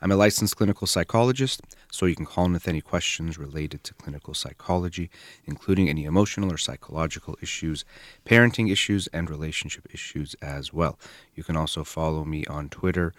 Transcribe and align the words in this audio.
I'm 0.00 0.12
a 0.12 0.16
licensed 0.16 0.56
clinical 0.56 0.86
psychologist, 0.86 1.60
so 1.90 2.06
you 2.06 2.14
can 2.14 2.24
call 2.24 2.44
in 2.44 2.52
with 2.52 2.68
any 2.68 2.80
questions 2.80 3.36
related 3.36 3.82
to 3.82 3.94
clinical 3.94 4.32
psychology, 4.32 5.10
including 5.44 5.88
any 5.88 6.04
emotional 6.04 6.52
or 6.52 6.56
psychological 6.56 7.36
issues, 7.42 7.84
parenting 8.24 8.70
issues, 8.70 9.08
and 9.08 9.28
relationship 9.28 9.88
issues 9.92 10.36
as 10.40 10.72
well. 10.72 11.00
You 11.34 11.42
can 11.42 11.56
also 11.56 11.82
follow 11.82 12.24
me 12.24 12.44
on 12.46 12.68
Twitter 12.68 13.12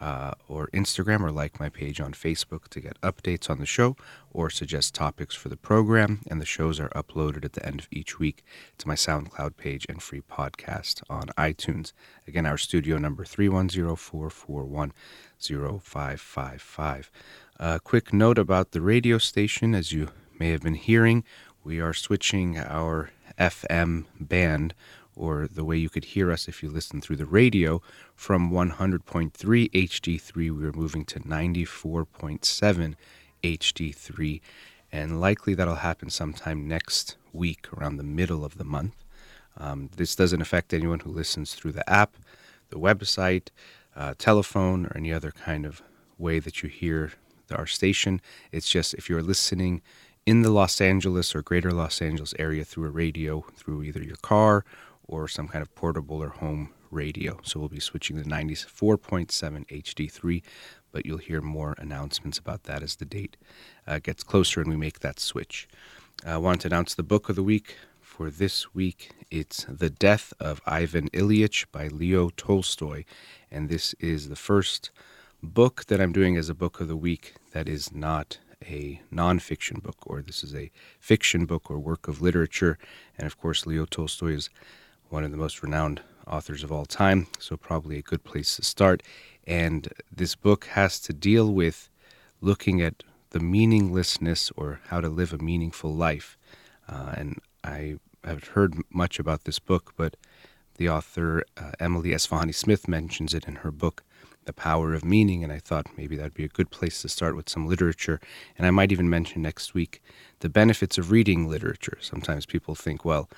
uh, 0.00 0.32
or 0.48 0.68
Instagram 0.68 1.22
or 1.22 1.30
like 1.30 1.58
my 1.58 1.68
page 1.68 2.00
on 2.00 2.12
Facebook 2.12 2.68
to 2.68 2.80
get 2.80 3.00
updates 3.00 3.48
on 3.48 3.58
the 3.58 3.66
show 3.66 3.96
or 4.30 4.50
suggest 4.50 4.94
topics 4.94 5.34
for 5.34 5.48
the 5.48 5.56
program. 5.56 6.20
And 6.28 6.40
the 6.40 6.46
shows 6.46 6.78
are 6.78 6.90
uploaded 6.90 7.44
at 7.44 7.54
the 7.54 7.66
end 7.66 7.80
of 7.80 7.88
each 7.90 8.18
week 8.18 8.44
to 8.78 8.88
my 8.88 8.94
SoundCloud 8.94 9.56
page 9.56 9.86
and 9.88 10.02
free 10.02 10.20
podcast 10.20 11.02
on 11.08 11.28
iTunes. 11.38 11.92
Again, 12.26 12.46
our 12.46 12.58
studio 12.58 12.98
number 12.98 13.24
310 13.24 13.96
441 13.96 14.92
0555. 15.38 17.10
A 17.58 17.80
quick 17.80 18.12
note 18.12 18.38
about 18.38 18.72
the 18.72 18.80
radio 18.80 19.18
station, 19.18 19.74
as 19.74 19.92
you 19.92 20.08
may 20.38 20.50
have 20.50 20.62
been 20.62 20.74
hearing, 20.74 21.24
we 21.64 21.80
are 21.80 21.94
switching 21.94 22.58
our 22.58 23.10
FM 23.38 24.04
band 24.20 24.74
or 25.16 25.48
the 25.48 25.64
way 25.64 25.76
you 25.76 25.88
could 25.88 26.04
hear 26.04 26.30
us 26.30 26.46
if 26.46 26.62
you 26.62 26.68
listen 26.68 27.00
through 27.00 27.16
the 27.16 27.26
radio, 27.26 27.80
from 28.14 28.50
100.3 28.50 29.32
HD3, 29.32 30.34
we 30.34 30.66
are 30.66 30.72
moving 30.72 31.04
to 31.06 31.18
94.7 31.20 32.94
HD3. 33.42 34.40
And 34.92 35.20
likely 35.20 35.54
that'll 35.54 35.76
happen 35.76 36.10
sometime 36.10 36.68
next 36.68 37.16
week, 37.32 37.66
around 37.72 37.96
the 37.96 38.04
middle 38.04 38.44
of 38.44 38.58
the 38.58 38.64
month. 38.64 39.04
Um, 39.56 39.90
this 39.96 40.14
doesn't 40.14 40.42
affect 40.42 40.74
anyone 40.74 41.00
who 41.00 41.10
listens 41.10 41.54
through 41.54 41.72
the 41.72 41.88
app, 41.90 42.16
the 42.68 42.78
website, 42.78 43.48
uh, 43.96 44.14
telephone, 44.18 44.86
or 44.86 44.92
any 44.96 45.12
other 45.12 45.32
kind 45.32 45.64
of 45.64 45.82
way 46.18 46.38
that 46.38 46.62
you 46.62 46.68
hear 46.68 47.12
our 47.50 47.66
station. 47.66 48.20
It's 48.52 48.68
just 48.68 48.92
if 48.94 49.08
you're 49.08 49.22
listening 49.22 49.80
in 50.26 50.42
the 50.42 50.50
Los 50.50 50.80
Angeles 50.80 51.34
or 51.34 51.42
greater 51.42 51.70
Los 51.70 52.02
Angeles 52.02 52.34
area 52.38 52.64
through 52.64 52.86
a 52.88 52.90
radio, 52.90 53.44
through 53.54 53.84
either 53.84 54.02
your 54.02 54.16
car 54.16 54.64
or 55.08 55.28
some 55.28 55.48
kind 55.48 55.62
of 55.62 55.74
portable 55.74 56.22
or 56.22 56.28
home 56.28 56.70
radio. 56.90 57.38
So 57.42 57.60
we'll 57.60 57.68
be 57.68 57.80
switching 57.80 58.22
to 58.22 58.28
94.7 58.28 59.26
HD3, 59.66 60.42
but 60.92 61.06
you'll 61.06 61.18
hear 61.18 61.40
more 61.40 61.74
announcements 61.78 62.38
about 62.38 62.64
that 62.64 62.82
as 62.82 62.96
the 62.96 63.04
date 63.04 63.36
uh, 63.86 63.98
gets 64.02 64.22
closer 64.22 64.60
and 64.60 64.70
we 64.70 64.76
make 64.76 65.00
that 65.00 65.20
switch. 65.20 65.68
I 66.24 66.38
wanted 66.38 66.62
to 66.62 66.68
announce 66.68 66.94
the 66.94 67.02
book 67.02 67.28
of 67.28 67.36
the 67.36 67.42
week. 67.42 67.76
For 68.00 68.30
this 68.30 68.74
week, 68.74 69.10
it's 69.30 69.66
The 69.68 69.90
Death 69.90 70.32
of 70.40 70.62
Ivan 70.64 71.10
Ilyich 71.10 71.66
by 71.70 71.88
Leo 71.88 72.30
Tolstoy. 72.30 73.04
And 73.50 73.68
this 73.68 73.94
is 73.94 74.30
the 74.30 74.36
first 74.36 74.90
book 75.42 75.84
that 75.86 76.00
I'm 76.00 76.12
doing 76.12 76.36
as 76.36 76.48
a 76.48 76.54
book 76.54 76.80
of 76.80 76.88
the 76.88 76.96
week 76.96 77.34
that 77.52 77.68
is 77.68 77.92
not 77.92 78.38
a 78.64 79.02
nonfiction 79.12 79.82
book, 79.82 79.98
or 80.06 80.22
this 80.22 80.42
is 80.42 80.54
a 80.54 80.70
fiction 80.98 81.44
book 81.44 81.70
or 81.70 81.78
work 81.78 82.08
of 82.08 82.22
literature. 82.22 82.78
And 83.18 83.26
of 83.26 83.38
course, 83.38 83.66
Leo 83.66 83.84
Tolstoy 83.84 84.32
is 84.32 84.50
one 85.08 85.24
of 85.24 85.30
the 85.30 85.36
most 85.36 85.62
renowned 85.62 86.02
authors 86.26 86.62
of 86.62 86.72
all 86.72 86.84
time, 86.84 87.26
so 87.38 87.56
probably 87.56 87.98
a 87.98 88.02
good 88.02 88.24
place 88.24 88.56
to 88.56 88.62
start. 88.62 89.02
And 89.46 89.88
this 90.10 90.34
book 90.34 90.66
has 90.66 90.98
to 91.00 91.12
deal 91.12 91.52
with 91.52 91.88
looking 92.40 92.82
at 92.82 93.04
the 93.30 93.40
meaninglessness 93.40 94.50
or 94.56 94.80
how 94.88 95.00
to 95.00 95.08
live 95.08 95.32
a 95.32 95.38
meaningful 95.38 95.94
life. 95.94 96.36
Uh, 96.88 97.14
and 97.16 97.40
I 97.62 97.96
haven't 98.24 98.46
heard 98.46 98.74
much 98.90 99.18
about 99.18 99.44
this 99.44 99.58
book, 99.58 99.94
but 99.96 100.16
the 100.76 100.88
author 100.88 101.44
uh, 101.56 101.72
Emily 101.80 102.10
Esfahani 102.10 102.54
Smith 102.54 102.88
mentions 102.88 103.34
it 103.34 103.46
in 103.46 103.56
her 103.56 103.70
book, 103.70 104.02
The 104.44 104.52
Power 104.52 104.94
of 104.94 105.04
Meaning, 105.04 105.42
and 105.42 105.52
I 105.52 105.58
thought 105.58 105.86
maybe 105.96 106.16
that'd 106.16 106.34
be 106.34 106.44
a 106.44 106.48
good 106.48 106.70
place 106.70 107.02
to 107.02 107.08
start 107.08 107.36
with 107.36 107.48
some 107.48 107.66
literature. 107.66 108.20
And 108.58 108.66
I 108.66 108.70
might 108.70 108.92
even 108.92 109.08
mention 109.08 109.42
next 109.42 109.74
week 109.74 110.02
the 110.40 110.48
benefits 110.48 110.98
of 110.98 111.10
reading 111.10 111.48
literature. 111.48 111.98
Sometimes 112.00 112.46
people 112.46 112.74
think, 112.74 113.04
well, 113.04 113.30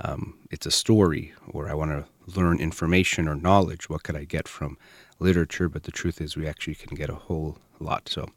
um, 0.00 0.38
it's 0.50 0.66
a 0.66 0.70
story 0.70 1.32
or 1.48 1.68
I 1.68 1.74
want 1.74 1.90
to 1.90 2.38
learn 2.38 2.58
information 2.58 3.28
or 3.28 3.34
knowledge. 3.34 3.88
What 3.88 4.02
could 4.02 4.16
I 4.16 4.24
get 4.24 4.48
from 4.48 4.76
literature? 5.18 5.68
But 5.68 5.84
the 5.84 5.92
truth 5.92 6.20
is, 6.20 6.36
we 6.36 6.46
actually 6.46 6.74
can 6.74 6.94
get 6.94 7.10
a 7.10 7.14
whole 7.14 7.58
lot. 7.78 8.08
So, 8.08 8.28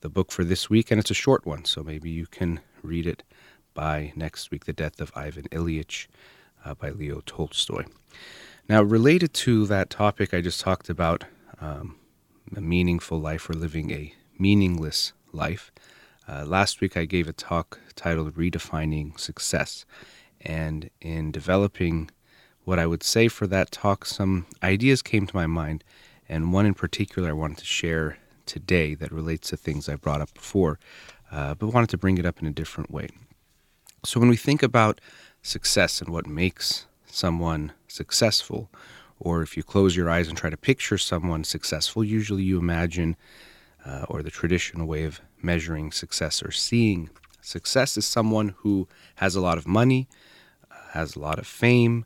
the 0.00 0.08
book 0.08 0.30
for 0.32 0.44
this 0.44 0.68
week, 0.68 0.90
and 0.90 0.98
it's 1.00 1.10
a 1.10 1.14
short 1.14 1.46
one, 1.46 1.64
so 1.64 1.82
maybe 1.82 2.10
you 2.10 2.26
can 2.26 2.60
read 2.82 3.06
it 3.06 3.22
by 3.74 4.12
next 4.16 4.50
week 4.50 4.64
The 4.64 4.72
Death 4.72 5.00
of 5.00 5.12
Ivan 5.14 5.44
Ilyich 5.50 6.06
uh, 6.64 6.74
by 6.74 6.90
Leo 6.90 7.22
Tolstoy. 7.24 7.84
Now, 8.68 8.82
related 8.82 9.32
to 9.34 9.66
that 9.66 9.90
topic 9.90 10.34
I 10.34 10.40
just 10.40 10.60
talked 10.60 10.88
about, 10.88 11.24
um, 11.60 11.96
a 12.56 12.60
meaningful 12.60 13.20
life 13.20 13.48
or 13.48 13.54
living 13.54 13.90
a 13.90 14.14
meaningless 14.38 15.12
life. 15.32 15.70
Uh, 16.28 16.44
last 16.44 16.80
week 16.80 16.96
I 16.96 17.04
gave 17.04 17.28
a 17.28 17.32
talk 17.32 17.80
titled 17.94 18.34
Redefining 18.34 19.18
Success. 19.18 19.84
And 20.40 20.90
in 21.00 21.30
developing 21.32 22.10
what 22.64 22.78
I 22.78 22.86
would 22.86 23.02
say 23.02 23.28
for 23.28 23.46
that 23.46 23.70
talk, 23.70 24.04
some 24.04 24.46
ideas 24.62 25.02
came 25.02 25.26
to 25.26 25.36
my 25.36 25.46
mind, 25.46 25.84
and 26.28 26.52
one 26.52 26.66
in 26.66 26.74
particular 26.74 27.30
I 27.30 27.32
wanted 27.32 27.58
to 27.58 27.64
share 27.64 28.18
today 28.46 28.94
that 28.94 29.12
relates 29.12 29.50
to 29.50 29.56
things 29.56 29.88
I 29.88 29.96
brought 29.96 30.20
up 30.20 30.34
before, 30.34 30.78
uh, 31.30 31.54
but 31.54 31.68
wanted 31.68 31.90
to 31.90 31.98
bring 31.98 32.18
it 32.18 32.26
up 32.26 32.40
in 32.40 32.46
a 32.46 32.52
different 32.52 32.90
way. 32.90 33.08
So, 34.04 34.20
when 34.20 34.28
we 34.28 34.36
think 34.36 34.62
about 34.62 35.00
success 35.42 36.00
and 36.00 36.10
what 36.12 36.26
makes 36.26 36.86
someone 37.06 37.72
successful, 37.88 38.70
or 39.18 39.42
if 39.42 39.56
you 39.56 39.62
close 39.62 39.96
your 39.96 40.08
eyes 40.08 40.28
and 40.28 40.36
try 40.36 40.50
to 40.50 40.56
picture 40.56 40.98
someone 40.98 41.44
successful, 41.44 42.04
usually 42.04 42.42
you 42.42 42.58
imagine, 42.58 43.16
uh, 43.84 44.06
or 44.08 44.22
the 44.22 44.30
traditional 44.30 44.86
way 44.86 45.04
of 45.04 45.20
measuring 45.42 45.92
success 45.92 46.42
or 46.42 46.50
seeing 46.50 47.10
success 47.40 47.96
is 47.96 48.06
someone 48.06 48.54
who 48.58 48.88
has 49.16 49.34
a 49.34 49.40
lot 49.40 49.58
of 49.58 49.66
money, 49.66 50.08
has 50.92 51.16
a 51.16 51.20
lot 51.20 51.38
of 51.38 51.46
fame, 51.46 52.04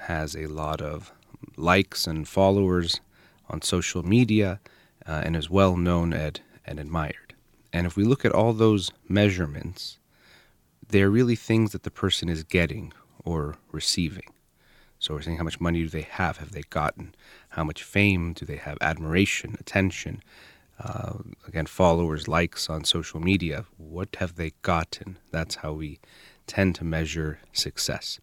has 0.00 0.36
a 0.36 0.46
lot 0.46 0.80
of 0.80 1.12
likes 1.56 2.06
and 2.06 2.28
followers 2.28 3.00
on 3.48 3.62
social 3.62 4.02
media, 4.02 4.60
uh, 5.06 5.22
and 5.24 5.36
is 5.36 5.50
well 5.50 5.76
known 5.76 6.12
and, 6.12 6.40
and 6.66 6.78
admired. 6.78 7.34
And 7.72 7.86
if 7.86 7.96
we 7.96 8.04
look 8.04 8.24
at 8.24 8.32
all 8.32 8.52
those 8.52 8.90
measurements, 9.08 9.98
they're 10.88 11.10
really 11.10 11.36
things 11.36 11.72
that 11.72 11.82
the 11.82 11.90
person 11.90 12.28
is 12.28 12.42
getting 12.42 12.92
or 13.24 13.56
receiving. 13.72 14.32
So 14.98 15.14
we're 15.14 15.22
saying 15.22 15.36
how 15.36 15.44
much 15.44 15.60
money 15.60 15.82
do 15.82 15.88
they 15.88 16.02
have? 16.02 16.38
Have 16.38 16.52
they 16.52 16.62
gotten? 16.70 17.14
How 17.50 17.62
much 17.62 17.82
fame 17.82 18.32
do 18.32 18.44
they 18.44 18.56
have? 18.56 18.78
Admiration, 18.80 19.56
attention, 19.60 20.22
uh, 20.78 21.14
again, 21.46 21.66
followers, 21.66 22.28
likes 22.28 22.70
on 22.70 22.84
social 22.84 23.20
media. 23.20 23.64
What 23.76 24.16
have 24.16 24.36
they 24.36 24.52
gotten? 24.62 25.18
That's 25.30 25.56
how 25.56 25.72
we 25.72 25.98
tend 26.46 26.74
to 26.76 26.84
measure 26.84 27.40
success. 27.52 28.20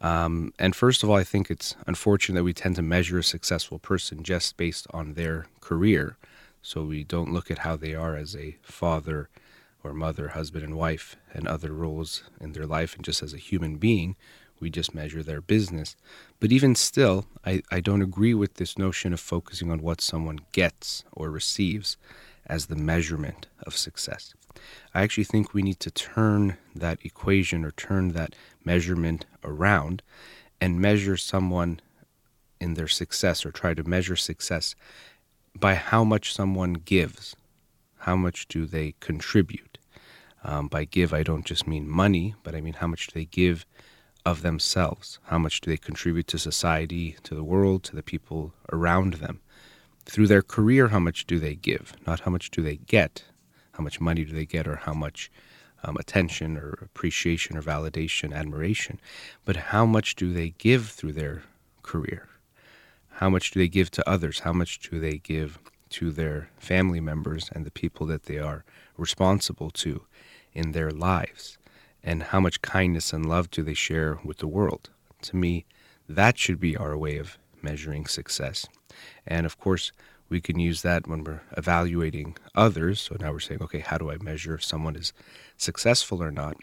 Um, 0.00 0.52
and 0.58 0.74
first 0.74 1.02
of 1.02 1.10
all, 1.10 1.16
I 1.16 1.24
think 1.24 1.50
it's 1.50 1.76
unfortunate 1.86 2.40
that 2.40 2.44
we 2.44 2.52
tend 2.52 2.76
to 2.76 2.82
measure 2.82 3.18
a 3.18 3.24
successful 3.24 3.78
person 3.78 4.22
just 4.22 4.56
based 4.56 4.86
on 4.90 5.14
their 5.14 5.46
career. 5.60 6.16
So 6.62 6.82
we 6.84 7.04
don't 7.04 7.32
look 7.32 7.50
at 7.50 7.58
how 7.58 7.76
they 7.76 7.94
are 7.94 8.16
as 8.16 8.34
a 8.34 8.56
father 8.62 9.28
or 9.82 9.92
mother, 9.92 10.28
husband 10.28 10.64
and 10.64 10.76
wife, 10.76 11.16
and 11.32 11.46
other 11.46 11.72
roles 11.72 12.24
in 12.40 12.52
their 12.52 12.66
life, 12.66 12.96
and 12.96 13.04
just 13.04 13.22
as 13.22 13.34
a 13.34 13.38
human 13.38 13.76
being. 13.76 14.16
We 14.60 14.70
just 14.70 14.94
measure 14.94 15.22
their 15.22 15.40
business. 15.40 15.96
But 16.40 16.52
even 16.52 16.74
still, 16.74 17.26
I, 17.44 17.62
I 17.70 17.80
don't 17.80 18.02
agree 18.02 18.34
with 18.34 18.54
this 18.54 18.78
notion 18.78 19.12
of 19.12 19.20
focusing 19.20 19.70
on 19.70 19.82
what 19.82 20.00
someone 20.00 20.40
gets 20.52 21.04
or 21.12 21.30
receives 21.30 21.96
as 22.46 22.66
the 22.66 22.76
measurement 22.76 23.46
of 23.66 23.76
success. 23.76 24.34
I 24.94 25.02
actually 25.02 25.24
think 25.24 25.52
we 25.52 25.62
need 25.62 25.80
to 25.80 25.90
turn 25.90 26.56
that 26.74 26.98
equation 27.04 27.64
or 27.64 27.72
turn 27.72 28.12
that 28.12 28.34
measurement 28.64 29.26
around 29.42 30.02
and 30.60 30.80
measure 30.80 31.16
someone 31.16 31.80
in 32.60 32.74
their 32.74 32.88
success 32.88 33.44
or 33.44 33.50
try 33.50 33.74
to 33.74 33.88
measure 33.88 34.16
success 34.16 34.74
by 35.58 35.74
how 35.74 36.04
much 36.04 36.34
someone 36.34 36.74
gives. 36.74 37.36
How 37.98 38.16
much 38.16 38.48
do 38.48 38.66
they 38.66 38.94
contribute? 39.00 39.78
Um, 40.42 40.68
by 40.68 40.84
give, 40.84 41.14
I 41.14 41.22
don't 41.22 41.46
just 41.46 41.66
mean 41.66 41.88
money, 41.88 42.34
but 42.42 42.54
I 42.54 42.60
mean 42.60 42.74
how 42.74 42.86
much 42.86 43.06
do 43.08 43.18
they 43.18 43.24
give 43.24 43.64
of 44.24 44.42
themselves? 44.42 45.18
How 45.24 45.38
much 45.38 45.60
do 45.60 45.70
they 45.70 45.76
contribute 45.76 46.26
to 46.28 46.38
society, 46.38 47.16
to 47.24 47.34
the 47.34 47.44
world, 47.44 47.84
to 47.84 47.96
the 47.96 48.02
people 48.02 48.52
around 48.72 49.14
them? 49.14 49.40
through 50.06 50.26
their 50.26 50.42
career, 50.42 50.88
how 50.88 50.98
much 50.98 51.26
do 51.26 51.38
they 51.38 51.54
give? 51.54 51.94
Not 52.06 52.20
how 52.20 52.30
much 52.30 52.50
do 52.50 52.62
they 52.62 52.76
get, 52.76 53.24
how 53.72 53.82
much 53.82 54.00
money 54.00 54.24
do 54.24 54.32
they 54.32 54.46
get, 54.46 54.66
or 54.66 54.76
how 54.76 54.94
much 54.94 55.30
um, 55.82 55.96
attention 55.96 56.56
or 56.56 56.78
appreciation 56.82 57.56
or 57.56 57.62
validation, 57.62 58.34
admiration, 58.34 59.00
but 59.44 59.56
how 59.56 59.84
much 59.86 60.14
do 60.14 60.32
they 60.32 60.50
give 60.58 60.88
through 60.88 61.12
their 61.12 61.42
career? 61.82 62.28
How 63.12 63.30
much 63.30 63.50
do 63.50 63.60
they 63.60 63.68
give 63.68 63.90
to 63.92 64.08
others? 64.08 64.40
How 64.40 64.52
much 64.52 64.78
do 64.78 64.98
they 64.98 65.18
give 65.18 65.58
to 65.90 66.10
their 66.10 66.50
family 66.58 67.00
members 67.00 67.50
and 67.52 67.64
the 67.64 67.70
people 67.70 68.06
that 68.08 68.24
they 68.24 68.38
are 68.38 68.64
responsible 68.96 69.70
to 69.70 70.04
in 70.52 70.72
their 70.72 70.90
lives? 70.90 71.58
And 72.06 72.24
how 72.24 72.38
much 72.38 72.60
kindness 72.60 73.14
and 73.14 73.26
love 73.26 73.50
do 73.50 73.62
they 73.62 73.74
share 73.74 74.18
with 74.22 74.38
the 74.38 74.46
world? 74.46 74.90
To 75.22 75.36
me, 75.36 75.64
that 76.06 76.36
should 76.36 76.60
be 76.60 76.76
our 76.76 76.96
way 76.98 77.16
of 77.16 77.38
measuring 77.62 78.04
success. 78.04 78.66
And 79.26 79.46
of 79.46 79.58
course, 79.58 79.90
we 80.28 80.40
can 80.40 80.58
use 80.58 80.82
that 80.82 81.06
when 81.06 81.24
we're 81.24 81.40
evaluating 81.56 82.36
others. 82.54 83.00
So 83.00 83.16
now 83.18 83.32
we're 83.32 83.40
saying, 83.40 83.62
okay, 83.62 83.78
how 83.78 83.96
do 83.96 84.10
I 84.10 84.18
measure 84.18 84.54
if 84.54 84.62
someone 84.62 84.96
is 84.96 85.14
successful 85.56 86.22
or 86.22 86.30
not? 86.30 86.56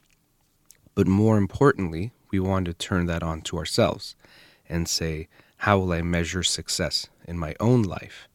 But 0.94 1.08
more 1.08 1.38
importantly, 1.38 2.12
we 2.30 2.40
want 2.40 2.66
to 2.68 2.74
turn 2.74 3.08
that 3.08 3.24
on 3.24 3.42
to 3.42 3.58
ourselves 3.58 4.16
and 4.70 4.88
say, 4.88 5.28
how 5.58 5.80
will 5.80 5.92
I 5.92 6.02
measure 6.02 6.44
success 6.44 7.08
in 7.28 7.38
my 7.38 7.56
own 7.60 7.82
life? 7.84 8.28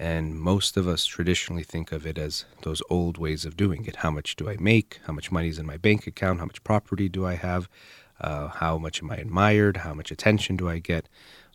And 0.00 0.38
most 0.38 0.76
of 0.76 0.88
us 0.88 1.04
traditionally 1.04 1.62
think 1.62 1.92
of 1.92 2.06
it 2.06 2.18
as 2.18 2.44
those 2.62 2.82
old 2.90 3.16
ways 3.16 3.44
of 3.44 3.56
doing 3.56 3.86
it. 3.86 3.96
How 3.96 4.10
much 4.10 4.34
do 4.34 4.50
I 4.50 4.56
make? 4.58 4.98
How 5.06 5.12
much 5.12 5.30
money 5.30 5.48
is 5.48 5.58
in 5.58 5.66
my 5.66 5.76
bank 5.76 6.06
account? 6.06 6.40
How 6.40 6.46
much 6.46 6.64
property 6.64 7.08
do 7.08 7.24
I 7.24 7.34
have? 7.34 7.68
Uh, 8.20 8.48
how 8.48 8.76
much 8.78 9.02
am 9.02 9.10
I 9.10 9.16
admired? 9.16 9.78
How 9.78 9.94
much 9.94 10.10
attention 10.10 10.56
do 10.56 10.68
I 10.68 10.78
get? 10.78 11.08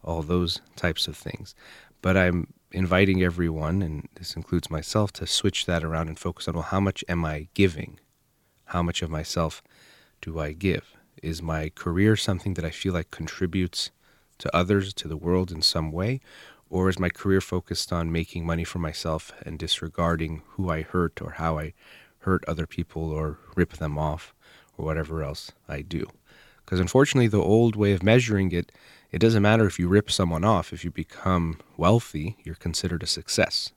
All 0.04 0.22
those 0.22 0.62
types 0.76 1.08
of 1.08 1.18
things. 1.18 1.54
But 2.02 2.16
I'm 2.16 2.54
inviting 2.72 3.24
everyone, 3.24 3.82
and 3.82 4.08
this 4.16 4.36
includes 4.36 4.70
myself, 4.70 5.12
to 5.14 5.28
switch 5.28 5.66
that 5.66 5.84
around 5.84 6.08
and 6.08 6.18
focus 6.18 6.48
on 6.48 6.54
well, 6.54 6.64
how 6.64 6.80
much 6.80 7.04
am 7.10 7.26
I 7.26 7.48
giving? 7.54 8.00
How 8.66 8.84
much 8.84 9.02
of 9.02 9.10
myself 9.10 9.62
do 10.22 10.40
I 10.40 10.54
give? 10.54 10.96
Is 11.22 11.42
my 11.42 11.70
career 11.70 12.16
something 12.16 12.54
that 12.54 12.64
I 12.64 12.70
feel 12.70 12.94
like 12.94 13.12
contributes 13.12 13.92
to 14.38 14.56
others, 14.56 14.94
to 14.94 15.08
the 15.08 15.18
world 15.18 15.52
in 15.52 15.62
some 15.62 15.92
way? 15.92 16.22
Or 16.70 16.90
is 16.90 17.00
my 17.00 17.10
career 17.10 17.42
focused 17.42 17.92
on 17.92 18.12
making 18.12 18.46
money 18.46 18.64
for 18.64 18.80
myself 18.80 19.32
and 19.44 19.58
disregarding 19.58 20.44
who 20.50 20.70
I 20.70 20.84
hurt 20.84 21.22
or 21.22 21.32
how 21.32 21.58
I 21.58 21.74
hurt 22.20 22.44
other 22.48 22.68
people 22.68 23.12
or 23.12 23.40
rip 23.56 23.74
them 23.74 23.98
off 23.98 24.34
or 24.78 24.86
whatever 24.86 25.24
else 25.24 25.52
I 25.68 25.82
do? 25.82 26.08
Because 26.64 26.80
unfortunately, 26.80 27.28
the 27.28 27.42
old 27.42 27.76
way 27.76 27.94
of 27.94 28.04
measuring 28.04 28.52
it 28.52 28.72
it 29.12 29.20
doesn't 29.20 29.42
matter 29.42 29.66
if 29.66 29.80
you 29.80 29.88
rip 29.88 30.12
someone 30.12 30.44
off, 30.44 30.72
if 30.72 30.84
you 30.86 30.92
become 30.92 31.60
wealthy, 31.78 32.38
you're 32.44 32.56
considered 32.56 33.02
a 33.02 33.08
success. 33.08 33.72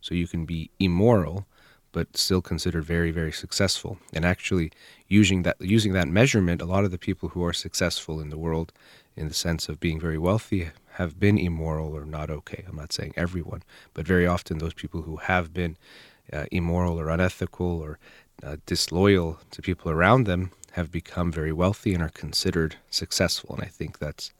So 0.00 0.14
you 0.14 0.26
can 0.26 0.44
be 0.44 0.70
immoral, 0.80 1.46
but 1.92 2.16
still 2.16 2.42
considered 2.42 2.84
very, 2.84 3.12
very 3.12 3.30
successful. 3.30 3.98
And 4.12 4.24
actually, 4.24 4.72
using 5.06 5.44
that 5.44 5.56
using 5.60 5.92
that 5.92 6.08
measurement, 6.08 6.60
a 6.60 6.66
lot 6.66 6.84
of 6.84 6.90
the 6.90 6.98
people 6.98 7.28
who 7.28 7.44
are 7.44 7.52
successful 7.52 8.18
in 8.18 8.30
the 8.30 8.38
world, 8.38 8.72
in 9.14 9.28
the 9.28 9.34
sense 9.34 9.68
of 9.68 9.78
being 9.78 10.00
very 10.00 10.18
wealthy, 10.18 10.70
have 10.94 11.18
been 11.18 11.38
immoral 11.38 11.96
or 11.96 12.04
not 12.04 12.30
okay. 12.30 12.64
I'm 12.68 12.76
not 12.76 12.92
saying 12.92 13.14
everyone, 13.16 13.62
but 13.94 14.06
very 14.06 14.26
often 14.26 14.58
those 14.58 14.74
people 14.74 15.02
who 15.02 15.16
have 15.16 15.52
been 15.52 15.76
uh, 16.32 16.46
immoral 16.50 16.98
or 17.00 17.08
unethical 17.08 17.80
or 17.80 17.98
uh, 18.42 18.56
disloyal 18.66 19.38
to 19.50 19.62
people 19.62 19.90
around 19.90 20.24
them 20.24 20.50
have 20.72 20.90
become 20.90 21.30
very 21.30 21.52
wealthy 21.52 21.94
and 21.94 22.02
are 22.02 22.08
considered 22.08 22.76
successful. 22.90 23.54
And 23.54 23.64
I 23.64 23.68
think 23.68 23.98
that's 23.98 24.32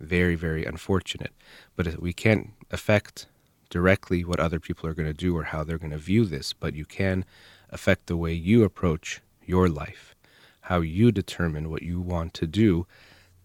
very, 0.00 0.34
very 0.34 0.64
unfortunate. 0.64 1.32
But 1.76 2.00
we 2.00 2.12
can't 2.12 2.50
affect 2.70 3.26
directly 3.70 4.24
what 4.24 4.40
other 4.40 4.60
people 4.60 4.88
are 4.88 4.94
going 4.94 5.08
to 5.08 5.14
do 5.14 5.36
or 5.36 5.44
how 5.44 5.64
they're 5.64 5.78
going 5.78 5.90
to 5.90 5.98
view 5.98 6.24
this, 6.24 6.52
but 6.52 6.74
you 6.74 6.84
can 6.84 7.24
affect 7.70 8.06
the 8.06 8.16
way 8.16 8.32
you 8.32 8.64
approach 8.64 9.20
your 9.44 9.68
life, 9.68 10.14
how 10.62 10.80
you 10.80 11.12
determine 11.12 11.70
what 11.70 11.82
you 11.82 12.00
want 12.00 12.34
to 12.34 12.46
do 12.46 12.86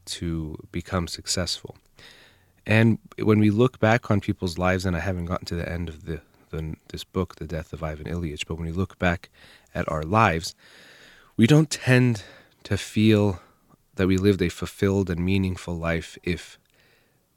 to 0.06 0.57
become 0.71 1.07
successful. 1.07 1.75
And 2.65 3.00
when 3.21 3.39
we 3.39 3.50
look 3.50 3.80
back 3.80 4.10
on 4.10 4.21
people's 4.21 4.57
lives, 4.57 4.86
and 4.86 4.95
I 4.95 5.00
haven't 5.00 5.25
gotten 5.25 5.45
to 5.48 5.56
the 5.56 5.69
end 5.69 5.89
of 5.89 6.06
the, 6.06 6.21
the 6.50 6.75
this 6.89 7.04
book, 7.04 7.36
The 7.36 7.48
Death 7.48 7.74
of 7.74 7.83
Ivan 7.83 8.06
Ilyich, 8.06 8.48
but 8.48 8.56
when 8.56 8.68
we 8.68 8.71
look 8.71 8.98
back 9.00 9.30
at 9.75 9.89
our 9.92 10.04
lives, 10.04 10.56
we 11.36 11.48
don't 11.48 11.69
tend 11.69 12.24
to 12.63 12.77
feel 12.77 13.42
that 13.95 14.07
we 14.07 14.18
lived 14.18 14.42
a 14.42 14.50
fulfilled 14.50 15.10
and 15.10 15.24
meaningful 15.24 15.75
life 15.75 16.18
if 16.24 16.57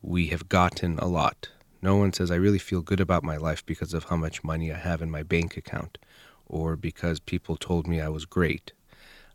we 0.00 0.28
have 0.28 0.48
gotten 0.48 0.98
a 0.98 1.06
lot. 1.06 1.48
No 1.82 1.96
one 1.96 2.12
says, 2.12 2.30
I 2.30 2.36
really 2.36 2.58
feel 2.58 2.80
good 2.80 3.00
about 3.00 3.24
my 3.24 3.36
life 3.36 3.64
because 3.66 3.92
of 3.92 4.04
how 4.04 4.16
much 4.16 4.44
money 4.44 4.72
I 4.72 4.78
have 4.78 5.02
in 5.02 5.10
my 5.10 5.22
bank 5.22 5.56
account, 5.56 5.98
or 6.46 6.76
because 6.76 7.20
people 7.20 7.56
told 7.56 7.86
me 7.86 8.00
I 8.00 8.08
was 8.08 8.24
great, 8.24 8.72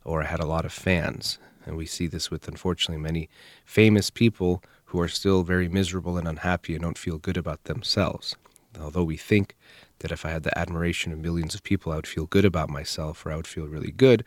or 0.04 0.24
I 0.24 0.26
had 0.26 0.40
a 0.40 0.48
lot 0.48 0.66
of 0.66 0.72
fans. 0.72 1.38
And 1.66 1.78
we 1.78 1.86
see 1.86 2.08
this 2.08 2.32
with, 2.32 2.48
unfortunately, 2.48 3.02
many 3.02 3.30
famous 3.66 4.10
people 4.10 4.64
who 4.92 5.00
are 5.00 5.08
still 5.08 5.44
very 5.44 5.70
miserable 5.70 6.18
and 6.18 6.28
unhappy 6.28 6.74
and 6.74 6.84
don't 6.84 6.98
feel 6.98 7.18
good 7.18 7.38
about 7.38 7.64
themselves. 7.64 8.36
Although 8.78 9.06
we 9.06 9.16
think 9.16 9.56
that 10.00 10.12
if 10.12 10.26
I 10.26 10.32
had 10.32 10.44
the 10.44 10.58
admiration 10.58 11.14
of 11.14 11.20
millions 11.20 11.56
of 11.56 11.64
people, 11.64 11.94
I 11.94 11.96
would 11.96 12.08
feel 12.08 12.26
good 12.26 12.44
about 12.44 12.70
myself 12.70 13.26
or 13.26 13.32
I 13.32 13.38
would 13.38 13.48
feel 13.48 13.68
really 13.68 13.92
good, 13.92 14.26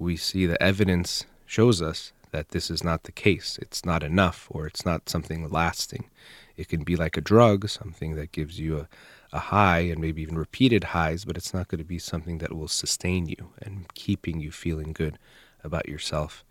we 0.00 0.16
see 0.16 0.46
the 0.46 0.60
evidence 0.60 1.26
shows 1.46 1.80
us 1.80 2.12
that 2.32 2.48
this 2.48 2.72
is 2.72 2.82
not 2.82 3.04
the 3.04 3.12
case. 3.12 3.56
It's 3.62 3.84
not 3.84 4.02
enough, 4.02 4.48
or 4.50 4.66
it's 4.66 4.84
not 4.84 5.08
something 5.08 5.48
lasting. 5.48 6.10
It 6.56 6.68
can 6.68 6.82
be 6.82 6.96
like 6.96 7.16
a 7.16 7.20
drug, 7.20 7.68
something 7.68 8.16
that 8.16 8.32
gives 8.32 8.58
you 8.58 8.78
a, 8.78 8.88
a 9.32 9.38
high 9.38 9.80
and 9.80 10.00
maybe 10.00 10.22
even 10.22 10.38
repeated 10.38 10.84
highs, 10.84 11.24
but 11.24 11.36
it's 11.36 11.54
not 11.54 11.68
going 11.68 11.78
to 11.78 11.84
be 11.84 12.00
something 12.00 12.38
that 12.38 12.54
will 12.56 12.68
sustain 12.68 13.28
you 13.28 13.52
and 13.62 13.92
keeping 13.94 14.40
you 14.40 14.50
feeling 14.50 14.92
good 14.92 15.18
about 15.62 15.88
yourself 15.88 16.44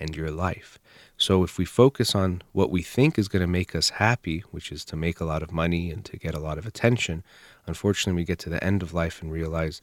and 0.00 0.16
your 0.16 0.32
life. 0.32 0.80
So 1.16 1.44
if 1.44 1.58
we 1.58 1.64
focus 1.64 2.14
on 2.14 2.42
what 2.52 2.70
we 2.70 2.82
think 2.82 3.18
is 3.18 3.28
going 3.28 3.40
to 3.40 3.46
make 3.46 3.74
us 3.74 3.90
happy, 3.90 4.40
which 4.50 4.72
is 4.72 4.84
to 4.86 4.96
make 4.96 5.20
a 5.20 5.24
lot 5.24 5.42
of 5.42 5.52
money 5.52 5.90
and 5.90 6.04
to 6.06 6.16
get 6.16 6.34
a 6.34 6.40
lot 6.40 6.58
of 6.58 6.66
attention, 6.66 7.22
unfortunately 7.66 8.20
we 8.20 8.26
get 8.26 8.40
to 8.40 8.50
the 8.50 8.62
end 8.62 8.82
of 8.82 8.92
life 8.92 9.22
and 9.22 9.30
realize 9.30 9.80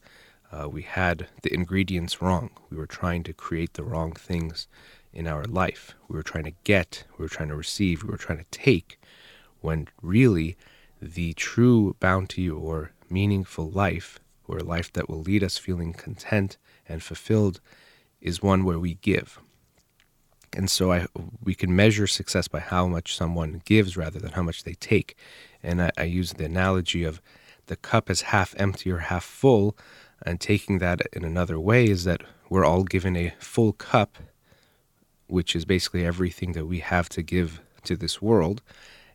uh, 0.51 0.68
we 0.68 0.81
had 0.81 1.28
the 1.44 1.54
ingredients 1.54 2.22
wrong. 2.22 2.50
We 2.69 2.75
were 2.75 2.86
trying 2.86 3.24
to 3.24 3.33
create 3.33 3.74
the 3.74 3.83
wrong 3.83 4.12
things 4.12 4.68
in 5.13 5.26
our 5.26 5.45
life. 5.45 5.95
We 6.09 6.18
were 6.18 6.23
trying 6.23 6.44
to 6.44 6.54
get, 6.66 7.06
we 7.18 7.23
were 7.23 7.30
trying 7.30 7.50
to 7.50 7.56
receive, 7.56 8.04
we 8.04 8.09
were 8.09 8.18
trying 8.18 8.40
to 8.40 8.52
take, 8.52 9.00
when 9.61 9.88
really 10.02 10.57
the 11.02 11.33
true 11.33 11.95
bounty 12.00 12.50
or 12.50 12.92
meaningful 13.09 13.69
life, 13.69 14.19
or 14.47 14.57
a 14.57 14.64
life 14.64 14.92
that 14.94 15.09
will 15.09 15.21
lead 15.21 15.44
us 15.44 15.57
feeling 15.57 15.94
content 15.94 16.57
and 16.88 17.02
fulfilled, 17.02 17.61
is 18.19 18.44
one 18.44 18.66
where 18.66 18.80
we 18.80 18.95
give. 18.95 19.40
And 20.53 20.69
so 20.69 20.91
I, 20.91 21.07
we 21.43 21.55
can 21.55 21.75
measure 21.75 22.07
success 22.07 22.47
by 22.47 22.59
how 22.59 22.87
much 22.87 23.15
someone 23.15 23.61
gives 23.65 23.95
rather 23.95 24.19
than 24.19 24.31
how 24.31 24.43
much 24.43 24.63
they 24.63 24.73
take. 24.73 25.15
And 25.63 25.81
I, 25.81 25.91
I 25.97 26.03
use 26.03 26.33
the 26.33 26.45
analogy 26.45 27.03
of 27.03 27.21
the 27.67 27.75
cup 27.75 28.09
is 28.09 28.23
half 28.23 28.53
empty 28.57 28.91
or 28.91 28.97
half 28.97 29.23
full, 29.23 29.77
and 30.25 30.41
taking 30.41 30.79
that 30.79 31.01
in 31.13 31.23
another 31.23 31.59
way 31.59 31.85
is 31.85 32.03
that 32.03 32.23
we're 32.49 32.65
all 32.65 32.83
given 32.83 33.15
a 33.15 33.33
full 33.39 33.71
cup 33.73 34.17
which 35.31 35.55
is 35.55 35.63
basically 35.63 36.05
everything 36.05 36.51
that 36.51 36.65
we 36.65 36.79
have 36.79 37.07
to 37.07 37.21
give 37.21 37.61
to 37.83 37.95
this 37.95 38.21
world. 38.21 38.61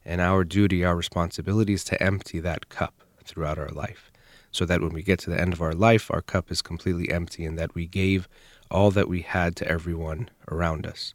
And 0.04 0.20
our 0.20 0.44
duty, 0.44 0.82
our 0.82 0.96
responsibility 0.96 1.74
is 1.74 1.84
to 1.84 2.02
empty 2.02 2.40
that 2.40 2.70
cup 2.70 2.94
throughout 3.22 3.58
our 3.58 3.68
life. 3.68 4.10
So 4.50 4.64
that 4.64 4.80
when 4.80 4.94
we 4.94 5.02
get 5.02 5.18
to 5.20 5.30
the 5.30 5.38
end 5.38 5.52
of 5.52 5.60
our 5.60 5.74
life, 5.74 6.10
our 6.10 6.22
cup 6.22 6.50
is 6.50 6.62
completely 6.62 7.12
empty 7.12 7.44
and 7.44 7.58
that 7.58 7.74
we 7.74 7.86
gave 7.86 8.28
all 8.70 8.90
that 8.92 9.08
we 9.08 9.20
had 9.20 9.54
to 9.56 9.68
everyone 9.68 10.30
around 10.50 10.86
us 10.86 11.12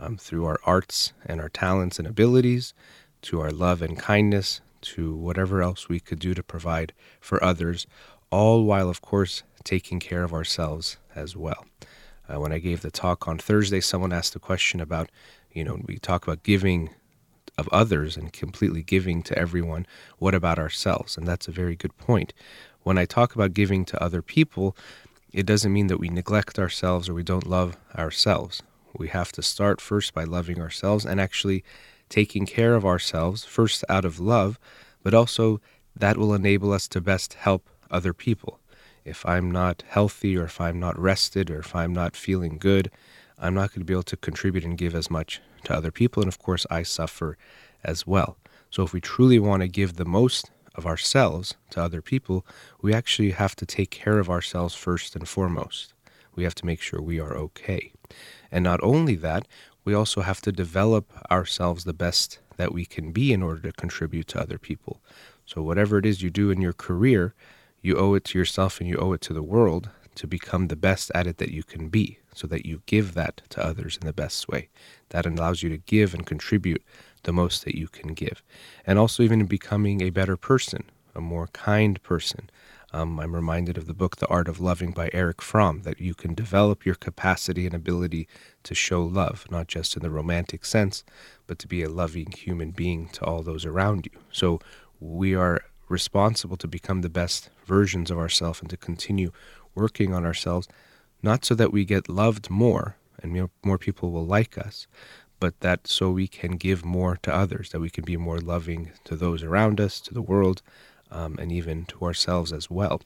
um, 0.00 0.16
through 0.16 0.46
our 0.46 0.58
arts 0.64 1.12
and 1.26 1.40
our 1.40 1.48
talents 1.48 1.98
and 1.98 2.08
abilities, 2.08 2.74
to 3.22 3.40
our 3.40 3.50
love 3.50 3.82
and 3.82 3.98
kindness, 3.98 4.60
to 4.80 5.14
whatever 5.14 5.62
else 5.62 5.88
we 5.88 6.00
could 6.00 6.18
do 6.18 6.34
to 6.34 6.42
provide 6.42 6.92
for 7.20 7.42
others, 7.44 7.86
all 8.30 8.64
while, 8.64 8.88
of 8.88 9.02
course, 9.02 9.42
taking 9.62 10.00
care 10.00 10.24
of 10.24 10.32
ourselves 10.32 10.96
as 11.14 11.36
well. 11.36 11.66
Uh, 12.28 12.40
when 12.40 12.52
I 12.52 12.58
gave 12.58 12.80
the 12.80 12.90
talk 12.90 13.28
on 13.28 13.38
Thursday, 13.38 13.80
someone 13.80 14.12
asked 14.12 14.34
a 14.36 14.40
question 14.40 14.80
about, 14.80 15.10
you 15.52 15.64
know, 15.64 15.80
we 15.86 15.98
talk 15.98 16.26
about 16.26 16.42
giving 16.42 16.90
of 17.58 17.68
others 17.68 18.16
and 18.16 18.32
completely 18.32 18.82
giving 18.82 19.22
to 19.22 19.38
everyone. 19.38 19.86
What 20.18 20.34
about 20.34 20.58
ourselves? 20.58 21.16
And 21.16 21.26
that's 21.26 21.46
a 21.46 21.52
very 21.52 21.76
good 21.76 21.96
point. 21.98 22.32
When 22.82 22.96
I 22.96 23.04
talk 23.04 23.34
about 23.34 23.52
giving 23.52 23.84
to 23.86 24.02
other 24.02 24.22
people, 24.22 24.76
it 25.32 25.46
doesn't 25.46 25.72
mean 25.72 25.88
that 25.88 26.00
we 26.00 26.08
neglect 26.08 26.58
ourselves 26.58 27.08
or 27.08 27.14
we 27.14 27.22
don't 27.22 27.46
love 27.46 27.76
ourselves. 27.96 28.62
We 28.96 29.08
have 29.08 29.32
to 29.32 29.42
start 29.42 29.80
first 29.80 30.14
by 30.14 30.24
loving 30.24 30.60
ourselves 30.60 31.04
and 31.06 31.20
actually 31.20 31.64
taking 32.08 32.46
care 32.46 32.74
of 32.74 32.84
ourselves, 32.84 33.44
first 33.44 33.84
out 33.88 34.04
of 34.04 34.20
love, 34.20 34.58
but 35.02 35.14
also 35.14 35.60
that 35.96 36.16
will 36.16 36.34
enable 36.34 36.72
us 36.72 36.88
to 36.88 37.00
best 37.00 37.34
help 37.34 37.68
other 37.90 38.12
people 38.12 38.60
if 39.04 39.26
I'm 39.26 39.50
not 39.50 39.82
healthy 39.88 40.36
or 40.36 40.44
if 40.44 40.60
I'm 40.60 40.78
not 40.78 40.98
rested 40.98 41.50
or 41.50 41.58
if 41.58 41.74
I'm 41.74 41.92
not 41.92 42.16
feeling 42.16 42.58
good, 42.58 42.90
I'm 43.38 43.54
not 43.54 43.70
going 43.70 43.80
to 43.80 43.84
be 43.84 43.94
able 43.94 44.02
to 44.04 44.16
contribute 44.16 44.64
and 44.64 44.76
give 44.76 44.94
as 44.94 45.10
much 45.10 45.40
to 45.64 45.74
other 45.74 45.90
people. 45.90 46.22
And 46.22 46.28
of 46.28 46.38
course, 46.38 46.66
I 46.70 46.82
suffer 46.82 47.36
as 47.82 48.06
well. 48.06 48.36
So 48.70 48.82
if 48.82 48.92
we 48.92 49.00
truly 49.00 49.38
want 49.38 49.62
to 49.62 49.68
give 49.68 49.96
the 49.96 50.04
most 50.04 50.50
of 50.74 50.86
ourselves 50.86 51.56
to 51.70 51.82
other 51.82 52.02
people, 52.02 52.46
we 52.80 52.94
actually 52.94 53.32
have 53.32 53.56
to 53.56 53.66
take 53.66 53.90
care 53.90 54.18
of 54.18 54.30
ourselves 54.30 54.74
first 54.74 55.16
and 55.16 55.28
foremost. 55.28 55.94
We 56.36 56.44
have 56.44 56.54
to 56.56 56.66
make 56.66 56.80
sure 56.80 57.00
we 57.00 57.18
are 57.18 57.36
okay. 57.36 57.92
And 58.50 58.64
not 58.64 58.80
only 58.82 59.14
that, 59.16 59.46
we 59.84 59.94
also 59.94 60.20
have 60.20 60.40
to 60.42 60.52
develop 60.52 61.10
ourselves 61.30 61.84
the 61.84 61.92
best 61.92 62.38
that 62.56 62.72
we 62.72 62.84
can 62.84 63.12
be 63.12 63.32
in 63.32 63.42
order 63.42 63.62
to 63.62 63.72
contribute 63.72 64.28
to 64.28 64.40
other 64.40 64.58
people. 64.58 65.00
So, 65.46 65.62
whatever 65.62 65.98
it 65.98 66.06
is 66.06 66.22
you 66.22 66.30
do 66.30 66.50
in 66.50 66.60
your 66.60 66.72
career, 66.72 67.34
you 67.80 67.96
owe 67.96 68.14
it 68.14 68.24
to 68.26 68.38
yourself 68.38 68.80
and 68.80 68.88
you 68.88 68.96
owe 68.96 69.12
it 69.12 69.20
to 69.22 69.32
the 69.32 69.42
world 69.42 69.88
to 70.16 70.26
become 70.26 70.68
the 70.68 70.76
best 70.76 71.10
at 71.14 71.26
it 71.26 71.38
that 71.38 71.50
you 71.50 71.62
can 71.62 71.88
be 71.88 72.18
so 72.34 72.46
that 72.46 72.66
you 72.66 72.82
give 72.86 73.14
that 73.14 73.42
to 73.48 73.64
others 73.64 73.98
in 74.00 74.06
the 74.06 74.12
best 74.12 74.48
way. 74.48 74.68
That 75.10 75.26
allows 75.26 75.62
you 75.62 75.70
to 75.70 75.78
give 75.78 76.14
and 76.14 76.26
contribute 76.26 76.82
the 77.22 77.32
most 77.32 77.64
that 77.64 77.74
you 77.74 77.88
can 77.88 78.14
give. 78.14 78.42
And 78.86 78.98
also, 78.98 79.22
even 79.22 79.40
in 79.40 79.46
becoming 79.46 80.02
a 80.02 80.10
better 80.10 80.36
person, 80.36 80.84
a 81.14 81.20
more 81.20 81.48
kind 81.48 82.02
person. 82.02 82.50
Um, 82.92 83.20
I'm 83.20 83.36
reminded 83.36 83.78
of 83.78 83.86
the 83.86 83.94
book 83.94 84.16
The 84.16 84.26
Art 84.26 84.48
of 84.48 84.60
Loving 84.60 84.90
by 84.90 85.10
Erich 85.12 85.40
Fromm, 85.40 85.82
that 85.82 86.00
you 86.00 86.12
can 86.12 86.34
develop 86.34 86.84
your 86.84 86.96
capacity 86.96 87.64
and 87.64 87.74
ability 87.74 88.26
to 88.64 88.74
show 88.74 89.02
love, 89.02 89.46
not 89.48 89.68
just 89.68 89.96
in 89.96 90.02
the 90.02 90.10
romantic 90.10 90.64
sense, 90.64 91.04
but 91.46 91.58
to 91.60 91.68
be 91.68 91.84
a 91.84 91.88
loving 91.88 92.32
human 92.32 92.72
being 92.72 93.08
to 93.10 93.24
all 93.24 93.42
those 93.42 93.64
around 93.64 94.06
you. 94.12 94.18
So 94.32 94.58
we 94.98 95.36
are 95.36 95.62
responsible 95.88 96.56
to 96.56 96.66
become 96.66 97.02
the 97.02 97.08
best 97.08 97.50
versions 97.64 98.10
of 98.10 98.18
ourselves 98.18 98.60
and 98.60 98.70
to 98.70 98.76
continue 98.76 99.30
working 99.74 100.12
on 100.12 100.24
ourselves, 100.24 100.66
not 101.22 101.44
so 101.44 101.54
that 101.54 101.72
we 101.72 101.84
get 101.84 102.08
loved 102.08 102.50
more 102.50 102.96
and 103.22 103.50
more 103.62 103.78
people 103.78 104.10
will 104.10 104.26
like 104.26 104.58
us, 104.58 104.88
but 105.38 105.60
that 105.60 105.86
so 105.86 106.10
we 106.10 106.26
can 106.26 106.52
give 106.52 106.84
more 106.84 107.18
to 107.22 107.32
others, 107.32 107.70
that 107.70 107.80
we 107.80 107.90
can 107.90 108.04
be 108.04 108.16
more 108.16 108.38
loving 108.38 108.90
to 109.04 109.14
those 109.14 109.44
around 109.44 109.80
us, 109.80 110.00
to 110.00 110.12
the 110.12 110.22
world, 110.22 110.62
um, 111.10 111.36
and 111.38 111.50
even 111.52 111.84
to 111.86 112.04
ourselves 112.04 112.52
as 112.52 112.70
well. 112.70 113.00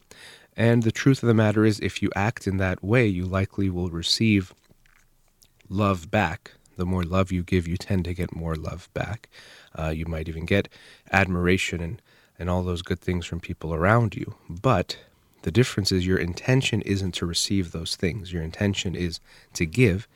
And 0.57 0.83
the 0.83 0.91
truth 0.91 1.21
of 1.21 1.27
the 1.27 1.33
matter 1.33 1.65
is, 1.65 1.79
if 1.79 2.01
you 2.01 2.09
act 2.15 2.47
in 2.47 2.57
that 2.57 2.83
way, 2.83 3.05
you 3.05 3.25
likely 3.25 3.69
will 3.69 3.89
receive 3.89 4.53
love 5.69 6.09
back. 6.09 6.51
The 6.77 6.85
more 6.85 7.03
love 7.03 7.31
you 7.31 7.43
give, 7.43 7.67
you 7.67 7.77
tend 7.77 8.05
to 8.05 8.13
get 8.13 8.35
more 8.35 8.55
love 8.55 8.89
back. 8.93 9.29
Uh, 9.77 9.89
you 9.89 10.05
might 10.05 10.29
even 10.29 10.45
get 10.45 10.69
admiration 11.11 11.81
and, 11.81 12.01
and 12.39 12.49
all 12.49 12.63
those 12.63 12.81
good 12.81 12.99
things 12.99 13.25
from 13.25 13.39
people 13.39 13.73
around 13.73 14.15
you. 14.15 14.35
But 14.49 14.97
the 15.41 15.51
difference 15.51 15.91
is 15.91 16.07
your 16.07 16.17
intention 16.17 16.81
isn't 16.81 17.13
to 17.15 17.25
receive 17.25 17.71
those 17.71 17.95
things. 17.95 18.33
Your 18.33 18.43
intention 18.43 18.95
is 18.95 19.19
to 19.53 19.65
give, 19.65 20.07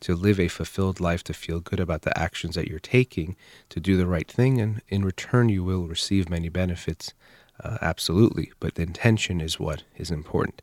to 0.00 0.14
live 0.14 0.38
a 0.38 0.48
fulfilled 0.48 1.00
life, 1.00 1.24
to 1.24 1.34
feel 1.34 1.60
good 1.60 1.80
about 1.80 2.02
the 2.02 2.16
actions 2.18 2.54
that 2.54 2.68
you're 2.68 2.78
taking, 2.78 3.34
to 3.70 3.80
do 3.80 3.96
the 3.96 4.06
right 4.06 4.30
thing, 4.30 4.60
and 4.60 4.82
in 4.88 5.04
return, 5.04 5.48
you 5.48 5.64
will 5.64 5.88
receive 5.88 6.30
many 6.30 6.48
benefits. 6.48 7.14
Uh, 7.62 7.78
absolutely. 7.80 8.52
But 8.60 8.74
the 8.74 8.82
intention 8.82 9.40
is 9.40 9.58
what 9.58 9.82
is 9.96 10.10
important. 10.10 10.62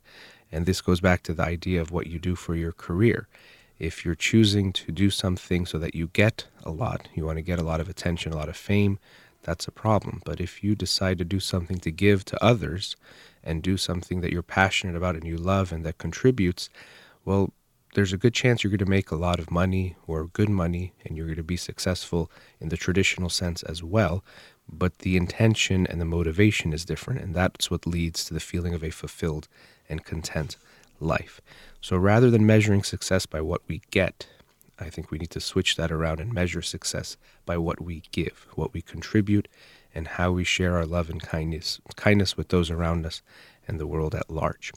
And 0.52 0.66
this 0.66 0.82
goes 0.82 1.02
back 1.02 1.24
to 1.24 1.34
the 1.34 1.44
idea 1.44 1.82
of 1.82 1.92
what 1.92 2.08
you 2.08 2.20
do 2.20 2.36
for 2.36 2.56
your 2.56 2.72
career. 2.72 3.28
If 3.80 4.06
you're 4.06 4.16
choosing 4.16 4.72
to 4.74 4.92
do 4.92 5.10
something 5.10 5.66
so 5.66 5.80
that 5.80 5.96
you 5.96 6.08
get 6.14 6.46
a 6.64 6.72
lot, 6.72 7.10
you 7.16 7.26
want 7.26 7.38
to 7.38 7.42
get 7.42 7.60
a 7.60 7.64
lot 7.64 7.80
of 7.80 7.90
attention, 7.90 8.32
a 8.32 8.38
lot 8.38 8.50
of 8.50 8.56
fame, 8.56 9.00
that's 9.42 9.68
a 9.68 9.72
problem. 9.72 10.22
But 10.26 10.40
if 10.40 10.64
you 10.64 10.76
decide 10.76 11.18
to 11.18 11.26
do 11.26 11.40
something 11.40 11.80
to 11.80 11.92
give 11.92 12.24
to 12.26 12.44
others 12.44 12.96
and 13.44 13.62
do 13.62 13.78
something 13.78 14.22
that 14.22 14.32
you're 14.32 14.42
passionate 14.42 14.96
about 14.96 15.16
and 15.16 15.26
you 15.26 15.38
love 15.38 15.72
and 15.72 15.86
that 15.86 15.98
contributes, 15.98 16.70
well, 17.26 17.52
there's 17.94 18.14
a 18.14 18.18
good 18.18 18.34
chance 18.34 18.64
you're 18.64 18.72
going 18.72 18.80
to 18.80 18.86
make 18.86 19.12
a 19.12 19.16
lot 19.16 19.40
of 19.40 19.52
money 19.52 19.96
or 20.08 20.26
good 20.26 20.50
money 20.50 20.94
and 21.06 21.16
you're 21.16 21.28
going 21.28 21.36
to 21.36 21.44
be 21.44 21.58
successful 21.58 22.32
in 22.60 22.70
the 22.70 22.78
traditional 22.78 23.30
sense 23.30 23.64
as 23.64 23.84
well. 23.84 24.24
But 24.68 25.00
the 25.00 25.18
intention 25.18 25.86
and 25.86 26.00
the 26.00 26.06
motivation 26.06 26.74
is 26.74 26.86
different, 26.86 27.22
and 27.22 27.36
that's 27.36 27.70
what 27.70 27.86
leads 27.86 28.26
to 28.26 28.34
the 28.34 28.40
feeling 28.40 28.74
of 28.74 28.84
a 28.84 28.90
fulfilled 28.90 29.48
and 29.90 30.06
content 30.06 30.58
life. 31.00 31.42
So 31.82 31.98
rather 31.98 32.30
than 32.32 32.46
measuring 32.46 32.84
success 32.84 33.26
by 33.26 33.42
what 33.42 33.62
we 33.68 33.82
get, 33.92 34.28
I 34.80 34.90
think 34.90 35.12
we 35.12 35.18
need 35.18 35.30
to 35.32 35.40
switch 35.40 35.76
that 35.76 35.92
around 35.92 36.20
and 36.20 36.34
measure 36.34 36.62
success 36.62 37.18
by 37.46 37.58
what 37.58 37.82
we 37.82 38.04
give, 38.12 38.48
what 38.56 38.74
we 38.74 38.82
contribute, 38.82 39.48
and 39.94 40.08
how 40.08 40.32
we 40.32 40.44
share 40.44 40.78
our 40.78 40.86
love 40.86 41.10
and 41.10 41.22
kindness, 41.22 41.80
kindness 41.96 42.36
with 42.36 42.48
those 42.48 42.72
around 42.72 43.06
us 43.06 43.22
and 43.68 43.80
the 43.80 43.88
world 43.88 44.16
at 44.16 44.30
large. 44.30 44.72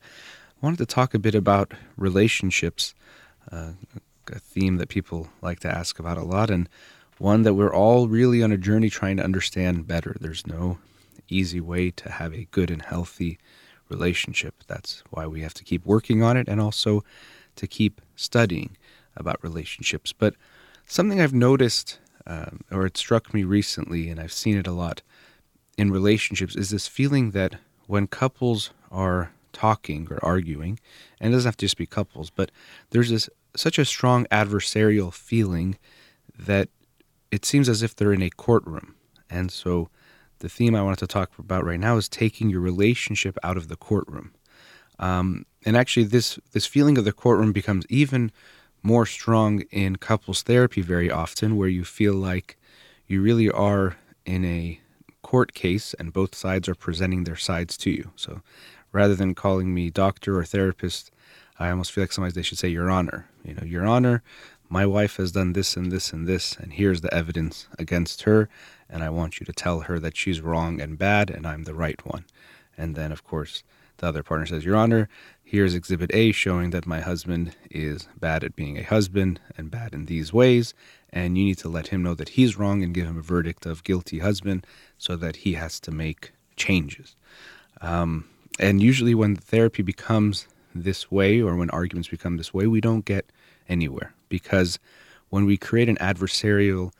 wanted 0.61 0.77
to 0.77 0.87
talk 0.87 1.13
a 1.13 1.19
bit 1.19 1.35
about 1.35 1.75
relationships, 1.95 2.95
uh, 3.51 3.73
a 4.31 4.39
theme 4.39 4.77
that 4.77 4.89
people 4.89 5.29
like 5.43 5.59
to 5.59 5.67
ask 5.67 5.99
about 5.99 6.17
a 6.17 6.23
lot, 6.23 6.49
and 6.49 6.67
one 7.19 7.43
that 7.43 7.53
we're 7.53 7.71
all 7.71 8.07
really 8.07 8.41
on 8.41 8.51
a 8.51 8.57
journey 8.57 8.89
trying 8.89 9.17
to 9.17 9.23
understand 9.23 9.85
better. 9.85 10.17
There's 10.19 10.47
no 10.47 10.79
easy 11.29 11.61
way 11.61 11.91
to 11.91 12.09
have 12.09 12.33
a 12.33 12.47
good 12.49 12.71
and 12.71 12.81
healthy 12.81 13.37
relationship. 13.89 14.63
That's 14.65 15.03
why 15.11 15.27
we 15.27 15.41
have 15.41 15.53
to 15.53 15.63
keep 15.63 15.85
working 15.85 16.23
on 16.23 16.35
it 16.35 16.47
and 16.47 16.59
also 16.59 17.03
to 17.57 17.67
keep 17.67 18.01
studying 18.15 18.75
about 19.15 19.43
relationships. 19.43 20.13
But 20.13 20.33
something 20.87 21.21
I've 21.21 21.31
noticed, 21.31 21.99
um, 22.25 22.61
or 22.71 22.87
it 22.87 22.97
struck 22.97 23.35
me 23.35 23.43
recently, 23.43 24.09
and 24.09 24.19
I've 24.19 24.33
seen 24.33 24.57
it 24.57 24.65
a 24.65 24.71
lot, 24.71 25.03
in 25.77 25.91
relationships 25.91 26.55
is 26.55 26.69
this 26.69 26.87
feeling 26.87 27.31
that 27.31 27.55
when 27.87 28.07
couples 28.07 28.71
are 28.91 29.31
talking 29.51 30.07
or 30.09 30.19
arguing, 30.23 30.79
and 31.19 31.31
it 31.31 31.35
doesn't 31.35 31.47
have 31.47 31.57
to 31.57 31.65
just 31.65 31.77
be 31.77 31.85
couples, 31.85 32.29
but 32.29 32.51
there's 32.89 33.09
this 33.09 33.29
such 33.55 33.77
a 33.77 33.85
strong 33.85 34.25
adversarial 34.31 35.13
feeling 35.13 35.77
that 36.37 36.69
it 37.31 37.45
seems 37.45 37.69
as 37.69 37.83
if 37.83 37.95
they're 37.95 38.13
in 38.13 38.21
a 38.21 38.29
courtroom. 38.31 38.95
And 39.29 39.51
so 39.51 39.89
the 40.39 40.49
theme 40.49 40.75
I 40.75 40.81
wanted 40.81 40.99
to 40.99 41.07
talk 41.07 41.31
about 41.37 41.65
right 41.65 41.79
now 41.79 41.97
is 41.97 42.09
taking 42.09 42.49
your 42.49 42.61
relationship 42.61 43.37
out 43.43 43.57
of 43.57 43.67
the 43.67 43.75
courtroom. 43.75 44.33
Um, 44.99 45.45
and 45.65 45.77
actually, 45.77 46.03
this 46.05 46.39
this 46.51 46.65
feeling 46.65 46.97
of 46.97 47.05
the 47.05 47.13
courtroom 47.13 47.51
becomes 47.51 47.85
even 47.89 48.31
more 48.83 49.05
strong 49.05 49.61
in 49.71 49.95
couples 49.95 50.41
therapy 50.43 50.81
very 50.81 51.09
often, 51.09 51.55
where 51.55 51.69
you 51.69 51.83
feel 51.83 52.13
like 52.13 52.57
you 53.07 53.21
really 53.21 53.49
are 53.49 53.97
in 54.25 54.45
a 54.45 54.79
court 55.23 55.53
case 55.55 55.95
and 55.95 56.13
both 56.13 56.35
sides 56.35 56.69
are 56.69 56.75
presenting 56.75 57.23
their 57.23 57.35
sides 57.35 57.75
to 57.77 57.89
you. 57.89 58.11
So 58.15 58.41
rather 58.91 59.15
than 59.15 59.33
calling 59.33 59.73
me 59.73 59.89
doctor 59.89 60.37
or 60.37 60.45
therapist, 60.45 61.09
I 61.57 61.69
almost 61.69 61.91
feel 61.91 62.03
like 62.03 62.11
sometimes 62.11 62.35
they 62.35 62.43
should 62.43 62.59
say, 62.59 62.67
Your 62.67 62.91
Honor. 62.91 63.27
You 63.43 63.55
know, 63.55 63.63
Your 63.63 63.85
Honor, 63.85 64.21
my 64.69 64.85
wife 64.85 65.17
has 65.17 65.31
done 65.31 65.53
this 65.53 65.75
and 65.75 65.91
this 65.91 66.13
and 66.13 66.27
this, 66.27 66.55
and 66.57 66.73
here's 66.73 67.01
the 67.01 67.13
evidence 67.13 67.67
against 67.77 68.23
her, 68.23 68.49
and 68.89 69.03
I 69.03 69.09
want 69.09 69.39
you 69.39 69.45
to 69.45 69.53
tell 69.53 69.81
her 69.81 69.99
that 69.99 70.17
she's 70.17 70.41
wrong 70.41 70.81
and 70.81 70.97
bad, 70.97 71.29
and 71.29 71.45
I'm 71.45 71.63
the 71.63 71.75
right 71.75 72.03
one. 72.05 72.25
And 72.77 72.95
then, 72.95 73.11
of 73.11 73.23
course, 73.23 73.63
the 73.97 74.07
other 74.07 74.23
partner 74.23 74.47
says, 74.47 74.65
Your 74.65 74.75
Honor, 74.75 75.09
here's 75.43 75.75
Exhibit 75.75 76.09
A 76.13 76.31
showing 76.31 76.71
that 76.71 76.87
my 76.87 77.01
husband 77.01 77.55
is 77.69 78.07
bad 78.19 78.43
at 78.43 78.55
being 78.55 78.77
a 78.77 78.83
husband 78.83 79.39
and 79.55 79.69
bad 79.69 79.93
in 79.93 80.05
these 80.05 80.33
ways, 80.33 80.73
and 81.13 81.37
you 81.37 81.45
need 81.45 81.59
to 81.59 81.69
let 81.69 81.89
him 81.89 82.01
know 82.01 82.15
that 82.15 82.29
he's 82.29 82.57
wrong 82.57 82.81
and 82.81 82.93
give 82.93 83.05
him 83.05 83.19
a 83.19 83.21
verdict 83.21 83.67
of 83.67 83.83
guilty 83.83 84.19
husband 84.19 84.65
so 84.97 85.15
that 85.15 85.37
he 85.37 85.53
has 85.53 85.79
to 85.81 85.91
make 85.91 86.31
changes. 86.55 87.15
Um, 87.81 88.25
and 88.59 88.81
usually, 88.81 89.13
when 89.13 89.35
therapy 89.35 89.83
becomes 89.83 90.47
this 90.73 91.11
way 91.11 91.39
or 91.39 91.55
when 91.55 91.69
arguments 91.69 92.09
become 92.09 92.37
this 92.37 92.53
way, 92.53 92.65
we 92.65 92.81
don't 92.81 93.05
get 93.05 93.31
anywhere 93.69 94.13
because 94.27 94.79
when 95.29 95.45
we 95.45 95.55
create 95.55 95.87
an 95.87 95.97
adversarial 95.97 96.91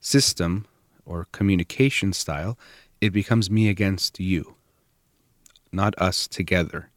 system 0.00 0.66
or 1.04 1.26
communication 1.32 2.12
style, 2.14 2.58
it 3.00 3.10
becomes 3.10 3.50
me 3.50 3.68
against 3.68 4.18
you, 4.18 4.56
not 5.70 5.94
us 5.98 6.26
together. 6.26 6.90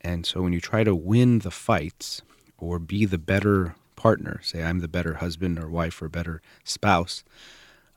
And 0.00 0.26
so 0.26 0.42
when 0.42 0.52
you 0.52 0.60
try 0.60 0.82
to 0.82 0.94
win 0.94 1.40
the 1.40 1.50
fights 1.50 2.22
or 2.58 2.78
be 2.78 3.04
the 3.04 3.18
better 3.18 3.76
partner, 4.00 4.40
say 4.42 4.62
I'm 4.62 4.78
the 4.78 4.88
better 4.88 5.14
husband 5.14 5.58
or 5.58 5.68
wife 5.68 6.00
or 6.00 6.08
better 6.08 6.40
spouse, 6.64 7.22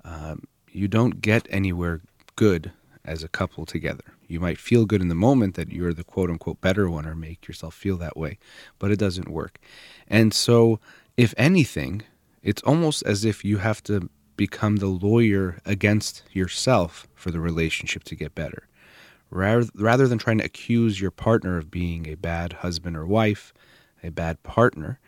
um, 0.03 0.43
you 0.69 0.89
don't 0.89 1.21
get 1.21 1.47
anywhere 1.49 2.01
good 2.35 2.73
as 3.05 3.23
a 3.23 3.29
couple 3.29 3.65
together. 3.65 4.03
You 4.27 4.41
might 4.41 4.57
feel 4.57 4.85
good 4.85 5.01
in 5.01 5.07
the 5.07 5.15
moment 5.15 5.55
that 5.55 5.71
you're 5.71 5.93
the 5.93 6.03
quote 6.03 6.29
unquote 6.29 6.59
better 6.59 6.89
one 6.89 7.05
or 7.05 7.15
make 7.15 7.47
yourself 7.47 7.73
feel 7.73 7.95
that 7.97 8.17
way, 8.17 8.37
but 8.79 8.91
it 8.91 8.99
doesn't 8.99 9.29
work. 9.29 9.59
And 10.05 10.33
so, 10.33 10.81
if 11.15 11.33
anything, 11.37 12.01
it's 12.41 12.61
almost 12.63 13.03
as 13.03 13.23
if 13.23 13.45
you 13.45 13.59
have 13.59 13.81
to 13.83 14.09
become 14.35 14.77
the 14.77 14.87
lawyer 14.87 15.61
against 15.65 16.23
yourself 16.33 17.07
for 17.15 17.31
the 17.31 17.39
relationship 17.39 18.03
to 18.05 18.15
get 18.15 18.35
better. 18.35 18.67
Rather, 19.29 19.69
rather 19.75 20.07
than 20.09 20.17
trying 20.17 20.39
to 20.39 20.45
accuse 20.45 20.99
your 20.99 21.11
partner 21.11 21.57
of 21.57 21.71
being 21.71 22.07
a 22.07 22.15
bad 22.15 22.53
husband 22.53 22.97
or 22.97 23.05
wife, 23.05 23.53
a 24.03 24.11
bad 24.11 24.43
partner, 24.43 24.99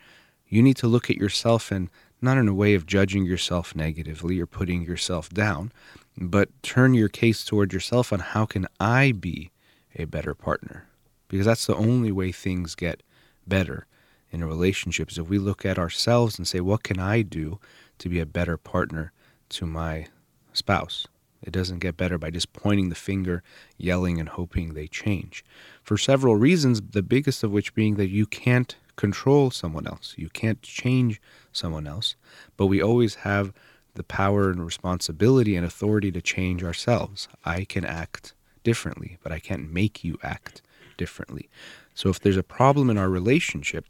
you 0.48 0.62
need 0.62 0.76
to 0.78 0.86
look 0.86 1.10
at 1.10 1.16
yourself 1.16 1.70
and 1.70 1.90
not 2.20 2.38
in 2.38 2.48
a 2.48 2.54
way 2.54 2.74
of 2.74 2.86
judging 2.86 3.24
yourself 3.24 3.74
negatively 3.74 4.40
or 4.40 4.46
putting 4.46 4.82
yourself 4.82 5.28
down, 5.30 5.72
but 6.16 6.48
turn 6.62 6.94
your 6.94 7.08
case 7.08 7.44
toward 7.44 7.72
yourself 7.72 8.12
on 8.12 8.20
how 8.20 8.46
can 8.46 8.66
I 8.80 9.12
be 9.12 9.50
a 9.94 10.04
better 10.04 10.34
partner? 10.34 10.86
Because 11.28 11.46
that's 11.46 11.66
the 11.66 11.76
only 11.76 12.12
way 12.12 12.32
things 12.32 12.74
get 12.74 13.02
better 13.46 13.86
in 14.30 14.42
a 14.42 14.46
relationship 14.46 15.10
is 15.10 15.18
if 15.18 15.28
we 15.28 15.38
look 15.38 15.64
at 15.64 15.78
ourselves 15.78 16.38
and 16.38 16.46
say, 16.46 16.60
what 16.60 16.82
can 16.82 16.98
I 16.98 17.22
do 17.22 17.58
to 17.98 18.08
be 18.08 18.20
a 18.20 18.26
better 18.26 18.56
partner 18.56 19.12
to 19.50 19.66
my 19.66 20.06
spouse? 20.52 21.06
It 21.42 21.52
doesn't 21.52 21.78
get 21.78 21.96
better 21.96 22.18
by 22.18 22.30
just 22.30 22.52
pointing 22.52 22.88
the 22.88 22.94
finger, 22.94 23.42
yelling, 23.76 24.18
and 24.18 24.28
hoping 24.28 24.74
they 24.74 24.88
change. 24.88 25.44
For 25.82 25.96
several 25.96 26.36
reasons, 26.36 26.80
the 26.80 27.02
biggest 27.02 27.44
of 27.44 27.52
which 27.52 27.74
being 27.74 27.96
that 27.96 28.08
you 28.08 28.26
can't 28.26 28.74
control 28.96 29.50
someone 29.50 29.86
else. 29.86 30.14
You 30.16 30.28
can't 30.28 30.62
change 30.62 31.20
someone 31.52 31.86
else, 31.86 32.16
but 32.56 32.66
we 32.66 32.82
always 32.82 33.16
have 33.16 33.52
the 33.94 34.02
power 34.02 34.50
and 34.50 34.64
responsibility 34.64 35.56
and 35.56 35.64
authority 35.64 36.12
to 36.12 36.20
change 36.20 36.62
ourselves. 36.62 37.28
I 37.44 37.64
can 37.64 37.84
act 37.84 38.34
differently, 38.62 39.18
but 39.22 39.32
I 39.32 39.38
can't 39.38 39.72
make 39.72 40.04
you 40.04 40.18
act 40.22 40.62
differently. 40.96 41.48
So 41.94 42.08
if 42.08 42.20
there's 42.20 42.36
a 42.36 42.42
problem 42.42 42.90
in 42.90 42.98
our 42.98 43.08
relationship, 43.08 43.86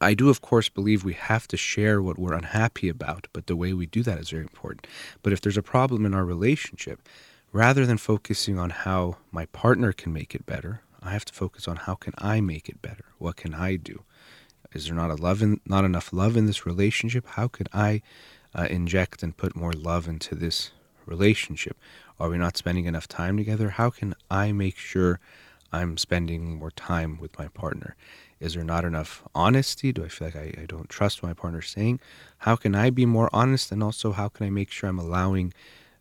I 0.00 0.14
do, 0.14 0.28
of 0.30 0.40
course, 0.40 0.68
believe 0.68 1.04
we 1.04 1.12
have 1.12 1.46
to 1.48 1.56
share 1.56 2.02
what 2.02 2.18
we're 2.18 2.34
unhappy 2.34 2.88
about, 2.88 3.28
but 3.32 3.46
the 3.46 3.54
way 3.54 3.72
we 3.72 3.86
do 3.86 4.02
that 4.02 4.18
is 4.18 4.30
very 4.30 4.42
important. 4.42 4.86
But 5.22 5.32
if 5.32 5.40
there's 5.40 5.56
a 5.56 5.62
problem 5.62 6.04
in 6.04 6.12
our 6.12 6.24
relationship, 6.24 7.00
rather 7.52 7.86
than 7.86 7.98
focusing 7.98 8.58
on 8.58 8.70
how 8.70 9.18
my 9.30 9.46
partner 9.46 9.92
can 9.92 10.12
make 10.12 10.34
it 10.34 10.44
better, 10.44 10.80
I 11.02 11.10
have 11.10 11.24
to 11.24 11.32
focus 11.32 11.66
on 11.66 11.76
how 11.76 11.94
can 11.96 12.14
I 12.18 12.40
make 12.40 12.68
it 12.68 12.80
better? 12.80 13.04
What 13.18 13.36
can 13.36 13.54
I 13.54 13.76
do? 13.76 14.04
Is 14.72 14.86
there 14.86 14.94
not 14.94 15.10
a 15.10 15.14
love 15.14 15.42
in, 15.42 15.60
not 15.66 15.84
enough 15.84 16.12
love 16.12 16.36
in 16.36 16.46
this 16.46 16.64
relationship? 16.64 17.26
How 17.26 17.48
can 17.48 17.66
I 17.72 18.02
uh, 18.54 18.68
inject 18.70 19.22
and 19.22 19.36
put 19.36 19.56
more 19.56 19.72
love 19.72 20.08
into 20.08 20.34
this 20.34 20.70
relationship? 21.04 21.76
Are 22.20 22.28
we 22.28 22.38
not 22.38 22.56
spending 22.56 22.86
enough 22.86 23.08
time 23.08 23.36
together? 23.36 23.70
How 23.70 23.90
can 23.90 24.14
I 24.30 24.52
make 24.52 24.76
sure 24.76 25.18
I'm 25.72 25.96
spending 25.96 26.58
more 26.58 26.70
time 26.70 27.18
with 27.20 27.38
my 27.38 27.48
partner? 27.48 27.96
Is 28.40 28.54
there 28.54 28.64
not 28.64 28.84
enough 28.84 29.22
honesty? 29.34 29.92
Do 29.92 30.04
I 30.04 30.08
feel 30.08 30.28
like 30.28 30.36
I, 30.36 30.62
I 30.62 30.66
don't 30.66 30.88
trust 30.88 31.22
what 31.22 31.28
my 31.28 31.34
partner's 31.34 31.68
saying? 31.68 32.00
How 32.38 32.56
can 32.56 32.74
I 32.74 32.90
be 32.90 33.06
more 33.06 33.28
honest? 33.32 33.72
And 33.72 33.82
also, 33.82 34.12
how 34.12 34.28
can 34.28 34.46
I 34.46 34.50
make 34.50 34.70
sure 34.70 34.88
I'm 34.88 34.98
allowing 34.98 35.52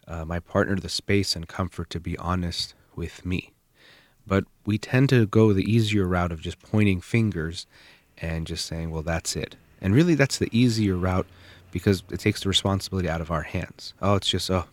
uh, 0.08 0.26
my 0.26 0.40
partner 0.40 0.76
the 0.76 0.90
space 0.90 1.36
and 1.36 1.48
comfort 1.48 1.90
to 1.92 2.00
be 2.00 2.18
honest 2.18 2.74
with 2.96 3.26
me? 3.26 3.52
But 4.28 4.46
we 4.66 4.78
tend 4.78 5.10
to 5.10 5.26
go 5.26 5.54
the 5.54 5.70
easier 5.70 6.08
route 6.08 6.32
of 6.32 6.42
just 6.42 6.60
pointing 6.60 7.02
fingers 7.02 7.66
and 8.18 8.46
just 8.48 8.66
saying, 8.66 8.92
well, 8.92 9.02
that's 9.02 9.36
it. 9.36 9.56
And 9.82 9.96
really, 9.96 10.16
that's 10.16 10.38
the 10.38 10.50
easier 10.52 10.96
route 10.96 11.26
because 11.72 12.04
it 12.12 12.20
takes 12.20 12.42
the 12.42 12.50
responsibility 12.50 13.10
out 13.10 13.22
of 13.22 13.32
our 13.32 13.42
hands. 13.42 13.94
Oh, 14.02 14.16
it's 14.16 14.30
just, 14.30 14.52
oh, 14.52 14.66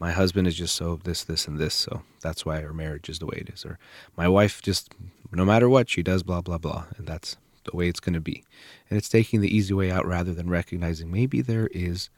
my 0.00 0.10
husband 0.12 0.48
is 0.48 0.56
just 0.56 0.74
so 0.74 0.98
this, 1.04 1.24
this, 1.24 1.46
and 1.46 1.58
this. 1.58 1.74
So 1.74 2.02
that's 2.20 2.44
why 2.44 2.62
our 2.62 2.72
marriage 2.72 3.08
is 3.08 3.18
the 3.18 3.26
way 3.26 3.38
it 3.40 3.50
is. 3.52 3.64
Or 3.64 3.78
my 4.16 4.26
wife 4.26 4.60
just, 4.60 4.94
no 5.30 5.44
matter 5.44 5.68
what, 5.68 5.88
she 5.88 6.02
does 6.02 6.22
blah, 6.22 6.40
blah, 6.40 6.58
blah. 6.58 6.86
And 6.96 7.06
that's 7.06 7.36
the 7.64 7.76
way 7.76 7.88
it's 7.88 8.00
going 8.00 8.14
to 8.14 8.20
be. 8.20 8.42
And 8.88 8.96
it's 8.96 9.08
taking 9.08 9.40
the 9.40 9.54
easy 9.54 9.74
way 9.74 9.90
out 9.90 10.06
rather 10.06 10.32
than 10.34 10.48
recognizing 10.48 11.12
maybe 11.12 11.42
there 11.42 11.68
is 11.68 12.08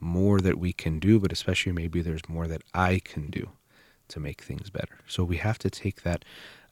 more 0.00 0.40
that 0.40 0.58
we 0.58 0.72
can 0.72 0.98
do, 0.98 1.20
but 1.20 1.30
especially 1.30 1.72
maybe 1.72 2.00
there's 2.00 2.26
more 2.28 2.48
that 2.48 2.62
I 2.74 3.00
can 3.04 3.28
do 3.28 3.50
to 4.10 4.20
make 4.20 4.42
things 4.42 4.70
better. 4.70 4.98
So 5.06 5.24
we 5.24 5.36
have 5.36 5.58
to 5.58 5.70
take 5.70 6.02
that 6.02 6.24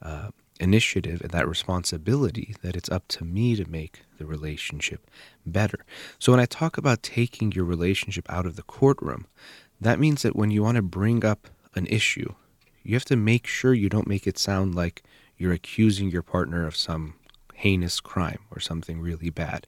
uh, 0.03 0.31
initiative 0.61 1.21
and 1.23 1.31
that 1.31 1.49
responsibility 1.49 2.55
that 2.63 2.77
it's 2.77 2.91
up 2.91 3.07
to 3.09 3.25
me 3.25 3.57
to 3.57 3.69
make 3.71 4.03
the 4.19 4.27
relationship 4.27 5.11
better. 5.47 5.85
So 6.19 6.33
when 6.33 6.41
I 6.41 6.47
talk 6.47 6.79
about 6.79 7.03
taking 7.03 7.53
your 7.53 7.65
relationship 7.65 8.27
out 8.29 8.47
of 8.47 8.57
the 8.57 8.63
courtroom, 8.63 9.27
that 9.81 10.01
means 10.01 10.23
that 10.23 10.37
when 10.37 10.51
you 10.51 10.63
want 10.63 10.77
to 10.77 10.83
bring 10.83 11.25
up 11.25 11.49
an 11.75 11.87
issue, 11.87 12.35
you 12.83 12.95
have 12.95 13.05
to 13.07 13.17
make 13.17 13.47
sure 13.47 13.75
you 13.75 13.89
don't 13.89 14.09
make 14.09 14.27
it 14.27 14.39
sound 14.39 14.75
like 14.75 15.03
you're 15.37 15.53
accusing 15.53 16.11
your 16.11 16.23
partner 16.23 16.67
of 16.67 16.77
some 16.77 17.15
heinous 17.55 18.01
crime 18.01 18.41
or 18.51 18.61
something 18.61 19.01
really 19.01 19.31
bad, 19.31 19.67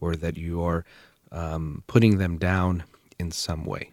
or 0.00 0.16
that 0.16 0.36
you 0.36 0.62
are 0.62 0.84
um, 1.32 1.82
putting 1.86 2.18
them 2.18 2.38
down 2.38 2.84
in 3.18 3.30
some 3.30 3.64
way 3.64 3.90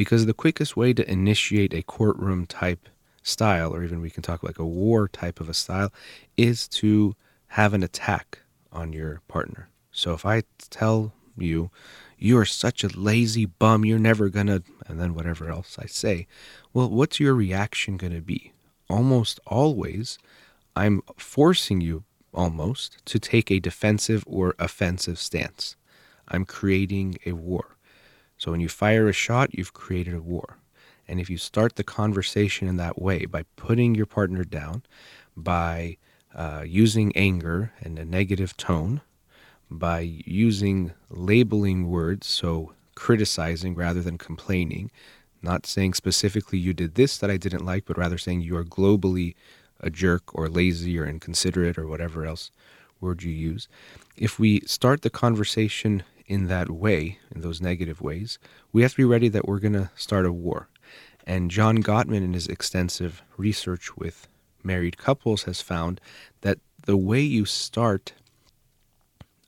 because 0.00 0.24
the 0.24 0.32
quickest 0.32 0.78
way 0.78 0.94
to 0.94 1.10
initiate 1.10 1.74
a 1.74 1.82
courtroom 1.82 2.46
type 2.46 2.88
style, 3.22 3.74
or 3.74 3.84
even 3.84 4.00
we 4.00 4.08
can 4.08 4.22
talk 4.22 4.42
like 4.42 4.58
a 4.58 4.64
war 4.64 5.06
type 5.06 5.40
of 5.40 5.48
a 5.50 5.52
style, 5.52 5.92
is 6.38 6.66
to 6.66 7.14
have 7.48 7.74
an 7.74 7.82
attack 7.82 8.38
on 8.72 8.94
your 8.94 9.20
partner. 9.28 9.68
So 9.92 10.14
if 10.14 10.24
I 10.24 10.44
tell 10.70 11.12
you, 11.36 11.70
you 12.16 12.38
are 12.38 12.46
such 12.46 12.82
a 12.82 12.98
lazy 12.98 13.44
bum, 13.44 13.84
you're 13.84 13.98
never 13.98 14.30
gonna, 14.30 14.62
and 14.86 14.98
then 14.98 15.14
whatever 15.14 15.50
else 15.50 15.76
I 15.78 15.84
say, 15.84 16.26
well, 16.72 16.88
what's 16.88 17.20
your 17.20 17.34
reaction 17.34 17.98
gonna 17.98 18.22
be? 18.22 18.54
Almost 18.88 19.38
always, 19.46 20.16
I'm 20.74 21.02
forcing 21.18 21.82
you 21.82 22.04
almost 22.32 23.04
to 23.04 23.18
take 23.18 23.50
a 23.50 23.60
defensive 23.60 24.24
or 24.26 24.54
offensive 24.58 25.18
stance. 25.18 25.76
I'm 26.26 26.46
creating 26.46 27.18
a 27.26 27.32
war. 27.32 27.76
So 28.40 28.50
when 28.50 28.60
you 28.60 28.70
fire 28.70 29.06
a 29.06 29.12
shot, 29.12 29.54
you've 29.54 29.74
created 29.74 30.14
a 30.14 30.22
war. 30.22 30.56
And 31.06 31.20
if 31.20 31.28
you 31.28 31.36
start 31.36 31.76
the 31.76 31.84
conversation 31.84 32.68
in 32.68 32.78
that 32.78 33.00
way, 33.00 33.26
by 33.26 33.42
putting 33.56 33.94
your 33.94 34.06
partner 34.06 34.44
down, 34.44 34.82
by 35.36 35.98
uh, 36.34 36.64
using 36.66 37.14
anger 37.14 37.74
and 37.82 37.98
a 37.98 38.04
negative 38.06 38.56
tone, 38.56 39.02
by 39.70 40.00
using 40.24 40.92
labeling 41.10 41.90
words, 41.90 42.26
so 42.28 42.72
criticizing 42.94 43.74
rather 43.74 44.00
than 44.00 44.16
complaining, 44.16 44.90
not 45.42 45.66
saying 45.66 45.92
specifically 45.92 46.58
you 46.58 46.72
did 46.72 46.94
this 46.94 47.18
that 47.18 47.30
I 47.30 47.36
didn't 47.36 47.66
like, 47.66 47.84
but 47.84 47.98
rather 47.98 48.16
saying 48.16 48.40
you 48.40 48.56
are 48.56 48.64
globally 48.64 49.34
a 49.80 49.90
jerk 49.90 50.34
or 50.34 50.48
lazy 50.48 50.98
or 50.98 51.04
inconsiderate 51.04 51.76
or 51.76 51.86
whatever 51.86 52.24
else 52.24 52.50
word 53.02 53.22
you 53.22 53.32
use. 53.32 53.68
If 54.16 54.38
we 54.38 54.60
start 54.60 55.02
the 55.02 55.10
conversation 55.10 56.04
in 56.30 56.46
that 56.46 56.70
way, 56.70 57.18
in 57.34 57.40
those 57.40 57.60
negative 57.60 58.00
ways, 58.00 58.38
we 58.72 58.82
have 58.82 58.92
to 58.92 58.98
be 58.98 59.04
ready 59.04 59.28
that 59.28 59.48
we're 59.48 59.58
going 59.58 59.72
to 59.72 59.90
start 59.96 60.24
a 60.24 60.32
war. 60.32 60.68
And 61.26 61.50
John 61.50 61.82
Gottman, 61.82 62.22
in 62.22 62.34
his 62.34 62.46
extensive 62.46 63.20
research 63.36 63.96
with 63.96 64.28
married 64.62 64.96
couples, 64.96 65.42
has 65.42 65.60
found 65.60 66.00
that 66.42 66.58
the 66.86 66.96
way 66.96 67.20
you 67.20 67.44
start 67.44 68.12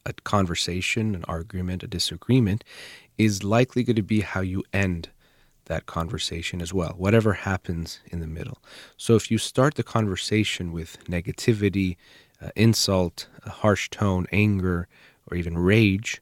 a 0.05 0.13
conversation, 0.25 1.15
an 1.15 1.25
argument, 1.29 1.85
a 1.85 1.87
disagreement, 1.87 2.65
is 3.17 3.45
likely 3.45 3.85
going 3.85 3.95
to 3.95 4.03
be 4.03 4.23
how 4.23 4.41
you 4.41 4.65
end 4.73 5.09
that 5.67 5.87
conversation 5.87 6.61
as 6.61 6.75
well, 6.75 6.95
whatever 6.97 7.33
happens 7.33 8.01
in 8.07 8.19
the 8.19 8.27
middle. 8.27 8.59
So 8.97 9.15
if 9.15 9.31
you 9.31 9.39
start 9.39 9.77
the 9.77 9.85
conversation 9.85 10.73
with 10.73 10.99
negativity, 11.05 11.97
uh, 12.41 12.49
insult, 12.57 13.29
a 13.47 13.51
harsh 13.51 13.89
tone, 13.89 14.27
anger, 14.33 14.89
or 15.31 15.37
even 15.37 15.57
rage, 15.57 16.21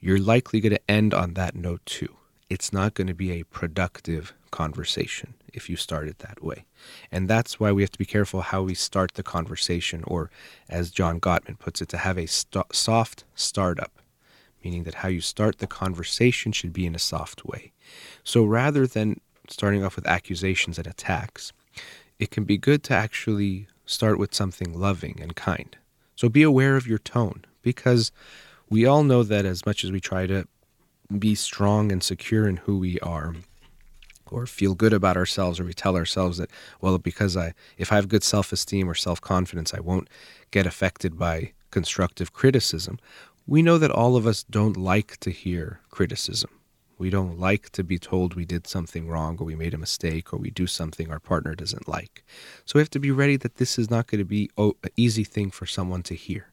you're 0.00 0.18
likely 0.18 0.60
going 0.60 0.74
to 0.74 0.90
end 0.90 1.14
on 1.14 1.34
that 1.34 1.54
note 1.54 1.84
too. 1.84 2.16
It's 2.48 2.72
not 2.72 2.94
going 2.94 3.06
to 3.06 3.14
be 3.14 3.32
a 3.32 3.44
productive 3.44 4.34
conversation 4.50 5.34
if 5.52 5.68
you 5.68 5.76
start 5.76 6.08
it 6.08 6.18
that 6.20 6.42
way. 6.42 6.64
And 7.12 7.28
that's 7.28 7.60
why 7.60 7.72
we 7.72 7.82
have 7.82 7.92
to 7.92 7.98
be 7.98 8.04
careful 8.04 8.40
how 8.40 8.62
we 8.62 8.74
start 8.74 9.14
the 9.14 9.22
conversation, 9.22 10.02
or 10.06 10.30
as 10.68 10.90
John 10.90 11.20
Gottman 11.20 11.58
puts 11.58 11.80
it, 11.82 11.88
to 11.90 11.98
have 11.98 12.18
a 12.18 12.26
st- 12.26 12.74
soft 12.74 13.24
startup, 13.34 14.00
meaning 14.64 14.84
that 14.84 14.96
how 14.96 15.08
you 15.08 15.20
start 15.20 15.58
the 15.58 15.66
conversation 15.66 16.52
should 16.52 16.72
be 16.72 16.86
in 16.86 16.94
a 16.94 17.00
soft 17.00 17.44
way. 17.44 17.72
So 18.24 18.44
rather 18.44 18.86
than 18.86 19.20
starting 19.48 19.84
off 19.84 19.96
with 19.96 20.06
accusations 20.06 20.78
and 20.78 20.86
attacks, 20.86 21.52
it 22.18 22.30
can 22.30 22.44
be 22.44 22.58
good 22.58 22.82
to 22.84 22.94
actually 22.94 23.66
start 23.86 24.18
with 24.18 24.34
something 24.34 24.78
loving 24.78 25.18
and 25.20 25.34
kind. 25.34 25.76
So 26.16 26.28
be 26.28 26.42
aware 26.42 26.76
of 26.76 26.86
your 26.86 26.98
tone 26.98 27.44
because 27.62 28.12
we 28.70 28.86
all 28.86 29.04
know 29.04 29.22
that 29.22 29.44
as 29.44 29.66
much 29.66 29.84
as 29.84 29.92
we 29.92 30.00
try 30.00 30.26
to 30.26 30.46
be 31.18 31.34
strong 31.34 31.92
and 31.92 32.02
secure 32.02 32.48
in 32.48 32.58
who 32.58 32.78
we 32.78 32.98
are 33.00 33.34
or 34.30 34.46
feel 34.46 34.74
good 34.74 34.92
about 34.92 35.16
ourselves 35.16 35.58
or 35.60 35.64
we 35.64 35.74
tell 35.74 35.96
ourselves 35.96 36.38
that 36.38 36.50
well 36.80 36.98
because 36.98 37.36
i 37.36 37.52
if 37.78 37.92
i 37.92 37.96
have 37.96 38.08
good 38.08 38.22
self-esteem 38.22 38.88
or 38.88 38.94
self-confidence 38.94 39.74
i 39.74 39.80
won't 39.80 40.08
get 40.52 40.66
affected 40.66 41.18
by 41.18 41.52
constructive 41.72 42.32
criticism 42.32 42.98
we 43.46 43.62
know 43.62 43.78
that 43.78 43.90
all 43.90 44.16
of 44.16 44.26
us 44.26 44.44
don't 44.44 44.76
like 44.76 45.16
to 45.18 45.30
hear 45.30 45.80
criticism 45.90 46.50
We 46.98 47.08
don't 47.10 47.40
like 47.40 47.70
to 47.70 47.82
be 47.82 47.98
told 47.98 48.34
we 48.34 48.44
did 48.44 48.66
something 48.66 49.08
wrong 49.08 49.38
or 49.40 49.46
we 49.46 49.54
made 49.56 49.72
a 49.74 49.78
mistake 49.78 50.34
or 50.34 50.36
we 50.38 50.50
do 50.50 50.66
something 50.66 51.10
our 51.10 51.18
partner 51.18 51.54
doesn't 51.54 51.88
like. 51.88 52.24
So 52.66 52.72
we 52.74 52.82
have 52.82 52.90
to 52.90 53.00
be 53.00 53.10
ready 53.10 53.36
that 53.38 53.56
this 53.56 53.78
is 53.78 53.88
not 53.90 54.06
going 54.06 54.18
to 54.20 54.24
be 54.26 54.50
an 54.58 54.74
easy 54.96 55.24
thing 55.24 55.50
for 55.50 55.64
someone 55.66 56.02
to 56.04 56.14
hear. 56.14 56.52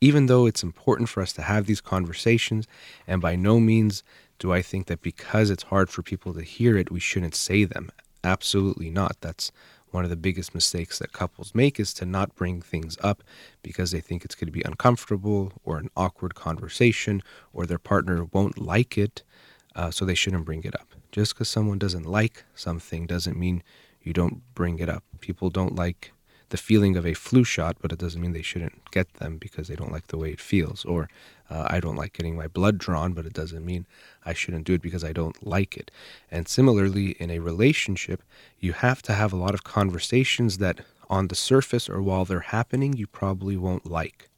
Even 0.00 0.26
though 0.26 0.46
it's 0.46 0.62
important 0.62 1.08
for 1.08 1.22
us 1.22 1.32
to 1.34 1.42
have 1.42 1.66
these 1.66 1.80
conversations, 1.80 2.66
and 3.06 3.20
by 3.20 3.36
no 3.36 3.60
means 3.60 4.02
do 4.38 4.52
I 4.52 4.62
think 4.62 4.86
that 4.86 5.02
because 5.02 5.50
it's 5.50 5.64
hard 5.64 5.90
for 5.90 6.02
people 6.02 6.32
to 6.34 6.42
hear 6.42 6.76
it, 6.78 6.90
we 6.90 7.00
shouldn't 7.00 7.34
say 7.34 7.64
them. 7.64 7.90
Absolutely 8.24 8.90
not. 8.90 9.16
That's 9.20 9.52
one 9.90 10.04
of 10.04 10.10
the 10.10 10.16
biggest 10.16 10.54
mistakes 10.54 10.98
that 10.98 11.12
couples 11.12 11.54
make 11.54 11.78
is 11.78 11.92
to 11.94 12.06
not 12.06 12.34
bring 12.34 12.62
things 12.62 12.96
up 13.02 13.22
because 13.62 13.90
they 13.90 14.00
think 14.00 14.24
it's 14.24 14.34
going 14.34 14.46
to 14.46 14.52
be 14.52 14.62
uncomfortable 14.62 15.52
or 15.64 15.78
an 15.78 15.90
awkward 15.96 16.34
conversation 16.34 17.22
or 17.52 17.66
their 17.66 17.78
partner 17.78 18.24
won't 18.24 18.58
like 18.58 18.96
it, 18.96 19.22
uh, 19.74 19.90
so 19.90 20.04
they 20.04 20.14
shouldn't 20.14 20.44
bring 20.44 20.62
it 20.62 20.74
up. 20.74 20.94
Just 21.12 21.34
because 21.34 21.48
someone 21.48 21.78
doesn't 21.78 22.06
like 22.06 22.44
something 22.54 23.06
doesn't 23.06 23.38
mean 23.38 23.62
you 24.00 24.12
don't 24.12 24.42
bring 24.54 24.78
it 24.78 24.88
up. 24.88 25.04
People 25.20 25.50
don't 25.50 25.74
like 25.74 26.12
the 26.50 26.56
feeling 26.56 26.96
of 26.96 27.06
a 27.06 27.14
flu 27.14 27.42
shot, 27.42 27.76
but 27.80 27.92
it 27.92 27.98
doesn't 27.98 28.20
mean 28.20 28.32
they 28.32 28.42
shouldn't 28.42 28.90
get 28.90 29.14
them 29.14 29.38
because 29.38 29.68
they 29.68 29.76
don't 29.76 29.92
like 29.92 30.08
the 30.08 30.18
way 30.18 30.30
it 30.30 30.40
feels. 30.40 30.84
Or 30.84 31.08
uh, 31.48 31.66
I 31.68 31.80
don't 31.80 31.96
like 31.96 32.12
getting 32.12 32.36
my 32.36 32.48
blood 32.48 32.76
drawn, 32.76 33.12
but 33.12 33.24
it 33.24 33.32
doesn't 33.32 33.64
mean 33.64 33.86
I 34.26 34.34
shouldn't 34.34 34.66
do 34.66 34.74
it 34.74 34.82
because 34.82 35.04
I 35.04 35.12
don't 35.12 35.44
like 35.46 35.76
it. 35.76 35.90
And 36.30 36.48
similarly, 36.48 37.10
in 37.18 37.30
a 37.30 37.38
relationship, 37.38 38.22
you 38.58 38.72
have 38.72 39.00
to 39.02 39.14
have 39.14 39.32
a 39.32 39.36
lot 39.36 39.54
of 39.54 39.64
conversations 39.64 40.58
that 40.58 40.80
on 41.08 41.28
the 41.28 41.34
surface 41.34 41.88
or 41.88 42.02
while 42.02 42.24
they're 42.24 42.40
happening, 42.40 42.94
you 42.94 43.06
probably 43.06 43.56
won't 43.56 43.90
like. 43.90 44.28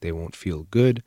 They 0.00 0.12
won't 0.12 0.36
feel 0.36 0.66
good. 0.70 1.02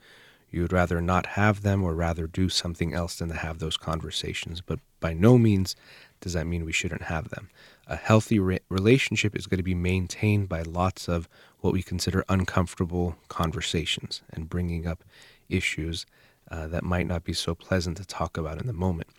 You'd 0.49 0.73
rather 0.73 1.01
not 1.01 1.25
have 1.27 1.61
them 1.61 1.83
or 1.83 1.93
rather 1.93 2.27
do 2.27 2.49
something 2.49 2.93
else 2.93 3.17
than 3.17 3.29
to 3.29 3.35
have 3.35 3.59
those 3.59 3.77
conversations. 3.77 4.61
But 4.61 4.79
by 4.99 5.13
no 5.13 5.37
means 5.37 5.75
does 6.21 6.33
that 6.33 6.47
mean 6.47 6.65
we 6.65 6.71
shouldn't 6.71 7.03
have 7.03 7.29
them 7.29 7.49
a 7.87 7.95
healthy 7.95 8.39
re- 8.39 8.59
relationship 8.69 9.35
is 9.35 9.47
going 9.47 9.57
to 9.57 9.63
be 9.63 9.75
maintained 9.75 10.49
by 10.49 10.61
lots 10.61 11.07
of 11.07 11.27
what 11.59 11.73
we 11.73 11.83
consider 11.83 12.23
uncomfortable 12.29 13.15
conversations 13.27 14.21
and 14.31 14.49
bringing 14.49 14.87
up 14.87 15.03
issues 15.49 16.05
uh, 16.51 16.67
that 16.67 16.83
might 16.83 17.07
not 17.07 17.23
be 17.23 17.33
so 17.33 17.55
pleasant 17.55 17.97
to 17.97 18.05
talk 18.05 18.37
about 18.37 18.59
in 18.59 18.67
the 18.67 18.73
moment. 18.73 19.09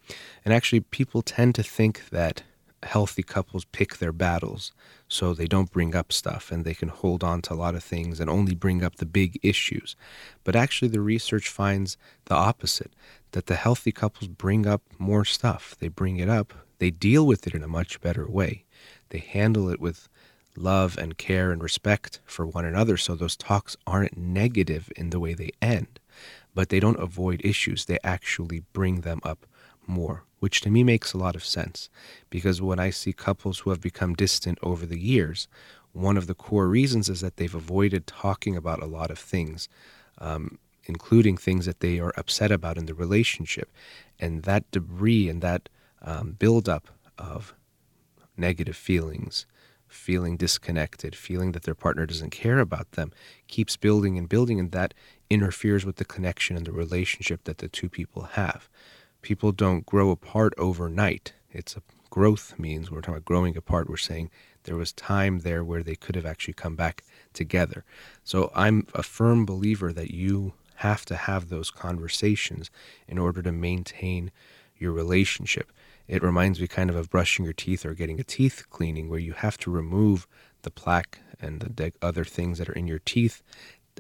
And 0.45 0.55
actually, 0.55 0.81
people 0.81 1.23
tend 1.23 1.55
to 1.57 1.63
think 1.63 2.09
that 2.11 2.43
healthy 2.83 3.23
couples 3.23 3.65
pick 3.65 3.97
their 3.97 4.13
battles 4.13 4.73
so 5.09 5.35
they 5.35 5.47
don't 5.47 5.73
bring 5.73 5.95
up 5.97 6.13
stuff 6.13 6.53
and 6.53 6.65
they 6.65 6.75
can 6.75 6.89
hold 6.89 7.25
on 7.25 7.43
to 7.43 7.53
a 7.53 7.57
lot 7.57 7.75
of 7.75 7.83
things 7.83 8.21
and 8.21 8.31
only 8.31 8.55
bring 8.55 8.85
up 8.85 8.97
the 8.97 9.07
big 9.07 9.41
issues. 9.43 9.97
But 10.45 10.55
actually, 10.55 10.89
the 10.89 11.01
research 11.01 11.49
finds 11.49 11.97
the 12.27 12.35
opposite 12.35 12.93
that 13.33 13.47
the 13.47 13.57
healthy 13.57 13.93
couples 13.93 14.29
bring 14.29 14.67
up 14.67 14.83
more 14.99 15.25
stuff. 15.25 15.75
They 15.79 15.89
bring 15.89 16.19
it 16.19 16.29
up 16.29 16.53
they 16.79 16.91
deal 16.91 17.27
with 17.27 17.47
it 17.47 17.55
in 17.55 17.63
a 17.63 17.69
much 17.69 18.01
better 18.01 18.29
way. 18.29 18.65
They 19.11 19.19
handle 19.19 19.69
it 19.69 19.81
with 19.81 20.09
love 20.57 20.97
and 20.99 21.19
care 21.19 21.53
and 21.53 21.63
respect 21.63 22.21
for 22.25 22.47
one 22.47 22.65
another 22.65 22.97
so 22.97 23.15
those 23.15 23.37
talks 23.37 23.77
aren't 23.87 24.17
negative 24.17 24.91
in 24.97 25.11
the 25.11 25.21
way 25.21 25.35
they 25.35 25.51
end. 25.61 26.01
But 26.55 26.71
they 26.71 26.81
don't 26.81 26.99
avoid 26.99 27.43
issues, 27.45 27.85
they 27.85 27.99
actually 28.03 28.63
bring 28.73 29.03
them 29.03 29.21
up 29.23 29.47
more, 29.87 30.25
which 30.41 30.61
to 30.63 30.71
me 30.71 30.83
makes 30.83 31.13
a 31.13 31.19
lot 31.19 31.37
of 31.37 31.45
sense. 31.45 31.91
Because 32.31 32.63
when 32.63 32.81
I 32.81 32.91
see 32.91 33.13
couples 33.13 33.61
who 33.61 33.71
have 33.71 33.81
become 33.81 34.15
distant 34.15 34.59
over 34.63 34.87
the 34.87 34.99
years, 34.99 35.49
one 35.93 36.17
of 36.17 36.27
the 36.27 36.35
core 36.35 36.69
reasons 36.69 37.09
is 37.09 37.21
that 37.21 37.37
they've 37.37 37.55
avoided 37.55 38.07
talking 38.07 38.57
about 38.57 38.83
a 38.83 38.87
lot 38.87 39.11
of 39.11 39.19
things, 39.19 39.69
um, 40.19 40.59
including 40.85 41.37
things 41.37 41.67
that 41.67 41.81
they 41.81 41.99
are 41.99 42.13
upset 42.17 42.51
about 42.51 42.79
in 42.79 42.87
the 42.87 42.95
relationship. 42.95 43.71
And 44.19 44.43
that 44.43 44.71
debris 44.71 45.29
and 45.29 45.43
that 45.43 45.69
um, 46.03 46.37
buildup 46.39 46.89
of 47.19 47.55
negative 48.37 48.77
feelings, 48.77 49.47
feeling 49.89 50.37
disconnected, 50.37 51.15
feeling 51.15 51.53
that 51.53 51.63
their 51.63 51.75
partner 51.75 52.07
doesn't 52.07 52.31
care 52.31 52.59
about 52.59 52.93
them, 52.93 53.13
keeps 53.49 53.77
building 53.77 54.19
and 54.19 54.29
building, 54.29 54.61
and 54.61 54.73
that 54.73 54.95
interferes 55.31 55.85
with 55.85 55.97
the 55.97 56.05
connection 56.05 56.57
and 56.57 56.67
the 56.67 56.73
relationship 56.73 57.45
that 57.45 57.59
the 57.59 57.69
two 57.69 57.89
people 57.89 58.23
have. 58.33 58.69
People 59.23 59.53
don't 59.53 59.87
grow 59.87 60.11
apart 60.11 60.53
overnight. 60.59 61.33
It's 61.51 61.77
a 61.77 61.83
growth 62.11 62.59
means 62.59 62.91
we're 62.91 63.01
talking 63.01 63.15
about 63.15 63.25
growing 63.25 63.57
apart. 63.57 63.89
We're 63.89 63.97
saying 63.97 64.31
there 64.65 64.77
was 64.77 64.93
time 64.93 65.41
there 65.41 65.65
where 65.65 65.83
they 65.83 65.97
could 65.97 66.15
have 66.15 66.27
actually 66.27 66.55
come 66.55 66.77
back 66.77 67.03
together. 67.33 67.85
So 68.25 68.51
I'm 68.55 68.87
a 68.95 69.03
firm 69.03 69.45
believer 69.45 69.93
that 69.93 70.13
you 70.13 70.55
have 70.77 71.05
to 71.07 71.17
have 71.17 71.49
those 71.49 71.71
conversations 71.71 72.71
in 73.09 73.19
order 73.19 73.43
to 73.43 73.53
maintain 73.53 74.31
your 74.79 74.93
relationship. 74.93 75.73
It 76.09 76.23
reminds 76.23 76.61
me 76.61 76.67
kind 76.67 76.91
of 76.91 76.97
of 76.97 77.11
brushing 77.11 77.45
your 77.45 77.55
teeth 77.55 77.85
or 77.85 77.95
getting 77.95 78.21
a 78.21 78.25
teeth 78.25 78.65
cleaning, 78.71 79.09
where 79.09 79.19
you 79.19 79.33
have 79.33 79.59
to 79.59 79.71
remove 79.71 80.27
the 80.63 80.71
plaque 80.71 81.21
and 81.41 81.61
the 81.61 81.93
other 82.01 82.25
things 82.25 82.59
that 82.59 82.69
are 82.69 82.75
in 82.75 82.87
your 82.87 83.01
teeth 83.01 83.43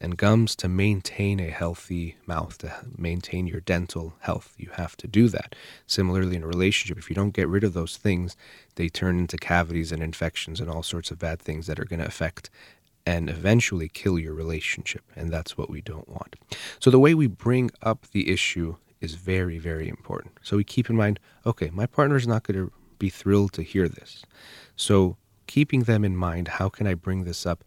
and 0.02 0.16
gums 0.16 0.54
to 0.56 0.68
maintain 0.68 1.40
a 1.40 1.50
healthy 1.50 2.16
mouth, 2.26 2.58
to 2.58 2.72
maintain 2.96 3.46
your 3.46 3.60
dental 3.60 4.14
health. 4.20 4.54
You 4.58 4.70
have 4.74 4.96
to 4.98 5.06
do 5.06 5.28
that. 5.28 5.54
Similarly, 5.86 6.36
in 6.36 6.42
a 6.42 6.46
relationship, 6.46 6.98
if 6.98 7.08
you 7.08 7.16
don't 7.16 7.34
get 7.34 7.48
rid 7.48 7.64
of 7.64 7.72
those 7.72 7.96
things, 7.96 8.36
they 8.74 8.88
turn 8.88 9.18
into 9.18 9.36
cavities 9.36 9.92
and 9.92 10.02
infections 10.02 10.60
and 10.60 10.70
all 10.70 10.82
sorts 10.82 11.10
of 11.10 11.18
bad 11.18 11.40
things 11.40 11.66
that 11.66 11.80
are 11.80 11.84
going 11.84 12.00
to 12.00 12.06
affect 12.06 12.50
and 13.06 13.30
eventually 13.30 13.88
kill 13.88 14.18
your 14.18 14.34
relationship. 14.34 15.04
And 15.14 15.30
that's 15.30 15.56
what 15.56 15.70
we 15.70 15.80
don't 15.80 16.08
want. 16.08 16.36
So, 16.80 16.90
the 16.90 16.98
way 16.98 17.14
we 17.14 17.26
bring 17.26 17.70
up 17.82 18.06
the 18.12 18.30
issue 18.30 18.76
is 19.00 19.14
very, 19.14 19.58
very 19.58 19.88
important. 19.88 20.38
So 20.42 20.56
we 20.56 20.64
keep 20.64 20.88
in 20.90 20.96
mind, 20.96 21.20
okay, 21.44 21.70
my 21.72 21.86
partner 21.86 22.16
is 22.16 22.26
not 22.26 22.42
going 22.42 22.58
to 22.58 22.72
be 22.98 23.10
thrilled 23.10 23.52
to 23.54 23.62
hear 23.62 23.88
this. 23.88 24.24
So 24.76 25.16
keeping 25.46 25.82
them 25.82 26.04
in 26.04 26.16
mind, 26.16 26.48
how 26.48 26.68
can 26.68 26.86
I 26.86 26.94
bring 26.94 27.24
this 27.24 27.46
up 27.46 27.62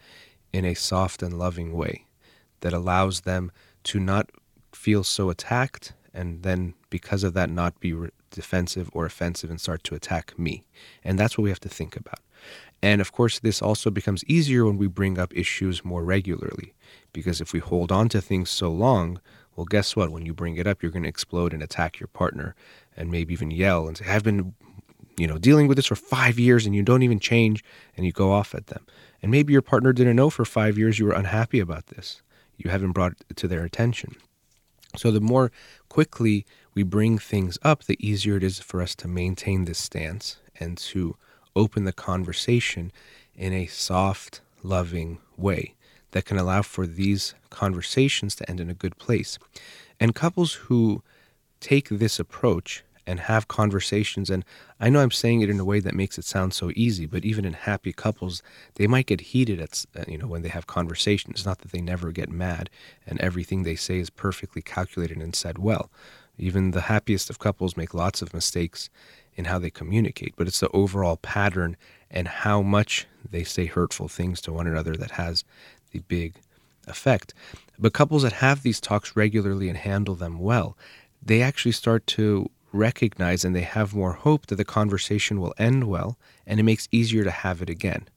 in 0.52 0.66
a 0.66 0.74
soft 0.74 1.22
and 1.22 1.38
loving 1.38 1.74
way 1.74 2.06
that 2.62 2.74
allows 2.74 3.22
them 3.22 3.52
to 3.84 4.00
not 4.00 4.30
feel 4.74 5.04
so 5.04 5.30
attacked 5.30 5.94
and 6.14 6.44
then 6.44 6.74
because 6.90 7.24
of 7.24 7.34
that 7.34 7.50
not 7.50 7.80
be 7.80 7.94
re- 7.94 8.10
defensive 8.32 8.90
or 8.94 9.06
offensive 9.06 9.50
and 9.50 9.62
start 9.62 9.84
to 9.84 9.96
attack 9.96 10.38
me. 10.38 10.66
And 11.04 11.18
that's 11.18 11.38
what 11.38 11.44
we 11.44 11.50
have 11.50 11.60
to 11.62 11.70
think 11.70 11.96
about. 11.96 12.20
And 12.82 13.02
of 13.02 13.12
course, 13.12 13.40
this 13.40 13.62
also 13.62 13.90
becomes 13.90 14.24
easier 14.26 14.66
when 14.66 14.78
we 14.78 14.88
bring 14.88 15.20
up 15.20 15.36
issues 15.36 15.84
more 15.84 16.04
regularly, 16.04 16.74
because 17.14 17.42
if 17.42 17.54
we 17.54 17.60
hold 17.60 17.92
on 17.92 18.10
to 18.10 18.22
things 18.22 18.50
so 18.50 18.72
long, 18.72 19.20
well, 19.60 19.66
guess 19.66 19.94
what? 19.94 20.12
When 20.12 20.26
you 20.26 20.34
bring 20.34 20.56
it 20.56 20.68
up, 20.68 20.82
you're 20.82 20.90
going 20.90 21.04
to 21.04 21.10
explode 21.10 21.54
and 21.54 21.62
attack 21.62 22.00
your 22.00 22.08
partner 22.08 22.56
and 22.96 23.12
maybe 23.12 23.34
even 23.34 23.52
yell 23.52 23.90
and 23.90 23.98
say, 23.98 24.06
I've 24.08 24.24
been, 24.24 24.54
you 25.18 25.28
know, 25.28 25.38
dealing 25.38 25.68
with 25.68 25.76
this 25.76 25.88
for 25.88 25.98
five 25.98 26.40
years 26.40 26.66
and 26.66 26.74
you 26.74 26.82
don't 26.82 27.04
even 27.04 27.20
change 27.20 27.62
and 27.98 28.06
you 28.06 28.14
go 28.14 28.32
off 28.32 28.56
at 28.56 28.68
them. 28.68 28.88
And 29.22 29.30
maybe 29.30 29.52
your 29.52 29.62
partner 29.62 29.92
didn't 29.92 30.16
know 30.16 30.30
for 30.30 30.46
five 30.46 30.78
years 30.78 30.98
you 30.98 31.08
were 31.08 31.12
unhappy 31.12 31.60
about 31.60 31.88
this. 31.88 32.22
You 32.56 32.70
haven't 32.70 32.94
brought 32.94 33.16
it 33.30 33.36
to 33.36 33.50
their 33.50 33.66
attention. 33.66 34.16
So 34.96 35.12
the 35.12 35.20
more 35.20 35.52
quickly 35.90 36.46
we 36.74 36.84
bring 36.84 37.18
things 37.18 37.60
up, 37.62 37.84
the 37.84 37.98
easier 38.00 38.38
it 38.38 38.44
is 38.44 38.60
for 38.60 38.82
us 38.82 38.96
to 38.96 39.10
maintain 39.10 39.66
this 39.66 39.80
stance 39.80 40.38
and 40.58 40.78
to 40.78 41.18
open 41.54 41.84
the 41.84 41.92
conversation 41.92 42.94
in 43.36 43.52
a 43.52 43.66
soft, 43.66 44.40
loving 44.64 45.18
way 45.36 45.76
that 46.12 46.26
can 46.26 46.38
allow 46.38 46.62
for 46.62 46.88
these 46.88 47.36
conversations 47.50 48.36
to 48.36 48.50
end 48.50 48.60
in 48.60 48.70
a 48.70 48.74
good 48.74 48.98
place. 48.98 49.38
And 50.00 50.16
couples 50.16 50.54
who 50.54 51.04
take 51.60 51.90
this 51.90 52.20
approach 52.20 52.84
and 53.06 53.22
have 53.22 53.48
conversations, 53.48 54.30
and 54.30 54.46
I 54.80 54.90
know 54.90 55.02
I'm 55.02 55.12
saying 55.12 55.42
it 55.42 55.50
in 55.50 55.60
a 55.60 55.66
way 55.66 55.80
that 55.80 55.96
makes 55.96 56.18
it 56.18 56.26
sound 56.26 56.54
so 56.54 56.72
easy, 56.76 57.08
but 57.08 57.26
even 57.26 57.44
in 57.44 57.54
happy 57.54 57.92
couples, 57.92 58.44
they 58.76 58.86
might 58.86 59.08
get 59.08 59.22
heated 59.22 59.60
at 59.60 59.86
uh, 59.98 60.04
you 60.08 60.18
know 60.18 60.28
when 60.28 60.44
they 60.44 60.50
have 60.50 60.68
conversations. 60.68 61.38
It's 61.38 61.46
not 61.46 61.60
that 61.60 61.72
they 61.72 61.82
never 61.82 62.12
get 62.12 62.30
mad 62.30 62.70
and 63.08 63.20
everything 63.20 63.64
they 63.64 63.76
say 63.76 63.98
is 63.98 64.10
perfectly 64.10 64.62
calculated 64.62 65.18
and 65.18 65.36
said 65.36 65.58
well. 65.58 65.90
Even 66.38 66.72
the 66.72 66.82
happiest 66.82 67.30
of 67.30 67.40
couples 67.40 67.76
make 67.76 67.94
lots 67.94 68.22
of 68.22 68.34
mistakes 68.34 68.90
in 69.36 69.46
how 69.46 69.60
they 69.60 69.70
communicate, 69.70 70.36
but 70.38 70.48
it's 70.48 70.60
the 70.60 70.70
overall 70.70 71.18
pattern 71.18 71.76
and 72.12 72.28
how 72.28 72.62
much 72.62 73.08
they 73.30 73.44
say 73.44 73.66
hurtful 73.66 74.08
things 74.08 74.40
to 74.42 74.54
one 74.54 74.68
another 74.68 74.96
that 74.96 75.12
has 75.12 75.44
the 75.92 76.00
big 76.00 76.36
effect. 76.88 77.34
But 77.78 77.94
couples 77.94 78.24
that 78.24 78.34
have 78.34 78.62
these 78.64 78.82
talks 78.82 79.16
regularly 79.16 79.70
and 79.70 79.78
handle 79.78 80.16
them 80.16 80.40
well, 80.40 80.78
they 81.22 81.42
actually 81.42 81.72
start 81.72 82.06
to 82.08 82.50
recognize 82.72 83.44
and 83.44 83.56
they 83.56 83.62
have 83.62 83.96
more 83.96 84.14
hope 84.14 84.48
that 84.48 84.56
the 84.56 84.66
conversation 84.66 85.40
will 85.40 85.54
end 85.58 85.86
well 85.86 86.18
and 86.46 86.60
it 86.60 86.64
makes 86.64 86.88
easier 86.92 87.24
to 87.24 87.32
have 87.32 87.62
it 87.62 87.70
again. 87.70 88.08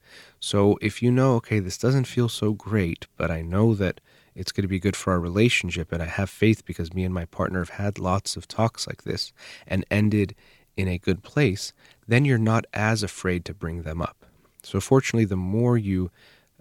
So 0.41 0.79
if 0.83 1.03
you 1.03 1.11
know, 1.11 1.35
okay, 1.37 1.59
this 1.59 1.79
doesn't 1.79 2.05
feel 2.05 2.29
so 2.29 2.53
great, 2.53 3.07
but 3.17 3.31
I 3.31 3.43
know 3.43 3.75
that 3.75 4.01
it's 4.35 4.53
going 4.53 4.63
to 4.63 4.69
be 4.69 4.81
good 4.81 4.97
for 4.97 5.13
our 5.13 5.21
relationship 5.21 5.93
and 5.93 6.03
I 6.03 6.07
have 6.07 6.31
faith 6.31 6.65
because 6.65 6.95
me 6.95 7.05
and 7.05 7.15
my 7.15 7.27
partner 7.27 7.61
have 7.61 7.71
had 7.71 7.99
lots 7.99 8.37
of 8.37 8.49
talks 8.49 8.87
like 8.87 9.05
this 9.05 9.33
and 9.67 9.87
ended 9.91 10.35
in 10.77 10.89
a 10.89 10.99
good 10.99 11.23
place, 11.23 11.73
then 12.09 12.25
you're 12.25 12.39
not 12.39 12.65
as 12.73 13.03
afraid 13.03 13.45
to 13.45 13.55
bring 13.55 13.83
them 13.83 14.01
up. 14.01 14.25
So 14.63 14.81
fortunately, 14.81 15.25
the 15.25 15.37
more 15.37 15.77
you 15.77 16.11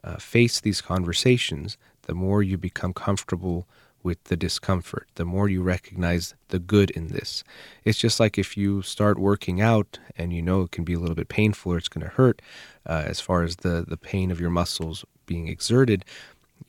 uh, 0.03 0.17
face 0.17 0.59
these 0.59 0.81
conversations, 0.81 1.77
the 2.03 2.15
more 2.15 2.41
you 2.43 2.57
become 2.57 2.93
comfortable 2.93 3.67
with 4.03 4.23
the 4.25 4.35
discomfort, 4.35 5.07
the 5.15 5.25
more 5.25 5.47
you 5.47 5.61
recognize 5.61 6.33
the 6.49 6.59
good 6.59 6.89
in 6.91 7.07
this. 7.07 7.43
It's 7.83 7.99
just 7.99 8.19
like 8.19 8.37
if 8.37 8.57
you 8.57 8.81
start 8.81 9.19
working 9.19 9.61
out 9.61 9.99
and 10.17 10.33
you 10.33 10.41
know 10.41 10.61
it 10.63 10.71
can 10.71 10.83
be 10.83 10.93
a 10.93 10.99
little 10.99 11.15
bit 11.15 11.29
painful 11.29 11.73
or 11.73 11.77
it's 11.77 11.87
going 11.87 12.05
to 12.05 12.11
hurt 12.13 12.41
uh, 12.85 13.03
as 13.05 13.19
far 13.19 13.43
as 13.43 13.57
the, 13.57 13.85
the 13.87 13.97
pain 13.97 14.31
of 14.31 14.39
your 14.39 14.49
muscles 14.49 15.05
being 15.25 15.47
exerted, 15.47 16.03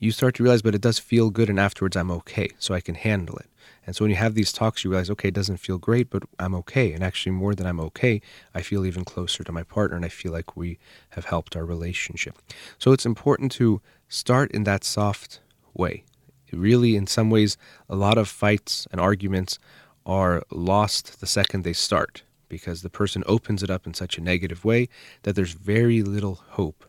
you 0.03 0.11
start 0.11 0.35
to 0.35 0.43
realize, 0.43 0.61
but 0.61 0.75
it 0.75 0.81
does 0.81 0.99
feel 0.99 1.29
good 1.29 1.49
and 1.49 1.59
afterwards 1.59 1.95
I'm 1.95 2.11
okay, 2.11 2.49
so 2.59 2.73
I 2.73 2.81
can 2.81 2.95
handle 2.95 3.37
it. 3.37 3.47
And 3.85 3.95
so 3.95 4.03
when 4.03 4.11
you 4.11 4.17
have 4.17 4.33
these 4.33 4.51
talks, 4.51 4.83
you 4.83 4.89
realize, 4.89 5.09
okay, 5.09 5.29
it 5.29 5.33
doesn't 5.33 5.57
feel 5.57 5.77
great, 5.77 6.09
but 6.09 6.23
I'm 6.39 6.55
okay. 6.55 6.93
And 6.93 7.03
actually, 7.03 7.33
more 7.33 7.55
than 7.55 7.65
I'm 7.65 7.79
okay, 7.79 8.21
I 8.53 8.61
feel 8.61 8.85
even 8.85 9.05
closer 9.05 9.43
to 9.43 9.51
my 9.51 9.63
partner 9.63 9.95
and 9.95 10.05
I 10.05 10.09
feel 10.09 10.31
like 10.31 10.55
we 10.57 10.77
have 11.11 11.25
helped 11.25 11.55
our 11.55 11.65
relationship. 11.65 12.37
So 12.77 12.91
it's 12.91 13.05
important 13.05 13.51
to 13.53 13.81
start 14.07 14.51
in 14.51 14.63
that 14.65 14.83
soft 14.83 15.39
way. 15.73 16.03
Really, 16.51 16.95
in 16.95 17.07
some 17.07 17.29
ways, 17.29 17.57
a 17.89 17.95
lot 17.95 18.17
of 18.17 18.27
fights 18.27 18.87
and 18.91 19.01
arguments 19.01 19.57
are 20.05 20.43
lost 20.51 21.19
the 21.19 21.27
second 21.27 21.63
they 21.63 21.73
start 21.73 22.23
because 22.47 22.83
the 22.83 22.89
person 22.89 23.23
opens 23.25 23.63
it 23.63 23.69
up 23.69 23.87
in 23.87 23.93
such 23.93 24.17
a 24.17 24.21
negative 24.21 24.63
way 24.63 24.87
that 25.23 25.35
there's 25.35 25.53
very 25.53 26.03
little 26.03 26.41
hope 26.49 26.85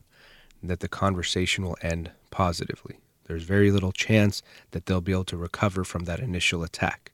that 0.62 0.80
the 0.80 0.88
conversation 0.88 1.64
will 1.64 1.78
end 1.80 2.10
positively. 2.30 2.98
There's 3.26 3.42
very 3.42 3.70
little 3.70 3.92
chance 3.92 4.42
that 4.72 4.86
they'll 4.86 5.00
be 5.00 5.12
able 5.12 5.24
to 5.24 5.36
recover 5.36 5.84
from 5.84 6.04
that 6.04 6.20
initial 6.20 6.62
attack. 6.62 7.12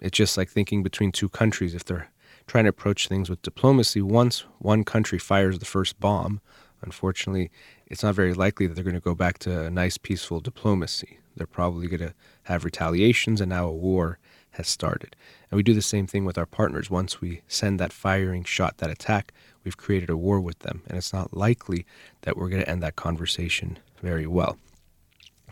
It's 0.00 0.16
just 0.16 0.36
like 0.36 0.48
thinking 0.48 0.82
between 0.82 1.12
two 1.12 1.28
countries. 1.28 1.74
If 1.74 1.84
they're 1.84 2.10
trying 2.46 2.64
to 2.64 2.70
approach 2.70 3.08
things 3.08 3.28
with 3.28 3.42
diplomacy, 3.42 4.00
once 4.00 4.44
one 4.58 4.84
country 4.84 5.18
fires 5.18 5.58
the 5.58 5.64
first 5.64 5.98
bomb, 6.00 6.40
unfortunately, 6.82 7.50
it's 7.86 8.02
not 8.02 8.14
very 8.14 8.34
likely 8.34 8.66
that 8.66 8.74
they're 8.74 8.84
going 8.84 8.94
to 8.94 9.00
go 9.00 9.14
back 9.14 9.38
to 9.40 9.64
a 9.64 9.70
nice, 9.70 9.98
peaceful 9.98 10.40
diplomacy. 10.40 11.18
They're 11.36 11.46
probably 11.46 11.86
going 11.88 12.00
to 12.00 12.14
have 12.44 12.64
retaliations, 12.64 13.40
and 13.40 13.50
now 13.50 13.68
a 13.68 13.72
war 13.72 14.18
has 14.52 14.68
started. 14.68 15.14
And 15.50 15.56
we 15.56 15.62
do 15.62 15.74
the 15.74 15.82
same 15.82 16.06
thing 16.06 16.24
with 16.24 16.36
our 16.36 16.46
partners. 16.46 16.90
Once 16.90 17.20
we 17.20 17.42
send 17.48 17.78
that 17.78 17.92
firing 17.92 18.44
shot, 18.44 18.78
that 18.78 18.90
attack, 18.90 19.32
we've 19.64 19.76
created 19.76 20.10
a 20.10 20.16
war 20.16 20.40
with 20.40 20.60
them. 20.60 20.82
And 20.88 20.98
it's 20.98 21.12
not 21.12 21.36
likely 21.36 21.86
that 22.22 22.36
we're 22.36 22.48
going 22.48 22.62
to 22.62 22.68
end 22.68 22.82
that 22.82 22.96
conversation 22.96 23.78
very 24.02 24.26
well. 24.26 24.58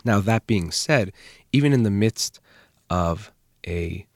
Now, 0.04 0.20
that 0.20 0.46
being 0.46 0.70
said, 0.70 1.12
even 1.52 1.72
in 1.72 1.82
the 1.82 1.90
midst 1.90 2.40
of 2.90 3.32
a 3.66 4.06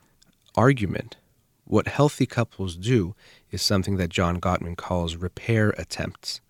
argument, 0.57 1.17
what 1.65 1.89
healthy 1.89 2.27
couples 2.27 2.77
do 2.77 3.15
is 3.51 3.63
something 3.63 3.97
that 3.97 4.11
John 4.11 4.41
Gottman 4.41 4.77
calls 4.77 5.17
repair 5.17 5.71
attempts, 5.79 6.41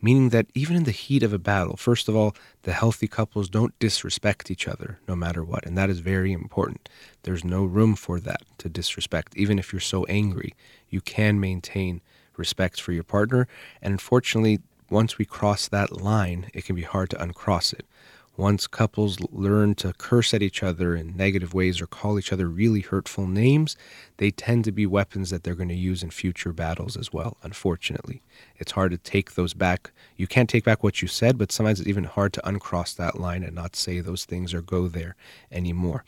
meaning 0.00 0.30
that 0.30 0.46
even 0.54 0.76
in 0.76 0.84
the 0.84 0.92
heat 0.92 1.22
of 1.22 1.32
a 1.32 1.38
battle, 1.38 1.76
first 1.76 2.08
of 2.08 2.16
all, 2.16 2.34
the 2.62 2.72
healthy 2.72 3.08
couples 3.08 3.48
don't 3.48 3.78
disrespect 3.78 4.50
each 4.50 4.68
other 4.68 4.98
no 5.08 5.16
matter 5.16 5.44
what, 5.44 5.66
and 5.66 5.76
that 5.76 5.90
is 5.90 6.00
very 6.00 6.32
important. 6.32 6.88
There's 7.24 7.44
no 7.44 7.64
room 7.64 7.96
for 7.96 8.20
that 8.20 8.42
to 8.58 8.68
disrespect. 8.68 9.36
Even 9.36 9.58
if 9.58 9.72
you're 9.72 9.80
so 9.80 10.04
angry, 10.04 10.54
you 10.88 11.00
can 11.00 11.40
maintain 11.40 12.00
respect 12.36 12.80
for 12.80 12.92
your 12.92 13.04
partner, 13.04 13.46
and 13.82 13.92
unfortunately, 13.92 14.60
once 14.88 15.18
we 15.18 15.24
cross 15.24 15.68
that 15.68 16.00
line, 16.00 16.50
it 16.54 16.64
can 16.64 16.74
be 16.74 16.82
hard 16.82 17.10
to 17.10 17.22
uncross 17.22 17.72
it. 17.72 17.86
Once 18.36 18.66
couples 18.66 19.18
learn 19.30 19.74
to 19.74 19.92
curse 19.94 20.32
at 20.32 20.42
each 20.42 20.62
other 20.62 20.96
in 20.96 21.16
negative 21.16 21.52
ways 21.52 21.80
or 21.80 21.86
call 21.86 22.18
each 22.18 22.32
other 22.32 22.48
really 22.48 22.80
hurtful 22.80 23.26
names, 23.26 23.76
they 24.16 24.30
tend 24.30 24.64
to 24.64 24.72
be 24.72 24.86
weapons 24.86 25.28
that 25.30 25.44
they're 25.44 25.54
going 25.54 25.68
to 25.68 25.74
use 25.74 26.02
in 26.02 26.10
future 26.10 26.52
battles 26.52 26.96
as 26.96 27.12
well, 27.12 27.36
unfortunately. 27.42 28.22
It's 28.56 28.72
hard 28.72 28.92
to 28.92 28.98
take 28.98 29.34
those 29.34 29.52
back. 29.52 29.90
You 30.16 30.26
can't 30.26 30.48
take 30.48 30.64
back 30.64 30.82
what 30.82 31.02
you 31.02 31.08
said, 31.08 31.36
but 31.36 31.52
sometimes 31.52 31.80
it's 31.80 31.88
even 31.88 32.04
hard 32.04 32.32
to 32.34 32.48
uncross 32.48 32.94
that 32.94 33.20
line 33.20 33.42
and 33.42 33.54
not 33.54 33.76
say 33.76 34.00
those 34.00 34.24
things 34.24 34.54
or 34.54 34.62
go 34.62 34.88
there 34.88 35.16
anymore. 35.52 36.04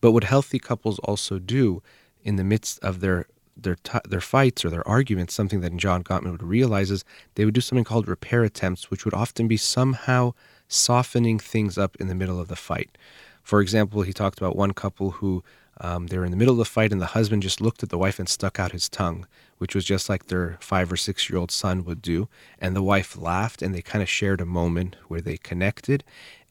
But 0.00 0.12
what 0.12 0.24
healthy 0.24 0.60
couples 0.60 1.00
also 1.00 1.38
do 1.40 1.82
in 2.22 2.36
the 2.36 2.44
midst 2.44 2.78
of 2.84 3.00
their 3.00 3.26
their 3.56 3.76
t- 3.76 3.98
their 4.08 4.20
fights 4.20 4.64
or 4.64 4.70
their 4.70 4.86
arguments, 4.88 5.34
something 5.34 5.60
that 5.60 5.76
John 5.76 6.02
Gottman 6.02 6.32
would 6.32 6.42
realize 6.42 6.90
is 6.90 7.04
they 7.34 7.44
would 7.44 7.54
do 7.54 7.60
something 7.60 7.84
called 7.84 8.08
repair 8.08 8.44
attempts, 8.44 8.90
which 8.90 9.04
would 9.04 9.14
often 9.14 9.46
be 9.46 9.56
somehow 9.56 10.32
softening 10.72 11.38
things 11.38 11.76
up 11.76 11.96
in 11.96 12.08
the 12.08 12.14
middle 12.14 12.40
of 12.40 12.48
the 12.48 12.56
fight. 12.56 12.96
For 13.42 13.60
example, 13.60 14.02
he 14.02 14.12
talked 14.12 14.38
about 14.38 14.56
one 14.56 14.72
couple 14.72 15.12
who 15.12 15.42
um, 15.80 16.06
they 16.06 16.18
were 16.18 16.24
in 16.24 16.30
the 16.30 16.36
middle 16.36 16.54
of 16.54 16.58
the 16.58 16.64
fight, 16.64 16.92
and 16.92 17.00
the 17.00 17.06
husband 17.06 17.42
just 17.42 17.60
looked 17.60 17.82
at 17.82 17.88
the 17.88 17.98
wife 17.98 18.18
and 18.18 18.28
stuck 18.28 18.60
out 18.60 18.72
his 18.72 18.88
tongue, 18.88 19.26
which 19.58 19.74
was 19.74 19.84
just 19.84 20.08
like 20.08 20.26
their 20.26 20.58
five 20.60 20.92
or 20.92 20.96
six 20.96 21.28
year 21.28 21.38
old 21.38 21.50
son 21.50 21.84
would 21.84 22.00
do. 22.00 22.28
And 22.60 22.76
the 22.76 22.82
wife 22.82 23.16
laughed, 23.16 23.62
and 23.62 23.74
they 23.74 23.82
kind 23.82 24.02
of 24.02 24.08
shared 24.08 24.40
a 24.40 24.46
moment 24.46 24.96
where 25.08 25.20
they 25.20 25.36
connected, 25.36 26.04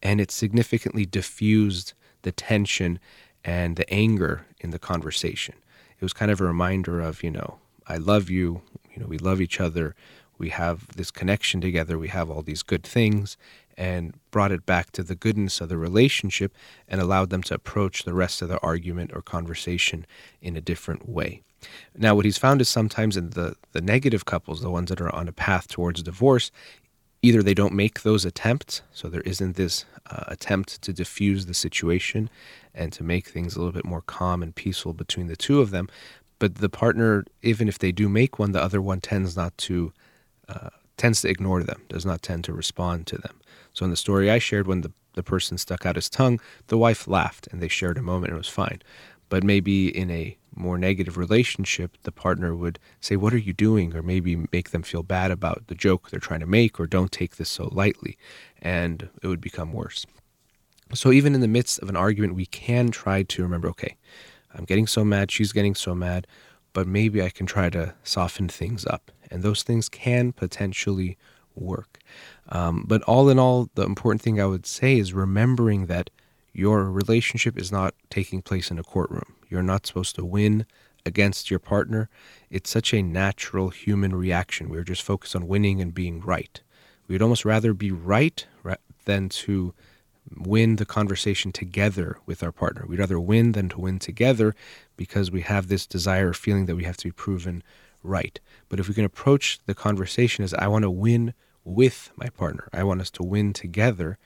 and 0.03 0.19
it 0.19 0.31
significantly 0.31 1.05
diffused 1.05 1.93
the 2.23 2.31
tension 2.31 2.99
and 3.43 3.75
the 3.75 3.91
anger 3.91 4.45
in 4.59 4.71
the 4.71 4.79
conversation. 4.79 5.55
It 5.99 6.03
was 6.03 6.13
kind 6.13 6.31
of 6.31 6.41
a 6.41 6.45
reminder 6.45 6.99
of, 6.99 7.23
you 7.23 7.31
know, 7.31 7.57
I 7.87 7.97
love 7.97 8.29
you, 8.29 8.61
you 8.93 9.01
know, 9.01 9.07
we 9.07 9.17
love 9.17 9.41
each 9.41 9.59
other, 9.59 9.95
we 10.37 10.49
have 10.49 10.87
this 10.95 11.11
connection 11.11 11.61
together, 11.61 11.97
we 11.97 12.07
have 12.07 12.29
all 12.29 12.41
these 12.41 12.63
good 12.63 12.83
things, 12.83 13.37
and 13.77 14.13
brought 14.31 14.51
it 14.51 14.65
back 14.65 14.91
to 14.91 15.03
the 15.03 15.15
goodness 15.15 15.61
of 15.61 15.69
the 15.69 15.77
relationship 15.77 16.53
and 16.87 17.01
allowed 17.01 17.29
them 17.29 17.43
to 17.43 17.55
approach 17.55 18.03
the 18.03 18.13
rest 18.13 18.41
of 18.41 18.49
the 18.49 18.59
argument 18.59 19.11
or 19.13 19.21
conversation 19.21 20.05
in 20.41 20.55
a 20.55 20.61
different 20.61 21.07
way. 21.07 21.41
Now, 21.95 22.15
what 22.15 22.25
he's 22.25 22.37
found 22.37 22.61
is 22.61 22.69
sometimes 22.69 23.17
in 23.17 23.31
the, 23.31 23.55
the 23.71 23.81
negative 23.81 24.25
couples, 24.25 24.61
the 24.61 24.69
ones 24.69 24.89
that 24.89 25.01
are 25.01 25.13
on 25.13 25.27
a 25.27 25.31
path 25.31 25.67
towards 25.67 26.01
divorce, 26.01 26.51
either 27.21 27.43
they 27.43 27.53
don't 27.53 27.73
make 27.73 28.01
those 28.01 28.25
attempts, 28.25 28.81
so 28.91 29.07
there 29.07 29.21
isn't 29.21 29.55
this 29.55 29.85
uh, 30.09 30.23
attempt 30.27 30.81
to 30.81 30.91
diffuse 30.91 31.45
the 31.45 31.53
situation 31.53 32.29
and 32.73 32.91
to 32.93 33.03
make 33.03 33.27
things 33.27 33.55
a 33.55 33.59
little 33.59 33.71
bit 33.71 33.85
more 33.85 34.01
calm 34.01 34.41
and 34.41 34.55
peaceful 34.55 34.93
between 34.93 35.27
the 35.27 35.35
two 35.35 35.61
of 35.61 35.69
them. 35.69 35.87
But 36.39 36.55
the 36.55 36.69
partner, 36.69 37.25
even 37.43 37.67
if 37.67 37.77
they 37.77 37.91
do 37.91 38.09
make 38.09 38.39
one, 38.39 38.51
the 38.51 38.61
other 38.61 38.81
one 38.81 38.99
tends 38.99 39.37
not 39.37 39.55
to 39.59 39.93
uh, 40.49 40.69
tends 41.01 41.21
to 41.21 41.29
ignore 41.29 41.63
them, 41.63 41.81
does 41.89 42.05
not 42.05 42.21
tend 42.21 42.43
to 42.43 42.53
respond 42.53 43.07
to 43.07 43.17
them. 43.17 43.41
So 43.73 43.83
in 43.83 43.89
the 43.89 43.97
story 43.97 44.29
I 44.29 44.37
shared, 44.37 44.67
when 44.67 44.81
the, 44.81 44.91
the 45.15 45.23
person 45.23 45.57
stuck 45.57 45.83
out 45.83 45.95
his 45.95 46.11
tongue, 46.11 46.39
the 46.67 46.77
wife 46.77 47.07
laughed 47.07 47.47
and 47.47 47.59
they 47.59 47.67
shared 47.67 47.97
a 47.97 48.03
moment 48.03 48.27
and 48.27 48.35
it 48.35 48.37
was 48.37 48.47
fine. 48.47 48.83
But 49.27 49.43
maybe 49.43 49.87
in 49.87 50.11
a 50.11 50.37
more 50.53 50.77
negative 50.77 51.17
relationship, 51.17 51.97
the 52.03 52.11
partner 52.11 52.55
would 52.55 52.77
say, 52.99 53.15
What 53.15 53.33
are 53.33 53.39
you 53.39 53.51
doing? 53.51 53.95
Or 53.95 54.03
maybe 54.03 54.45
make 54.51 54.69
them 54.69 54.83
feel 54.83 55.01
bad 55.01 55.31
about 55.31 55.65
the 55.67 55.75
joke 55.75 56.11
they're 56.11 56.19
trying 56.19 56.41
to 56.41 56.45
make, 56.45 56.79
or 56.79 56.85
don't 56.85 57.11
take 57.11 57.37
this 57.37 57.49
so 57.49 57.69
lightly. 57.71 58.15
And 58.61 59.09
it 59.23 59.27
would 59.27 59.41
become 59.41 59.73
worse. 59.73 60.05
So 60.93 61.11
even 61.11 61.33
in 61.33 61.41
the 61.41 61.47
midst 61.47 61.79
of 61.79 61.89
an 61.89 61.95
argument, 61.95 62.35
we 62.35 62.45
can 62.45 62.91
try 62.91 63.23
to 63.23 63.41
remember 63.41 63.69
okay, 63.69 63.95
I'm 64.53 64.65
getting 64.65 64.85
so 64.85 65.03
mad, 65.03 65.31
she's 65.31 65.51
getting 65.51 65.73
so 65.73 65.95
mad, 65.95 66.27
but 66.73 66.87
maybe 66.87 67.21
I 67.21 67.29
can 67.29 67.45
try 67.45 67.69
to 67.69 67.93
soften 68.03 68.47
things 68.47 68.85
up. 68.85 69.11
And 69.29 69.43
those 69.43 69.63
things 69.63 69.89
can 69.89 70.31
potentially 70.31 71.17
work. 71.55 71.99
Um, 72.49 72.85
but 72.87 73.01
all 73.03 73.29
in 73.29 73.39
all, 73.39 73.69
the 73.75 73.83
important 73.83 74.21
thing 74.21 74.39
I 74.39 74.45
would 74.45 74.65
say 74.65 74.97
is 74.97 75.13
remembering 75.13 75.85
that 75.87 76.09
your 76.53 76.91
relationship 76.91 77.57
is 77.57 77.71
not 77.71 77.93
taking 78.09 78.41
place 78.41 78.71
in 78.71 78.79
a 78.79 78.83
courtroom. 78.83 79.35
You're 79.49 79.63
not 79.63 79.85
supposed 79.85 80.15
to 80.15 80.25
win 80.25 80.65
against 81.05 81.49
your 81.49 81.59
partner. 81.59 82.09
It's 82.49 82.69
such 82.69 82.93
a 82.93 83.01
natural 83.01 83.69
human 83.69 84.13
reaction. 84.13 84.69
We're 84.69 84.83
just 84.83 85.01
focused 85.01 85.35
on 85.35 85.47
winning 85.47 85.81
and 85.81 85.93
being 85.93 86.19
right. 86.21 86.61
We'd 87.07 87.21
almost 87.21 87.45
rather 87.45 87.73
be 87.73 87.91
right 87.91 88.45
than 89.05 89.29
to 89.29 89.73
win 90.37 90.77
the 90.77 90.85
conversation 90.85 91.51
together 91.51 92.17
with 92.25 92.43
our 92.43 92.51
partner. 92.51 92.85
We'd 92.87 92.99
rather 92.99 93.19
win 93.19 93.51
than 93.51 93.69
to 93.69 93.79
win 93.79 93.99
together 93.99 94.55
because 94.97 95.31
we 95.31 95.41
have 95.41 95.67
this 95.67 95.85
desire 95.85 96.29
or 96.29 96.33
feeling 96.33 96.65
that 96.67 96.75
we 96.75 96.83
have 96.83 96.97
to 96.97 97.07
be 97.07 97.11
proven 97.11 97.63
right. 98.03 98.39
But 98.69 98.79
if 98.79 98.87
we 98.87 98.93
can 98.93 99.05
approach 99.05 99.59
the 99.65 99.75
conversation 99.75 100.43
as 100.43 100.53
I 100.53 100.67
want 100.67 100.83
to 100.83 100.89
win 100.89 101.33
with 101.63 102.11
my 102.15 102.29
partner, 102.29 102.67
I 102.73 102.83
want 102.83 103.01
us 103.01 103.11
to 103.11 103.23
win 103.23 103.53
together, 103.53 104.17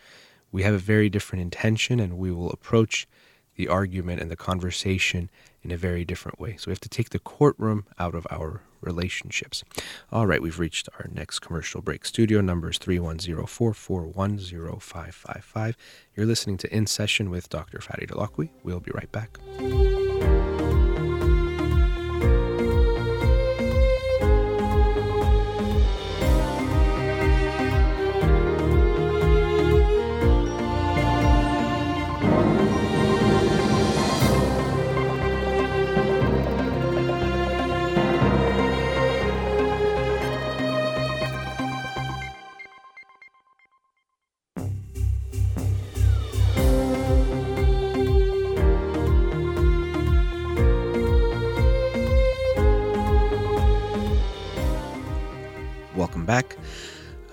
we 0.51 0.63
have 0.63 0.73
a 0.73 0.79
very 0.79 1.09
different 1.09 1.41
intention 1.41 1.99
and 1.99 2.17
we 2.17 2.31
will 2.31 2.51
approach 2.51 3.07
the 3.55 3.67
argument 3.67 4.21
and 4.21 4.29
the 4.29 4.35
conversation 4.35 5.29
in 5.65 5.71
a 5.71 5.77
very 5.77 6.05
different 6.05 6.39
way. 6.39 6.55
So 6.57 6.67
we 6.67 6.71
have 6.71 6.79
to 6.81 6.89
take 6.89 7.09
the 7.09 7.19
courtroom 7.19 7.85
out 7.97 8.15
of 8.15 8.27
our 8.29 8.61
relationships. 8.81 9.63
All 10.11 10.27
right, 10.27 10.41
we've 10.41 10.59
reached 10.59 10.87
our 10.99 11.07
next 11.11 11.39
commercial 11.39 11.81
break. 11.81 12.05
Studio 12.05 12.39
number 12.39 12.69
is 12.69 12.77
310-441-0555. 12.77 15.73
You're 16.15 16.27
listening 16.27 16.57
to 16.57 16.71
In 16.73 16.85
Session 16.85 17.31
with 17.31 17.49
Dr. 17.49 17.81
Farid 17.81 18.09
Holakouee. 18.09 18.51
We'll 18.63 18.79
be 18.79 18.91
right 18.93 19.11
back. 19.11 19.39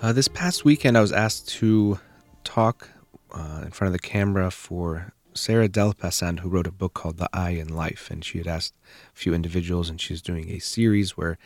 Uh, 0.03 0.11
this 0.11 0.27
past 0.27 0.65
weekend, 0.65 0.97
I 0.97 1.01
was 1.01 1.13
asked 1.13 1.47
to 1.59 1.97
talk 2.43 2.89
uh, 3.33 3.61
in 3.63 3.71
front 3.71 3.87
of 3.87 3.93
the 3.93 4.05
camera 4.05 4.51
for 4.51 5.13
Sarah 5.33 5.69
Delpassand, 5.69 6.41
who 6.41 6.49
wrote 6.49 6.67
a 6.67 6.73
book 6.73 6.93
called 6.93 7.15
The 7.15 7.29
Eye 7.31 7.51
in 7.51 7.69
Life. 7.69 8.11
And 8.11 8.21
she 8.21 8.37
had 8.37 8.45
asked 8.45 8.73
a 9.15 9.17
few 9.17 9.33
individuals, 9.33 9.89
and 9.89 10.01
she's 10.01 10.21
doing 10.21 10.49
a 10.49 10.59
series 10.59 11.15
where 11.15 11.37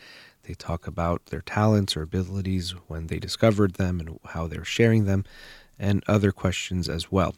they 0.42 0.54
talk 0.54 0.88
about 0.88 1.26
their 1.26 1.40
talents 1.40 1.96
or 1.96 2.02
abilities 2.02 2.72
when 2.88 3.06
they 3.06 3.20
discovered 3.20 3.74
them 3.74 4.00
and 4.00 4.18
how 4.24 4.48
they're 4.48 4.64
sharing 4.64 5.04
them, 5.04 5.24
and 5.78 6.02
other 6.08 6.32
questions 6.32 6.88
as 6.88 7.12
well. 7.12 7.36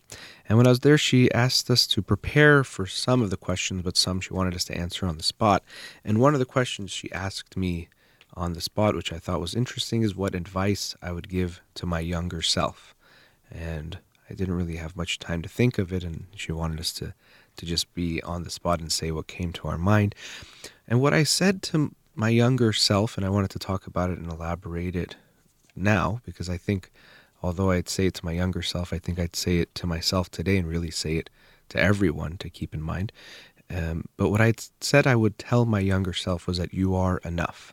And 0.49 0.57
when 0.57 0.67
I 0.67 0.71
was 0.71 0.81
there, 0.81 0.97
she 0.97 1.31
asked 1.33 1.71
us 1.71 1.87
to 1.89 2.01
prepare 2.01 2.65
for 2.65 2.87
some 2.87 3.21
of 3.21 3.29
the 3.29 3.37
questions, 3.37 3.83
but 3.83 3.99
some 3.99 4.23
she 4.23 4.33
wanted 4.33 4.55
us 4.55 4.65
to 4.65 4.75
answer 4.75 5.05
on 5.05 5.19
the 5.19 5.23
spot. 5.23 5.65
And 6.03 6.17
one 6.17 6.33
of 6.33 6.41
the 6.41 6.47
questions 6.47 6.91
she 6.91 7.13
asked 7.13 7.59
me 7.59 7.91
on 8.35 8.53
the 8.53 8.61
spot, 8.61 8.95
which 8.95 9.13
I 9.13 9.19
thought 9.19 9.41
was 9.41 9.55
interesting, 9.55 10.03
is 10.03 10.15
what 10.15 10.35
advice 10.35 10.95
I 11.03 11.13
would 11.13 11.29
give 11.29 11.61
to 11.75 11.87
my 11.87 12.01
younger 12.01 12.43
self. 12.43 12.95
And 13.51 13.99
I 14.29 14.35
didn't 14.35 14.55
really 14.55 14.77
have 14.77 14.97
much 14.97 15.19
time 15.19 15.43
to 15.43 15.49
think 15.49 15.79
of 15.79 15.93
it, 15.93 16.05
and 16.05 16.27
she 16.37 16.53
wanted 16.53 16.81
us 16.81 16.93
to, 16.95 17.15
to 17.57 17.67
just 17.67 17.93
be 17.95 18.23
on 18.23 18.45
the 18.45 18.51
spot 18.51 18.81
and 18.81 18.93
say 18.93 19.11
what 19.11 19.27
came 19.27 19.53
to 19.55 19.69
our 19.69 19.79
mind. 19.79 20.15
And 20.87 21.01
what 21.01 21.15
I 21.15 21.25
said 21.25 21.63
to 21.65 21.95
my 22.15 22.29
younger 22.29 22.73
self, 22.73 23.17
and 23.17 23.27
I 23.27 23.31
wanted 23.31 23.51
to 23.51 23.59
talk 23.59 23.87
about 23.87 24.11
it 24.11 24.19
and 24.19 24.31
elaborate 24.31 24.95
it 24.95 25.17
now, 25.75 26.21
because 26.25 26.49
I 26.49 26.57
think 26.57 26.91
although 27.43 27.71
I'd 27.71 27.89
say 27.89 28.07
it 28.07 28.15
to 28.15 28.25
my 28.25 28.33
younger 28.33 28.63
self, 28.63 28.93
I 28.93 28.99
think 28.99 29.19
I'd 29.19 29.37
say 29.37 29.59
it 29.59 29.75
to 29.77 29.87
myself 29.87 30.31
today 30.31 30.57
and 30.57 30.69
really 30.69 30.91
say 30.91 31.17
it 31.17 31.31
to 31.71 31.81
everyone 31.81 32.37
to 32.39 32.51
keep 32.51 32.75
in 32.75 32.83
mind. 32.83 33.13
Um, 33.69 34.05
but 34.17 34.31
what 34.31 34.41
I 34.41 34.55
said 34.81 35.07
I 35.07 35.17
would 35.17 35.39
tell 35.39 35.65
my 35.65 35.81
younger 35.81 36.13
self 36.13 36.47
was 36.47 36.59
that 36.59 36.75
you 36.75 36.95
are 36.95 37.19
enough. 37.19 37.73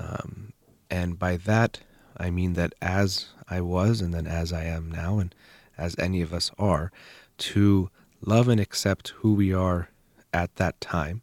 Um, 0.00 0.52
and 0.90 1.18
by 1.18 1.36
that, 1.36 1.80
I 2.16 2.30
mean 2.30 2.54
that 2.54 2.74
as 2.80 3.26
I 3.48 3.60
was, 3.60 4.00
and 4.00 4.12
then 4.14 4.26
as 4.26 4.52
I 4.52 4.64
am 4.64 4.90
now, 4.90 5.18
and 5.18 5.34
as 5.76 5.94
any 5.98 6.22
of 6.22 6.32
us 6.32 6.50
are, 6.58 6.90
to 7.38 7.90
love 8.20 8.48
and 8.48 8.60
accept 8.60 9.08
who 9.18 9.34
we 9.34 9.52
are 9.52 9.88
at 10.32 10.56
that 10.56 10.80
time, 10.80 11.22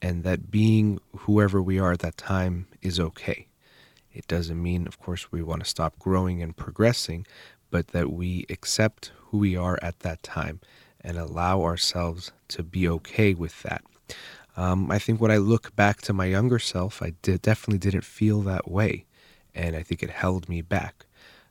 and 0.00 0.24
that 0.24 0.50
being 0.50 1.00
whoever 1.16 1.62
we 1.62 1.78
are 1.78 1.92
at 1.92 2.00
that 2.00 2.16
time 2.16 2.66
is 2.82 3.00
okay. 3.00 3.46
It 4.12 4.26
doesn't 4.26 4.62
mean, 4.62 4.86
of 4.86 4.98
course, 4.98 5.30
we 5.30 5.42
want 5.42 5.62
to 5.62 5.68
stop 5.68 5.98
growing 5.98 6.42
and 6.42 6.56
progressing, 6.56 7.26
but 7.70 7.88
that 7.88 8.12
we 8.12 8.46
accept 8.48 9.12
who 9.26 9.38
we 9.38 9.56
are 9.56 9.78
at 9.82 10.00
that 10.00 10.22
time 10.22 10.60
and 11.00 11.16
allow 11.16 11.62
ourselves 11.62 12.32
to 12.48 12.62
be 12.62 12.88
okay 12.88 13.34
with 13.34 13.62
that. 13.62 13.84
Um, 14.58 14.90
I 14.90 14.98
think 14.98 15.20
when 15.20 15.30
I 15.30 15.36
look 15.36 15.76
back 15.76 16.00
to 16.02 16.12
my 16.12 16.24
younger 16.24 16.58
self, 16.58 17.00
I 17.00 17.10
definitely 17.22 17.78
didn't 17.78 18.02
feel 18.04 18.40
that 18.40 18.68
way. 18.68 19.04
And 19.54 19.76
I 19.76 19.84
think 19.84 20.02
it 20.02 20.10
held 20.10 20.48
me 20.48 20.62
back. 20.62 21.06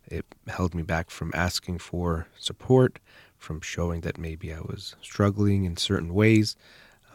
It 0.06 0.26
held 0.48 0.76
me 0.76 0.84
back 0.84 1.10
from 1.10 1.32
asking 1.34 1.80
for 1.80 2.28
support, 2.38 3.00
from 3.38 3.62
showing 3.62 4.02
that 4.02 4.17
maybe 4.17 4.54
I 4.54 4.60
was 4.60 4.98
struggling 5.02 5.63
in 5.63 5.78
certain 5.78 6.13
ways, 6.13 6.58